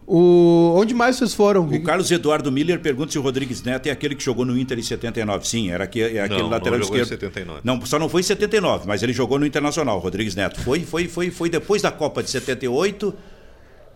O... 0.05 0.73
Onde 0.77 0.93
mais 0.93 1.17
vocês 1.17 1.33
foram? 1.33 1.65
O 1.67 1.83
Carlos 1.83 2.09
Eduardo 2.09 2.49
Miller 2.49 2.79
pergunta 2.79 3.11
se 3.11 3.19
o 3.19 3.21
Rodrigues 3.21 3.61
Neto 3.61 3.87
é 3.87 3.91
aquele 3.91 4.15
que 4.15 4.23
jogou 4.23 4.45
no 4.45 4.57
Inter 4.57 4.79
em 4.79 4.81
79. 4.81 5.45
Sim, 5.45 5.69
era 5.69 5.83
aquele, 5.83 6.17
é 6.17 6.21
aquele 6.23 6.43
Não, 6.43 6.49
lateral 6.49 6.79
não 6.79 6.85
jogou 6.85 6.97
em 6.97 7.01
esquerdo. 7.01 7.19
79. 7.19 7.61
Não, 7.63 7.85
só 7.85 7.99
não 7.99 8.07
foi 8.07 8.21
em 8.21 8.23
79, 8.23 8.87
mas 8.87 9.03
ele 9.03 9.11
jogou 9.11 9.37
no 9.37 9.45
Internacional, 9.45 9.97
o 9.97 9.99
Rodrigues 9.99 10.33
Neto. 10.33 10.61
Foi, 10.61 10.79
foi, 10.81 11.09
foi, 11.09 11.29
foi 11.29 11.49
depois 11.49 11.81
da 11.81 11.91
Copa 11.91 12.23
de 12.23 12.29
78. 12.29 13.13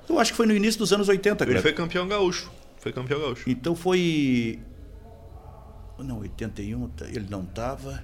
Eu 0.09 0.19
acho 0.19 0.32
que 0.32 0.38
foi 0.38 0.45
no 0.45 0.53
início 0.53 0.80
dos 0.80 0.91
anos 0.91 1.07
80, 1.07 1.45
Ele 1.45 1.51
cara. 1.51 1.61
foi 1.61 1.72
campeão 1.72 2.05
gaúcho. 2.05 2.51
Foi 2.80 2.91
campeão 2.91 3.19
gaúcho. 3.19 3.49
Então 3.49 3.74
foi. 3.74 4.59
Não, 6.03 6.19
81, 6.19 6.87
tá- 6.89 7.05
ele 7.07 7.25
não 7.29 7.45
tava. 7.45 8.03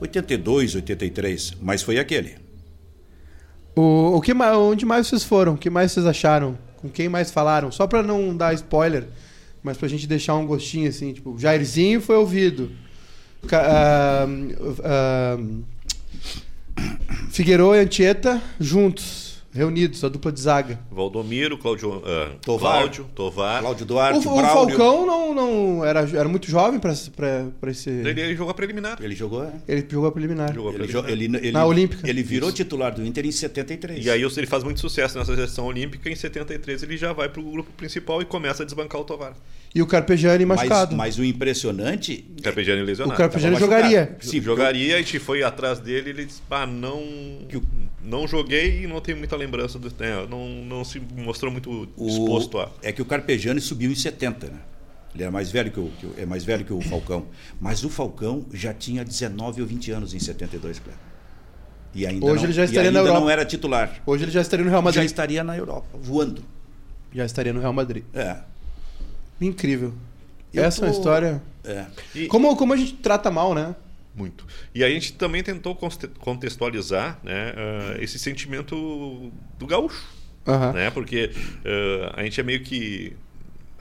82, 0.00 0.74
83, 0.74 1.54
mas 1.60 1.82
foi 1.82 1.98
aquele. 1.98 2.36
O, 3.74 4.16
o 4.16 4.20
que 4.20 4.32
onde 4.32 4.84
mais 4.84 5.06
vocês 5.06 5.22
foram? 5.24 5.54
O 5.54 5.58
que 5.58 5.70
mais 5.70 5.92
vocês 5.92 6.04
acharam? 6.06 6.58
Com 6.76 6.88
quem 6.88 7.08
mais 7.08 7.30
falaram? 7.30 7.70
Só 7.70 7.86
pra 7.86 8.02
não 8.02 8.36
dar 8.36 8.52
spoiler, 8.54 9.06
mas 9.62 9.76
pra 9.78 9.88
gente 9.88 10.06
deixar 10.06 10.34
um 10.34 10.46
gostinho 10.46 10.88
assim, 10.88 11.12
tipo, 11.12 11.38
Jairzinho 11.38 12.00
foi 12.00 12.16
ouvido. 12.16 12.70
Ca- 13.46 13.62
ah, 13.64 14.26
ah, 14.84 15.36
Figueiredo 17.30 17.74
e 17.74 17.78
Anchieta 17.78 18.42
juntos, 18.60 19.21
reunidos, 19.52 20.02
a 20.02 20.08
dupla 20.08 20.32
de 20.32 20.40
zaga. 20.40 20.78
Valdomiro, 20.90 21.58
Cláudio, 21.58 22.02
ah, 22.04 22.32
Tovar. 22.40 22.78
Cláudio, 22.78 23.06
Tovar. 23.14 23.60
Cláudio 23.60 23.84
O, 23.84 23.86
Duarte, 23.86 24.28
o 24.28 24.34
Braulio. 24.36 24.76
Falcão 24.76 25.06
não, 25.06 25.34
não 25.34 25.84
era, 25.84 26.00
era 26.00 26.28
muito 26.28 26.48
jovem 26.50 26.80
pra 26.80 26.92
esse. 26.92 27.90
Ele, 27.90 28.20
ele 28.20 28.34
jogou 28.36 28.50
a 28.50 28.54
preliminar. 28.54 28.98
Ele 29.00 29.14
jogou, 29.14 29.44
é. 29.44 29.52
Ele 29.68 29.86
jogou 29.88 30.08
a 30.08 30.12
preliminar. 30.12 30.54
Jogou 30.54 30.70
a 30.70 30.74
Ele, 30.74 30.84
preliminar. 30.84 31.06
jo- 31.06 31.12
ele, 31.12 31.24
ele, 31.36 31.52
Na 31.52 31.64
Olímpica. 31.66 32.08
Ele 32.08 32.22
virou 32.22 32.50
titular 32.52 32.94
do 32.94 33.04
Inter 33.04 33.26
em 33.26 33.32
73. 33.32 34.04
E 34.04 34.10
aí 34.10 34.22
ele 34.22 34.46
faz 34.46 34.64
muito 34.64 34.80
sucesso 34.80 35.18
nessa 35.18 35.34
seleção 35.34 35.66
olímpica. 35.66 36.08
Em 36.10 36.16
73 36.16 36.82
ele 36.82 36.96
já 36.96 37.12
vai 37.12 37.28
pro 37.28 37.42
grupo 37.42 37.70
principal 37.76 38.22
e 38.22 38.24
começa 38.24 38.62
a 38.62 38.66
desbancar 38.66 39.00
o 39.00 39.04
Tovar. 39.04 39.34
E 39.74 39.80
o 39.80 39.86
Carpegiani 39.86 40.44
mas, 40.44 40.58
machucado. 40.58 40.94
mas 40.96 41.18
o 41.18 41.24
impressionante. 41.24 42.24
Carpegiani 42.42 42.82
o 42.82 42.84
lesionado. 42.84 43.16
Carpegiani 43.16 43.54
tava 43.56 43.66
machucado. 43.66 43.90
jogaria. 43.90 44.16
Sim, 44.20 44.40
jogaria, 44.42 44.94
a 44.96 44.98
gente 44.98 45.18
foi 45.18 45.42
atrás 45.42 45.78
dele 45.78 46.08
e 46.08 46.12
ele 46.12 46.24
disse, 46.26 46.42
ah, 46.50 46.66
não, 46.66 47.00
Que 47.48 47.56
o- 47.56 47.62
não 48.04 48.28
joguei 48.28 48.82
e 48.82 48.86
não 48.86 49.00
tenho 49.00 49.16
muita 49.16 49.34
lembrança 49.34 49.78
do 49.78 49.88
né, 49.98 50.26
não, 50.28 50.46
não 50.48 50.84
se 50.84 51.00
mostrou 51.16 51.50
muito 51.50 51.88
O, 51.96 52.06
disposto 52.06 52.58
a. 52.58 52.70
É 52.82 52.92
que 52.92 53.00
o 53.00 53.04
Carpegiani 53.06 53.60
subiu 53.62 53.90
em 53.90 53.94
70, 53.94 54.48
né? 54.48 54.58
Ele 55.14 55.22
era 55.24 55.32
mais 55.32 55.50
velho 55.50 55.70
que 55.70 55.80
o, 55.80 55.90
que 55.98 56.06
o- 56.06 56.14
é 56.18 56.26
mais 56.26 56.44
velho 56.44 56.64
que 56.64 56.72
o 56.72 56.80
Falcão. 56.82 57.26
Mas 57.60 57.82
o 57.84 57.88
Falcão 57.88 58.44
já 58.52 58.74
tinha 58.74 59.02
19 59.04 59.62
ou 59.62 59.66
20 59.66 59.90
anos 59.90 60.12
em 60.12 60.18
72, 60.18 60.78
Cleber. 60.80 60.98
E 61.94 62.06
ainda 62.06 62.24
Hoje 62.26 62.36
não, 62.36 62.44
ele 62.44 62.52
já 62.52 62.62
e 62.62 62.64
estaria 62.66 62.90
na 62.90 62.98
ainda 63.00 63.08
Europa. 63.10 63.20
não 63.24 63.30
era 63.30 63.44
titular. 63.44 64.02
Hoje 64.06 64.24
ele 64.24 64.30
já 64.32 64.40
estaria 64.40 64.64
no 64.64 64.70
Real 64.70 64.80
Já 64.80 64.84
Madrid. 64.84 65.04
estaria 65.04 65.44
na 65.44 65.56
Europa, 65.56 65.86
voando. 66.00 66.42
Já 67.14 67.24
estaria 67.26 67.52
no 67.52 67.60
Real 67.60 67.72
Madrid. 67.74 68.04
É. 68.14 68.36
Incrível. 69.46 69.92
Eu 70.52 70.64
Essa 70.64 70.82
é 70.82 70.84
uma 70.86 70.92
tô- 70.92 70.98
história. 70.98 71.42
É. 71.64 71.86
E- 72.14 72.26
Como, 72.26 72.54
como 72.56 72.72
a 72.72 72.76
gente 72.76 72.94
trata 72.94 73.30
mal, 73.30 73.54
né? 73.54 73.74
Muito. 74.14 74.46
E 74.74 74.84
a 74.84 74.90
gente 74.90 75.14
também 75.14 75.42
tentou 75.42 75.74
contextualizar 76.18 77.18
né, 77.22 77.54
ah, 77.56 77.96
esse 77.98 78.18
sentimento 78.18 79.32
do 79.58 79.66
gaúcho. 79.66 80.04
Aham. 80.46 80.72
Né? 80.72 80.90
Porque 80.90 81.30
ah, 81.64 82.14
a 82.20 82.22
gente 82.22 82.38
é 82.40 82.42
meio 82.44 82.62
que. 82.62 83.16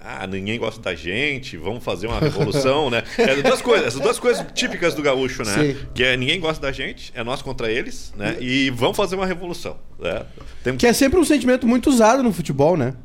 Ah, 0.04 0.26
ninguém 0.26 0.58
gosta 0.58 0.82
da 0.82 0.96
gente, 0.96 1.58
vamos 1.58 1.84
fazer 1.84 2.08
uma 2.08 2.20
revolução, 2.20 2.90
né? 2.90 3.04
É 3.20 3.40
duas 3.44 3.62
coisas, 3.62 3.88
essas 3.88 4.02
duas 4.02 4.18
coisas 4.18 4.44
típicas 4.54 4.96
do 4.96 5.02
gaúcho, 5.04 5.44
né? 5.44 5.54
Sim. 5.54 5.78
Que 5.94 6.04
é 6.04 6.18
ninguém 6.18 6.40
gosta 6.40 6.60
da 6.60 6.72
gente, 6.72 7.12
é 7.14 7.24
nós 7.24 7.44
contra 7.44 7.70
eles, 7.72 8.12
né? 8.18 8.36
E 8.40 8.72
vamos 8.72 8.98
fazer 8.98 9.16
uma 9.16 9.28
revolução. 9.28 9.78
Né? 10.00 10.26
Tem... 10.64 10.76
Que 10.76 10.88
é 10.88 10.94
sempre 10.94 11.20
um 11.20 11.24
sentimento 11.26 11.68
muito 11.68 11.88
usado 11.90 12.24
no 12.24 12.34
futebol, 12.34 12.76
né? 12.76 12.96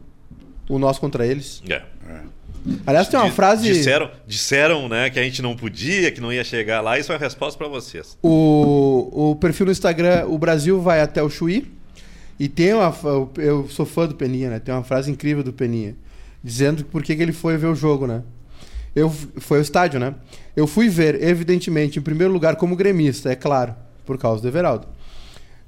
O 0.70 0.78
nós 0.78 0.98
contra 0.98 1.26
eles. 1.26 1.62
É. 1.68 1.82
Aliás, 2.86 3.08
tem 3.08 3.18
uma 3.18 3.30
frase. 3.30 3.72
Disseram, 3.72 4.10
disseram 4.26 4.88
né, 4.88 5.10
que 5.10 5.18
a 5.18 5.22
gente 5.22 5.40
não 5.40 5.56
podia, 5.56 6.10
que 6.10 6.20
não 6.20 6.32
ia 6.32 6.44
chegar 6.44 6.80
lá. 6.80 6.98
Isso 6.98 7.12
é 7.12 7.14
a 7.14 7.18
resposta 7.18 7.56
para 7.58 7.68
vocês. 7.68 8.18
O, 8.22 9.30
o 9.30 9.36
perfil 9.36 9.66
no 9.66 9.72
Instagram, 9.72 10.26
o 10.26 10.38
Brasil 10.38 10.80
vai 10.80 11.00
até 11.00 11.22
o 11.22 11.30
Chuí. 11.30 11.70
E 12.38 12.48
tem 12.48 12.74
uma. 12.74 12.94
Eu 13.38 13.68
sou 13.68 13.86
fã 13.86 14.06
do 14.06 14.14
Peninha, 14.14 14.50
né? 14.50 14.58
Tem 14.58 14.74
uma 14.74 14.84
frase 14.84 15.10
incrível 15.10 15.42
do 15.42 15.52
Peninha. 15.52 15.96
Dizendo 16.42 16.84
por 16.84 17.02
que 17.02 17.16
que 17.16 17.22
ele 17.22 17.32
foi 17.32 17.56
ver 17.56 17.66
o 17.66 17.74
jogo, 17.74 18.06
né? 18.06 18.22
Eu, 18.94 19.10
foi 19.10 19.58
ao 19.58 19.62
estádio, 19.62 20.00
né? 20.00 20.14
Eu 20.54 20.66
fui 20.66 20.88
ver, 20.88 21.22
evidentemente, 21.22 21.98
em 21.98 22.02
primeiro 22.02 22.32
lugar 22.32 22.56
como 22.56 22.74
gremista, 22.74 23.30
é 23.30 23.36
claro, 23.36 23.74
por 24.04 24.16
causa 24.16 24.40
do 24.40 24.48
Everaldo. 24.48 24.86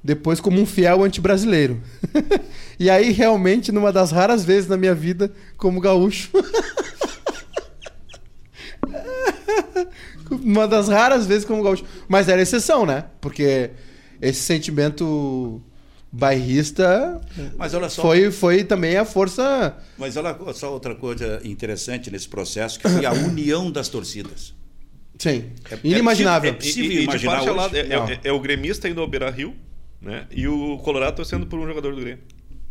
Depois 0.03 0.39
como 0.39 0.59
um 0.59 0.65
fiel 0.65 1.03
anti-brasileiro. 1.03 1.79
e 2.79 2.89
aí, 2.89 3.11
realmente, 3.11 3.71
numa 3.71 3.91
das 3.91 4.11
raras 4.11 4.45
vezes 4.45 4.69
na 4.69 4.77
minha 4.77 4.95
vida, 4.95 5.31
como 5.57 5.81
gaúcho. 5.81 6.31
uma 10.43 10.67
das 10.67 10.87
raras 10.87 11.25
vezes 11.25 11.45
como 11.45 11.61
gaúcho. 11.63 11.83
Mas 12.07 12.27
era 12.29 12.41
exceção, 12.41 12.85
né? 12.85 13.05
Porque 13.21 13.71
esse 14.21 14.41
sentimento 14.41 15.61
bairrista 16.11 17.21
Mas 17.57 17.73
olha 17.73 17.89
só. 17.89 18.01
foi, 18.01 18.31
foi 18.31 18.63
também 18.63 18.97
a 18.97 19.05
força. 19.05 19.75
Mas 19.97 20.17
olha 20.17 20.35
só 20.53 20.71
outra 20.73 20.95
coisa 20.95 21.39
interessante 21.43 22.09
nesse 22.11 22.27
processo, 22.27 22.79
que 22.79 22.89
foi 22.89 23.05
a 23.05 23.11
união 23.13 23.71
das 23.71 23.87
torcidas. 23.89 24.53
Sim. 25.17 25.51
É- 25.69 25.75
é 25.75 25.79
inimaginável. 25.83 26.49
É 26.49 26.53
possível 26.53 26.91
e, 26.91 26.93
e 26.93 26.97
de 26.99 27.03
imaginar 27.03 27.31
parte 27.33 27.49
ao 27.49 27.55
hoje? 27.55 27.63
lado, 27.63 27.75
é, 27.75 28.13
é- 28.13 28.19
é 28.25 28.31
o 28.31 28.39
gremista 28.39 28.87
indo 28.89 29.01
ao 29.01 29.07
Beira 29.07 29.29
Rio, 29.29 29.53
né? 30.01 30.25
E 30.31 30.47
o 30.47 30.77
Colorado 30.79 31.15
torcendo 31.15 31.45
por 31.45 31.59
um 31.59 31.67
jogador 31.67 31.93
do 31.93 32.01
Grêmio. 32.01 32.23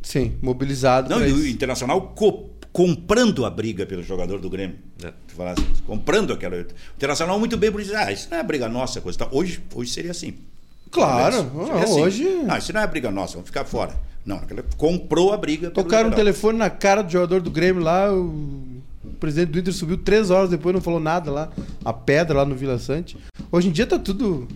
Sim, 0.03 0.37
mobilizado. 0.41 1.11
Não, 1.11 1.25
e 1.27 1.33
o. 1.33 1.47
Internacional 1.47 2.01
co- 2.17 2.48
comprando 2.73 3.45
a 3.45 3.51
briga 3.51 3.85
pelo 3.87 4.03
jogador 4.03 4.41
do 4.41 4.49
Grêmio. 4.51 4.77
É. 5.03 5.13
Tu 5.27 5.35
fala 5.35 5.53
assim, 5.53 5.67
comprando 5.87 6.33
aquela. 6.33 6.57
O 6.57 6.67
Internacional 6.97 7.39
muito 7.39 7.57
bem 7.57 7.71
por 7.73 7.81
dizer, 7.81 7.97
ah, 7.97 8.13
isso 8.13 8.29
não 8.31 8.39
é 8.39 8.43
briga 8.43 8.69
nossa, 8.69 9.01
coisa 9.01 9.19
tal. 9.19 9.29
Hoje, 9.33 9.63
hoje 9.75 9.91
seria 9.93 10.11
assim. 10.11 10.35
Claro, 10.91 11.37
Seria 11.37 11.51
não, 11.53 11.79
assim. 11.83 12.01
hoje- 12.01 12.29
Ah, 12.49 12.59
isso 12.59 12.73
não 12.73 12.81
é 12.81 12.87
briga 12.87 13.11
nossa, 13.11 13.35
vamos 13.35 13.49
ficar 13.49 13.65
fora. 13.65 13.95
Não, 14.25 14.41
comprou 14.77 15.33
a 15.33 15.37
briga. 15.37 15.71
pelo 15.71 15.85
Tocaram 15.85 16.09
um 16.11 16.13
telefone 16.13 16.59
na 16.59 16.69
cara 16.71 17.03
do 17.03 17.11
jogador 17.11 17.41
do 17.41 17.51
Grêmio 17.51 17.83
lá. 17.83 18.13
O 18.13 18.79
presidente 19.21 19.51
do 19.51 19.59
Inter 19.59 19.73
subiu 19.73 19.97
três 19.99 20.31
horas 20.31 20.51
depois, 20.51 20.75
não 20.75 20.81
falou 20.83 21.01
nada 21.01 21.31
lá. 21.31 21.51
A 21.85 21.93
pedra 21.93 22.39
lá 22.39 22.45
no 22.45 22.55
Vila 22.55 22.79
Sante. 22.79 23.17
Hoje 23.51 23.69
em 23.69 23.73
dia 23.73 23.87
tá 23.87 23.99
tudo 23.99 24.47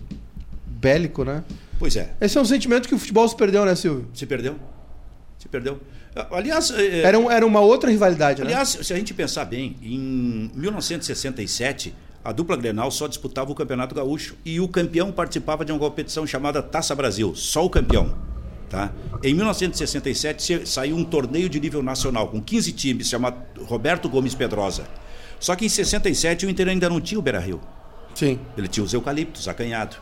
bélico, 0.67 1.23
né? 1.23 1.43
Pois 1.79 1.95
é, 1.95 2.13
Esse 2.21 2.37
é 2.37 2.41
um 2.41 2.45
sentimento 2.45 2.87
que 2.87 2.95
o 2.95 2.99
futebol 2.99 3.27
se 3.27 3.35
perdeu, 3.35 3.65
né, 3.65 3.75
Silvio? 3.75 4.07
se 4.13 4.25
perdeu. 4.25 4.55
Se 5.39 5.47
perdeu. 5.47 5.79
Aliás, 6.31 6.69
é, 6.71 7.01
Era, 7.01 7.17
um- 7.19 7.29
era 7.31 7.45
uma 7.45 7.59
outra 7.59 7.89
rivalidade, 7.89 8.41
né? 8.41 8.47
Aliás, 8.47 8.77
se 8.81 8.93
a 8.93 8.95
gente 8.97 9.13
pensar 9.13 9.45
bem, 9.45 9.75
em 9.81 10.51
1967, 10.53 11.93
a 12.23 12.31
dupla 12.31 12.55
Grenal 12.55 12.89
só 12.91 13.07
disputava 13.07 13.51
o 13.51 13.55
Campeonato 13.55 13.93
Gaúcho 13.95 14.35
e 14.45 14.59
o 14.59 14.67
campeão 14.67 15.11
participava 15.11 15.65
de 15.65 15.71
uma 15.71 15.79
competição 15.79 16.25
chamada 16.25 16.61
Taça 16.61 16.95
Brasil, 16.95 17.33
só 17.35 17.65
o 17.65 17.69
campeão. 17.69 18.15
Tá? 18.69 18.91
Em 19.23 19.33
1967 19.35 20.41
se- 20.43 20.65
saiu 20.65 20.95
um 20.95 21.03
torneio 21.03 21.47
de 21.47 21.59
nível 21.59 21.83
nacional 21.83 22.27
com 22.29 22.41
15 22.41 22.71
times, 22.71 23.07
chamado 23.07 23.37
Roberto 23.65 24.09
Gomes 24.09 24.33
Pedrosa. 24.33 24.85
Só 25.39 25.55
que 25.55 25.65
em 25.65 25.69
67 25.69 26.45
o 26.45 26.49
Inter 26.49 26.67
ainda 26.69 26.89
não 26.89 26.99
tinha 27.01 27.19
o 27.19 27.21
Beira-Rio. 27.21 27.59
Sim. 28.15 28.39
Ele 28.57 28.67
tinha 28.67 28.83
os 28.83 28.93
eucaliptos, 28.93 29.47
acanhado. 29.47 29.97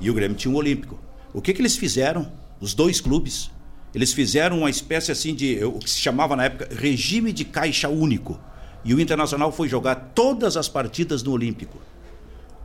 E 0.00 0.08
o 0.10 0.14
Grêmio 0.14 0.36
tinha 0.36 0.52
o 0.52 0.56
Olímpico. 0.56 0.98
O 1.34 1.42
que, 1.42 1.52
que 1.52 1.60
eles 1.60 1.76
fizeram? 1.76 2.30
Os 2.60 2.72
dois 2.72 3.00
clubes. 3.00 3.50
Eles 3.94 4.12
fizeram 4.12 4.58
uma 4.58 4.70
espécie 4.70 5.10
assim 5.10 5.34
de. 5.34 5.62
o 5.64 5.78
que 5.78 5.90
se 5.90 5.98
chamava 5.98 6.36
na 6.36 6.44
época 6.44 6.68
regime 6.74 7.32
de 7.32 7.44
caixa 7.44 7.88
único. 7.88 8.40
E 8.84 8.94
o 8.94 9.00
Internacional 9.00 9.52
foi 9.52 9.68
jogar 9.68 10.12
todas 10.14 10.56
as 10.56 10.68
partidas 10.68 11.22
no 11.22 11.32
Olímpico. 11.32 11.78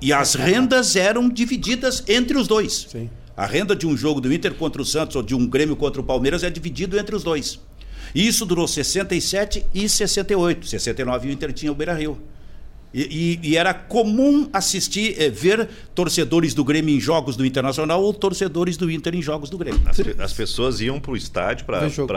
E 0.01 0.13
as 0.13 0.35
rendas 0.35 0.95
eram 0.95 1.29
divididas 1.29 2.03
entre 2.07 2.37
os 2.37 2.47
dois. 2.47 2.87
Sim. 2.89 3.09
A 3.35 3.45
renda 3.45 3.75
de 3.75 3.85
um 3.85 3.97
jogo 3.97 4.21
do 4.21 4.31
Inter 4.31 4.53
contra 4.53 4.81
o 4.81 4.85
Santos 4.85 5.15
ou 5.15 5.23
de 5.23 5.35
um 5.35 5.45
Grêmio 5.45 5.75
contra 5.75 5.99
o 5.99 6.03
Palmeiras 6.03 6.43
é 6.43 6.49
dividido 6.49 6.97
entre 6.97 7.15
os 7.15 7.23
dois. 7.23 7.59
E 8.13 8.25
isso 8.25 8.45
durou 8.45 8.67
67 8.67 9.65
e 9.73 9.89
68. 9.89 10.67
69 10.67 11.27
o 11.27 11.31
Inter 11.31 11.51
tinha 11.51 11.71
o 11.71 11.75
Beira 11.75 11.93
Rio. 11.93 12.21
E, 12.93 13.39
e- 13.43 13.49
e 13.49 13.57
era 13.57 13.73
comum 13.73 14.49
assistir, 14.53 15.15
eh, 15.21 15.29
ver 15.29 15.67
torcedores 15.93 16.53
do 16.53 16.63
Grêmio 16.63 16.95
em 16.95 16.99
jogos 16.99 17.35
do 17.35 17.45
Internacional 17.45 18.01
ou 18.01 18.13
torcedores 18.13 18.77
do 18.77 18.89
Inter 18.89 19.15
em 19.15 19.21
jogos 19.21 19.49
do 19.49 19.57
Grêmio. 19.57 19.81
As, 19.85 19.99
as 20.19 20.31
pessoas 20.33 20.79
iam 20.79 20.97
para 20.99 21.11
o 21.11 21.17
estádio 21.17 21.65
para 21.65 21.79
Ver 21.81 21.89
jogo. 21.89 22.13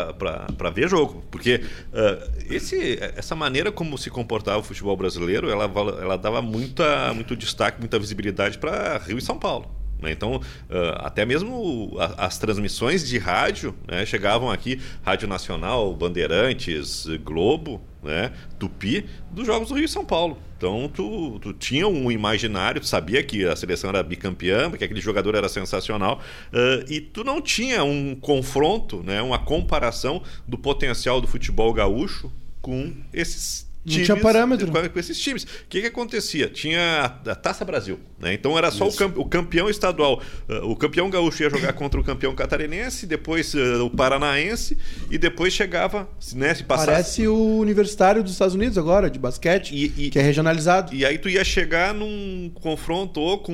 ver 0.75 0.89
jogo. 0.89 1.25
Porque 1.33 1.63
ah, 1.93 2.29
esse, 2.49 2.97
essa 3.17 3.35
maneira 3.35 3.73
como 3.73 3.99
se 3.99 4.09
comportava 4.09 4.59
o 4.59 4.63
futebol 4.63 4.97
brasileiro, 4.97 5.51
ela, 5.51 5.65
ela 6.01 6.17
dava 6.17 6.41
muita, 6.41 7.13
muito 7.13 7.35
destaque, 7.35 7.81
muita 7.81 7.99
visibilidade 7.99 8.57
para 8.59 8.99
Rio 8.99 9.19
e 9.19 9.23
São 9.23 9.37
Paulo. 9.37 9.67
né? 10.01 10.13
Então, 10.13 10.41
ah, 10.71 11.07
até 11.07 11.27
mesmo 11.27 11.97
a- 11.99 12.27
as 12.27 12.39
transmissões 12.39 13.05
de 13.09 13.19
rádio 13.19 13.75
né, 13.89 14.07
chegavam 14.07 14.49
aqui, 14.49 14.81
Rádio 15.03 15.27
Nacional, 15.27 15.93
Bandeirantes, 15.97 17.05
Globo, 17.25 17.81
né, 18.03 18.33
Tupi, 18.59 19.05
dos 19.31 19.47
jogos 19.47 19.69
do 19.69 19.75
Rio 19.75 19.85
e 19.85 19.89
São 19.89 20.05
Paulo. 20.05 20.39
Então, 20.57 20.91
tu, 20.93 21.39
tu 21.41 21.53
tinha 21.53 21.87
um 21.87 22.11
imaginário, 22.11 22.81
tu 22.81 22.87
sabia 22.87 23.23
que 23.23 23.45
a 23.45 23.55
seleção 23.55 23.91
era 23.91 24.03
bicampeã, 24.03 24.71
que 24.73 24.83
aquele 24.83 25.01
jogador 25.01 25.37
era 25.37 25.49
sensacional, 25.49 26.21
ah, 26.53 26.85
e 26.89 27.01
tu 27.01 27.23
não 27.23 27.41
tinha 27.41 27.85
um 27.85 28.17
confronto, 28.17 29.03
né, 29.05 29.23
uma 29.23 29.39
comparação 29.39 30.23
do 30.47 30.59
potencial 30.59 31.21
do 31.21 31.29
futebol 31.29 31.73
gaúcho 31.73 32.33
com 32.61 32.93
esses 33.13 33.68
times. 33.89 34.07
tinha 34.07 34.17
parâmetro. 34.17 34.71
Com, 34.71 34.99
esses 34.99 35.19
times. 35.19 35.45
O 35.45 35.47
que, 35.69 35.81
que 35.81 35.87
acontecia? 35.87 36.49
Tinha 36.49 37.19
a 37.27 37.35
Taça 37.35 37.65
Brasil. 37.65 37.99
Né? 38.19 38.35
Então 38.35 38.57
era 38.59 38.71
só 38.71 38.89
o, 38.89 38.93
camp, 38.93 39.17
o, 39.19 39.25
campeão 39.25 39.69
estadual. 39.71 40.21
Uh, 40.49 40.71
o 40.71 40.77
campeão 40.77 41.09
gaúcho 41.09 41.43
ia 41.43 41.51
jogar 41.51 41.73
contra 41.73 42.01
o 42.01 42.05
campeão 42.05 42.35
catarinense, 42.35 43.07
depois 43.07 43.55
uh, 43.55 43.85
o 43.85 43.91
paranaense, 43.91 44.77
e 45.11 45.17
depois 45.19 45.53
chegava. 45.53 46.09
Né, 46.35 46.55
se 46.55 46.65
passasse... 46.65 46.87
Parece 46.91 47.29
o 47.29 47.59
Universitário 47.59 48.23
dos 48.23 48.33
Estados 48.33 48.55
Unidos 48.55 48.77
agora, 48.77 49.09
de 49.09 49.19
basquete, 49.19 49.73
E- 49.75 50.07
e- 50.07 50.11
que 50.11 50.19
é 50.19 50.23
regionalizado. 50.23 50.95
E 50.95 51.05
aí 51.05 51.19
tu 51.19 51.29
ia 51.29 51.45
chegar 51.45 51.95
num 51.95 52.51
confronto 52.61 53.21
ou 53.21 53.39
com 53.39 53.53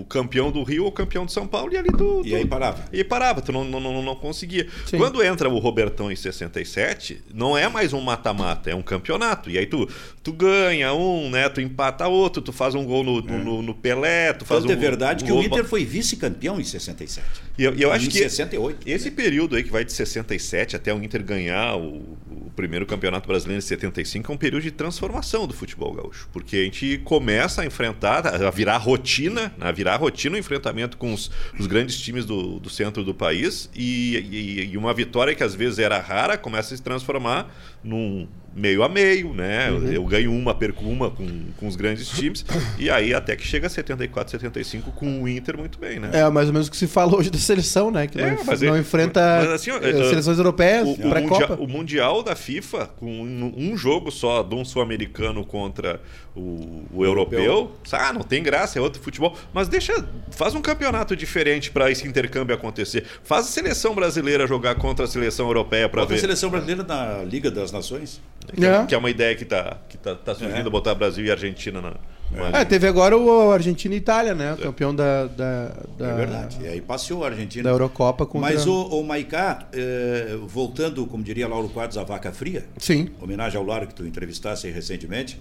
o 0.00 0.04
campeão 0.08 0.50
do 0.50 0.62
Rio 0.62 0.84
ou 0.84 0.88
o 0.88 0.92
campeão 0.92 1.26
de 1.26 1.32
São 1.32 1.46
Paulo, 1.46 1.72
e 1.72 1.76
ali 1.76 1.88
tu. 1.96 2.22
E 2.24 2.30
tu- 2.30 2.36
aí 2.36 2.46
parava. 2.46 2.84
E 2.92 3.04
parava, 3.04 3.42
tu 3.42 3.52
não, 3.52 3.64
não, 3.64 3.78
não, 3.80 4.02
não 4.02 4.16
conseguia. 4.16 4.66
Sim. 4.86 4.96
Quando 4.96 5.22
entra 5.22 5.48
o 5.48 5.58
Robertão 5.58 6.10
em 6.10 6.16
67, 6.16 7.22
não 7.32 7.56
é 7.56 7.68
mais 7.68 7.92
um 7.92 8.00
mata-mata, 8.00 8.70
é 8.70 8.74
um 8.74 8.82
campeonato. 8.82 9.50
E 9.52 9.58
aí 9.58 9.66
tu, 9.66 9.88
tu 10.22 10.32
ganha 10.32 10.92
um, 10.92 11.30
né? 11.30 11.48
Tu 11.48 11.60
empata 11.60 12.06
outro, 12.08 12.42
tu 12.42 12.52
faz 12.52 12.74
um 12.74 12.84
gol 12.84 13.04
no, 13.04 13.20
no, 13.20 13.62
no 13.62 13.74
Pelé, 13.74 14.32
tu 14.32 14.44
faz 14.44 14.62
Tanto 14.62 14.70
um 14.70 14.76
é 14.76 14.76
verdade 14.76 15.24
um 15.24 15.26
que 15.26 15.32
o 15.32 15.42
Inter 15.42 15.64
foi 15.64 15.84
vice-campeão 15.84 16.60
em 16.60 16.64
67. 16.64 17.26
E 17.58 17.64
eu, 17.64 17.74
e 17.74 17.82
eu 17.82 17.92
acho 17.92 18.06
em 18.06 18.08
que 18.08 18.18
68. 18.18 18.78
esse 18.88 19.10
período 19.10 19.56
aí 19.56 19.62
que 19.62 19.70
vai 19.70 19.84
de 19.84 19.92
67 19.92 20.74
até 20.76 20.92
o 20.94 21.02
Inter 21.02 21.22
ganhar 21.22 21.76
o, 21.76 22.16
o 22.30 22.50
primeiro 22.56 22.86
campeonato 22.86 23.28
brasileiro 23.28 23.58
em 23.58 23.66
75 23.66 24.30
é 24.30 24.34
um 24.34 24.38
período 24.38 24.62
de 24.62 24.70
transformação 24.70 25.46
do 25.46 25.52
futebol 25.54 25.92
gaúcho, 25.92 26.28
porque 26.32 26.56
a 26.56 26.64
gente 26.64 26.98
começa 27.04 27.62
a 27.62 27.66
enfrentar, 27.66 28.26
a 28.26 28.50
virar 28.50 28.78
rotina, 28.78 29.52
a 29.60 29.70
virar 29.70 29.96
rotina 29.96 30.36
o 30.36 30.38
enfrentamento 30.38 30.96
com 30.96 31.12
os, 31.12 31.30
os 31.58 31.66
grandes 31.66 31.98
times 32.00 32.24
do, 32.24 32.58
do 32.58 32.70
centro 32.70 33.04
do 33.04 33.14
país 33.14 33.68
e, 33.74 34.16
e- 34.30 34.70
e 34.72 34.76
uma 34.78 34.94
vitória 34.94 35.34
que 35.34 35.42
às 35.44 35.54
vezes 35.54 35.78
era 35.78 35.98
rara 36.00 36.38
começa 36.38 36.72
a 36.72 36.76
se 36.76 36.82
transformar 36.82 37.54
num 37.84 38.26
meio 38.54 38.82
a 38.82 38.88
meio, 38.88 39.32
né? 39.32 39.70
Uhum. 39.70 39.86
Eu, 39.86 39.92
eu 39.94 40.04
ganho 40.04 40.30
uma, 40.30 40.54
perco 40.54 40.84
uma 40.84 41.10
com, 41.10 41.26
com 41.56 41.66
os 41.66 41.74
grandes 41.74 42.06
times 42.08 42.44
e 42.78 42.90
aí 42.90 43.14
até 43.14 43.34
que 43.34 43.46
chega 43.46 43.66
a 43.66 43.70
74, 43.70 44.30
75 44.30 44.92
com 44.92 45.22
o 45.22 45.28
Inter 45.28 45.56
muito 45.56 45.78
bem, 45.78 45.98
né? 45.98 46.10
É 46.12 46.28
mais 46.28 46.48
ou 46.48 46.52
menos 46.52 46.68
o 46.68 46.70
que 46.70 46.76
se 46.76 46.86
fala 46.86 47.16
hoje 47.16 47.30
da 47.30 47.38
seleção, 47.42 47.90
né? 47.90 48.06
Que 48.06 48.20
É, 48.20 48.34
não, 48.36 48.44
mas 48.44 48.60
não 48.62 48.74
é- 48.76 48.78
enfrenta 48.80 49.20
mas 49.40 49.50
assim, 49.50 49.70
seleções 50.08 50.38
europeias 50.38 50.88
O, 50.88 50.96
para 50.96 51.20
mundial, 51.20 51.40
Copa. 51.48 51.62
o 51.62 51.68
Mundial 51.68 52.22
da 52.22 52.34
FIFA, 52.36 52.86
com 52.98 53.06
um, 53.06 53.52
um 53.56 53.76
jogo 53.76 54.10
só 54.10 54.42
de 54.42 54.54
um 54.54 54.64
sul-americano 54.64 55.44
contra 55.44 56.00
o, 56.34 56.84
o 56.92 57.04
europeu, 57.04 57.38
Europeu. 57.40 57.76
ah, 57.92 58.12
não 58.12 58.22
tem 58.22 58.42
graça, 58.42 58.78
é 58.78 58.82
outro 58.82 59.02
futebol. 59.02 59.36
Mas 59.52 59.68
deixa, 59.68 59.92
faz 60.30 60.54
um 60.54 60.62
campeonato 60.62 61.14
diferente 61.14 61.70
para 61.70 61.90
esse 61.90 62.06
intercâmbio 62.08 62.54
acontecer. 62.54 63.04
Faz 63.22 63.46
a 63.46 63.48
seleção 63.48 63.94
brasileira 63.94 64.46
jogar 64.46 64.74
contra 64.76 65.04
a 65.04 65.08
seleção 65.08 65.46
europeia 65.46 65.88
para 65.88 66.00
Bota 66.02 66.12
a 66.12 66.16
ver. 66.16 66.20
seleção 66.20 66.48
brasileira 66.50 66.82
na 66.82 67.22
Liga 67.22 67.50
das 67.50 67.70
Nações. 67.70 68.20
Que 68.54 68.64
é, 68.64 68.68
É. 68.68 68.86
que 68.86 68.94
é 68.94 68.98
uma 68.98 69.10
ideia 69.10 69.34
que 69.36 69.44
tá, 69.44 69.76
que 69.88 69.96
tá, 69.98 70.14
tá 70.14 70.34
surgindo, 70.34 70.66
É. 70.66 70.70
botar 70.70 70.94
Brasil 70.94 71.24
e 71.24 71.30
Argentina 71.30 71.80
na. 71.80 71.94
numa- 72.30 72.58
É, 72.58 72.64
teve 72.64 72.88
agora 72.88 73.16
o 73.16 73.52
Argentina 73.52 73.94
e 73.94 73.98
Itália, 73.98 74.34
né? 74.34 74.54
O 74.54 74.56
campeão 74.56 74.92
da, 74.94 75.26
da, 75.26 75.68
da, 75.98 76.08
É 76.08 76.14
verdade. 76.14 76.56
E 76.62 76.66
aí 76.66 76.80
passeou 76.80 77.22
a 77.24 77.28
Argentina. 77.28 77.62
da 77.64 77.70
Eurocopa 77.70 78.24
contra... 78.26 78.50
Mas 78.50 78.66
o, 78.66 78.74
o 78.86 79.04
Maicá, 79.04 79.68
eh, 79.72 80.36
voltando, 80.46 81.06
como 81.06 81.22
diria 81.22 81.46
Lauro 81.46 81.68
Quadros, 81.68 81.96
à 81.98 82.02
vaca 82.04 82.32
fria, 82.32 82.64
Sim. 82.78 83.10
homenagem 83.20 83.58
ao 83.58 83.64
Lauro 83.64 83.86
que 83.86 83.94
tu 83.94 84.04
entrevistasse 84.04 84.68
recentemente, 84.70 85.38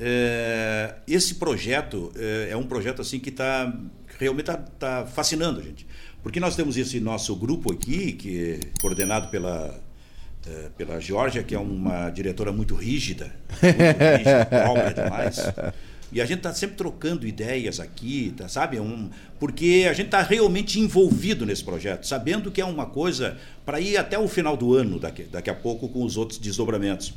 eh, 0.00 0.94
esse 1.06 1.34
projeto 1.34 2.10
eh, 2.16 2.48
é 2.50 2.56
um 2.56 2.62
projeto 2.62 3.02
assim 3.02 3.20
que 3.20 3.28
está 3.28 3.70
realmente 4.18 4.50
está 4.50 5.06
fascinando 5.06 5.60
a 5.60 5.62
gente. 5.62 5.86
Porque 6.22 6.40
nós 6.40 6.56
temos 6.56 6.76
esse 6.76 7.00
nosso 7.00 7.36
grupo 7.36 7.72
aqui, 7.72 8.12
que 8.12 8.52
é 8.52 8.60
coordenado 8.80 9.28
pela, 9.28 9.78
eh, 10.46 10.70
pela 10.76 10.98
Georgia, 11.00 11.42
que 11.42 11.54
é 11.54 11.58
uma 11.58 12.08
diretora 12.10 12.50
muito 12.52 12.74
rígida, 12.74 13.34
muito 13.62 13.78
rígida, 14.16 14.46
própria 14.46 14.94
demais. 14.94 15.36
E 16.12 16.20
a 16.20 16.24
gente 16.24 16.38
está 16.38 16.52
sempre 16.52 16.76
trocando 16.76 17.26
ideias 17.26 17.78
aqui, 17.78 18.34
tá, 18.36 18.48
sabe? 18.48 18.76
É 18.76 18.80
Um, 18.80 19.08
porque 19.38 19.86
a 19.88 19.92
gente 19.92 20.06
está 20.06 20.22
realmente 20.22 20.78
envolvido 20.78 21.46
nesse 21.46 21.64
projeto, 21.64 22.06
sabendo 22.06 22.50
que 22.50 22.60
é 22.60 22.64
uma 22.64 22.86
coisa 22.86 23.38
para 23.64 23.80
ir 23.80 23.96
até 23.96 24.18
o 24.18 24.28
final 24.28 24.56
do 24.56 24.74
ano, 24.74 24.98
daqui, 24.98 25.22
daqui 25.22 25.48
a 25.48 25.54
pouco, 25.54 25.88
com 25.88 26.04
os 26.04 26.16
outros 26.16 26.38
desdobramentos. 26.38 27.14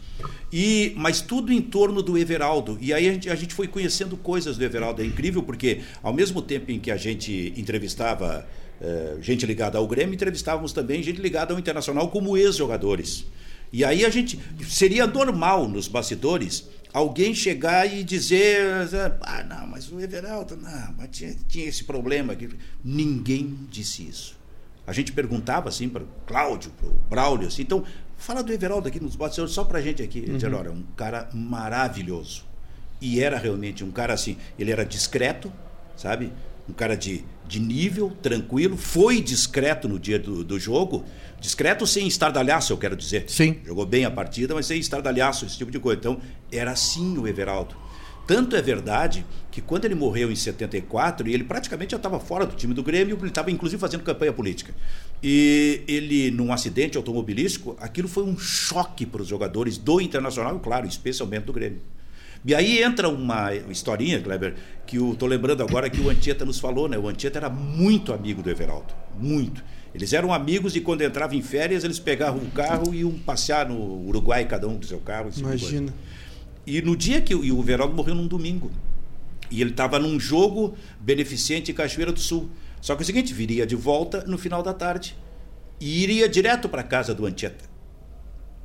E, 0.52 0.94
mas 0.96 1.20
tudo 1.20 1.52
em 1.52 1.62
torno 1.62 2.02
do 2.02 2.18
Everaldo. 2.18 2.78
E 2.80 2.94
aí 2.94 3.10
a 3.10 3.12
gente, 3.12 3.30
a 3.30 3.36
gente 3.36 3.54
foi 3.54 3.68
conhecendo 3.68 4.16
coisas 4.16 4.58
do 4.58 4.64
Everaldo. 4.64 5.02
É 5.02 5.06
incrível 5.06 5.44
porque, 5.44 5.82
ao 6.02 6.14
mesmo 6.14 6.42
tempo 6.42 6.72
em 6.72 6.80
que 6.80 6.92
a 6.92 6.98
gente 6.98 7.54
entrevistava 7.58 8.48
eh, 8.80 9.18
gente 9.22 9.46
ligada 9.46 9.78
ao 9.78 9.88
Grêmio, 9.88 10.14
entrevistávamos 10.14 10.74
também 10.74 11.02
gente 11.02 11.22
ligada 11.22 11.54
ao 11.54 11.60
Internacional 11.60 12.10
como 12.10 12.38
ex-jogadores. 12.38 13.26
E 13.72 13.84
aí 13.84 14.06
a 14.06 14.10
gente. 14.10 14.40
Seria 14.68 15.08
normal 15.08 15.68
nos 15.68 15.88
bastidores 15.88 16.70
alguém 16.94 17.34
chegar 17.34 17.92
e 17.92 18.04
dizer: 18.04 18.86
ah, 19.22 19.44
não, 19.44 19.68
mas 19.68 19.92
o 19.92 20.00
Everaldo, 20.00 20.56
não, 20.56 20.94
mas 20.98 21.10
tinha, 21.12 21.36
tinha 21.48 21.66
esse 21.66 21.84
problema 21.84 22.34
aqui. 22.34 22.50
Ninguém 22.84 23.58
disse 23.70 24.08
isso. 24.08 24.38
A 24.86 24.94
gente 24.94 25.12
perguntava 25.12 25.70
assim 25.70 25.90
para 25.90 26.04
o 26.04 26.08
Cláudio, 26.28 26.72
para 26.72 26.88
o 26.88 26.94
Braulio, 27.10 27.48
assim, 27.48 27.62
então, 27.62 27.84
fala 28.18 28.44
do 28.44 28.52
Everaldo 28.52 28.88
aqui 28.88 29.00
nos 29.00 29.16
bastidores, 29.16 29.54
só 29.54 29.64
para 29.64 29.80
a 29.80 29.82
gente 29.82 30.04
aqui. 30.04 30.20
Ele 30.20 30.34
dizia, 30.34 30.56
olha, 30.56 30.72
um 30.72 30.84
cara 30.96 31.30
maravilhoso. 31.34 32.46
E 33.00 33.22
era 33.22 33.38
realmente 33.38 33.84
um 33.84 33.92
cara 33.92 34.14
assim, 34.14 34.38
ele 34.60 34.72
era 34.72 34.86
discreto, 34.86 35.52
sabe? 35.96 36.32
Um 36.68 36.74
cara 36.74 36.96
de, 36.96 37.26
de 37.48 37.60
nível, 37.60 38.12
tranquilo, 38.22 38.78
foi 38.78 39.22
discreto 39.22 39.88
no 39.90 40.00
dia 40.00 40.18
do, 40.18 40.44
do 40.44 40.60
jogo, 40.60 41.04
discreto 41.40 41.86
sem 41.86 42.08
estardalhaço, 42.08 42.72
eu 42.72 42.78
quero 42.78 42.96
dizer. 42.96 43.26
Sim. 43.28 43.58
Jogou 43.66 43.86
bem 43.86 44.06
a 44.06 44.12
partida, 44.12 44.54
mas 44.54 44.66
sem 44.66 44.80
estardalhaço, 44.80 45.46
esse 45.46 45.58
tipo 45.58 45.72
de 45.72 45.80
coisa. 45.80 46.00
Então, 46.00 46.22
era 46.52 46.72
assim 46.72 47.18
o 47.18 47.28
Everaldo. 47.28 47.76
Tanto 48.26 48.56
é 48.56 48.62
verdade 48.62 49.26
que 49.52 49.62
quando 49.62 49.84
ele 49.84 49.96
morreu 49.96 50.32
em 50.32 50.36
74, 50.36 51.28
e 51.28 51.34
ele 51.34 51.44
praticamente 51.44 51.92
já 51.92 51.98
estava 51.98 52.20
fora 52.20 52.46
do 52.46 52.56
time 52.56 52.74
do 52.74 52.82
Grêmio, 52.82 53.18
ele 53.20 53.28
estava 53.28 53.52
inclusive 53.52 53.80
fazendo 53.80 54.02
campanha 54.04 54.32
política. 54.32 54.74
E 55.22 55.82
ele, 55.88 56.32
num 56.32 56.54
acidente 56.54 56.98
automobilístico, 56.98 57.76
aquilo 57.82 58.08
foi 58.08 58.24
um 58.24 58.38
choque 58.38 59.06
para 59.06 59.22
os 59.22 59.28
jogadores 59.28 59.78
do 59.78 60.00
Internacional 60.00 60.56
e, 60.56 60.60
claro, 60.60 60.88
especialmente 60.88 61.44
do 61.44 61.54
Grêmio. 61.54 61.82
E 62.46 62.54
aí 62.54 62.84
entra 62.84 63.08
uma 63.08 63.54
historinha, 63.54 64.22
Kleber, 64.22 64.56
que 64.86 64.98
eu 64.98 65.16
tô 65.18 65.26
lembrando 65.26 65.64
agora 65.64 65.90
que 65.90 66.02
o 66.02 66.10
Antieta 66.10 66.44
nos 66.44 66.60
falou, 66.60 66.90
né? 66.90 66.98
O 66.98 67.08
Antieta 67.08 67.40
era 67.40 67.50
muito 67.50 68.12
amigo 68.12 68.44
do 68.44 68.50
Everaldo, 68.50 68.94
muito. 69.18 69.64
Eles 69.96 70.12
eram 70.12 70.34
amigos 70.34 70.76
e 70.76 70.82
quando 70.82 71.04
entravam 71.04 71.38
em 71.38 71.42
férias, 71.42 71.84
eles 71.84 72.00
pegavam 72.00 72.42
um 72.42 72.50
carro 72.50 72.94
e 72.94 73.00
iam 73.00 73.12
passear 73.12 73.70
no 73.70 74.08
Uruguai, 74.08 74.46
cada 74.46 74.68
um 74.68 74.78
do 74.78 74.86
seu 74.86 75.00
carro. 75.00 75.30
tipo 75.30 75.48
coisa. 75.48 75.64
Imagina. 75.64 75.94
E 76.66 76.82
no 76.82 76.98
dia 76.98 77.22
que 77.22 77.34
o, 77.34 77.40
o 77.40 77.62
Everaldo 77.62 77.96
morreu 77.96 78.16
num 78.16 78.28
domingo. 78.28 78.72
E 79.50 79.62
ele 79.62 79.70
estava 79.70 80.00
num 80.00 80.20
jogo 80.20 80.76
beneficente 81.00 81.72
em 81.72 81.74
Cachoeira 81.74 82.12
do 82.12 82.20
Sul. 82.20 82.50
Só 82.82 82.96
que 82.96 83.02
é 83.02 83.04
o 83.04 83.06
seguinte, 83.06 83.34
viria 83.34 83.66
de 83.66 83.76
volta 83.76 84.24
no 84.26 84.38
final 84.38 84.64
da 84.64 84.74
tarde. 84.74 85.16
E 85.80 86.04
iria 86.04 86.28
direto 86.28 86.68
para 86.68 86.82
a 86.82 86.84
casa 86.84 87.14
do 87.14 87.26
Antieta. 87.26 87.66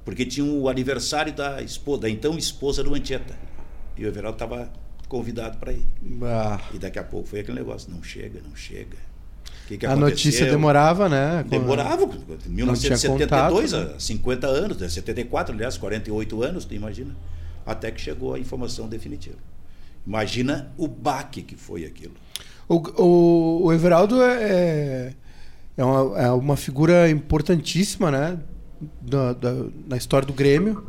Porque 0.05 0.25
tinha 0.25 0.47
o 0.47 0.69
aniversário 0.69 1.33
da 1.33 1.61
esposa, 1.61 2.03
da 2.03 2.11
então 2.11 2.39
esposa 2.39 2.83
do 2.83 2.95
Antieta. 2.95 3.48
E 3.99 4.05
o 4.05 4.09
Everaldo 4.09 4.37
estava 4.37 4.71
convidado 5.09 5.59
para 5.59 5.73
ir. 5.73 5.83
Ah, 6.23 6.61
E 6.73 6.79
daqui 6.79 6.99
a 6.99 7.05
pouco 7.05 7.29
foi 7.29 7.41
aquele 7.41 7.59
negócio, 7.59 7.91
não 7.91 8.03
chega, 8.03 8.41
não 8.47 8.55
chega. 8.55 8.97
Que 9.67 9.77
que 9.77 9.87
a 9.87 9.95
notícia 9.97 10.29
aconteceu? 10.31 10.51
demorava, 10.53 11.09
né? 11.09 11.45
Demorava, 11.49 12.05
em 12.05 12.09
tinha 12.09 12.39
1972, 12.49 13.73
contato, 13.73 13.89
né? 13.91 13.95
há 13.97 14.01
50 14.01 14.47
anos, 14.47 14.79
né? 14.79 14.89
74, 14.89 15.55
aliás, 15.55 15.77
48 15.77 16.43
anos, 16.43 16.65
tu 16.65 16.75
imagina. 16.75 17.15
Até 17.67 17.91
que 17.91 18.01
chegou 18.01 18.33
a 18.35 18.39
informação 18.39 18.89
definitiva. 18.89 19.37
Imagina 20.07 20.73
o 20.79 20.89
baque 20.89 21.43
que 21.43 21.55
foi 21.55 21.85
aquilo. 21.85 22.15
O, 22.67 22.77
o, 23.03 23.65
o 23.67 23.73
Everaldo 23.73 24.23
é, 24.23 25.13
é, 25.77 25.85
uma, 25.85 26.19
é 26.19 26.31
uma 26.31 26.57
figura 26.57 27.11
importantíssima, 27.11 28.11
né? 28.11 28.39
Da, 29.03 29.33
da- 29.35 29.67
na 29.87 29.97
história 29.97 30.27
do 30.27 30.33
Grêmio, 30.33 30.87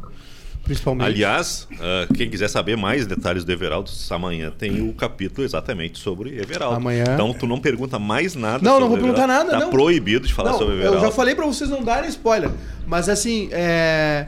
principalmente. 0.69 1.07
Aliás, 1.07 1.67
ah, 1.79 2.07
quem 2.15 2.29
quiser 2.29 2.47
saber 2.47 2.77
mais 2.77 3.07
detalhes 3.07 3.43
do 3.43 3.51
Everaldo, 3.51 3.89
amanhã 4.11 4.51
tem 4.55 4.87
o 4.87 4.93
capítulo 4.93 5.43
exatamente 5.45 5.97
sobre 5.99 6.39
Everaldo. 6.39 6.75
Amanhã- 6.77 7.05
Então 7.13 7.33
tu 7.33 7.47
não 7.47 7.59
pergunta 7.59 7.97
mais 7.97 8.35
nada 8.35 8.59
Não, 8.63 8.73
sobre 8.73 8.81
não 8.83 8.89
vou 8.89 8.97
perguntar 8.99 9.25
nada, 9.27 9.51
Tá 9.51 9.59
não. 9.59 9.69
proibido 9.71 10.27
de 10.27 10.33
falar 10.33 10.51
Não, 10.51 10.59
sobre 10.59 10.75
eu 10.75 10.77
Everaldo. 10.79 11.01
já 11.01 11.11
falei 11.11 11.33
pra 11.33 11.45
vocês 11.47 11.69
não 11.69 11.83
darem 11.83 12.07
spoiler. 12.09 12.51
Mas 12.85 13.09
assim, 13.09 13.49
é. 13.51 14.27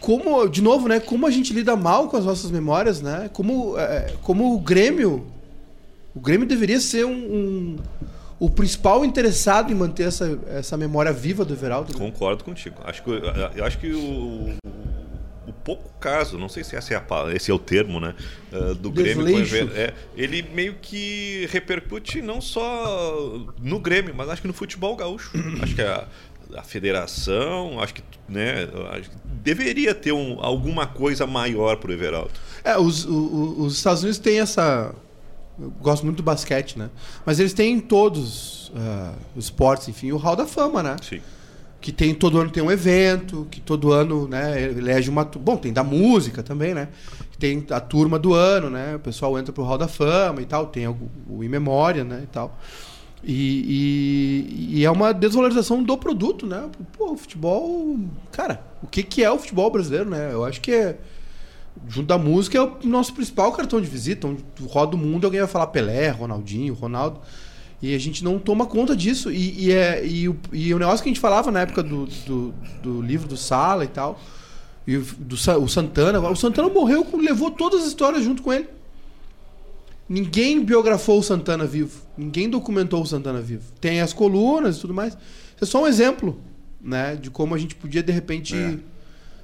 Como, 0.00 0.46
de 0.48 0.60
novo, 0.60 0.88
né? 0.88 1.00
Como 1.00 1.26
a 1.26 1.30
gente 1.30 1.52
lida 1.52 1.74
mal 1.76 2.08
com 2.08 2.16
as 2.16 2.24
nossas 2.24 2.50
memórias, 2.50 3.00
né? 3.00 3.30
Como, 3.32 3.78
é, 3.78 4.12
como 4.22 4.54
o 4.54 4.58
Grêmio. 4.60 5.26
O 6.14 6.20
Grêmio 6.20 6.46
deveria 6.46 6.78
ser 6.80 7.06
um, 7.06 7.12
um- 7.12 7.76
o 8.44 8.50
principal 8.50 9.04
interessado 9.04 9.70
em 9.70 9.74
manter 9.74 10.04
essa, 10.08 10.38
essa 10.48 10.76
memória 10.76 11.12
viva 11.12 11.44
do 11.44 11.54
Everaldo. 11.54 11.92
né? 11.92 11.98
Concordo 11.98 12.42
contigo. 12.42 12.76
Acho 12.84 13.02
que, 13.02 13.10
eu 13.54 13.64
acho 13.64 13.78
que 13.78 13.92
o, 13.92 14.54
o 15.46 15.52
pouco 15.64 15.90
caso, 16.00 16.36
não 16.38 16.48
sei 16.48 16.64
se 16.64 16.74
esse 16.74 16.92
é, 16.92 16.96
a 16.96 17.04
esse 17.34 17.50
é 17.50 17.54
o 17.54 17.58
termo, 17.58 18.00
né? 18.00 18.14
ah, 18.52 18.74
do 18.74 18.90
Grêmio 18.90 19.24
com 19.24 19.30
o 19.32 19.42
Desleixo. 19.42 19.56
Ever- 19.56 19.78
é, 19.80 19.94
ele 20.16 20.42
meio 20.42 20.74
que 20.82 21.46
repercute 21.52 22.20
não 22.20 22.40
só 22.40 23.46
no 23.60 23.78
Grêmio, 23.78 24.12
mas 24.14 24.28
acho 24.28 24.42
que 24.42 24.48
no 24.48 24.54
futebol 24.54 24.96
gaúcho. 24.96 25.30
acho 25.62 25.74
que 25.74 25.82
a- 25.82 26.06
a 26.56 26.62
federação, 26.62 27.80
acho 27.80 27.94
que, 27.94 28.02
né, 28.28 28.68
acho 28.90 29.08
que 29.08 29.16
deveria 29.42 29.94
ter 29.94 30.12
um, 30.12 30.38
alguma 30.40 30.86
coisa 30.86 31.26
maior 31.26 31.76
para 31.76 31.90
o 31.90 31.94
Everaldo. 31.94 32.32
É, 32.62 32.76
os, 32.76 33.04
o- 33.06 33.54
os 33.60 33.76
Estados 33.76 34.02
Unidos 34.02 34.18
têm 34.18 34.38
essa. 34.40 34.94
Eu 35.60 35.70
gosto 35.80 36.04
muito 36.04 36.16
do 36.18 36.22
basquete, 36.22 36.78
né? 36.78 36.88
Mas 37.26 37.38
eles 37.38 37.52
têm 37.52 37.74
em 37.74 37.80
todos 37.80 38.72
ah, 38.74 39.12
os 39.36 39.44
esportes, 39.44 39.88
enfim, 39.88 40.12
o 40.12 40.16
Hall 40.16 40.34
da 40.36 40.46
Fama, 40.46 40.82
né? 40.82 40.96
Sim. 41.02 41.20
Que 41.80 41.90
tem 41.90 42.14
todo 42.14 42.38
ano 42.38 42.48
tem 42.50 42.62
um 42.62 42.70
evento, 42.70 43.46
que 43.50 43.60
todo 43.60 43.92
ano, 43.92 44.28
né, 44.28 44.62
elege 44.62 45.10
uma. 45.10 45.24
Bom, 45.24 45.56
tem 45.56 45.72
da 45.72 45.82
música 45.82 46.42
também, 46.42 46.74
né? 46.74 46.88
Tem 47.40 47.66
a 47.70 47.80
turma 47.80 48.18
do 48.20 48.34
ano, 48.34 48.70
né? 48.70 48.94
O 48.96 49.00
pessoal 49.00 49.36
entra 49.38 49.52
pro 49.52 49.64
Hall 49.64 49.76
da 49.78 49.88
Fama 49.88 50.40
e 50.40 50.44
tal, 50.46 50.66
tem 50.66 50.86
o, 50.86 50.96
o 51.28 51.42
In 51.42 51.48
Memória, 51.48 52.04
né? 52.04 52.20
E 52.22 52.26
tal. 52.28 52.56
E, 53.24 54.72
e- 54.74 54.78
e 54.78 54.84
é 54.84 54.90
uma 54.90 55.12
desvalorização 55.12 55.82
do 55.82 55.96
produto, 55.98 56.46
né? 56.46 56.68
Pô, 56.96 57.12
o 57.12 57.16
futebol. 57.16 57.98
Cara, 58.30 58.62
o 58.82 58.86
que, 58.86 59.02
que 59.02 59.22
é 59.22 59.30
o 59.30 59.38
futebol 59.38 59.70
brasileiro, 59.70 60.08
né? 60.08 60.30
Eu 60.32 60.44
acho 60.44 60.60
que 60.60 60.72
é. 60.72 60.98
Junto 61.88 62.06
da 62.06 62.18
música 62.18 62.58
é 62.58 62.60
o 62.60 62.76
nosso 62.84 63.12
principal 63.12 63.52
cartão 63.52 63.80
de 63.80 63.86
visita. 63.86 64.26
Onde 64.26 64.42
tu 64.54 64.66
roda 64.66 64.96
o 64.96 64.98
mundo, 64.98 65.24
alguém 65.24 65.40
vai 65.40 65.48
falar 65.48 65.66
Pelé, 65.68 66.10
Ronaldinho, 66.10 66.74
Ronaldo. 66.74 67.20
E 67.80 67.94
a 67.94 67.98
gente 67.98 68.22
não 68.22 68.38
toma 68.38 68.66
conta 68.66 68.94
disso. 68.94 69.30
E, 69.30 69.66
e 69.66 69.72
é, 69.72 70.06
e, 70.06 70.28
o, 70.28 70.36
e 70.52 70.72
o 70.72 70.78
negócio 70.78 71.02
que 71.02 71.08
a 71.08 71.12
gente 71.12 71.20
falava 71.20 71.50
na 71.50 71.60
época 71.60 71.82
do, 71.82 72.06
do, 72.26 72.54
do 72.82 73.02
livro 73.02 73.26
do 73.28 73.36
Sala 73.36 73.84
e 73.84 73.88
tal. 73.88 74.20
E 74.86 74.96
do, 74.96 75.34
o 75.34 75.68
Santana. 75.68 76.20
O 76.20 76.36
Santana 76.36 76.68
morreu, 76.68 77.06
levou 77.14 77.50
todas 77.50 77.82
as 77.82 77.88
histórias 77.88 78.22
junto 78.22 78.42
com 78.42 78.52
ele. 78.52 78.68
Ninguém 80.08 80.62
biografou 80.64 81.18
o 81.18 81.22
Santana 81.22 81.64
vivo. 81.64 82.02
Ninguém 82.16 82.48
documentou 82.48 83.02
o 83.02 83.06
Santana 83.06 83.40
vivo. 83.40 83.64
Tem 83.80 84.00
as 84.00 84.12
colunas 84.12 84.76
e 84.76 84.80
tudo 84.80 84.94
mais. 84.94 85.14
Isso 85.14 85.64
é 85.64 85.66
só 85.66 85.82
um 85.82 85.86
exemplo, 85.86 86.38
né? 86.80 87.16
De 87.16 87.30
como 87.30 87.54
a 87.54 87.58
gente 87.58 87.74
podia, 87.74 88.02
de 88.02 88.12
repente, 88.12 88.54
É. 88.54 88.78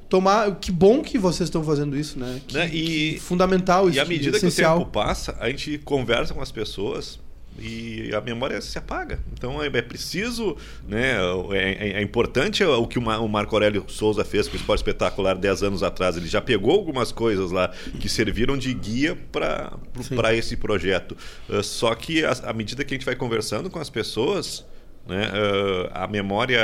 tomar. 0.09 0.57
Que 0.57 0.71
bom 0.73 1.03
que 1.03 1.19
vocês 1.19 1.49
estão 1.49 1.63
fazendo 1.63 1.97
isso, 1.97 2.19
né? 2.19 2.41
Que, 2.47 2.55
Né, 2.55 2.67
e- 2.73 3.13
que 3.15 3.21
fundamental 3.21 3.89
isso. 3.89 3.99
E 3.99 4.01
à 4.01 4.05
medida 4.05 4.39
que 4.39 4.47
o 4.47 4.51
tempo 4.79 4.91
passa, 4.91 5.37
a 5.41 5.49
gente 5.49 5.79
conversa 5.79 6.33
com 6.35 6.41
as 6.41 6.51
pessoas 6.53 7.19
e 7.61 8.11
a 8.15 8.21
memória 8.21 8.61
se 8.61 8.79
apaga. 8.79 9.19
Então 9.33 9.61
é, 9.61 9.67
é 9.67 9.83
preciso, 9.83 10.57
né, 10.87 11.17
é, 11.53 11.89
é- 11.89 11.93
é 11.95 12.03
importante 12.03 12.63
o 12.63 12.87
que 12.87 13.01
o, 13.01 13.03
Ma- 13.03 13.19
o 13.19 13.29
Marco 13.29 13.55
Aurélio 13.57 13.85
Souza 13.89 14.25
fez 14.25 14.47
com 14.47 14.55
o 14.55 14.57
Esporte 14.57 14.79
Espetacular 14.79 15.35
10 15.37 15.65
anos 15.65 15.83
atrás. 15.83 16.17
Ele 16.17 16.29
já 16.29 16.41
pegou 16.41 16.71
algumas 16.71 17.11
coisas 17.11 17.51
lá 17.51 17.73
que 17.99 18.09
serviram 18.09 18.57
de 18.57 18.73
guia 18.73 19.17
para 19.33 20.35
esse 20.37 20.57
projeto. 20.57 21.17
Uh, 21.49 21.63
só 21.63 21.93
que 21.97 22.25
a- 22.25 22.31
à 22.45 22.53
medida 22.53 22.85
que 22.85 22.95
a 22.95 22.97
gente 22.97 23.05
vai 23.07 23.17
conversando 23.17 23.69
com 23.69 23.81
as 23.81 23.91
pessoas, 23.91 24.65
né, 25.09 25.27
uh, 25.29 25.91
a 25.95 26.07
memória 26.07 26.61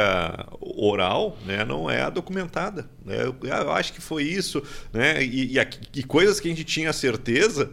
oral 0.60 1.36
né, 1.46 1.64
não 1.64 1.90
é 1.90 2.02
a 2.02 2.10
documentada. 2.10 2.86
né? 3.04 3.16
Eu, 3.22 3.34
eu 3.42 3.72
acho 3.72 3.94
que 3.94 4.00
foi 4.02 4.24
isso. 4.24 4.62
Né? 4.92 5.24
E, 5.24 5.56
e, 5.56 5.68
e 5.94 6.02
coisas 6.02 6.38
que 6.38 6.48
a 6.48 6.50
gente 6.50 6.62
tinha 6.62 6.92
certeza, 6.92 7.72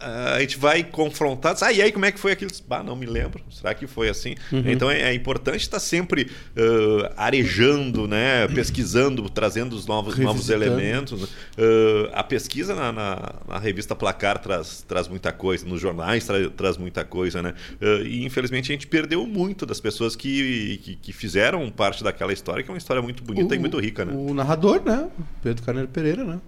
a 0.00 0.34
a 0.36 0.40
gente 0.40 0.56
vai 0.58 0.84
confrontar. 0.84 1.56
Ah, 1.60 1.72
e 1.72 1.82
aí 1.82 1.90
como 1.90 2.04
é 2.04 2.12
que 2.12 2.20
foi 2.20 2.30
aquilo? 2.32 2.50
Ah, 2.70 2.82
não 2.82 2.94
me 2.94 3.06
lembro. 3.06 3.42
Será 3.50 3.74
que 3.74 3.86
foi 3.86 4.08
assim? 4.08 4.36
Então 4.52 4.88
é, 4.90 5.02
é 5.02 5.14
importante 5.14 5.60
estar 5.62 5.80
sempre 5.80 6.30
uh, 6.56 7.12
arejando, 7.16 8.06
né? 8.06 8.46
pesquisando, 8.48 9.28
trazendo 9.28 9.74
os 9.74 9.86
novos, 9.86 10.16
novos 10.18 10.48
elementos. 10.50 11.22
Uh, 11.24 11.28
a 12.12 12.22
pesquisa 12.22 12.74
na, 12.74 12.92
na- 12.92 13.34
na 13.48 13.58
revista 13.58 13.94
Placar 13.96 14.38
traz, 14.38 14.84
traz 14.86 15.08
muita 15.08 15.32
coisa, 15.32 15.66
nos 15.66 15.80
jornais 15.80 16.24
tra- 16.24 16.48
traz 16.50 16.76
muita 16.76 17.04
coisa, 17.04 17.42
né? 17.42 17.54
Uh, 17.80 18.04
e 18.06 18.24
infelizmente 18.24 18.70
a 18.70 18.74
gente 18.74 18.86
perdeu 18.86 19.26
muito 19.26 19.66
das 19.66 19.80
pessoas 19.80 20.14
que, 20.14 20.78
que, 20.84 20.96
que 20.96 21.12
fizeram 21.12 21.68
parte 21.70 22.04
daquela 22.04 22.32
história, 22.32 22.62
que 22.62 22.70
é 22.70 22.72
uma 22.72 22.78
história 22.78 23.02
muito 23.02 23.22
bonita 23.24 23.54
e 23.54 23.58
O- 23.58 23.60
muito 23.60 23.78
rica, 23.80 24.04
né? 24.04 24.12
O 24.14 24.32
narrador, 24.34 24.82
né? 24.84 25.08
Pedro 25.42 25.64
Carneiro 25.64 25.88
Pereira, 25.88 26.24
né? 26.24 26.38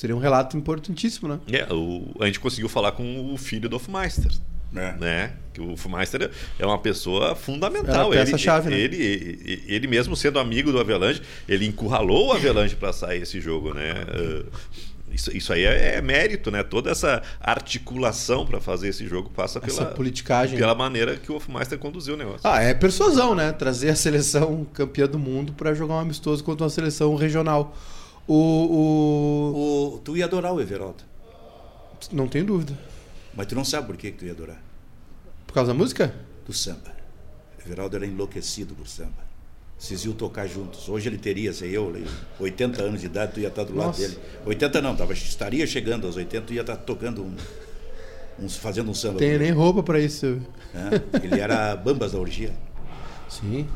Seria 0.00 0.16
um 0.16 0.18
relato 0.18 0.56
importantíssimo, 0.56 1.28
né? 1.28 1.38
É, 1.52 1.70
o- 1.70 2.10
a 2.20 2.24
gente 2.24 2.40
conseguiu 2.40 2.70
falar 2.70 2.92
com 2.92 3.34
o 3.34 3.36
filho 3.36 3.68
do 3.68 3.76
Hofmeister. 3.76 4.32
É. 4.74 4.92
Né? 4.98 5.32
Que 5.52 5.60
o 5.60 5.72
Hofmeister 5.72 6.30
é 6.58 6.64
uma 6.64 6.78
pessoa 6.78 7.26
Era 7.26 7.34
fundamental. 7.34 8.08
a 8.08 8.10
peça-chave, 8.14 8.72
ele, 8.72 8.96
né? 8.96 9.04
ele, 9.04 9.42
ele, 9.44 9.64
ele 9.66 9.86
mesmo 9.86 10.16
sendo 10.16 10.38
amigo 10.38 10.72
do 10.72 10.80
Avelange, 10.80 11.20
ele 11.46 11.66
encurralou 11.66 12.28
o 12.28 12.32
Avelange 12.32 12.76
para 12.76 12.94
sair 12.94 13.20
esse 13.20 13.42
jogo, 13.42 13.74
né? 13.74 13.92
Uh, 14.18 14.46
Isso, 15.12 15.36
isso 15.36 15.52
aí 15.52 15.64
é, 15.64 15.96
é 15.96 16.00
mérito, 16.00 16.50
né? 16.50 16.62
Toda 16.62 16.88
essa 16.90 17.20
articulação 17.40 18.46
para 18.46 18.58
fazer 18.60 18.88
esse 18.88 19.06
jogo 19.06 19.28
passa 19.28 19.58
Essa 19.62 19.82
pela, 19.84 19.94
politicagem. 19.94 20.56
pela 20.58 20.74
maneira 20.74 21.16
que 21.16 21.30
o 21.30 21.36
Hofmeister 21.36 21.78
conduziu 21.78 22.14
o 22.14 22.16
negócio. 22.16 22.40
Ah, 22.44 22.62
é 22.62 22.72
persuasão, 22.72 23.34
né? 23.34 23.52
Trazer 23.52 23.90
a 23.90 23.96
seleção 23.96 24.64
campeã 24.72 25.06
do 25.06 25.18
mundo 25.18 25.52
pra 25.52 25.74
jogar 25.74 25.94
um 25.94 25.98
amistoso 25.98 26.42
contra 26.42 26.64
uma 26.64 26.70
seleção 26.70 27.14
regional. 27.16 27.76
O, 28.28 29.94
O, 29.94 29.98
tu 30.04 30.16
ia 30.16 30.24
adorar 30.24 30.52
o 30.52 30.60
Everaldo. 30.60 31.02
o... 32.12 32.14
Não 32.16 32.26
tem 32.28 32.44
dúvida. 32.44 32.76
Mas 33.34 33.46
tu 33.46 33.54
não 33.54 33.64
sabe 33.64 33.86
por 33.86 33.96
que, 33.96 34.10
que 34.10 34.18
tu 34.18 34.24
ia 34.24 34.32
adorar. 34.32 34.60
Por 35.46 35.52
causa 35.54 35.72
da 35.72 35.78
música? 35.78 36.14
Do 36.46 36.52
samba. 36.52 36.92
Everaldo 37.64 37.96
era 37.96 38.06
enlouquecido 38.06 38.74
por 38.74 38.86
samba. 38.88 39.30
Vocês 39.78 40.04
iam 40.04 40.12
tocar 40.14 40.46
juntos. 40.46 40.88
Hoje 40.88 41.08
ele 41.08 41.18
teria, 41.18 41.52
sei 41.52 41.76
eu, 41.76 41.92
80 42.38 42.82
anos 42.82 43.00
de 43.00 43.06
idade, 43.06 43.32
tu 43.34 43.40
ia 43.40 43.48
estar 43.48 43.64
do 43.64 43.74
lado 43.74 43.86
Nossa. 43.88 44.00
dele. 44.00 44.18
80 44.44 44.82
não, 44.82 44.94
tava, 44.94 45.12
estaria 45.12 45.66
chegando 45.66 46.06
aos 46.06 46.16
80, 46.16 46.46
tu 46.46 46.52
ia 46.52 46.60
estar 46.60 46.76
tocando 46.76 47.22
um, 47.22 47.34
um- 48.44 48.48
fazendo 48.48 48.90
um 48.90 48.94
samba. 48.94 49.18
Tem 49.18 49.28
com 49.30 49.34
ele, 49.36 49.44
nem 49.44 49.52
roupa 49.52 49.82
pra 49.82 49.98
isso. 49.98 50.40
né? 50.74 50.90
Ele 51.22 51.40
era 51.40 51.74
bambas 51.76 52.12
da 52.12 52.18
orgia. 52.18 52.52
Sim. 53.28 53.66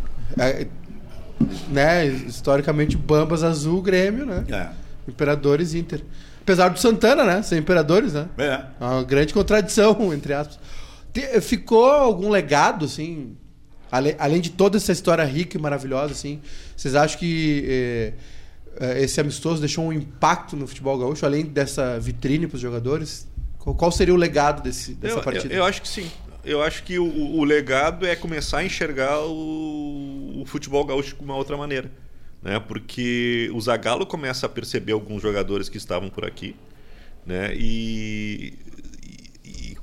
Né? 1.68 2.07
Historicamente, 2.07 2.97
Bambas 2.97 3.43
Azul, 3.43 3.82
Grêmio, 3.82 4.24
né? 4.26 4.45
É. 4.51 4.68
Imperadores 5.11 5.74
Inter. 5.74 6.03
Apesar 6.43 6.68
do 6.68 6.78
Santana, 6.78 7.24
né? 7.24 7.43
Ser 7.43 7.57
imperadores, 7.59 8.12
né? 8.12 8.28
É. 8.39 8.61
É 8.80 8.85
uma 8.85 9.03
grande 9.03 9.32
contradição, 9.35 9.97
entre 10.14 10.32
aspas. 10.35 10.59
Te- 11.12 11.41
Ficou 11.41 11.87
algum 11.91 12.28
legado, 12.28 12.85
assim, 12.85 13.37
ale- 13.91 14.16
além 14.18 14.41
de 14.41 14.51
toda 14.51 14.76
essa 14.76 14.93
história 14.93 15.24
rica 15.24 15.57
e 15.57 15.61
maravilhosa, 15.61 16.12
assim, 16.12 16.41
vocês 16.76 16.95
acham 16.95 17.18
que 17.18 17.64
eh, 17.66 18.12
eh, 18.80 19.03
esse 19.05 19.20
amistoso 19.20 19.61
deixou 19.61 19.85
um 19.87 19.93
impacto 19.93 20.57
no 20.57 20.66
futebol 20.66 20.99
gaúcho, 20.99 21.24
além 21.24 21.45
dessa 21.45 21.99
vitrine 21.99 22.47
para 22.47 22.57
os 22.57 22.61
jogadores? 22.62 23.26
Qual, 23.59 23.74
qual 23.74 23.91
seria 23.93 24.12
o 24.12 24.16
legado 24.16 24.62
desse, 24.62 24.93
dessa 24.95 25.18
Eu, 25.18 25.22
partida? 25.22 25.55
eu, 25.55 25.59
eu 25.59 25.64
acho 25.64 25.80
que 25.80 25.89
sim. 25.89 26.11
Eu 26.45 26.62
acho 26.62 26.82
que 26.82 26.99
o, 26.99 27.07
o 27.07 27.45
legado 27.45 28.07
é 28.07 28.14
começar 28.14 28.59
a 28.59 28.64
enxergar 28.64 29.20
o, 29.20 30.42
o 30.42 30.45
futebol 30.47 30.84
gaúcho 30.84 31.16
de 31.16 31.22
uma 31.22 31.36
outra 31.36 31.57
maneira. 31.57 31.90
Né? 32.42 32.61
Porque 32.61 33.51
o 33.55 33.61
Zagallo 33.61 34.05
começa 34.05 34.45
a 34.45 34.49
perceber 34.49 34.92
alguns 34.92 35.22
jogadores 35.22 35.68
que 35.68 35.78
estavam 35.78 36.11
por 36.11 36.24
aqui. 36.24 36.55
Né? 37.24 37.55
E, 37.57 38.59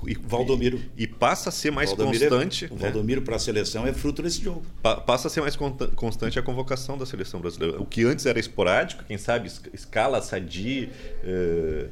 e, 0.08 0.14
Valdomiro. 0.14 0.80
E, 0.96 1.06
passa 1.06 1.48
a 1.48 1.52
ser 1.52 1.70
mais 1.70 1.90
Valdomiro 1.90 2.24
é- 2.24 2.28
constante. 2.28 2.64
o 2.70 2.74
né? 2.74 2.80
Valdomiro 2.80 3.22
para 3.22 3.36
a 3.36 3.38
seleção 3.38 3.86
é 3.86 3.92
fruto 3.92 4.22
desse 4.22 4.40
jogo. 4.42 4.62
Pa- 4.82 4.96
passa 5.00 5.28
a 5.28 5.30
ser 5.30 5.40
mais 5.40 5.56
constante 5.56 6.38
a 6.38 6.42
convocação 6.42 6.96
da 6.98 7.06
seleção 7.06 7.40
brasileira. 7.40 7.80
O 7.80 7.86
que 7.86 8.04
antes 8.04 8.26
era 8.26 8.38
esporádico, 8.38 9.04
quem 9.04 9.18
sabe, 9.18 9.46
es- 9.48 9.62
escala, 9.72 10.20
Sadi, 10.22 10.88
eh, 11.24 11.86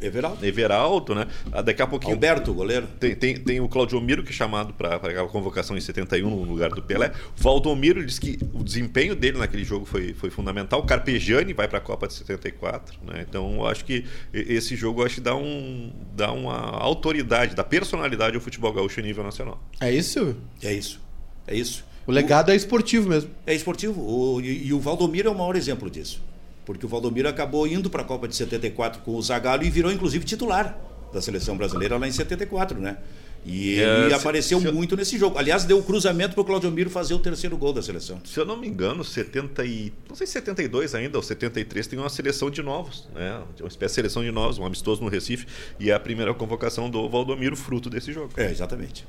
Everaldo. 0.00 0.46
Everaldo, 0.46 1.14
né? 1.14 1.26
Ah, 1.50 1.60
Daqui 1.62 1.82
a 1.82 1.86
pouquinho. 1.86 2.14
Alberto, 2.14 2.54
goleiro. 2.54 2.86
Tem, 3.00 3.14
tem, 3.16 3.34
tem 3.36 3.60
o 3.60 3.68
Claudio 3.68 4.00
Miro, 4.00 4.22
que 4.22 4.30
é 4.30 4.32
chamado 4.32 4.72
para 4.72 4.94
aquela 4.96 5.26
convocação 5.28 5.76
em 5.76 5.80
71 5.80 6.30
no 6.30 6.42
lugar 6.44 6.70
do 6.70 6.80
Pelé. 6.82 7.12
O 7.38 7.42
Valdomiro 7.42 8.04
diz 8.06 8.18
que 8.18 8.38
o 8.54 8.62
desempenho 8.62 9.16
dele 9.16 9.38
naquele 9.38 9.64
jogo 9.64 9.84
foi, 9.84 10.14
foi 10.14 10.30
fundamental. 10.30 10.80
O 10.80 10.84
Carpegiani 10.84 11.52
vai 11.52 11.66
para 11.66 11.78
a 11.78 11.80
Copa 11.80 12.06
de 12.06 12.14
74. 12.14 12.96
Né? 13.04 13.24
Então, 13.28 13.54
eu 13.56 13.66
acho 13.66 13.84
que 13.84 14.04
esse 14.32 14.76
jogo 14.76 15.02
eu 15.02 15.06
acho 15.06 15.16
que 15.16 15.20
dá, 15.20 15.34
um, 15.34 15.92
dá 16.14 16.30
uma 16.30 16.54
autoridade, 16.54 17.37
dá 17.46 17.64
personalidade 17.64 18.34
ao 18.36 18.40
futebol 18.42 18.72
gaúcho 18.72 19.00
a 19.00 19.02
nível 19.02 19.22
nacional. 19.24 19.60
É 19.80 19.92
isso? 19.92 20.36
É 20.62 20.72
isso. 20.72 21.00
É 21.46 21.54
isso. 21.56 21.84
O 22.06 22.10
legado 22.12 22.50
é 22.50 22.56
esportivo 22.56 23.08
mesmo. 23.08 23.30
É 23.46 23.54
esportivo. 23.54 24.00
O- 24.00 24.40
e, 24.40 24.66
e 24.68 24.72
o 24.72 24.80
Valdomiro 24.80 25.28
é 25.28 25.30
o 25.30 25.34
maior 25.36 25.56
exemplo 25.56 25.90
disso. 25.90 26.22
Porque 26.64 26.84
o 26.84 26.88
Valdomiro 26.88 27.28
acabou 27.28 27.66
indo 27.66 27.88
para 27.88 28.02
a 28.02 28.04
Copa 28.04 28.26
de 28.28 28.34
74 28.36 29.02
com 29.02 29.14
o 29.14 29.22
Zagallo 29.22 29.62
e 29.64 29.70
virou, 29.70 29.90
inclusive, 29.92 30.24
titular 30.24 30.78
da 31.12 31.20
seleção 31.22 31.56
brasileira 31.56 31.96
lá 31.96 32.06
em 32.06 32.12
74, 32.12 32.78
né? 32.78 32.98
E 33.46 33.80
É, 33.80 34.00
ele 34.00 34.08
se- 34.10 34.14
apareceu 34.14 34.60
se 34.60 34.66
eu- 34.66 34.72
muito 34.74 34.94
nesse 34.96 35.16
jogo. 35.16 35.38
Aliás, 35.38 35.64
deu 35.64 35.78
o 35.78 35.82
cruzamento 35.82 36.34
para 36.34 36.42
o 36.42 36.44
Claudio 36.44 36.70
Miro 36.70 36.90
fazer 36.90 37.14
o 37.14 37.18
terceiro 37.18 37.56
gol 37.56 37.72
da 37.72 37.80
seleção. 37.80 38.20
Se 38.24 38.38
eu 38.38 38.44
não 38.44 38.56
me 38.56 38.66
engano, 38.68 39.02
70 39.02 39.64
e... 39.64 39.92
não 40.08 40.14
sei 40.14 40.26
se 40.26 40.34
72 40.34 40.94
ainda, 40.94 41.16
ou 41.16 41.22
73, 41.22 41.86
tem 41.86 41.98
uma 41.98 42.10
seleção 42.10 42.50
de 42.50 42.62
novos, 42.62 43.08
né? 43.14 43.40
Uma 43.60 43.68
espécie 43.68 43.92
de 43.92 43.94
seleção 43.94 44.22
de 44.22 44.30
novos, 44.30 44.58
um 44.58 44.66
amistoso 44.66 45.02
no 45.02 45.08
Recife, 45.08 45.46
e 45.80 45.90
é 45.90 45.94
a 45.94 46.00
primeira 46.00 46.34
convocação 46.34 46.90
do 46.90 47.08
Valdomiro, 47.08 47.56
fruto 47.56 47.88
desse 47.88 48.12
jogo. 48.12 48.30
É, 48.36 48.50
exatamente. 48.50 49.06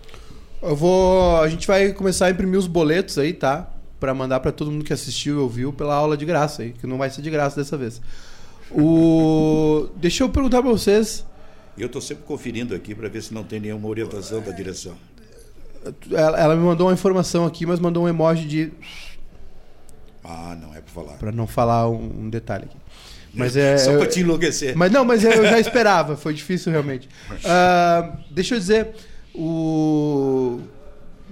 Eu 0.61 0.75
vou. 0.75 1.37
A 1.41 1.47
gente 1.49 1.65
vai 1.67 1.91
começar 1.93 2.27
a 2.27 2.29
imprimir 2.29 2.59
os 2.59 2.67
boletos 2.67 3.17
aí, 3.17 3.33
tá? 3.33 3.71
Pra 3.99 4.13
mandar 4.13 4.39
pra 4.39 4.51
todo 4.51 4.71
mundo 4.71 4.85
que 4.85 4.93
assistiu 4.93 5.35
e 5.35 5.39
ouviu 5.39 5.73
pela 5.73 5.93
aula 5.95 6.15
de 6.15 6.25
graça 6.25 6.61
aí, 6.61 6.71
que 6.71 6.87
não 6.87 6.97
vai 6.97 7.09
ser 7.09 7.21
de 7.21 7.29
graça 7.29 7.57
dessa 7.61 7.75
vez. 7.77 8.01
O... 8.71 9.89
Deixa 9.97 10.23
eu 10.23 10.29
perguntar 10.29 10.61
pra 10.61 10.71
vocês. 10.71 11.25
Eu 11.79 11.87
estou 11.87 12.01
sempre 12.01 12.23
conferindo 12.25 12.75
aqui 12.75 12.93
para 12.93 13.07
ver 13.09 13.21
se 13.23 13.33
não 13.33 13.43
tem 13.43 13.59
nenhuma 13.59 13.87
orientação 13.87 14.41
da 14.41 14.51
direção. 14.51 14.95
Ela, 16.11 16.39
ela 16.39 16.55
me 16.55 16.61
mandou 16.63 16.87
uma 16.87 16.93
informação 16.93 17.45
aqui, 17.45 17.65
mas 17.65 17.79
mandou 17.79 18.03
um 18.03 18.07
emoji 18.09 18.45
de. 18.45 18.71
Ah, 20.23 20.55
não 20.61 20.75
é 20.75 20.81
pra 20.81 20.91
falar. 20.93 21.13
Pra 21.17 21.31
não 21.31 21.47
falar 21.47 21.89
um, 21.89 22.23
um 22.25 22.29
detalhe 22.29 22.65
aqui. 22.65 22.77
Mas 23.33 23.55
é. 23.55 23.77
Só 23.77 23.91
eu- 23.91 23.99
pra 23.99 24.07
te 24.07 24.19
enlouquecer. 24.19 24.75
Mas 24.75 24.91
não, 24.91 25.05
mas 25.05 25.23
eu 25.23 25.45
já 25.45 25.57
esperava, 25.61 26.17
foi 26.17 26.33
difícil 26.33 26.71
realmente. 26.71 27.07
Ah, 27.45 28.17
deixa 28.29 28.55
eu 28.55 28.59
dizer, 28.59 28.89
o 29.33 30.59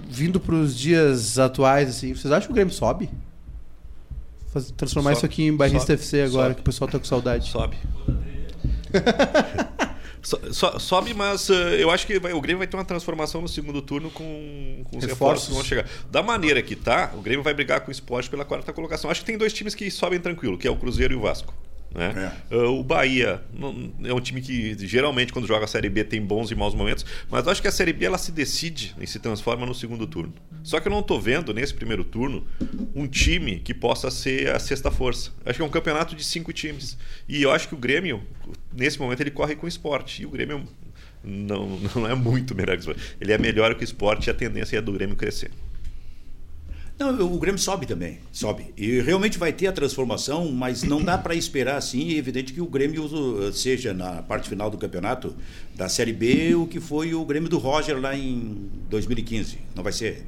vindo 0.08 0.40
para 0.40 0.54
os 0.54 0.74
dias 0.76 1.38
atuais, 1.38 1.90
assim, 1.90 2.14
vocês 2.14 2.32
acham 2.32 2.46
que 2.46 2.52
o 2.52 2.54
Grêmio 2.54 2.72
sobe? 2.72 3.10
Faz- 4.50 4.70
transformar 4.70 5.10
Sobe, 5.10 5.16
isso 5.18 5.26
aqui 5.26 5.42
em 5.42 5.54
Barrista 5.54 5.80
sobe, 5.88 5.92
FC 6.00 6.22
agora, 6.22 6.44
sobe. 6.44 6.54
que 6.54 6.60
o 6.62 6.64
pessoal 6.64 6.88
tá 6.90 6.98
com 6.98 7.04
saudade. 7.04 7.48
Sobe. 7.50 7.76
So- 10.28 10.52
so- 10.52 10.78
sobe, 10.78 11.14
mas 11.14 11.48
eh, 11.48 11.82
eu 11.82 11.90
acho 11.90 12.06
que 12.06 12.18
vai- 12.20 12.34
o 12.34 12.40
Grêmio 12.40 12.58
vai 12.58 12.66
ter 12.66 12.76
uma 12.76 12.84
transformação 12.84 13.40
no 13.40 13.48
segundo 13.48 13.80
turno 13.80 14.10
com, 14.10 14.82
com 14.84 14.98
os 14.98 15.04
Reforços. 15.04 15.08
reforços 15.08 15.48
que 15.48 15.54
vão 15.54 15.64
chegar. 15.64 15.86
Da 16.10 16.22
maneira 16.22 16.60
que 16.60 16.76
tá, 16.76 17.12
o 17.14 17.22
Grêmio 17.22 17.42
vai 17.42 17.54
brigar 17.54 17.80
com 17.80 17.88
o 17.88 17.92
esporte 17.92 18.28
pela 18.28 18.44
quarta 18.44 18.70
colocação. 18.72 19.10
Acho 19.10 19.20
que 19.20 19.26
tem 19.26 19.38
dois 19.38 19.54
times 19.54 19.74
que 19.74 19.90
sobem 19.90 20.20
tranquilo, 20.20 20.58
que 20.58 20.68
é 20.68 20.70
o 20.70 20.76
Cruzeiro 20.76 21.14
e 21.14 21.16
o 21.16 21.20
Vasco. 21.20 21.54
Né? 21.94 22.32
É. 22.50 22.54
Eh, 22.54 22.62
o 22.64 22.82
Bahia 22.84 23.40
não- 23.52 23.92
é 24.04 24.12
um 24.12 24.20
time 24.20 24.42
que 24.42 24.76
geralmente 24.86 25.32
quando 25.32 25.48
joga 25.48 25.64
a 25.64 25.68
Série 25.68 25.88
B 25.88 26.04
tem 26.04 26.20
bons 26.20 26.50
e 26.50 26.54
maus 26.54 26.74
momentos, 26.74 27.04
mas 27.30 27.46
eu 27.46 27.50
acho 27.52 27.62
que 27.62 27.68
a 27.68 27.72
Série 27.72 27.92
B 27.94 28.04
ela 28.04 28.18
se 28.18 28.30
decide 28.30 28.94
e 29.00 29.06
se 29.06 29.18
transforma 29.18 29.64
no 29.64 29.74
segundo 29.74 30.06
turno. 30.06 30.32
Só 30.62 30.78
que 30.80 30.88
eu 30.88 30.92
não 30.92 31.00
estou 31.00 31.18
vendo 31.20 31.52
nesse 31.54 31.72
primeiro 31.72 32.04
turno 32.04 32.46
um 32.94 33.06
time 33.06 33.58
que 33.60 33.72
possa 33.72 34.10
ser 34.10 34.50
a 34.54 34.58
sexta 34.58 34.90
força. 34.90 35.30
Acho 35.46 35.56
que 35.56 35.62
é 35.62 35.64
um 35.64 35.70
campeonato 35.70 36.14
de 36.14 36.22
cinco 36.24 36.52
times. 36.52 36.98
E 37.26 37.42
eu 37.42 37.50
acho 37.50 37.66
que 37.68 37.74
o 37.74 37.78
Grêmio, 37.78 38.22
nesse 38.72 38.98
momento, 38.98 39.20
ele 39.20 39.30
corre 39.30 39.56
com 39.56 39.64
o 39.64 39.68
esporte. 39.68 40.22
E 40.22 40.26
o 40.26 40.30
Grêmio 40.30 40.64
não, 41.24 41.78
não 41.96 42.06
é 42.06 42.14
muito 42.14 42.54
melhor 42.54 42.76
que 42.76 42.80
o 42.86 42.90
esporte. 42.90 43.16
Ele 43.20 43.32
é 43.32 43.38
melhor 43.38 43.74
que 43.74 43.82
o 43.82 43.84
esporte 43.84 44.26
e 44.26 44.30
a 44.30 44.34
tendência 44.34 44.76
é 44.76 44.80
do 44.82 44.92
Grêmio 44.92 45.16
crescer. 45.16 45.50
Não, 46.98 47.32
o 47.32 47.38
Grêmio 47.38 47.60
sobe 47.60 47.86
também, 47.86 48.18
sobe. 48.32 48.74
E 48.76 49.00
realmente 49.00 49.38
vai 49.38 49.52
ter 49.52 49.68
a 49.68 49.72
transformação, 49.72 50.50
mas 50.50 50.82
não 50.82 51.00
dá 51.02 51.16
para 51.16 51.32
esperar 51.32 51.76
assim. 51.76 52.14
É 52.14 52.16
evidente 52.16 52.52
que 52.52 52.60
o 52.60 52.66
Grêmio 52.66 53.08
seja 53.52 53.94
na 53.94 54.20
parte 54.20 54.48
final 54.48 54.68
do 54.68 54.76
campeonato 54.76 55.36
da 55.76 55.88
Série 55.88 56.12
B 56.12 56.56
o 56.56 56.66
que 56.66 56.80
foi 56.80 57.14
o 57.14 57.24
Grêmio 57.24 57.48
do 57.48 57.56
Roger 57.56 58.00
lá 58.00 58.16
em 58.16 58.68
2015. 58.90 59.58
Não 59.76 59.84
vai 59.84 59.92
ser. 59.92 60.24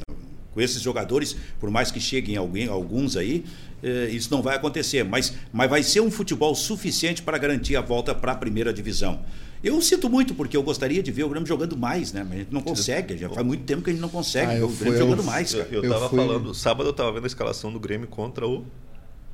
Com 0.52 0.60
esses 0.60 0.80
jogadores, 0.80 1.36
por 1.58 1.70
mais 1.70 1.90
que 1.90 2.00
cheguem 2.00 2.36
alguém, 2.36 2.68
alguns 2.68 3.16
aí, 3.16 3.44
eh, 3.82 4.08
isso 4.12 4.30
não 4.30 4.42
vai 4.42 4.56
acontecer. 4.56 5.04
Mas, 5.04 5.34
mas 5.52 5.68
vai 5.68 5.82
ser 5.82 6.00
um 6.00 6.10
futebol 6.10 6.54
suficiente 6.54 7.22
para 7.22 7.36
garantir 7.38 7.74
a 7.76 7.80
volta 7.80 8.14
para 8.14 8.32
a 8.32 8.36
primeira 8.36 8.72
divisão. 8.72 9.20
Eu 9.62 9.80
sinto 9.82 10.08
muito, 10.08 10.34
porque 10.34 10.56
eu 10.56 10.62
gostaria 10.62 11.02
de 11.02 11.11
ver 11.12 11.24
o 11.24 11.28
Grêmio 11.28 11.46
jogando 11.46 11.76
mais, 11.76 12.12
né? 12.12 12.22
Mas 12.24 12.32
a 12.32 12.36
gente 12.38 12.52
não 12.52 12.62
consegue. 12.62 13.16
Já 13.18 13.28
faz 13.28 13.46
muito 13.46 13.62
tempo 13.64 13.82
que 13.82 13.90
a 13.90 13.92
gente 13.92 14.02
não 14.02 14.08
consegue 14.08 14.52
Ah, 14.52 14.54
ver 14.56 14.62
o 14.64 14.68
fui- 14.68 14.78
Grêmio 14.86 14.94
eu- 15.00 15.06
jogando 15.06 15.24
mais, 15.24 15.52
Eu, 15.52 15.58
cara. 15.64 15.74
eu 15.76 15.84
Eu 15.84 15.90
tava 15.90 16.08
fui- 16.08 16.18
falando, 16.18 16.54
sábado 16.54 16.88
eu 16.88 16.92
tava 16.94 17.12
vendo 17.12 17.24
a 17.24 17.26
escalação 17.26 17.70
do 17.72 17.78
Grêmio 17.78 18.08
contra 18.08 18.46
o 18.46 18.64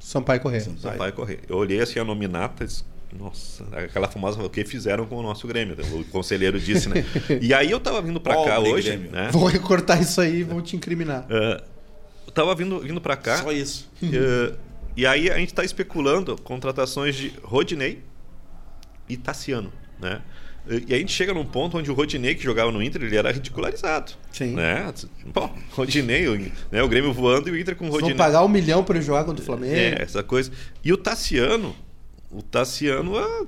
Sampaio 0.00 0.40
correr. 0.40 0.60
São- 0.60 0.76
Sampaio 0.76 1.12
Correr. 1.12 1.40
Eu 1.48 1.56
olhei 1.56 1.80
assim 1.80 1.98
a 1.98 2.04
nominata 2.04 2.66
disse, 2.66 2.84
nossa, 3.18 3.64
aquela 3.72 4.06
famosa, 4.08 4.42
o 4.42 4.50
que 4.50 4.64
fizeram 4.64 5.06
com 5.06 5.16
o 5.16 5.22
nosso 5.22 5.46
Grêmio? 5.48 5.76
O 5.94 6.04
conselheiro 6.06 6.60
disse, 6.60 6.88
né? 6.88 7.04
E 7.40 7.54
aí 7.54 7.70
eu 7.70 7.80
tava 7.80 8.02
vindo 8.02 8.20
pra 8.20 8.34
cá 8.44 8.58
hoje, 8.60 8.88
Grêmio. 8.90 9.10
né? 9.10 9.30
Vou 9.32 9.46
recortar 9.46 10.00
isso 10.02 10.20
aí 10.20 10.40
e 10.40 10.42
vou 10.42 10.60
te 10.60 10.76
incriminar. 10.76 11.24
Eh, 11.30 11.62
eu 12.26 12.32
tava 12.32 12.54
vindo, 12.54 12.80
vindo 12.80 13.00
pra 13.00 13.16
cá. 13.16 13.38
Só 13.38 13.50
isso. 13.52 13.88
eh, 14.02 14.52
e 14.96 15.06
aí 15.06 15.30
a 15.30 15.38
gente 15.38 15.54
tá 15.54 15.64
especulando 15.64 16.36
contratações 16.42 17.14
de 17.16 17.32
Rodinei 17.42 18.02
e 19.08 19.16
Tassiano, 19.16 19.72
né? 20.00 20.20
E 20.68 20.92
a 20.92 20.98
gente 20.98 21.12
chega 21.12 21.32
num 21.32 21.44
ponto 21.44 21.78
onde 21.78 21.88
o 21.88 21.94
Rodinei, 21.94 22.34
que 22.34 22.42
jogava 22.42 22.72
no 22.72 22.82
Inter, 22.82 23.02
ele 23.02 23.16
era 23.16 23.30
ridicularizado. 23.30 24.12
Sim. 24.32 24.54
Né? 24.54 24.92
Pô, 25.32 25.48
Rodinei, 25.70 26.26
o, 26.26 26.52
né? 26.72 26.82
o 26.82 26.88
Grêmio 26.88 27.12
voando 27.12 27.48
e 27.48 27.52
o 27.52 27.58
Inter 27.58 27.76
com 27.76 27.86
o 27.86 27.90
Rodinei. 27.90 28.14
vão 28.14 28.18
pagar 28.18 28.44
um 28.44 28.48
milhão 28.48 28.82
para 28.82 28.96
ele 28.96 29.04
jogar 29.04 29.24
contra 29.24 29.40
o 29.40 29.46
Flamengo? 29.46 29.76
É, 29.76 30.02
essa 30.02 30.24
coisa. 30.24 30.50
E 30.82 30.92
o 30.92 30.96
Tassiano, 30.96 31.74
o 32.32 32.42
Tassiano 32.42 33.16
ah, 33.16 33.44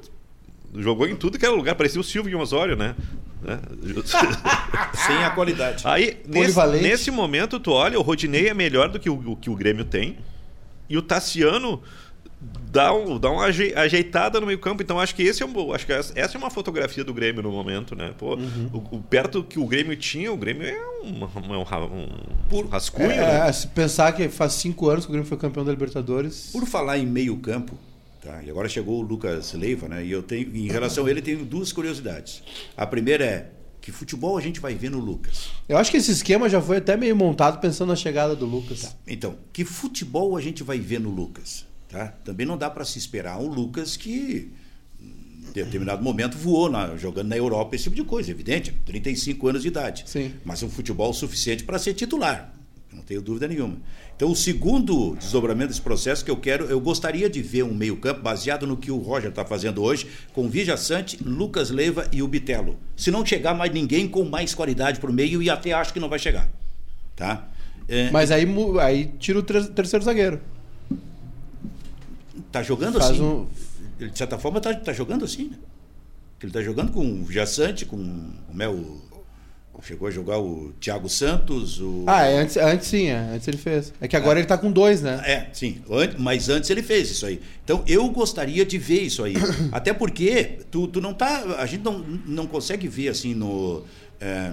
jogou 0.76 1.08
em 1.08 1.16
tudo 1.16 1.38
que 1.38 1.44
era 1.44 1.52
lugar, 1.52 1.74
parecia 1.74 2.00
o 2.00 2.04
Silvio 2.04 2.38
Osório, 2.38 2.76
né? 2.76 2.94
Né? 3.42 3.58
Sem 5.06 5.16
a 5.16 5.30
qualidade. 5.30 5.82
Aí, 5.86 6.18
nesse, 6.24 6.66
nesse 6.80 7.10
momento, 7.10 7.58
tu 7.58 7.72
olha, 7.72 7.98
o 7.98 8.02
Rodinei 8.02 8.48
é 8.48 8.54
melhor 8.54 8.88
do 8.88 9.00
que 9.00 9.10
o, 9.10 9.32
o 9.32 9.36
que 9.36 9.50
o 9.50 9.56
Grêmio 9.56 9.84
tem. 9.84 10.18
E 10.88 10.96
o 10.96 11.02
Tassiano 11.02 11.82
dá, 12.40 12.92
um, 12.94 13.18
dá 13.18 13.30
uma 13.30 13.44
aje- 13.46 13.72
ajeitada 13.74 14.40
no 14.40 14.46
meio 14.46 14.58
campo. 14.58 14.82
Então, 14.82 14.98
acho 15.00 15.14
que, 15.14 15.22
esse 15.22 15.42
é 15.42 15.46
um, 15.46 15.72
acho 15.72 15.84
que 15.86 15.92
essa 15.92 16.14
é 16.16 16.38
uma 16.38 16.50
fotografia 16.50 17.02
do 17.04 17.12
Grêmio 17.12 17.42
no 17.42 17.50
momento, 17.50 17.94
né? 17.96 18.12
Pô, 18.16 18.34
Uhum. 18.36 18.70
o, 18.72 18.96
o- 18.96 19.02
perto 19.02 19.42
que 19.42 19.58
o 19.58 19.66
Grêmio 19.66 19.96
tinha, 19.96 20.32
o 20.32 20.36
Grêmio 20.36 20.66
é 20.66 20.78
um, 21.02 21.24
um, 21.24 21.62
ra- 21.64 21.84
um, 21.84 22.06
Por- 22.48 22.66
rascunho, 22.68 23.10
É, 23.10 23.44
né? 23.46 23.52
se 23.52 23.66
pensar 23.68 24.12
que 24.12 24.28
faz 24.28 24.52
cinco 24.54 24.88
anos 24.88 25.04
que 25.04 25.10
o 25.10 25.12
Grêmio 25.12 25.28
foi 25.28 25.38
campeão 25.38 25.64
da 25.64 25.70
Libertadores. 25.72 26.50
Por 26.52 26.66
falar 26.66 26.98
em 26.98 27.06
meio 27.06 27.36
campo, 27.38 27.74
tá? 28.22 28.42
e 28.44 28.50
agora 28.50 28.68
chegou 28.68 28.98
o 28.98 29.02
Lucas 29.02 29.52
Leiva, 29.54 29.88
né? 29.88 30.04
e 30.04 30.10
eu 30.12 30.22
tenho, 30.22 30.54
em 30.54 30.68
relação 30.68 31.06
a 31.06 31.10
ele, 31.10 31.22
tenho 31.22 31.44
duas 31.44 31.72
curiosidades. 31.72 32.42
A 32.76 32.86
primeira 32.86 33.24
é, 33.24 33.50
que 33.80 33.90
futebol 33.90 34.36
a 34.36 34.40
gente 34.40 34.60
vai 34.60 34.74
ver 34.74 34.90
no 34.90 34.98
Lucas? 34.98 35.48
Eu 35.68 35.76
acho 35.78 35.90
que 35.90 35.96
esse 35.96 36.10
esquema 36.10 36.48
já 36.48 36.60
foi 36.60 36.76
até 36.76 36.96
meio 36.96 37.16
montado 37.16 37.58
pensando 37.60 37.88
na 37.88 37.96
chegada 37.96 38.36
do 38.36 38.44
Lucas. 38.44 38.94
Então, 39.06 39.36
que 39.52 39.64
futebol 39.64 40.36
a 40.36 40.40
gente 40.40 40.62
vai 40.62 40.78
ver 40.78 41.00
no 41.00 41.08
Lucas? 41.10 41.64
Tá? 41.88 42.08
Também 42.24 42.46
não 42.46 42.58
dá 42.58 42.68
para 42.68 42.84
se 42.84 42.98
esperar 42.98 43.38
um 43.40 43.48
Lucas 43.48 43.96
que 43.96 44.50
em 45.00 45.52
determinado 45.52 46.02
momento 46.02 46.36
voou 46.36 46.68
na- 46.70 46.96
jogando 46.96 47.28
na 47.28 47.36
Europa, 47.36 47.74
esse 47.74 47.84
tipo 47.84 47.96
de 47.96 48.04
coisa, 48.04 48.30
evidente, 48.30 48.72
35 48.84 49.48
anos 49.48 49.62
de 49.62 49.68
idade. 49.68 50.04
Sim. 50.06 50.32
Mas 50.44 50.62
um 50.62 50.68
futebol 50.68 51.12
suficiente 51.14 51.64
para 51.64 51.78
ser 51.78 51.94
titular, 51.94 52.52
não 52.92 53.02
tenho 53.02 53.22
dúvida 53.22 53.48
nenhuma. 53.48 53.76
Então, 54.14 54.30
o 54.30 54.36
segundo 54.36 55.14
desdobramento 55.16 55.68
desse 55.68 55.80
processo 55.80 56.22
que 56.24 56.30
eu 56.30 56.36
quero, 56.36 56.64
eu 56.66 56.78
gostaria 56.80 57.30
de 57.30 57.40
ver 57.40 57.62
um 57.62 57.72
meio-campo 57.72 58.20
baseado 58.20 58.66
no 58.66 58.76
que 58.76 58.90
o 58.90 58.98
Roger 58.98 59.30
está 59.30 59.44
fazendo 59.44 59.80
hoje, 59.82 60.08
com 60.34 60.48
Vija 60.50 60.76
Sante, 60.76 61.16
Lucas 61.24 61.70
Leiva 61.70 62.06
e 62.12 62.20
o 62.22 62.28
Bitelo. 62.28 62.76
Se 62.96 63.10
não 63.10 63.24
chegar 63.24 63.54
mais 63.54 63.72
ninguém 63.72 64.06
com 64.08 64.24
mais 64.24 64.54
qualidade 64.54 64.98
para 65.00 65.08
o 65.08 65.12
meio, 65.14 65.40
e 65.42 65.48
até 65.48 65.72
acho 65.72 65.92
que 65.94 66.00
não 66.00 66.08
vai 66.08 66.18
chegar. 66.18 66.48
Tá? 67.16 67.48
É, 67.88 68.10
Mas 68.10 68.30
aí, 68.30 68.44
aí 68.82 69.06
tira 69.18 69.38
o 69.38 69.42
tre- 69.42 69.68
terceiro 69.68 70.04
zagueiro. 70.04 70.40
Tá 72.52 72.62
jogando 72.62 72.98
Faz 72.98 73.12
assim. 73.12 73.22
um- 73.22 73.46
Ele, 74.00 74.10
de 74.10 74.18
certa 74.18 74.38
forma, 74.38 74.60
tá, 74.60 74.74
tá 74.74 74.92
jogando 74.92 75.24
assim, 75.24 75.48
né? 75.48 75.56
Ele 76.42 76.52
tá 76.52 76.62
jogando 76.62 76.92
com 76.92 77.22
o 77.22 77.30
Jassante, 77.30 77.84
com 77.84 77.96
o 77.96 78.54
Mel. 78.54 78.78
Chegou 79.80 80.08
a 80.08 80.10
jogar 80.10 80.40
o 80.40 80.72
Thiago 80.80 81.08
Santos, 81.08 81.80
o. 81.80 82.02
Ah, 82.08 82.24
é, 82.26 82.38
antes, 82.40 82.56
antes 82.56 82.88
sim, 82.88 83.06
é, 83.06 83.16
antes 83.32 83.46
ele 83.46 83.56
fez. 83.56 83.92
É 84.00 84.08
que 84.08 84.16
agora 84.16 84.40
ele 84.40 84.48
tá 84.48 84.58
com 84.58 84.72
dois, 84.72 85.00
né? 85.02 85.22
É, 85.24 85.46
sim. 85.52 85.80
Mas 86.18 86.48
antes 86.48 86.68
ele 86.68 86.82
fez 86.82 87.08
isso 87.12 87.24
aí. 87.24 87.40
Então 87.64 87.84
eu 87.86 88.08
gostaria 88.08 88.66
de 88.66 88.76
ver 88.76 89.02
isso 89.02 89.22
aí. 89.22 89.34
Até 89.70 89.92
porque 89.92 90.58
tu, 90.68 90.88
tu 90.88 91.00
não 91.00 91.14
tá. 91.14 91.44
A 91.58 91.64
gente 91.66 91.84
não, 91.84 92.00
não 92.26 92.44
consegue 92.48 92.88
ver 92.88 93.08
assim 93.08 93.34
no. 93.34 93.84
é, 94.20 94.52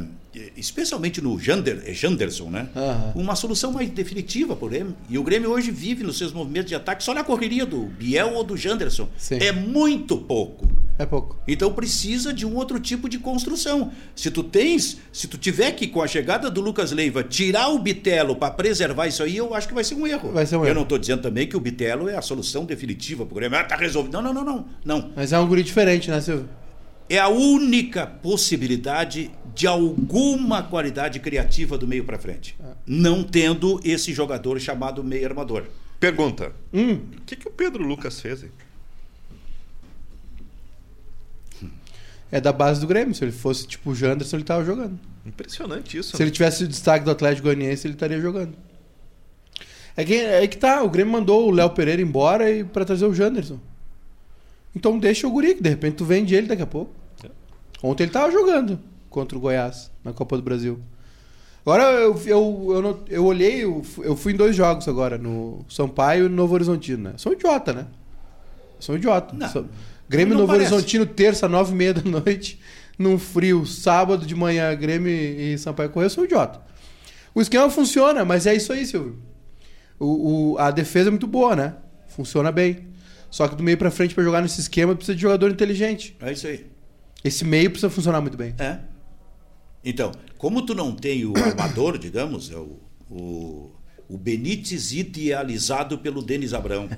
especialmente 0.56 1.22
no 1.22 1.40
Jander, 1.40 1.84
é 1.86 1.94
Janderson, 1.94 2.50
né? 2.50 2.70
Aham. 2.76 3.14
Uma 3.16 3.36
solução 3.36 3.72
mais 3.72 3.90
definitiva 3.90 4.56
pro 4.56 4.68
Grêmio. 4.68 4.96
E 5.10 5.18
o 5.18 5.24
Grêmio 5.24 5.52
hoje 5.52 5.72
vive 5.72 6.04
nos 6.04 6.18
seus 6.18 6.34
movimentos 6.34 6.70
de 6.70 6.76
ataque 6.76 7.04
só 7.04 7.14
na 7.14 7.24
correria 7.24 7.66
do 7.66 7.84
Biel 7.86 8.34
ou 8.34 8.44
do 8.44 8.58
Janderson. 8.58 9.08
Sim. 9.18 9.38
É 9.40 9.52
muito 9.52 10.18
pouco. 10.18 10.68
É 10.98 11.06
pouco. 11.06 11.38
Então 11.46 11.74
precisa 11.74 12.34
de 12.34 12.46
um 12.46 12.56
outro 12.56 12.80
tipo 12.80 13.10
de 13.10 13.20
construção. 13.20 13.92
Se 14.16 14.32
tu 14.32 14.44
tens, 14.44 14.98
se 15.12 15.28
tu 15.28 15.38
tiver 15.38 15.72
que 15.72 15.88
com 15.88 16.02
a 16.02 16.08
chegada 16.08 16.50
do 16.50 16.62
Lucas 16.62 16.92
Leiva 16.92 17.22
tirar 17.22 17.68
o 17.70 17.80
Bitelo 17.80 18.36
para 18.36 18.52
preservar 18.52 19.08
isso 19.08 19.22
aí, 19.22 19.36
eu 19.36 19.54
acho 19.54 19.68
que 19.68 19.74
vai 19.74 19.84
ser 19.84 19.96
um 19.96 20.08
erro. 20.08 20.32
Vai 20.32 20.46
ser 20.46 20.56
um 20.56 20.62
eu 20.62 20.68
erro. 20.68 20.76
não 20.76 20.84
estou 20.84 20.98
dizendo 20.98 21.22
também 21.22 21.48
que 21.48 21.58
o 21.58 21.60
Bitelo 21.60 22.08
é 22.08 22.16
a 22.16 22.22
solução 22.22 22.66
definitiva 22.66 23.26
para 23.26 23.34
o 23.34 23.36
Grêmio. 23.36 23.58
Ah, 23.60 23.64
tá 23.64 23.76
resolvido. 23.76 24.14
Não, 24.14 24.22
não, 24.22 24.34
não, 24.34 24.46
não, 24.46 24.66
não. 24.86 25.12
Mas 25.16 25.34
é 25.34 25.40
um 25.40 25.48
guri 25.48 25.64
diferente, 25.64 26.10
né, 26.10 26.22
Silvio? 26.22 26.48
É 27.10 27.20
a 27.20 27.28
única 27.28 28.08
possibilidade 28.08 29.30
de 29.56 29.66
alguma 29.66 30.62
qualidade 30.62 31.20
criativa 31.22 31.78
do 31.78 31.88
meio 31.88 32.04
para 32.04 32.20
frente. 32.20 32.56
É. 32.60 32.74
Não 32.86 33.24
tendo 33.24 33.80
esse 33.84 34.14
jogador 34.14 34.60
chamado 34.60 35.02
meio 35.02 35.26
armador. 35.26 35.64
Pergunta: 35.98 36.52
Hum, 36.74 37.00
o 37.18 37.22
que, 37.26 37.38
que 37.38 37.48
o 37.48 37.52
Pedro 37.52 37.82
Lucas 37.82 38.20
fez? 38.20 38.44
Hein? 38.44 38.52
é 42.32 42.42
da 42.42 42.52
base 42.52 42.82
do 42.82 42.88
Grêmio. 42.88 43.16
Se 43.16 43.24
ele 43.24 43.32
fosse 43.32 43.66
tipo 43.66 43.92
o 43.92 43.96
Janderson, 43.96 44.36
ele 44.36 44.44
tava 44.44 44.66
jogando. 44.66 45.00
Impressionante 45.26 45.98
isso. 45.98 46.18
Se 46.18 46.22
ele 46.22 46.32
tivesse 46.32 46.66
o 46.66 46.68
destaque 46.68 47.06
do 47.06 47.12
Atlético 47.12 47.44
Goianiense, 47.48 47.88
ele 47.88 47.94
estaria 47.94 48.20
jogando. 48.20 48.54
É 49.96 50.04
que, 50.04 50.16
é 50.16 50.46
que 50.46 50.58
tá, 50.58 50.84
o 50.84 50.90
Grêmio 50.90 51.14
mandou 51.14 51.48
o 51.48 51.52
Léo 51.52 51.70
Pereira 51.70 52.02
embora 52.02 52.52
e 52.52 52.66
para 52.66 52.84
trazer 52.84 53.06
o 53.06 53.14
Janderson. 53.14 53.58
Então 54.76 55.00
deixa 55.00 55.26
o 55.26 55.32
guri, 55.32 55.56
que 55.56 55.64
de 55.64 55.70
repente 55.70 55.96
tu 55.96 56.04
vende 56.04 56.36
ele 56.36 56.48
daqui 56.48 56.62
a 56.62 56.68
pouco. 56.68 56.92
É. 57.24 57.30
Ontem 57.82 58.04
ele 58.04 58.12
tava 58.12 58.30
jogando 58.30 58.78
contra 59.16 59.38
o 59.38 59.42
Goiás 59.42 59.90
na 60.04 60.12
Copa 60.12 60.36
do 60.36 60.44
Brasil. 60.44 60.78
Agora 61.66 61.84
eu, 61.94 62.22
eu, 62.26 62.68
eu, 62.76 62.82
não- 62.82 63.00
eu 63.10 63.26
olhei, 63.26 63.64
eu, 63.64 63.82
eu 64.00 64.16
fui 64.16 64.34
em 64.34 64.36
dois 64.36 64.56
jogos 64.56 64.88
agora, 64.90 65.18
no 65.18 65.66
Sampaio 65.70 66.26
e 66.26 66.30
no 66.30 66.36
Novo 66.36 66.54
Horizontino, 66.54 67.04
né? 67.10 67.14
Sou 67.18 67.32
idiota, 67.34 67.72
né? 67.74 67.88
Sou 68.78 68.96
idiota. 68.98 69.34
Não, 69.36 69.48
Sou- 69.50 69.66
Grêmio 70.08 70.36
Novo 70.36 70.48
parece. 70.52 70.72
Horizontino, 70.74 71.06
terça, 71.06 71.48
nove 71.48 71.72
e 71.72 71.76
meia 71.76 71.94
da 71.94 72.04
noite, 72.08 72.60
num 73.00 73.18
frio, 73.18 73.66
sábado 73.66 74.26
de 74.26 74.36
manhã, 74.36 74.76
Grêmio 74.76 75.10
e 75.10 75.58
Sampaio 75.58 75.90
Correia, 75.90 76.06
eu 76.08 76.12
sou 76.12 76.26
idiota. 76.26 76.62
O 77.34 77.42
esquema 77.42 77.70
funciona, 77.70 78.24
mas 78.26 78.46
é 78.46 78.54
isso 78.54 78.72
aí, 78.74 78.86
Silvio. 78.86 79.18
O, 79.98 80.52
o- 80.54 80.58
a 80.60 80.70
defesa 80.72 81.10
é 81.10 81.12
muito 81.12 81.26
boa, 81.26 81.56
né? 81.56 81.74
Funciona 82.10 82.52
bem. 82.52 82.88
Só 83.32 83.48
que 83.48 83.56
do 83.56 83.64
meio 83.64 83.78
pra 83.78 83.90
frente, 83.90 84.14
pra 84.14 84.24
jogar 84.24 84.42
nesse 84.42 84.60
esquema, 84.62 84.94
precisa 84.96 85.16
de 85.16 85.22
jogador 85.22 85.50
inteligente. 85.50 86.16
É 86.22 86.32
isso 86.32 86.46
aí. 86.48 86.68
Esse 87.24 87.44
meio 87.44 87.72
precisa 87.72 87.90
funcionar 87.90 88.22
muito 88.22 88.38
bem. 88.38 88.54
É. 88.60 88.78
Então, 89.86 90.12
como 90.38 90.66
tu 90.66 90.74
não 90.74 90.92
tem 90.94 91.24
o 91.26 91.34
armador, 91.38 91.98
digamos, 92.00 92.52
é 92.52 92.56
o, 92.56 92.80
o, 93.10 93.72
o 94.10 94.18
Benítez 94.18 94.92
idealizado 94.92 96.00
pelo 96.00 96.22
Denis 96.22 96.54
Abrão. 96.54 96.90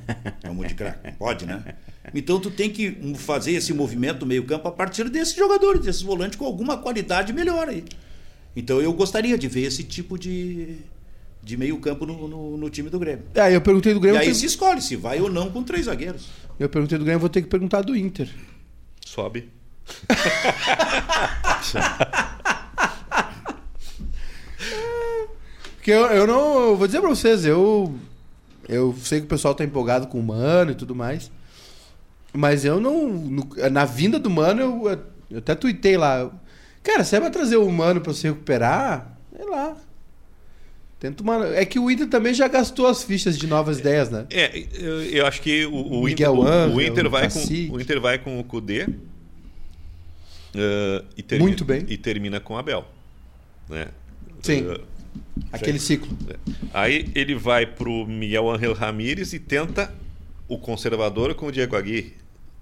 É 0.41 0.49
um 0.49 0.55
monte 0.55 0.69
de 0.69 0.75
craque. 0.75 1.11
Pode, 1.17 1.45
né? 1.45 1.75
Então 2.15 2.39
tu 2.39 2.49
tem 2.49 2.69
que 2.69 2.97
fazer 3.15 3.51
esse 3.51 3.73
movimento 3.73 4.19
do 4.19 4.25
meio-campo 4.25 4.65
a 4.67 4.71
partir 4.71 5.09
desses 5.09 5.35
jogadores, 5.35 5.81
desses 5.81 6.01
volantes 6.01 6.39
com 6.39 6.45
alguma 6.45 6.77
qualidade 6.77 7.33
melhor 7.33 7.67
aí. 7.67 7.83
Então 8.55 8.79
eu 8.81 8.93
gostaria 8.93 9.37
de 9.37 9.47
ver 9.49 9.63
esse 9.63 9.83
tipo 9.83 10.17
de, 10.17 10.77
de 11.43 11.57
meio-campo 11.57 12.05
no, 12.05 12.25
no, 12.27 12.55
no 12.57 12.69
time 12.69 12.89
do 12.89 12.97
Grêmio. 12.97 13.25
É, 13.35 13.53
eu 13.53 13.59
perguntei 13.59 13.93
do 13.93 13.99
E 13.99 14.01
Grêmio. 14.03 14.21
aí 14.21 14.29
eu 14.29 14.35
se 14.35 14.45
escolhe 14.45 14.81
se 14.81 14.95
vai 14.95 15.19
ou 15.19 15.29
não 15.29 15.51
com 15.51 15.61
três 15.63 15.85
zagueiros. 15.85 16.29
Eu 16.57 16.69
perguntei 16.69 16.97
do 16.97 17.03
Grêmio, 17.03 17.19
vou 17.19 17.29
ter 17.29 17.41
que 17.41 17.49
perguntar 17.49 17.81
do 17.81 17.93
Inter. 17.95 18.29
Sobe. 19.05 19.49
Porque 25.87 25.97
eu, 25.97 26.05
eu 26.07 26.27
não. 26.27 26.59
eu 26.71 26.75
vou 26.75 26.85
dizer 26.85 26.99
pra 26.99 27.07
vocês, 27.09 27.45
eu. 27.45 27.95
Eu 28.67 28.93
sei 29.01 29.21
que 29.21 29.25
o 29.25 29.29
pessoal 29.29 29.55
tá 29.55 29.63
empolgado 29.63 30.07
com 30.07 30.19
o 30.19 30.23
Mano 30.23 30.71
e 30.71 30.75
tudo 30.75 30.93
mais. 30.93 31.31
Mas 32.33 32.65
eu 32.65 32.81
não. 32.81 33.07
no- 33.07 33.47
na 33.71 33.85
vinda 33.85 34.19
do 34.19 34.29
Mano, 34.29 34.61
eu, 34.61 34.99
eu 35.31 35.37
até 35.37 35.55
tuitei 35.55 35.95
lá. 35.95 36.29
Cara, 36.83 37.05
se 37.05 37.15
é 37.15 37.21
pra 37.21 37.29
trazer 37.29 37.55
o 37.55 37.71
Mano 37.71 38.01
pra 38.01 38.13
se 38.13 38.27
recuperar, 38.27 39.17
sei 39.33 39.45
lá. 39.45 39.77
Tenta 40.99 41.23
uma. 41.23 41.55
É 41.55 41.63
que 41.63 41.79
o 41.79 41.89
Inter 41.89 42.09
também 42.09 42.33
já 42.33 42.49
gastou 42.49 42.87
as 42.87 43.01
fichas 43.05 43.37
de 43.37 43.47
novas 43.47 43.79
ideias, 43.79 44.09
né? 44.09 44.25
É, 44.29 44.59
eu, 44.73 45.01
eu 45.03 45.25
acho 45.25 45.41
que 45.41 45.65
o, 45.67 45.73
o 45.73 46.03
Miguel 46.03 46.35
Inter, 46.35 46.69
o- 46.69 46.75
o, 46.75 46.81
Inter 46.81 47.09
vai 47.09 47.29
com, 47.31 47.39
o 47.73 47.79
Inter 47.79 48.01
vai 48.01 48.17
com 48.19 48.37
o 48.41 48.43
Kudê 48.43 48.89
eh, 50.53 51.03
e 51.15 51.23
termina, 51.23 51.47
Muito 51.49 51.63
bem. 51.63 51.85
e 51.87 51.95
termina 51.95 52.41
com 52.41 52.55
o 52.55 52.57
Abel. 52.57 52.83
Né? 53.69 53.87
Sim. 54.41 54.67
Eh, 54.69 54.81
Aquele 55.51 55.79
ciclo. 55.79 56.09
Aí 56.73 57.09
ele 57.15 57.35
vai 57.35 57.65
pro 57.65 58.05
Miguel 58.05 58.49
Ángel 58.49 58.73
Ramírez 58.73 59.33
e 59.33 59.39
tenta 59.39 59.93
o 60.47 60.57
conservador 60.57 61.33
com 61.35 61.47
o 61.47 61.51
Diego 61.51 61.75
Aguirre. 61.75 62.15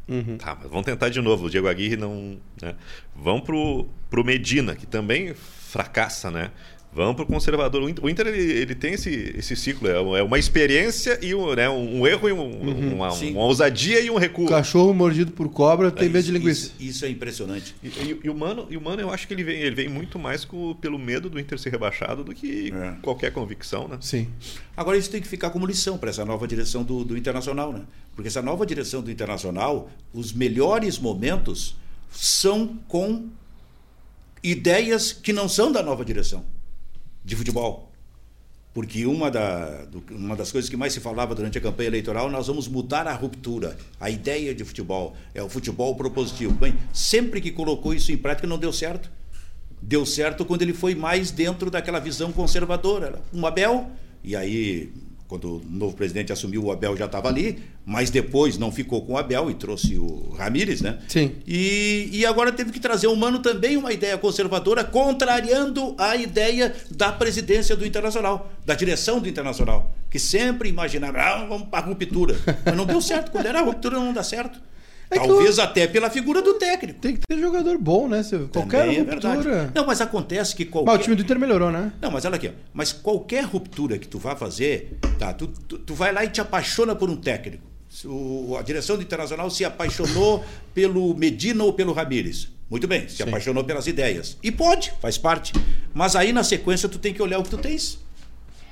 Uhum. 0.07 0.37
Tá, 0.37 0.55
mas 0.55 0.69
vamos 0.69 0.85
tentar 0.85 1.09
de 1.09 1.19
novo. 1.21 1.45
O 1.45 1.49
Diego 1.49 1.67
Aguirre 1.67 1.97
não. 1.97 2.37
Né? 2.61 2.75
Vão 3.15 3.41
pro, 3.41 3.87
pro 4.09 4.23
Medina, 4.23 4.75
que 4.75 4.85
também 4.85 5.33
fracassa, 5.33 6.29
né? 6.29 6.51
Pro 6.95 7.25
conservador. 7.25 7.83
O 7.83 7.89
Inter, 7.89 8.05
o 8.05 8.09
Inter, 8.09 8.27
ele, 8.27 8.41
ele 8.53 8.73
tem 8.73 8.93
esse, 8.93 9.33
esse 9.37 9.53
ciclo. 9.53 9.89
É 9.89 9.95
é 10.19 10.23
uma 10.23 10.39
experiência 10.39 11.19
e 11.21 11.35
um, 11.35 11.53
né, 11.53 11.69
um 11.69 12.07
erro 12.07 12.29
e 12.29 12.31
um- 12.31 12.93
uma, 12.93 13.11
Sim. 13.11 13.33
uma 13.33 13.43
ousadia 13.43 13.99
e 13.99 14.09
um 14.09 14.15
recuo. 14.17 14.47
Cachorro 14.47 14.93
mordido 14.93 15.31
por 15.33 15.49
cobra 15.49 15.91
tem 15.91 16.07
É, 16.07 16.09
medo 16.09 16.23
de 16.23 16.31
linguiça. 16.31 16.67
Isso, 16.67 16.75
isso 16.79 17.05
é 17.05 17.09
impressionante. 17.09 17.75
E, 17.83 17.87
e- 17.89 18.19
e 18.23 18.29
o 18.29 18.33
Mano, 18.33 18.65
e 18.69 18.77
o 18.77 18.81
Mano, 18.81 19.01
eu 19.01 19.11
acho 19.11 19.27
que 19.27 19.33
ele 19.33 19.43
vem, 19.43 19.59
ele 19.59 19.75
vem 19.75 19.89
muito 19.89 20.17
mais 20.17 20.45
com- 20.45 20.73
pelo 20.75 20.97
medo 20.97 21.29
do 21.29 21.37
Inter 21.37 21.59
ser 21.59 21.69
rebaixado 21.69 22.23
do 22.23 22.33
que 22.33 22.71
É. 22.73 22.93
qualquer 23.01 23.31
convicção, 23.33 23.89
né? 23.89 23.97
Sim. 23.99 24.29
Agora 24.77 24.97
isso 24.97 25.09
tem 25.11 25.21
que 25.21 25.27
ficar 25.27 25.49
como 25.49 25.65
lição 25.65 25.97
para 25.97 26.09
essa 26.09 26.23
nova 26.23 26.47
direção 26.47 26.81
do, 26.81 27.03
do 27.03 27.17
Internacional, 27.17 27.73
né? 27.73 27.81
Porque 28.15 28.29
essa 28.29 28.41
nova 28.41 28.65
direção 28.65 29.01
do 29.01 29.11
Internacional, 29.11 29.89
os 30.13 30.31
melhores 30.31 30.97
momentos 30.97 31.75
são 32.09 32.77
com 32.87 33.27
ideias 34.41 35.11
que 35.11 35.33
não 35.33 35.49
são 35.49 35.71
da 35.73 35.83
nova 35.83 36.05
direção 36.05 36.45
de 37.25 37.35
futebol. 37.35 37.91
Porque 38.73 39.05
uma, 39.05 39.31
da, 39.31 39.85
uma 40.11 40.35
das 40.35 40.51
coisas 40.51 40.69
que 40.69 40.75
mais 40.75 40.91
se 40.91 40.99
falava 40.99 41.33
durante 41.33 41.57
a 41.57 41.61
campanha 41.61 41.87
eleitoral, 41.87 42.29
nós 42.29 42.47
vamos 42.47 42.67
mudar 42.67 43.07
a 43.07 43.13
ruptura, 43.13 43.77
a 43.99 44.09
ideia 44.09 44.53
de 44.53 44.65
futebol. 44.65 45.15
É 45.33 45.41
o 45.41 45.47
futebol 45.47 45.95
propositivo. 45.95 46.53
Bem, 46.53 46.75
sempre 46.93 47.39
que 47.39 47.51
colocou 47.51 47.93
isso 47.93 48.11
em 48.11 48.17
prática 48.17 48.45
não 48.45 48.57
deu 48.57 48.73
certo. 48.73 49.09
Deu 49.81 50.05
certo 50.05 50.43
quando 50.43 50.61
ele 50.61 50.73
foi 50.73 50.93
mais 50.93 51.31
dentro 51.31 51.71
daquela 51.71 51.99
visão 51.99 52.33
conservadora. 52.33 53.21
Um 53.33 53.45
Abel, 53.45 53.89
e 54.21 54.35
aí, 54.35 54.91
quando 55.27 55.57
o 55.57 55.61
novo 55.67 55.95
presidente 55.95 56.31
assumiu, 56.31 56.65
o 56.65 56.71
Abel 56.71 56.95
já 56.95 57.05
estava 57.05 57.27
ali, 57.27 57.59
mas 57.83 58.09
depois 58.09 58.57
não 58.57 58.71
ficou 58.71 59.03
com 59.05 59.13
o 59.13 59.17
Abel 59.17 59.49
e 59.49 59.55
trouxe 59.55 59.97
o 59.97 60.33
Ramírez, 60.37 60.81
né? 60.81 60.99
Sim. 61.07 61.31
E, 61.47 62.09
e 62.11 62.25
agora 62.25 62.51
teve 62.51 62.71
que 62.71 62.79
trazer 62.79 63.07
o 63.07 63.15
Mano 63.15 63.39
também 63.39 63.75
uma 63.75 63.91
ideia 63.91 64.17
conservadora, 64.17 64.83
contrariando 64.83 65.95
a 65.97 66.15
ideia 66.15 66.75
da 66.91 67.11
presidência 67.11 67.75
do 67.75 67.85
Internacional, 67.85 68.51
da 68.65 68.75
direção 68.75 69.19
do 69.19 69.27
Internacional, 69.27 69.91
que 70.09 70.19
sempre 70.19 70.69
imaginaram, 70.69 71.19
ah, 71.19 71.45
vamos 71.45 71.67
para 71.69 71.85
a 71.85 71.87
ruptura. 71.87 72.35
Mas 72.63 72.75
não 72.75 72.85
deu 72.85 73.01
certo. 73.01 73.31
Quando 73.31 73.47
era 73.47 73.59
a 73.59 73.63
ruptura, 73.63 73.97
não 73.97 74.13
dá 74.13 74.23
certo. 74.23 74.59
É 75.15 75.27
Talvez 75.27 75.59
até 75.59 75.87
pela 75.87 76.09
figura 76.09 76.41
do 76.41 76.55
técnico. 76.55 76.99
Tem 76.99 77.15
que 77.15 77.21
ter 77.27 77.39
jogador 77.39 77.77
bom, 77.77 78.07
né? 78.07 78.21
Se- 78.23 78.37
Qualquer 78.51 78.87
é 78.87 78.99
ruptura. 78.99 79.33
verdade. 79.41 79.71
Não, 79.73 79.85
mas 79.85 80.01
acontece 80.01 80.55
que 80.55 80.65
qualquer. 80.65 80.91
Mas 80.91 80.99
o 80.99 81.03
time 81.03 81.15
do 81.15 81.21
Inter 81.23 81.39
melhorou, 81.39 81.71
né? 81.71 81.91
Não, 82.01 82.11
mas 82.11 82.25
olha 82.25 82.35
aqui, 82.35 82.47
ó. 82.49 82.51
mas 82.73 82.91
qualquer 82.91 83.43
ruptura 83.45 83.97
que 83.97 84.07
tu 84.07 84.17
vá 84.19 84.35
fazer, 84.35 84.97
tá, 85.17 85.33
tu, 85.33 85.47
tu, 85.47 85.77
tu 85.79 85.93
vai 85.93 86.11
lá 86.13 86.23
e 86.25 86.29
te 86.29 86.41
apaixona 86.41 86.95
por 86.95 87.09
um 87.09 87.15
técnico. 87.15 87.63
O, 88.03 88.57
a 88.59 88.61
direção 88.61 88.97
do 88.97 89.03
Internacional 89.03 89.49
se 89.49 89.63
apaixonou 89.63 90.43
pelo 90.73 91.13
Medina 91.15 91.63
ou 91.63 91.71
pelo 91.73 91.93
Ramírez. 91.93 92.49
Muito 92.69 92.87
bem, 92.87 93.07
se 93.07 93.21
apaixonou 93.23 93.63
pelas 93.63 93.85
ideias. 93.87 94.37
E 94.43 94.51
pode, 94.51 94.91
faz 94.99 95.17
parte. 95.17 95.53
Mas 95.93 96.15
aí 96.15 96.33
na 96.33 96.43
sequência 96.43 96.89
tu 96.89 96.97
tem 96.99 97.13
que 97.13 97.21
olhar 97.21 97.37
o 97.39 97.43
que 97.43 97.49
tu 97.51 97.57
tens 97.57 97.99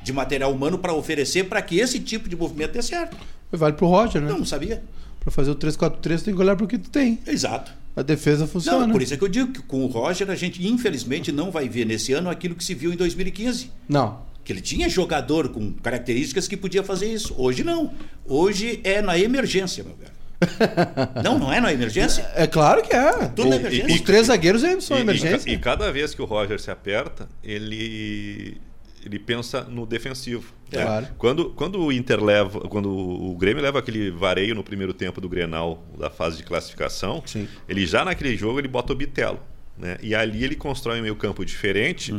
de 0.01 0.11
material 0.11 0.51
humano 0.51 0.77
para 0.77 0.93
oferecer 0.93 1.45
para 1.45 1.61
que 1.61 1.77
esse 1.79 1.99
tipo 1.99 2.27
de 2.27 2.35
movimento 2.35 2.71
dê 2.73 2.81
certo. 2.81 3.15
Vale 3.51 3.73
pro 3.73 3.85
Roger, 3.87 4.19
né? 4.21 4.29
Não, 4.31 4.39
não 4.39 4.45
sabia. 4.45 4.83
Pra 5.23 5.31
fazer 5.31 5.51
o 5.51 5.55
3-4-3 5.55 6.21
tem 6.21 6.35
que 6.35 6.41
olhar 6.41 6.55
pro 6.55 6.67
que 6.67 6.77
tu 6.77 6.89
tem. 6.89 7.17
Exato. 7.25 7.71
A 7.95 8.01
defesa 8.01 8.45
funciona. 8.47 8.85
Não, 8.87 8.91
por 8.91 9.01
isso 9.01 9.13
é 9.13 9.17
que 9.17 9.23
eu 9.23 9.27
digo 9.29 9.51
que 9.53 9.61
com 9.61 9.83
o 9.83 9.87
Roger 9.87 10.29
a 10.29 10.35
gente 10.35 10.65
infelizmente 10.67 11.31
não 11.31 11.49
vai 11.51 11.69
ver 11.69 11.85
nesse 11.85 12.11
ano 12.13 12.29
aquilo 12.29 12.55
que 12.55 12.63
se 12.63 12.73
viu 12.73 12.91
em 12.91 12.95
2015. 12.97 13.71
Não. 13.87 14.21
Que 14.43 14.51
ele 14.51 14.59
tinha 14.61 14.89
jogador 14.89 15.49
com 15.49 15.71
características 15.73 16.47
que 16.47 16.57
podia 16.57 16.83
fazer 16.83 17.05
isso. 17.13 17.33
Hoje 17.37 17.63
não. 17.63 17.93
Hoje 18.25 18.81
é 18.83 19.01
na 19.01 19.17
emergência, 19.17 19.83
meu 19.83 19.95
velho. 19.95 20.11
Não, 21.23 21.39
não 21.39 21.53
é 21.53 21.61
na 21.61 21.71
emergência? 21.71 22.29
É 22.35 22.45
claro 22.45 22.81
que 22.81 22.93
é. 22.93 23.29
Tudo 23.29 23.47
na 23.47 23.55
E- 23.55 23.59
emergência. 23.59 23.95
Os 23.95 24.01
três 24.01 24.27
zagueiros 24.27 24.61
ainda 24.61 24.81
são 24.81 24.97
E- 24.97 24.99
e, 24.99 25.03
emergência. 25.03 25.49
e 25.49 25.57
cada 25.57 25.89
vez 25.89 26.13
que 26.13 26.21
o 26.21 26.25
Roger 26.25 26.59
se 26.59 26.69
aperta, 26.69 27.29
ele 27.41 28.57
ele 29.05 29.19
pensa 29.19 29.63
no 29.63 29.85
defensivo. 29.85 30.53
né? 30.71 30.83
Claro. 30.83 31.07
Quando, 31.17 31.49
quando 31.51 31.79
o 31.81 31.91
Inter 31.91 32.23
leva, 32.23 32.61
quando 32.61 32.89
o 32.89 33.35
Grêmio 33.35 33.61
leva 33.61 33.79
aquele 33.79 34.09
vareio 34.11 34.55
no 34.55 34.63
primeiro 34.63 34.93
tempo 34.93 35.19
do 35.21 35.27
Grenal 35.29 35.83
da 35.97 36.09
fase 36.09 36.37
de 36.37 36.43
classificação, 36.43 37.21
Sim. 37.25 37.47
ele 37.67 37.85
já 37.85 38.03
naquele 38.05 38.35
jogo 38.37 38.59
ele 38.59 38.67
bota 38.67 38.93
o 38.93 38.95
Bitelo, 38.95 39.39
né? 39.77 39.97
E 40.01 40.13
ali 40.15 40.43
ele 40.43 40.55
constrói 40.55 40.99
um 40.99 41.03
meio 41.03 41.15
campo 41.15 41.43
diferente 41.45 42.13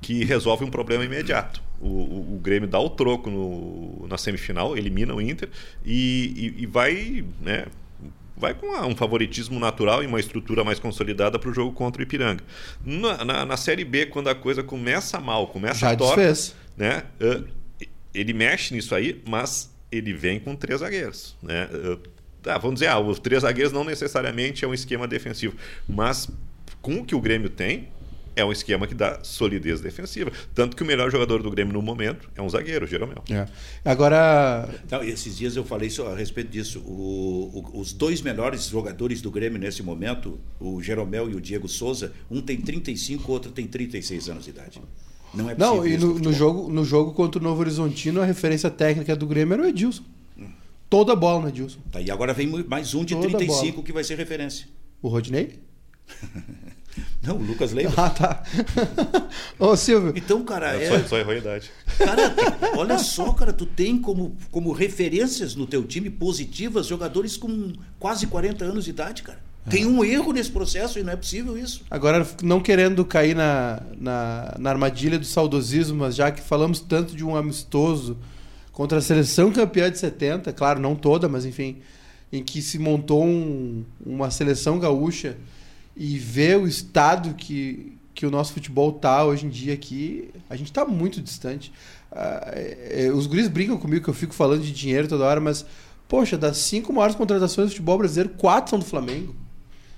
que 0.00 0.24
resolve 0.24 0.64
um 0.64 0.70
problema 0.70 1.04
imediato. 1.04 1.62
O, 1.80 1.86
o- 1.88 2.34
o 2.36 2.38
Grêmio 2.40 2.68
dá 2.68 2.78
o 2.80 2.90
troco 2.90 3.30
no- 3.30 4.06
na 4.08 4.18
semifinal, 4.18 4.76
elimina 4.76 5.14
o 5.14 5.20
Inter 5.20 5.48
e, 5.84 6.54
e- 6.58 6.62
e 6.62 6.66
vai, 6.66 7.24
né? 7.40 7.66
Vai 8.38 8.54
com 8.54 8.66
um 8.86 8.94
favoritismo 8.96 9.58
natural 9.58 10.02
e 10.02 10.06
uma 10.06 10.20
estrutura 10.20 10.62
mais 10.64 10.78
consolidada 10.78 11.38
para 11.38 11.50
o 11.50 11.52
jogo 11.54 11.72
contra 11.72 12.00
o 12.00 12.02
Ipiranga. 12.02 12.42
Na, 12.84 13.24
na- 13.24 13.44
na 13.46 13.56
Série 13.56 13.84
B, 13.84 14.06
quando 14.06 14.28
a 14.28 14.34
coisa 14.34 14.62
começa 14.62 15.20
mal, 15.20 15.46
começa 15.48 15.80
Já 15.80 15.96
torta, 15.96 16.16
desfez. 16.16 16.54
né? 16.76 17.02
eh, 17.20 17.42
ele 18.14 18.32
mexe 18.32 18.74
nisso 18.74 18.94
aí, 18.94 19.22
mas 19.28 19.70
ele 19.92 20.12
vem 20.12 20.38
com 20.40 20.54
três 20.56 20.80
zagueiros, 20.80 21.36
né? 21.42 21.68
Tá, 22.42 22.56
vamos 22.58 22.74
dizer, 22.80 22.86
ah, 22.88 22.98
os 22.98 23.18
três 23.18 23.42
zagueiros 23.42 23.72
não 23.72 23.84
necessariamente 23.84 24.64
é 24.64 24.68
um 24.68 24.72
esquema 24.74 25.06
defensivo, 25.08 25.56
mas 25.88 26.28
com 26.80 27.00
o 27.00 27.04
que 27.04 27.14
o 27.14 27.20
Grêmio 27.20 27.50
tem, 27.50 27.88
é 28.40 28.44
um 28.44 28.52
esquema 28.52 28.86
que 28.86 28.94
dá 28.94 29.18
solidez 29.22 29.80
defensiva. 29.80 30.30
Tanto 30.54 30.76
que 30.76 30.82
o 30.82 30.86
melhor 30.86 31.10
jogador 31.10 31.42
do 31.42 31.50
Grêmio 31.50 31.72
no 31.74 31.82
momento 31.82 32.30
é 32.36 32.40
um 32.42 32.48
zagueiro, 32.48 32.84
o 32.84 32.88
Jeromel. 32.88 33.22
É. 33.30 33.46
Agora, 33.84 34.68
Não, 34.90 35.02
esses 35.02 35.36
dias 35.36 35.56
eu 35.56 35.64
falei 35.64 35.88
a 36.10 36.14
respeito 36.14 36.50
disso. 36.50 36.80
O- 36.86 37.62
o- 37.74 37.80
os 37.80 37.92
dois 37.92 38.22
melhores 38.22 38.66
jogadores 38.68 39.20
do 39.20 39.30
Grêmio 39.30 39.58
nesse 39.58 39.82
momento, 39.82 40.38
o 40.60 40.80
Jeromel 40.82 41.30
e 41.30 41.34
o 41.34 41.40
Diego 41.40 41.68
Souza, 41.68 42.12
um 42.30 42.40
tem 42.40 42.60
35, 42.60 43.28
o 43.30 43.34
outro 43.34 43.50
tem 43.50 43.66
36 43.66 44.28
anos 44.28 44.44
de 44.44 44.50
idade. 44.50 44.80
Não 45.34 45.50
é 45.50 45.54
possível. 45.54 45.76
não, 45.76 45.86
e 45.86 45.96
no, 45.98 46.18
no 46.18 46.32
jogo, 46.32 46.70
no 46.72 46.84
jogo 46.84 47.12
contra 47.12 47.40
o 47.40 47.42
Novo 47.44 47.60
Horizontino, 47.60 48.20
a 48.22 48.24
referência 48.24 48.70
técnica 48.70 49.14
do 49.16 49.26
Grêmio 49.26 49.54
era 49.54 49.62
o 49.62 49.66
Edilson. 49.66 50.02
Toda 50.88 51.12
a 51.12 51.16
bola 51.16 51.42
no 51.42 51.48
Edilson. 51.48 51.80
Tá, 51.92 52.00
e 52.00 52.10
agora 52.10 52.32
vem 52.32 52.46
mais 52.66 52.94
um 52.94 53.04
de 53.04 53.14
Toda 53.14 53.28
35 53.28 53.82
que 53.82 53.92
vai 53.92 54.02
ser 54.02 54.14
referência. 54.16 54.66
O 55.02 55.08
Rodinei? 55.08 55.58
Não, 57.22 57.36
o 57.36 57.42
Lucas 57.42 57.72
Leiva. 57.72 57.92
Ah, 57.96 58.10
tá. 58.10 58.42
Ô, 59.58 59.76
Silvio. 59.76 60.12
Então, 60.16 60.42
cara, 60.44 60.76
É, 60.76 60.84
é, 60.84 61.00
Só, 61.02 61.08
só 61.08 61.18
errou 61.18 61.32
a 61.32 61.36
idade. 61.36 61.70
Cara, 61.98 62.34
olha 62.76 62.98
só, 62.98 63.32
cara, 63.32 63.52
tu 63.52 63.66
tem 63.66 63.98
como, 63.98 64.36
como 64.50 64.72
referências 64.72 65.54
no 65.56 65.66
teu 65.66 65.84
time 65.84 66.10
positivas 66.10 66.86
jogadores 66.86 67.36
com 67.36 67.72
quase 67.98 68.26
40 68.26 68.64
anos 68.64 68.84
de 68.84 68.90
idade, 68.90 69.22
cara. 69.22 69.40
Tem 69.68 69.84
um 69.84 70.02
erro 70.02 70.32
nesse 70.32 70.50
processo 70.50 70.98
e 70.98 71.02
não 71.02 71.12
é 71.12 71.16
possível 71.16 71.58
isso. 71.58 71.82
Agora, 71.90 72.26
não 72.42 72.58
querendo 72.60 73.04
cair 73.04 73.34
na, 73.36 73.82
na, 74.00 74.54
na 74.58 74.70
armadilha 74.70 75.18
do 75.18 75.26
saudosismo, 75.26 75.98
mas 75.98 76.14
já 76.14 76.30
que 76.30 76.40
falamos 76.40 76.80
tanto 76.80 77.14
de 77.14 77.22
um 77.22 77.36
amistoso 77.36 78.16
contra 78.72 78.96
a 78.98 79.02
seleção 79.02 79.52
campeã 79.52 79.90
de 79.90 79.98
70, 79.98 80.52
claro, 80.54 80.80
não 80.80 80.94
toda, 80.94 81.28
mas 81.28 81.44
enfim, 81.44 81.78
em 82.32 82.42
que 82.42 82.62
se 82.62 82.78
montou 82.78 83.22
um- 83.26 83.84
uma 84.06 84.30
seleção 84.30 84.78
gaúcha 84.78 85.36
e 85.98 86.16
ver 86.16 86.56
o 86.56 86.66
estado 86.68 87.34
que, 87.34 87.98
que 88.14 88.24
o 88.24 88.30
nosso 88.30 88.52
futebol 88.52 88.92
tá 88.92 89.24
hoje 89.24 89.46
em 89.46 89.48
dia 89.48 89.74
aqui, 89.74 90.30
a 90.48 90.54
gente 90.54 90.72
tá 90.72 90.84
muito 90.84 91.20
distante. 91.20 91.72
É, 92.12 93.10
os 93.12 93.26
guris 93.26 93.48
brincam 93.48 93.76
comigo 93.76 94.04
que 94.04 94.08
eu 94.08 94.14
fico 94.14 94.32
falando 94.32 94.62
de 94.62 94.72
dinheiro 94.72 95.08
toda 95.08 95.24
hora, 95.24 95.40
mas, 95.40 95.66
poxa, 96.06 96.38
das 96.38 96.56
cinco 96.58 96.92
maiores 96.92 97.16
contratações 97.16 97.66
do 97.66 97.70
futebol 97.70 97.98
brasileiro, 97.98 98.30
quatro 98.38 98.70
são 98.70 98.78
do 98.78 98.84
Flamengo. 98.84 99.34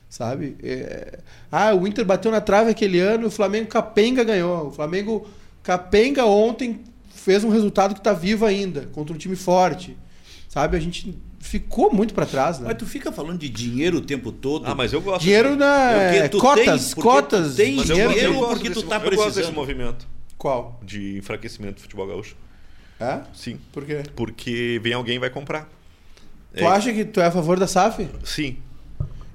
Sabe? 0.09 0.57
É, 0.63 1.21
Ah, 1.53 1.75
o 1.75 1.87
Inter 1.87 2.05
bateu 2.05 2.33
na 2.33 2.41
trave 2.41 2.71
aquele 2.71 2.99
ano, 2.99 3.27
o 3.27 3.31
Flamengo 3.31 3.69
capenga 3.69 4.25
ganhou. 4.25 4.69
O 4.69 4.73
Flamengo 4.73 5.29
capenga 5.63 6.25
ontem 6.25 6.81
fez 7.11 7.45
um 7.45 7.51
resultado 7.51 7.95
que 7.95 8.01
tá 8.01 8.15
vivo 8.15 8.47
ainda, 8.47 8.89
contra 8.93 9.15
um 9.15 9.19
time 9.19 9.37
forte. 9.37 9.97
Sabe? 10.49 10.77
A 10.77 10.81
gente 10.81 11.17
ficou 11.51 11.93
muito 11.93 12.15
para 12.15 12.25
trás, 12.27 12.59
né? 12.61 12.67
Mas 12.69 12.77
tu 12.79 12.87
fica 12.87 13.11
falando 13.11 13.39
de 13.39 13.49
dinheiro 13.49 13.99
o 13.99 14.01
tempo 14.01 14.31
todo. 14.31 14.67
Ah, 14.67 14.75
mas 14.75 14.93
eu 14.93 15.01
gosto. 15.01 15.23
Dinheiro 15.23 15.57
na 15.57 15.91
Porque 16.13 16.29
tu 16.29 16.39
cotas, 16.39 16.95
porque 16.95 17.09
cotas. 17.09 17.51
tu 17.53 17.57
tem 17.57 17.77
eu, 17.79 17.85
dinheiro. 17.85 18.11
eu 18.21 18.35
gosto 18.35 18.51
porque 18.53 18.71
tu 18.71 18.83
tá 18.85 18.97
eu 18.97 19.01
gosto 19.03 19.17
desse 19.17 19.25
precisando. 19.33 19.55
movimento 19.55 20.07
Qual? 20.39 20.79
de 20.83 21.19
enfraquecimento 21.19 21.75
do 21.77 21.81
futebol 21.83 22.07
gaúcho. 22.07 22.37
É? 23.01 23.21
Sim. 23.35 23.59
Por 23.73 23.85
quê? 23.85 24.03
Porque 24.15 24.79
vem 24.83 24.93
alguém 24.93 25.17
e 25.17 25.19
vai 25.19 25.31
comprar. 25.31 25.69
Tu 26.55 26.63
É, 26.63 26.67
acha 26.67 26.93
que 26.93 27.05
tu 27.05 27.21
é 27.21 27.27
a 27.27 27.31
favor 27.31 27.59
da 27.59 27.67
SAF? 27.67 28.09
Sim. 28.25 28.59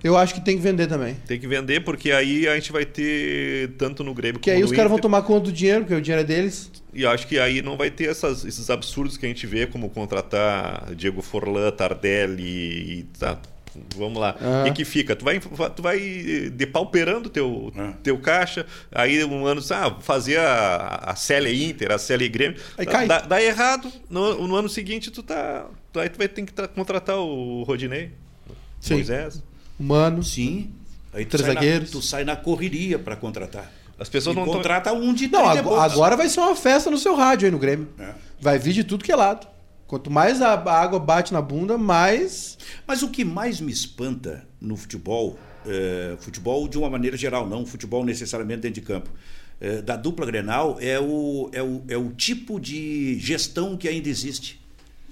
Eu 0.05 0.15
acho 0.15 0.35
que 0.35 0.41
tem 0.41 0.55
que 0.55 0.61
vender 0.61 0.85
também. 0.87 1.15
Tem 1.27 1.39
que 1.39 1.47
vender 1.47 1.83
porque 1.83 2.11
aí 2.11 2.47
a 2.47 2.53
gente 2.53 2.71
vai 2.71 2.85
ter 2.85 3.71
tanto 3.77 4.03
no 4.03 4.13
Grêmio 4.13 4.35
Porque 4.35 4.51
como 4.51 4.57
aí 4.57 4.61
no 4.61 4.67
os 4.69 4.75
caras 4.75 4.91
vão 4.91 4.99
tomar 4.99 5.23
conta 5.23 5.45
do 5.45 5.51
dinheiro, 5.51 5.81
porque 5.81 5.95
o 5.95 6.01
dinheiro 6.01 6.21
é 6.21 6.25
deles. 6.25 6.71
E 6.93 7.05
acho 7.05 7.25
que 7.27 7.39
aí 7.39 7.61
não 7.63 7.75
vai 7.75 7.89
ter 7.89 8.09
essas- 8.09 8.45
esses 8.45 8.69
absurdos 8.69 9.17
que 9.17 9.25
a 9.25 9.29
gente 9.29 9.47
vê, 9.47 9.65
como 9.65 9.89
contratar 9.89 10.93
Diego 10.95 11.21
Forlan, 11.23 11.71
Tardelli 11.71 12.99
e 12.99 13.03
tá. 13.17 13.39
Vamos 13.97 14.17
lá. 14.21 14.37
O 14.39 14.43
Aham. 14.45 14.63
que, 14.65 14.71
que 14.71 14.85
fica? 14.85 15.15
Tu 15.17 15.25
vai, 15.25 15.37
tu 15.39 15.81
vai 15.81 15.99
depauperando 16.53 17.29
teu, 17.29 17.73
É. 17.75 17.91
teu 18.03 18.17
caixa, 18.19 18.65
aí 18.91 19.21
um 19.25 19.45
ano, 19.45 19.59
ah, 19.71 19.97
fazer 19.99 20.37
a, 20.37 21.01
a 21.07 21.15
Célia 21.15 21.53
Inter, 21.53 21.91
a 21.91 21.97
Célia 21.97 22.27
Grêmio. 22.29 22.57
Aí 22.77 22.85
dá, 22.85 22.91
cai. 22.91 23.07
dá- 23.07 23.19
dá 23.21 23.41
errado. 23.43 23.91
No, 24.09 24.47
no 24.47 24.55
ano 24.55 24.69
seguinte, 24.69 25.11
tu 25.11 25.21
tá. 25.21 25.67
Aí 25.95 26.07
tu 26.09 26.17
vai 26.17 26.27
ter 26.29 26.43
que 26.43 26.53
tra- 26.53 26.67
contratar 26.69 27.17
o 27.17 27.63
Rodinei, 27.63 28.11
Sim. 28.79 28.93
Moisés. 28.93 29.43
Mano. 29.79 30.23
Sim. 30.23 30.71
Aí 31.13 31.25
tu 31.25 31.31
Três 31.37 31.45
sai, 31.45 31.53
na, 31.55 31.61
zagueiros. 31.61 31.91
tu 31.91 32.01
sai 32.01 32.23
na 32.23 32.35
correria 32.35 32.99
para 32.99 33.15
contratar. 33.15 33.71
As 33.97 34.09
pessoas 34.09 34.35
e 34.35 34.39
não 34.39 34.45
tão- 34.45 34.53
contrata 34.55 34.91
um 34.91 35.13
de 35.13 35.27
Não, 35.29 35.39
30 35.43 35.55
e 35.55 35.59
ago- 35.59 35.69
poucos. 35.69 35.91
agora 35.93 36.17
vai 36.17 36.27
ser 36.27 36.41
uma 36.41 36.55
festa 36.55 36.91
no 36.91 36.97
seu 36.97 37.15
rádio 37.15 37.45
aí 37.45 37.51
no 37.51 37.57
Grêmio. 37.59 37.87
É. 37.97 38.13
Vai 38.39 38.59
vir 38.59 38.73
de 38.73 38.83
tudo 38.83 39.03
que 39.03 39.11
é 39.11 39.15
lado. 39.15 39.47
Quanto 39.87 40.09
mais 40.11 40.41
a 40.41 40.53
a 40.55 40.81
água 40.81 40.99
bate 40.99 41.31
na 41.31 41.41
bunda, 41.41 41.77
mais. 41.77 42.57
Mas 42.85 43.01
o 43.03 43.09
que 43.09 43.23
mais 43.23 43.61
me 43.61 43.71
espanta 43.71 44.45
no 44.59 44.75
futebol, 44.75 45.37
é, 45.65 46.15
futebol 46.19 46.67
de 46.67 46.77
uma 46.77 46.89
maneira 46.89 47.15
geral, 47.15 47.47
não 47.47 47.65
futebol 47.65 48.03
necessariamente 48.03 48.61
dentro 48.61 48.81
de 48.81 48.85
campo, 48.87 49.09
é, 49.61 49.81
da 49.81 49.95
dupla 49.95 50.25
Grenal 50.25 50.77
é 50.81 50.99
o, 50.99 51.49
é, 51.53 51.61
o, 51.63 51.83
é 51.87 51.95
o 51.95 52.09
tipo 52.11 52.59
de 52.59 53.17
gestão 53.19 53.77
que 53.77 53.87
ainda 53.87 54.09
existe. 54.09 54.59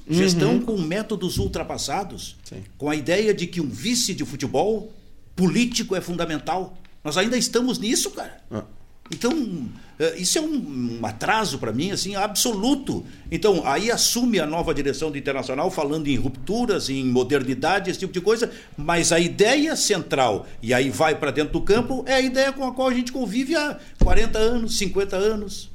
Gestão 0.10 0.60
com 0.60 0.78
métodos 0.78 1.38
ultrapassados, 1.38 2.36
Sim. 2.44 2.64
com 2.78 2.90
a 2.90 2.96
ideia 2.96 3.34
de 3.34 3.48
que 3.48 3.62
um 3.62 3.70
vice 3.70 4.14
de 4.14 4.26
futebol 4.26 4.92
político 5.36 5.96
é 5.96 6.02
fundamental. 6.02 6.78
Nós 7.04 7.18
ainda 7.18 7.38
estamos 7.38 7.80
nisso, 7.80 8.12
cara. 8.12 8.42
Ah. 8.52 8.64
Então, 9.12 9.70
eh, 10.00 10.16
isso 10.18 10.38
é 10.38 10.42
um 10.42 11.00
atraso 11.04 11.60
para 11.60 11.72
mim, 11.72 11.92
assim, 11.92 12.16
absoluto. 12.16 13.06
Então, 13.32 13.62
aí 13.66 13.92
assume 13.92 14.40
a 14.40 14.46
nova 14.46 14.74
direção 14.74 15.12
do 15.12 15.18
Internacional 15.18 15.70
falando 15.70 16.08
em 16.08 16.16
rupturas, 16.16 16.90
em 16.90 17.04
modernidade, 17.06 17.90
esse 17.90 18.00
tipo 18.00 18.14
de 18.14 18.22
coisa, 18.22 18.50
mas 18.78 19.12
a 19.12 19.20
ideia 19.20 19.76
central, 19.76 20.48
e 20.62 20.74
aí 20.74 20.90
vai 20.90 21.16
para 21.16 21.32
dentro 21.32 21.54
do 21.54 21.62
campo, 21.62 22.04
é 22.08 22.16
a 22.16 22.22
ideia 22.22 22.52
com 22.52 22.66
a 22.66 22.74
qual 22.74 22.88
a 22.88 22.94
gente 22.94 23.12
convive 23.12 23.56
há 23.56 23.78
40 24.02 24.40
anos, 24.40 24.78
50 24.78 25.16
anos. 25.16 25.70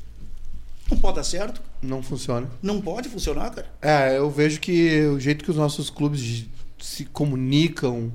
Não 0.90 0.98
pode 0.98 1.16
dar 1.16 1.24
certo, 1.24 1.60
Não 1.82 2.02
funciona. 2.02 2.48
não 2.62 2.80
pode 2.80 3.08
funcionar, 3.08 3.50
cara. 3.50 3.66
É, 3.80 4.18
eu 4.18 4.28
vejo 4.30 4.58
que 4.60 5.02
o 5.06 5.18
jeito 5.20 5.44
que 5.44 5.50
os 5.50 5.56
nossos 5.56 5.90
clubes 5.90 6.46
se 6.78 7.04
comunicam. 7.04 8.12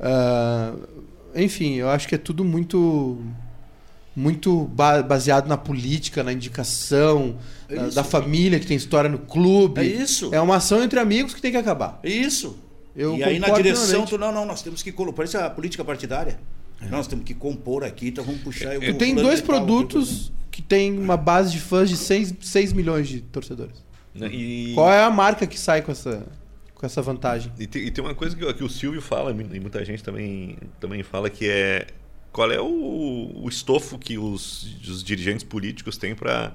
ah, 0.00 0.74
enfim, 1.34 1.74
eu 1.76 1.88
acho 1.88 2.06
que 2.08 2.14
é 2.14 2.18
tudo 2.18 2.44
muito. 2.44 3.18
Muito 4.14 4.64
ba- 4.66 5.02
baseado 5.02 5.48
na 5.48 5.56
política, 5.56 6.22
na 6.22 6.34
indicação, 6.34 7.36
É 7.66 7.76
da- 7.76 7.86
isso. 7.86 7.96
da 7.96 8.04
família 8.04 8.60
que 8.60 8.66
tem 8.66 8.76
história 8.76 9.08
no 9.08 9.18
clube. 9.18 9.80
É 9.80 9.84
isso. 9.84 10.28
É 10.34 10.38
uma 10.40 10.56
ação 10.56 10.82
entre 10.82 11.00
amigos 11.00 11.32
que 11.32 11.40
tem 11.40 11.50
que 11.50 11.56
acabar. 11.56 11.98
É 12.02 12.10
isso. 12.10 12.58
Eu 12.94 13.16
e 13.16 13.24
aí 13.24 13.38
na 13.38 13.48
direção, 13.48 14.04
tu, 14.04 14.18
não, 14.18 14.30
não, 14.30 14.44
nós 14.44 14.60
temos 14.60 14.82
que 14.82 14.92
colocar. 14.92 15.16
Parece 15.16 15.38
a 15.38 15.48
política 15.48 15.82
partidária. 15.82 16.38
Nós 16.90 17.06
temos 17.06 17.24
que 17.24 17.34
compor 17.34 17.84
aqui, 17.84 18.08
então 18.08 18.24
vamos 18.24 18.40
puxar. 18.42 18.78
Tu 18.78 18.94
tem 18.94 19.14
dois 19.14 19.40
produtos 19.40 20.32
que 20.50 20.60
tem 20.60 20.98
uma 20.98 21.16
base 21.16 21.52
de 21.52 21.60
fãs 21.60 21.88
de 21.88 21.96
6, 21.96 22.34
6 22.40 22.72
milhões 22.72 23.08
de 23.08 23.20
torcedores. 23.22 23.82
né? 24.14 24.28
E... 24.28 24.72
Qual 24.74 24.90
é 24.92 25.02
a 25.02 25.10
marca 25.10 25.46
que 25.46 25.58
sai 25.58 25.80
com 25.80 25.90
essa, 25.90 26.26
com 26.74 26.84
essa 26.84 27.00
vantagem? 27.00 27.50
E 27.58 27.66
tem, 27.66 27.86
e 27.86 27.90
tem 27.90 28.04
uma 28.04 28.14
coisa 28.14 28.36
que, 28.36 28.52
que 28.52 28.62
o 28.62 28.68
Silvio 28.68 29.00
fala, 29.00 29.30
e 29.30 29.60
muita 29.60 29.82
gente 29.84 30.04
também, 30.04 30.58
também 30.78 31.02
fala, 31.02 31.30
que 31.30 31.48
é 31.48 31.86
qual 32.30 32.50
é 32.50 32.60
o, 32.60 33.42
o 33.42 33.48
estofo 33.48 33.98
que 33.98 34.18
os, 34.18 34.76
os 34.86 35.02
dirigentes 35.02 35.44
políticos 35.44 35.96
têm 35.96 36.14
para 36.14 36.52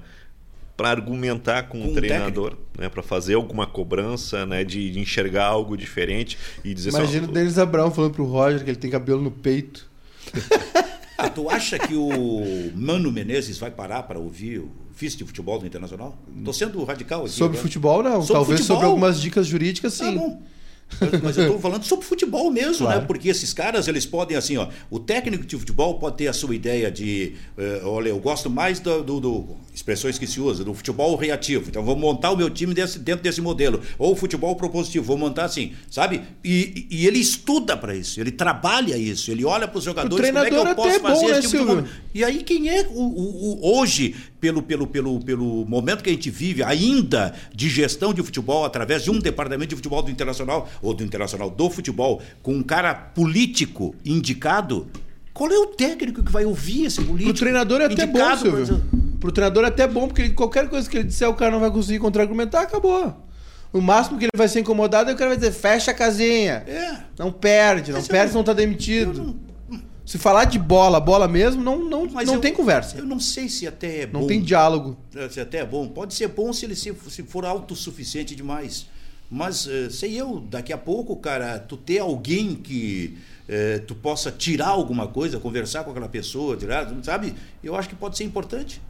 para 0.76 0.90
argumentar 0.90 1.64
com, 1.64 1.80
Com 1.80 1.88
o 1.88 1.90
o 1.90 1.94
treinador, 1.94 2.56
né, 2.78 2.88
para 2.88 3.02
fazer 3.02 3.34
alguma 3.34 3.66
cobrança, 3.66 4.46
né, 4.46 4.62
de, 4.62 4.92
de 4.92 5.00
enxergar 5.00 5.46
algo 5.46 5.76
diferente 5.76 6.38
e 6.64 6.72
dizer 6.72 6.90
Imagina 6.90 7.22
o 7.22 7.24
assim, 7.24 7.30
ó, 7.30 7.34
Denis 7.34 7.58
Abraão 7.58 7.90
falando 7.90 8.12
pro 8.12 8.24
Roger 8.24 8.62
que 8.62 8.70
ele 8.70 8.78
tem 8.78 8.88
cabelo 8.88 9.20
no 9.20 9.32
peito. 9.32 9.87
Ah, 11.20 11.28
tu 11.28 11.50
acha 11.50 11.80
que 11.80 11.96
o 11.96 12.70
Mano 12.76 13.10
Menezes 13.10 13.58
vai 13.58 13.72
parar 13.72 14.04
para 14.04 14.20
ouvir 14.20 14.60
o 14.60 14.70
vice 14.94 15.16
de 15.16 15.24
futebol 15.24 15.58
do 15.58 15.66
Internacional? 15.66 16.16
Tô 16.44 16.52
sendo 16.52 16.84
radical 16.84 17.22
aqui. 17.22 17.30
Sobre 17.30 17.56
agora. 17.58 17.62
futebol, 17.62 18.02
não. 18.04 18.20
Sobre 18.22 18.32
Talvez 18.34 18.60
futebol? 18.60 18.76
sobre 18.76 18.86
algumas 18.86 19.20
dicas 19.20 19.44
jurídicas, 19.48 19.98
Tá 19.98 20.04
sim. 20.04 20.14
bom. 20.16 20.40
Mas 21.22 21.36
eu 21.36 21.44
estou 21.44 21.60
falando 21.60 21.84
sobre 21.84 22.04
futebol 22.06 22.50
mesmo, 22.50 22.86
Claro. 22.86 23.00
né? 23.00 23.06
Porque 23.06 23.28
esses 23.28 23.52
caras, 23.52 23.86
eles 23.88 24.06
podem, 24.06 24.36
assim, 24.36 24.56
ó. 24.56 24.68
O 24.90 24.98
técnico 24.98 25.44
de 25.44 25.56
futebol 25.56 25.98
pode 25.98 26.16
ter 26.16 26.28
a 26.28 26.32
sua 26.32 26.54
ideia 26.54 26.90
de. 26.90 27.34
eh, 27.56 27.80
olha, 27.84 28.08
eu 28.08 28.18
gosto 28.18 28.48
mais 28.48 28.80
do, 28.80 29.02
do- 29.02 29.20
do- 29.20 29.68
Expressões 29.74 30.18
que 30.18 30.26
se 30.26 30.40
usa, 30.40 30.64
do 30.64 30.74
futebol 30.74 31.14
reativo. 31.14 31.66
Então, 31.68 31.84
vou 31.84 31.94
montar 31.94 32.32
o 32.32 32.36
meu 32.36 32.50
time 32.50 32.74
desse- 32.74 32.98
dentro 32.98 33.22
desse 33.22 33.40
modelo. 33.40 33.80
Ou 33.96 34.16
futebol 34.16 34.56
propositivo, 34.56 35.04
vou 35.04 35.16
montar 35.16 35.44
assim, 35.44 35.72
sabe? 35.88 36.20
E, 36.44 36.86
e 36.90 37.06
ele 37.06 37.20
estuda 37.20 37.76
para 37.76 37.94
isso, 37.94 38.18
ele 38.20 38.32
trabalha 38.32 38.96
isso, 38.96 39.30
ele 39.30 39.44
olha 39.44 39.68
para 39.68 39.78
os 39.78 39.84
jogadores. 39.84 40.26
como 40.26 40.38
é 40.38 40.44
que 40.44 40.48
treinador 40.50 40.72
eu 40.72 40.74
posso 40.74 40.96
é 40.96 40.98
bom, 40.98 41.08
fazer 41.08 41.26
né, 41.32 41.38
esse 41.38 41.56
tipo 41.56 41.84
E 42.12 42.24
aí, 42.24 42.42
quem 42.42 42.68
é 42.68 42.88
o, 42.90 43.00
o- 43.00 43.60
o- 43.62 43.78
hoje, 43.78 44.16
pelo, 44.40 44.62
pelo, 44.62 44.86
pelo, 44.86 45.20
pelo 45.20 45.64
momento 45.66 46.02
que 46.02 46.10
a 46.10 46.12
gente 46.12 46.30
vive, 46.30 46.62
ainda 46.62 47.34
de 47.54 47.68
gestão 47.68 48.14
de 48.14 48.22
futebol, 48.22 48.64
através 48.64 49.02
de 49.02 49.10
um 49.10 49.18
departamento 49.18 49.70
de 49.70 49.76
futebol 49.76 50.02
do 50.02 50.10
Internacional, 50.10 50.68
ou 50.80 50.94
do 50.94 51.02
Internacional 51.04 51.50
do 51.50 51.70
futebol, 51.70 52.22
com 52.42 52.52
um 52.54 52.62
cara 52.62 52.94
político 52.94 53.94
indicado, 54.04 54.86
qual 55.34 55.50
é 55.50 55.58
o 55.58 55.66
técnico 55.66 56.22
que 56.22 56.32
vai 56.32 56.44
ouvir 56.44 56.86
esse 56.86 57.00
político? 57.02 57.30
Pro 57.30 57.38
treinador 57.40 57.80
é 57.80 57.84
até 57.86 58.06
bom, 58.06 58.36
Silvio. 58.36 58.82
Pro 59.20 59.32
treinador 59.32 59.64
é 59.64 59.68
até 59.68 59.86
bom, 59.86 60.06
porque 60.08 60.22
ele- 60.22 60.32
qualquer 60.34 60.68
coisa 60.68 60.88
que 60.88 60.96
ele 60.96 61.04
disser, 61.08 61.28
o 61.28 61.34
cara 61.34 61.50
não 61.50 61.60
vai 61.60 61.70
conseguir 61.70 61.98
contra-argumentar, 61.98 62.62
acabou. 62.62 63.24
O 63.72 63.80
máximo 63.80 64.18
que 64.18 64.24
ele 64.24 64.30
vai 64.36 64.48
ser 64.48 64.60
incomodado 64.60 65.10
é 65.10 65.12
o 65.12 65.16
cara 65.16 65.30
vai 65.30 65.36
dizer, 65.36 65.52
fecha 65.52 65.90
a 65.90 65.94
casinha. 65.94 66.64
É. 66.66 66.96
Não 67.18 67.30
perde, 67.30 67.90
não 67.92 67.98
Mas 67.98 68.08
eu 68.08 68.12
perde 68.12 68.30
se 68.30 68.36
não 68.36 68.42
tá 68.44 68.52
demitido. 68.52 69.36
Se 70.08 70.16
falar 70.16 70.46
de 70.46 70.58
bola, 70.58 70.98
bola 70.98 71.28
mesmo, 71.28 71.62
não, 71.62 71.84
não, 71.84 72.06
Mas 72.10 72.26
não 72.26 72.36
eu- 72.36 72.40
tem 72.40 72.50
conversa. 72.54 72.96
Eu 72.96 73.04
não 73.04 73.20
sei 73.20 73.46
se 73.46 73.66
até 73.66 74.04
é 74.04 74.06
Não 74.06 74.22
bom. 74.22 74.26
tem 74.26 74.40
diálogo. 74.40 74.96
Se 75.30 75.38
até 75.38 75.58
é 75.58 75.66
bom. 75.66 75.86
Pode 75.86 76.14
ser 76.14 76.28
bom 76.28 76.50
se 76.50 76.64
ele 76.64 76.74
se, 76.74 76.94
se 77.10 77.22
for 77.24 77.44
autossuficiente 77.44 78.34
demais. 78.34 78.86
Mas, 79.30 79.68
eh, 79.68 79.90
sei 79.90 80.18
eu, 80.18 80.40
daqui 80.40 80.72
a 80.72 80.78
pouco, 80.78 81.14
cara, 81.16 81.58
tu 81.58 81.76
ter 81.76 81.98
alguém 81.98 82.54
que 82.54 83.18
eh, 83.46 83.80
tu 83.86 83.94
possa 83.94 84.32
tirar 84.32 84.68
alguma 84.68 85.06
coisa, 85.08 85.38
conversar 85.38 85.84
com 85.84 85.90
aquela 85.90 86.08
pessoa, 86.08 86.56
tirar, 86.56 86.90
sabe? 87.02 87.34
Eu 87.62 87.76
acho 87.76 87.90
que 87.90 87.94
pode 87.94 88.16
ser 88.16 88.24
importante. 88.24 88.80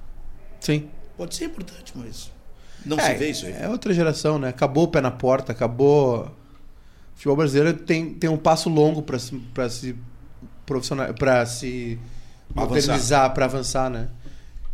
Sim. 0.60 0.88
Pode 1.16 1.34
ser 1.34 1.46
importante, 1.46 1.92
mas 1.96 2.30
não 2.86 2.96
é, 2.96 3.02
se 3.10 3.14
vê 3.16 3.30
isso 3.30 3.44
aí. 3.46 3.54
É 3.54 3.68
outra 3.68 3.92
geração, 3.92 4.38
né? 4.38 4.50
Acabou 4.50 4.84
o 4.84 4.88
pé 4.88 5.00
na 5.00 5.10
porta, 5.10 5.50
acabou. 5.50 6.26
O 6.26 6.30
futebol 7.16 7.36
brasileiro 7.38 7.76
tem, 7.76 8.14
tem 8.14 8.30
um 8.30 8.36
passo 8.36 8.68
longo 8.70 9.02
para 9.02 9.18
se, 9.18 9.34
pra 9.52 9.68
se 9.68 9.96
profissional, 10.68 11.14
para 11.14 11.46
se 11.46 11.98
modernizar, 12.54 13.32
para 13.32 13.46
avançar, 13.46 13.88
né? 13.88 14.08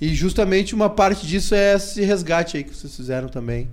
E 0.00 0.12
justamente 0.12 0.74
uma 0.74 0.90
parte 0.90 1.26
disso 1.26 1.54
é 1.54 1.74
esse 1.74 2.02
resgate 2.02 2.56
aí 2.56 2.64
que 2.64 2.74
vocês 2.74 2.94
fizeram 2.94 3.28
também, 3.28 3.70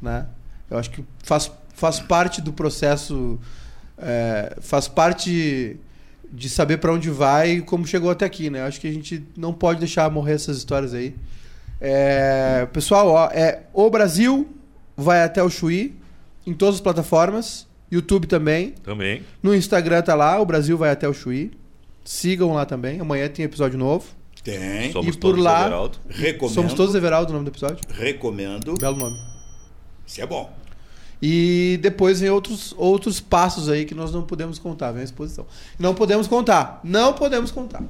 né? 0.00 0.26
Eu 0.70 0.78
acho 0.78 0.90
que 0.90 1.04
faz, 1.22 1.50
faz 1.74 1.98
parte 1.98 2.40
do 2.40 2.52
processo, 2.52 3.38
é, 3.98 4.56
faz 4.60 4.86
parte 4.86 5.78
de 6.32 6.48
saber 6.48 6.78
para 6.78 6.92
onde 6.92 7.10
vai 7.10 7.50
e 7.52 7.62
como 7.62 7.86
chegou 7.86 8.10
até 8.10 8.24
aqui, 8.24 8.48
né? 8.48 8.60
Eu 8.60 8.64
acho 8.66 8.80
que 8.80 8.88
a 8.88 8.92
gente 8.92 9.26
não 9.36 9.52
pode 9.52 9.80
deixar 9.80 10.08
morrer 10.10 10.34
essas 10.34 10.56
histórias 10.56 10.94
aí. 10.94 11.16
É, 11.80 12.66
pessoal, 12.72 13.08
ó, 13.08 13.26
é 13.32 13.64
o 13.72 13.90
Brasil 13.90 14.48
vai 14.96 15.22
até 15.22 15.42
o 15.42 15.50
Chuí, 15.50 15.94
em 16.46 16.54
todas 16.54 16.76
as 16.76 16.80
plataformas. 16.80 17.65
YouTube 17.90 18.26
também. 18.26 18.72
Também. 18.82 19.22
No 19.42 19.54
Instagram 19.54 20.02
tá 20.02 20.14
lá, 20.14 20.40
o 20.40 20.46
Brasil 20.46 20.76
vai 20.76 20.90
até 20.90 21.08
o 21.08 21.14
Chuí. 21.14 21.50
Sigam 22.04 22.52
lá 22.52 22.64
também. 22.66 23.00
Amanhã 23.00 23.28
tem 23.28 23.44
episódio 23.44 23.78
novo. 23.78 24.06
Tem. 24.42 24.92
Somos 24.92 25.08
E 25.08 25.18
por 25.18 25.30
todos 25.30 25.42
lá- 25.44 25.62
Everaldo. 25.66 25.98
Recomendo. 26.08 26.54
Somos 26.54 26.72
todos 26.74 26.94
Everaldo, 26.94 27.30
o 27.30 27.32
nome 27.32 27.44
do 27.46 27.50
episódio. 27.50 27.78
Recomendo. 27.92 28.74
Belo 28.74 28.96
nome. 28.96 29.16
Isso 30.06 30.20
é 30.20 30.26
bom. 30.26 30.54
E 31.20 31.78
depois 31.82 32.20
vem 32.20 32.30
outros, 32.30 32.74
outros 32.76 33.18
passos 33.20 33.68
aí 33.68 33.84
que 33.84 33.94
nós 33.94 34.12
não 34.12 34.22
podemos 34.22 34.58
contar, 34.58 34.92
vem 34.92 35.00
a 35.00 35.04
exposição. 35.04 35.46
Não 35.78 35.94
podemos 35.94 36.26
contar. 36.28 36.80
Não 36.84 37.12
podemos 37.14 37.50
contar. 37.50 37.82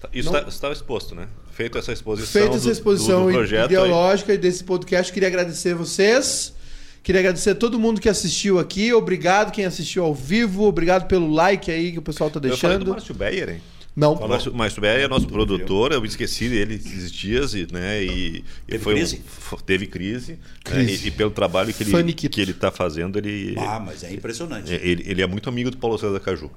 Tá, 0.00 0.08
Isso 0.12 0.30
Não- 0.30 0.46
estava 0.48 0.72
exposto, 0.72 1.14
né? 1.14 1.26
Feito 1.50 1.76
essa 1.78 1.92
exposição. 1.92 2.30
Feita 2.42 2.54
essa 2.56 2.66
do- 2.66 2.70
exposição 2.72 3.22
do, 3.22 3.26
do 3.28 3.32
projeto 3.32 3.60
aí. 3.60 3.64
ideológica 3.66 4.34
e 4.34 4.38
desse 4.38 4.62
podcast, 4.62 5.12
queria 5.12 5.26
agradecer 5.28 5.74
vocês. 5.74 6.54
Queria 7.02 7.20
agradecer 7.20 7.50
a 7.50 7.54
todo 7.54 7.78
mundo 7.78 8.00
que 8.00 8.08
assistiu 8.08 8.58
aqui. 8.58 8.92
Obrigado 8.92 9.50
quem 9.52 9.64
assistiu 9.64 10.04
ao 10.04 10.14
vivo. 10.14 10.64
Obrigado 10.64 11.06
pelo 11.06 11.30
like 11.32 11.70
aí 11.70 11.92
que 11.92 11.98
o 11.98 12.02
pessoal 12.02 12.28
tá 12.30 12.38
Eu 12.42 12.56
falei 12.56 12.76
do 12.78 12.84
deixando. 12.84 12.90
Márcio 12.90 13.14
Beyer, 13.14 13.48
hein? 13.50 13.60
Não. 13.96 14.12
O 14.14 14.28
Márcio, 14.28 14.54
Márcio 14.54 14.80
Beyer 14.80 15.00
é 15.00 15.08
nosso 15.08 15.26
produtor, 15.26 15.90
eu 15.90 16.00
me 16.00 16.06
esqueci 16.06 16.48
dele 16.48 16.74
esses 16.76 17.10
dias, 17.10 17.52
e, 17.54 17.66
né? 17.72 18.00
E, 18.04 18.08
e 18.38 18.44
Teve 18.68 18.84
foi 18.84 18.92
um- 18.94 18.96
crise? 18.98 19.16
f- 19.26 19.56
teve 19.66 19.86
crise. 19.88 20.32
né, 20.32 20.38
Crise. 20.62 21.04
e, 21.06 21.08
e 21.08 21.10
pelo 21.10 21.30
trabalho 21.32 21.74
que 21.74 21.82
ele, 21.82 22.12
que 22.12 22.40
ele 22.40 22.52
tá 22.52 22.70
fazendo, 22.70 23.18
ele, 23.18 23.54
Ah, 23.58 23.80
mas 23.80 24.04
é 24.04 24.12
impressionante. 24.12 24.72
ele, 24.72 25.02
ele 25.04 25.20
é 25.20 25.26
muito 25.26 25.48
amigo 25.48 25.70
do 25.70 25.78
Paulo 25.78 25.98
César 25.98 26.20
Caju. 26.20 26.48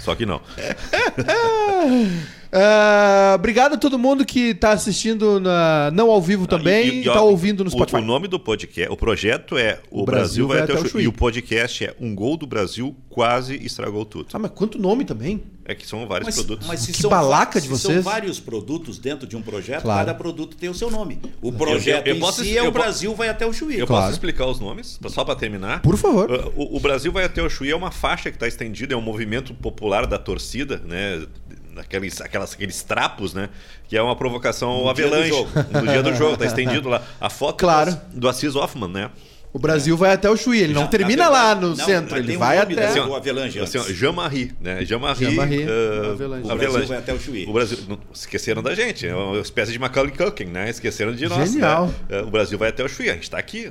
Só 0.00 0.14
que 0.16 0.26
não. 0.26 0.40
Ah, 2.56 3.32
obrigado 3.34 3.74
a 3.74 3.76
todo 3.76 3.98
mundo 3.98 4.24
que 4.24 4.54
tá 4.54 4.70
assistindo 4.72 5.40
na, 5.40 5.90
não 5.92 6.10
ao 6.10 6.22
vivo 6.22 6.46
também 6.46 6.86
E- 6.88 6.90
e, 7.00 7.04
e, 7.04 7.08
ó, 7.08 7.14
tá 7.14 7.20
ouvindo 7.22 7.64
no 7.64 7.68
o- 7.68 7.72
Spotify. 7.72 7.98
O, 7.98 8.04
nome 8.04 8.28
do 8.28 8.38
podcast, 8.38 8.92
o 8.92 8.96
projeto 8.96 9.58
é 9.58 9.80
O, 9.90 10.04
Brasil, 10.04 10.46
vai 10.46 10.60
até 10.60 10.72
o 10.74 10.86
Chuí. 10.88 11.04
E 11.04 11.08
o 11.08 11.12
podcast 11.12 11.84
é 11.84 11.94
Um 12.00 12.14
Gol 12.14 12.36
do 12.36 12.46
Brasil 12.46 12.94
quase 13.10 13.56
estragou 13.56 14.04
tudo. 14.04 14.28
Ah, 14.32 14.38
mas 14.38 14.52
quanto 14.52 14.78
nome 14.78 15.04
também? 15.04 15.42
É 15.66 15.74
que 15.74 15.86
são 15.86 16.06
vários 16.06 16.26
Mas, 16.26 16.34
produtos. 16.36 16.66
mas 16.68 16.80
se 16.80 16.92
Que 16.92 17.00
são, 17.00 17.08
balaca 17.08 17.58
se 17.58 17.66
de 17.66 17.78
são 17.78 17.90
vocês. 17.92 18.04
vários 18.04 18.38
produtos 18.38 18.98
dentro 18.98 19.26
de 19.26 19.34
um 19.34 19.40
projeto, 19.40 19.80
Claro. 19.82 20.00
cada 20.06 20.14
produto 20.14 20.56
tem 20.58 20.68
o 20.68 20.74
seu 20.74 20.90
nome. 20.90 21.18
O 21.40 21.50
projeto 21.50 22.06
eu- 22.06 22.12
eu 22.12 22.16
em 22.18 22.20
posso- 22.20 22.44
si 22.44 22.54
é 22.56 22.60
eu 22.60 22.64
o 22.64 22.66
po- 22.66 22.72
Brasil 22.78 23.14
vai 23.14 23.30
até 23.30 23.46
o 23.46 23.52
Chuí. 23.52 23.78
Eu 23.78 23.86
Claro. 23.86 24.02
posso 24.02 24.12
explicar 24.12 24.46
os 24.46 24.60
nomes, 24.60 25.00
só 25.08 25.24
para 25.24 25.34
terminar? 25.34 25.80
Por 25.80 25.96
favor. 25.96 26.30
Uh, 26.30 26.52
O, 26.54 26.76
o 26.76 26.80
Brasil 26.80 27.10
vai 27.10 27.24
até 27.24 27.42
o 27.42 27.48
Chuí 27.48 27.70
é 27.70 27.76
uma 27.76 27.90
faixa 27.90 28.30
que 28.30 28.36
está 28.36 28.46
estendida, 28.46 28.92
é 28.92 28.96
um 28.96 29.00
movimento 29.00 29.54
popular 29.54 30.06
da 30.06 30.18
torcida, 30.18 30.82
né? 30.86 31.24
Aqueles, 31.80 32.20
aquelas, 32.20 32.52
aqueles 32.54 32.82
trapos, 32.82 33.34
né? 33.34 33.48
Que 33.88 33.96
é 33.96 34.02
uma 34.02 34.16
provocação 34.16 34.68
ao 34.70 34.88
Avelanche. 34.88 35.28
jogo. 35.28 35.50
No 35.72 35.86
dia 35.86 36.02
do 36.02 36.14
jogo, 36.14 36.36
tá 36.36 36.46
estendido 36.46 36.88
lá. 36.88 37.02
A 37.20 37.28
foto 37.30 37.58
Claro. 37.58 37.92
do, 38.12 38.20
do 38.20 38.28
Assis 38.28 38.54
Hoffman, 38.56 38.88
né? 38.88 39.10
O 39.52 39.58
Brasil 39.60 39.96
vai 39.96 40.12
até 40.12 40.28
o 40.28 40.36
Chuí. 40.36 40.60
Ele 40.60 40.74
não 40.74 40.80
Já- 40.82 40.88
termina 40.88 41.22
na 41.26 41.28
lá 41.30 41.54
no 41.54 41.76
não, 41.76 41.76
centro, 41.76 42.16
ele 42.18 42.34
um 42.34 42.38
vai 42.40 42.58
até. 42.58 42.74
desse- 42.74 42.98
do 43.00 43.14
Avelange 43.14 43.60
Assim. 43.60 43.94
Jean-Marie, 43.94 44.52
né? 44.60 44.84
Jean-Marie. 44.84 45.26
Jean-Marie, 45.30 45.64
uh, 45.64 46.10
Avelange. 46.10 46.50
O 46.50 46.56
Brasil 46.56 46.86
vai 46.88 46.98
até 46.98 47.14
o 47.14 47.20
Chuí. 47.20 47.46
O 47.46 47.52
Brasil, 47.52 47.78
não, 47.88 47.96
esqueceram 48.12 48.60
da 48.64 48.74
gente, 48.74 49.06
é 49.06 49.14
uma 49.14 49.38
espécie 49.38 49.70
de 49.70 49.78
Macaulay 49.78 50.12
Culkin, 50.12 50.46
né? 50.46 50.68
Esqueceram 50.68 51.14
de 51.14 51.28
nós. 51.28 51.52
Genial. 51.52 51.86
né? 52.08 52.22
O 52.22 52.32
Brasil 52.32 52.58
vai 52.58 52.70
até 52.70 52.82
o 52.82 52.88
Chuí, 52.88 53.08
a 53.08 53.12
gente 53.14 53.30
tá 53.30 53.38
aqui. 53.38 53.70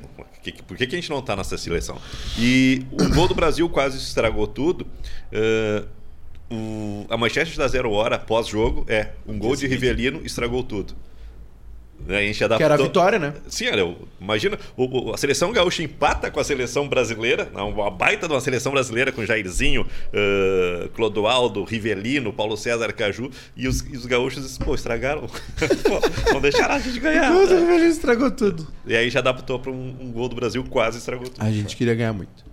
Por 0.66 0.78
que, 0.78 0.88
que 0.88 0.96
a 0.96 1.00
gente 1.00 1.10
não 1.10 1.22
tá 1.22 1.36
nessa 1.36 1.58
seleção? 1.58 1.98
E 2.40 2.86
o 2.90 3.10
gol 3.14 3.28
do 3.28 3.36
Brasil 3.36 3.68
quase 3.68 3.98
estragou 3.98 4.48
tudo. 4.48 4.88
Uh, 5.34 5.86
o- 6.54 7.06
a 7.10 7.18
manchete 7.18 7.58
da 7.58 7.68
Zero 7.68 7.92
Hora 7.92 8.18
pós-jogo 8.20 8.86
é 8.88 9.10
um 9.28 9.38
gol 9.38 9.56
de. 9.56 9.68
Rivelino 9.68 10.22
estragou 10.24 10.64
tudo. 10.64 10.94
Né, 12.06 12.18
A 12.30 12.58
Que 12.58 12.64
era 12.64 12.74
a 12.74 12.78
vitória, 12.78 13.18
né? 13.18 13.34
Sim, 13.48 13.68
olha, 13.70 13.96
imagina, 14.20 14.60
o- 14.76 15.14
a 15.14 15.18
seleção 15.18 15.54
gaúcha 15.54 15.82
empata 15.84 16.30
com 16.30 16.38
a 16.40 16.44
seleção 16.44 16.86
brasileira, 16.90 17.50
uma 17.54 17.90
baita 17.90 18.28
de 18.28 18.34
uma 18.34 18.42
seleção 18.42 18.74
brasileira 18.74 19.10
com 19.12 19.26
Jairzinho, 19.26 19.84
uh, 19.84 20.90
Clodoaldo, 20.90 21.64
Rivelino, 21.64 22.34
Paulo 22.34 22.58
César 22.58 22.92
Caju, 22.92 23.30
e 23.56 23.70
os, 23.70 23.80
e 23.90 23.96
os 23.96 24.06
gaúchos, 24.06 24.58
pô, 24.58 24.76
estragaram. 24.76 25.28
pô, 25.88 26.34
não 26.34 26.42
deixaram 26.42 26.76
a 26.76 26.80
gente 26.80 27.00
ganhar. 27.00 27.32
Tudo, 27.32 27.54
ele 27.72 27.86
estragou 27.86 28.32
tudo. 28.32 28.68
E 28.86 28.98
aí 28.98 29.10
já 29.10 29.20
adaptou 29.20 29.58
para 29.60 29.72
um, 29.72 29.96
um 30.02 30.12
gol 30.12 30.28
do 30.28 30.36
Brasil, 30.36 30.62
quase 30.70 30.98
estragou 30.98 31.30
tudo. 31.30 31.42
A 31.42 31.52
gente 31.52 31.78
queria 31.78 31.96
ganhar 31.96 32.12
muito. 32.12 32.44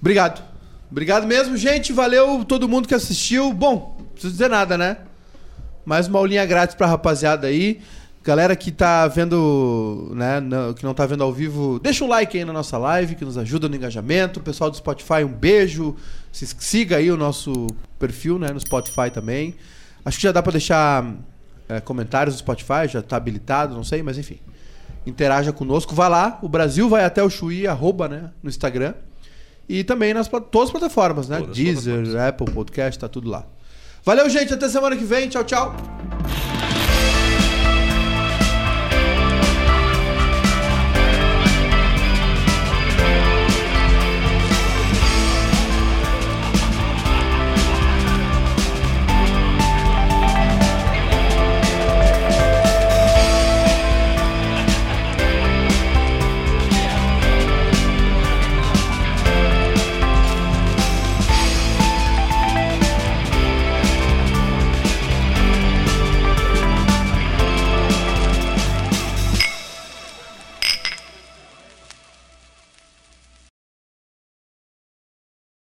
Obrigado. 0.00 0.42
Obrigado 0.90 1.26
mesmo, 1.26 1.56
gente. 1.56 1.92
Valeu 1.92 2.44
todo 2.44 2.68
mundo 2.68 2.86
que 2.88 2.94
assistiu. 2.94 3.52
Bom, 3.52 3.96
não 3.98 4.06
preciso 4.06 4.32
dizer 4.32 4.48
nada, 4.48 4.78
né? 4.78 4.98
Mais 5.84 6.06
uma 6.08 6.18
aulinha 6.18 6.44
grátis 6.46 6.74
pra 6.74 6.86
rapaziada 6.86 7.46
aí. 7.46 7.80
Galera 8.24 8.56
que 8.56 8.72
tá 8.72 9.06
vendo, 9.06 10.10
né, 10.16 10.42
que 10.76 10.82
não 10.84 10.92
tá 10.92 11.06
vendo 11.06 11.22
ao 11.22 11.32
vivo, 11.32 11.78
deixa 11.78 12.04
um 12.04 12.08
like 12.08 12.36
aí 12.36 12.44
na 12.44 12.52
nossa 12.52 12.76
live, 12.76 13.14
que 13.14 13.24
nos 13.24 13.38
ajuda 13.38 13.68
no 13.68 13.76
engajamento. 13.76 14.40
Pessoal 14.40 14.68
do 14.68 14.76
Spotify, 14.76 15.22
um 15.24 15.32
beijo. 15.32 15.94
Se- 16.32 16.44
Siga 16.58 16.96
aí 16.96 17.08
o 17.08 17.16
nosso 17.16 17.68
perfil, 18.00 18.36
né, 18.36 18.48
no 18.52 18.58
Spotify 18.58 19.10
também. 19.12 19.54
Acho 20.04 20.16
que 20.16 20.24
já 20.24 20.32
dá 20.32 20.42
pra 20.42 20.50
deixar 20.50 21.04
é, 21.68 21.80
comentários 21.80 22.34
no 22.34 22.38
Spotify, 22.40 22.88
já 22.88 23.00
tá 23.00 23.16
habilitado, 23.16 23.76
não 23.76 23.84
sei, 23.84 24.02
mas 24.02 24.18
enfim. 24.18 24.38
Interaja 25.06 25.52
conosco, 25.52 25.94
vá 25.94 26.08
lá. 26.08 26.40
O 26.42 26.48
Brasil 26.48 26.88
vai 26.88 27.04
até 27.04 27.22
o 27.22 27.30
Chuí, 27.30 27.64
arroba, 27.68 28.08
né, 28.08 28.30
no 28.42 28.48
Instagram. 28.50 28.94
E 29.68 29.82
também 29.84 30.14
nas 30.14 30.28
todas 30.28 30.68
as 30.68 30.70
plataformas, 30.70 31.28
né? 31.28 31.38
Todas 31.38 31.50
as 31.50 31.56
Deezer, 31.56 31.94
plataformas. 31.94 32.28
Apple 32.28 32.50
Podcast, 32.52 32.98
tá 32.98 33.08
tudo 33.08 33.28
lá. 33.28 33.44
Valeu, 34.04 34.28
gente. 34.30 34.54
Até 34.54 34.68
semana 34.68 34.96
que 34.96 35.04
vem. 35.04 35.28
Tchau, 35.28 35.44
tchau. 35.44 35.74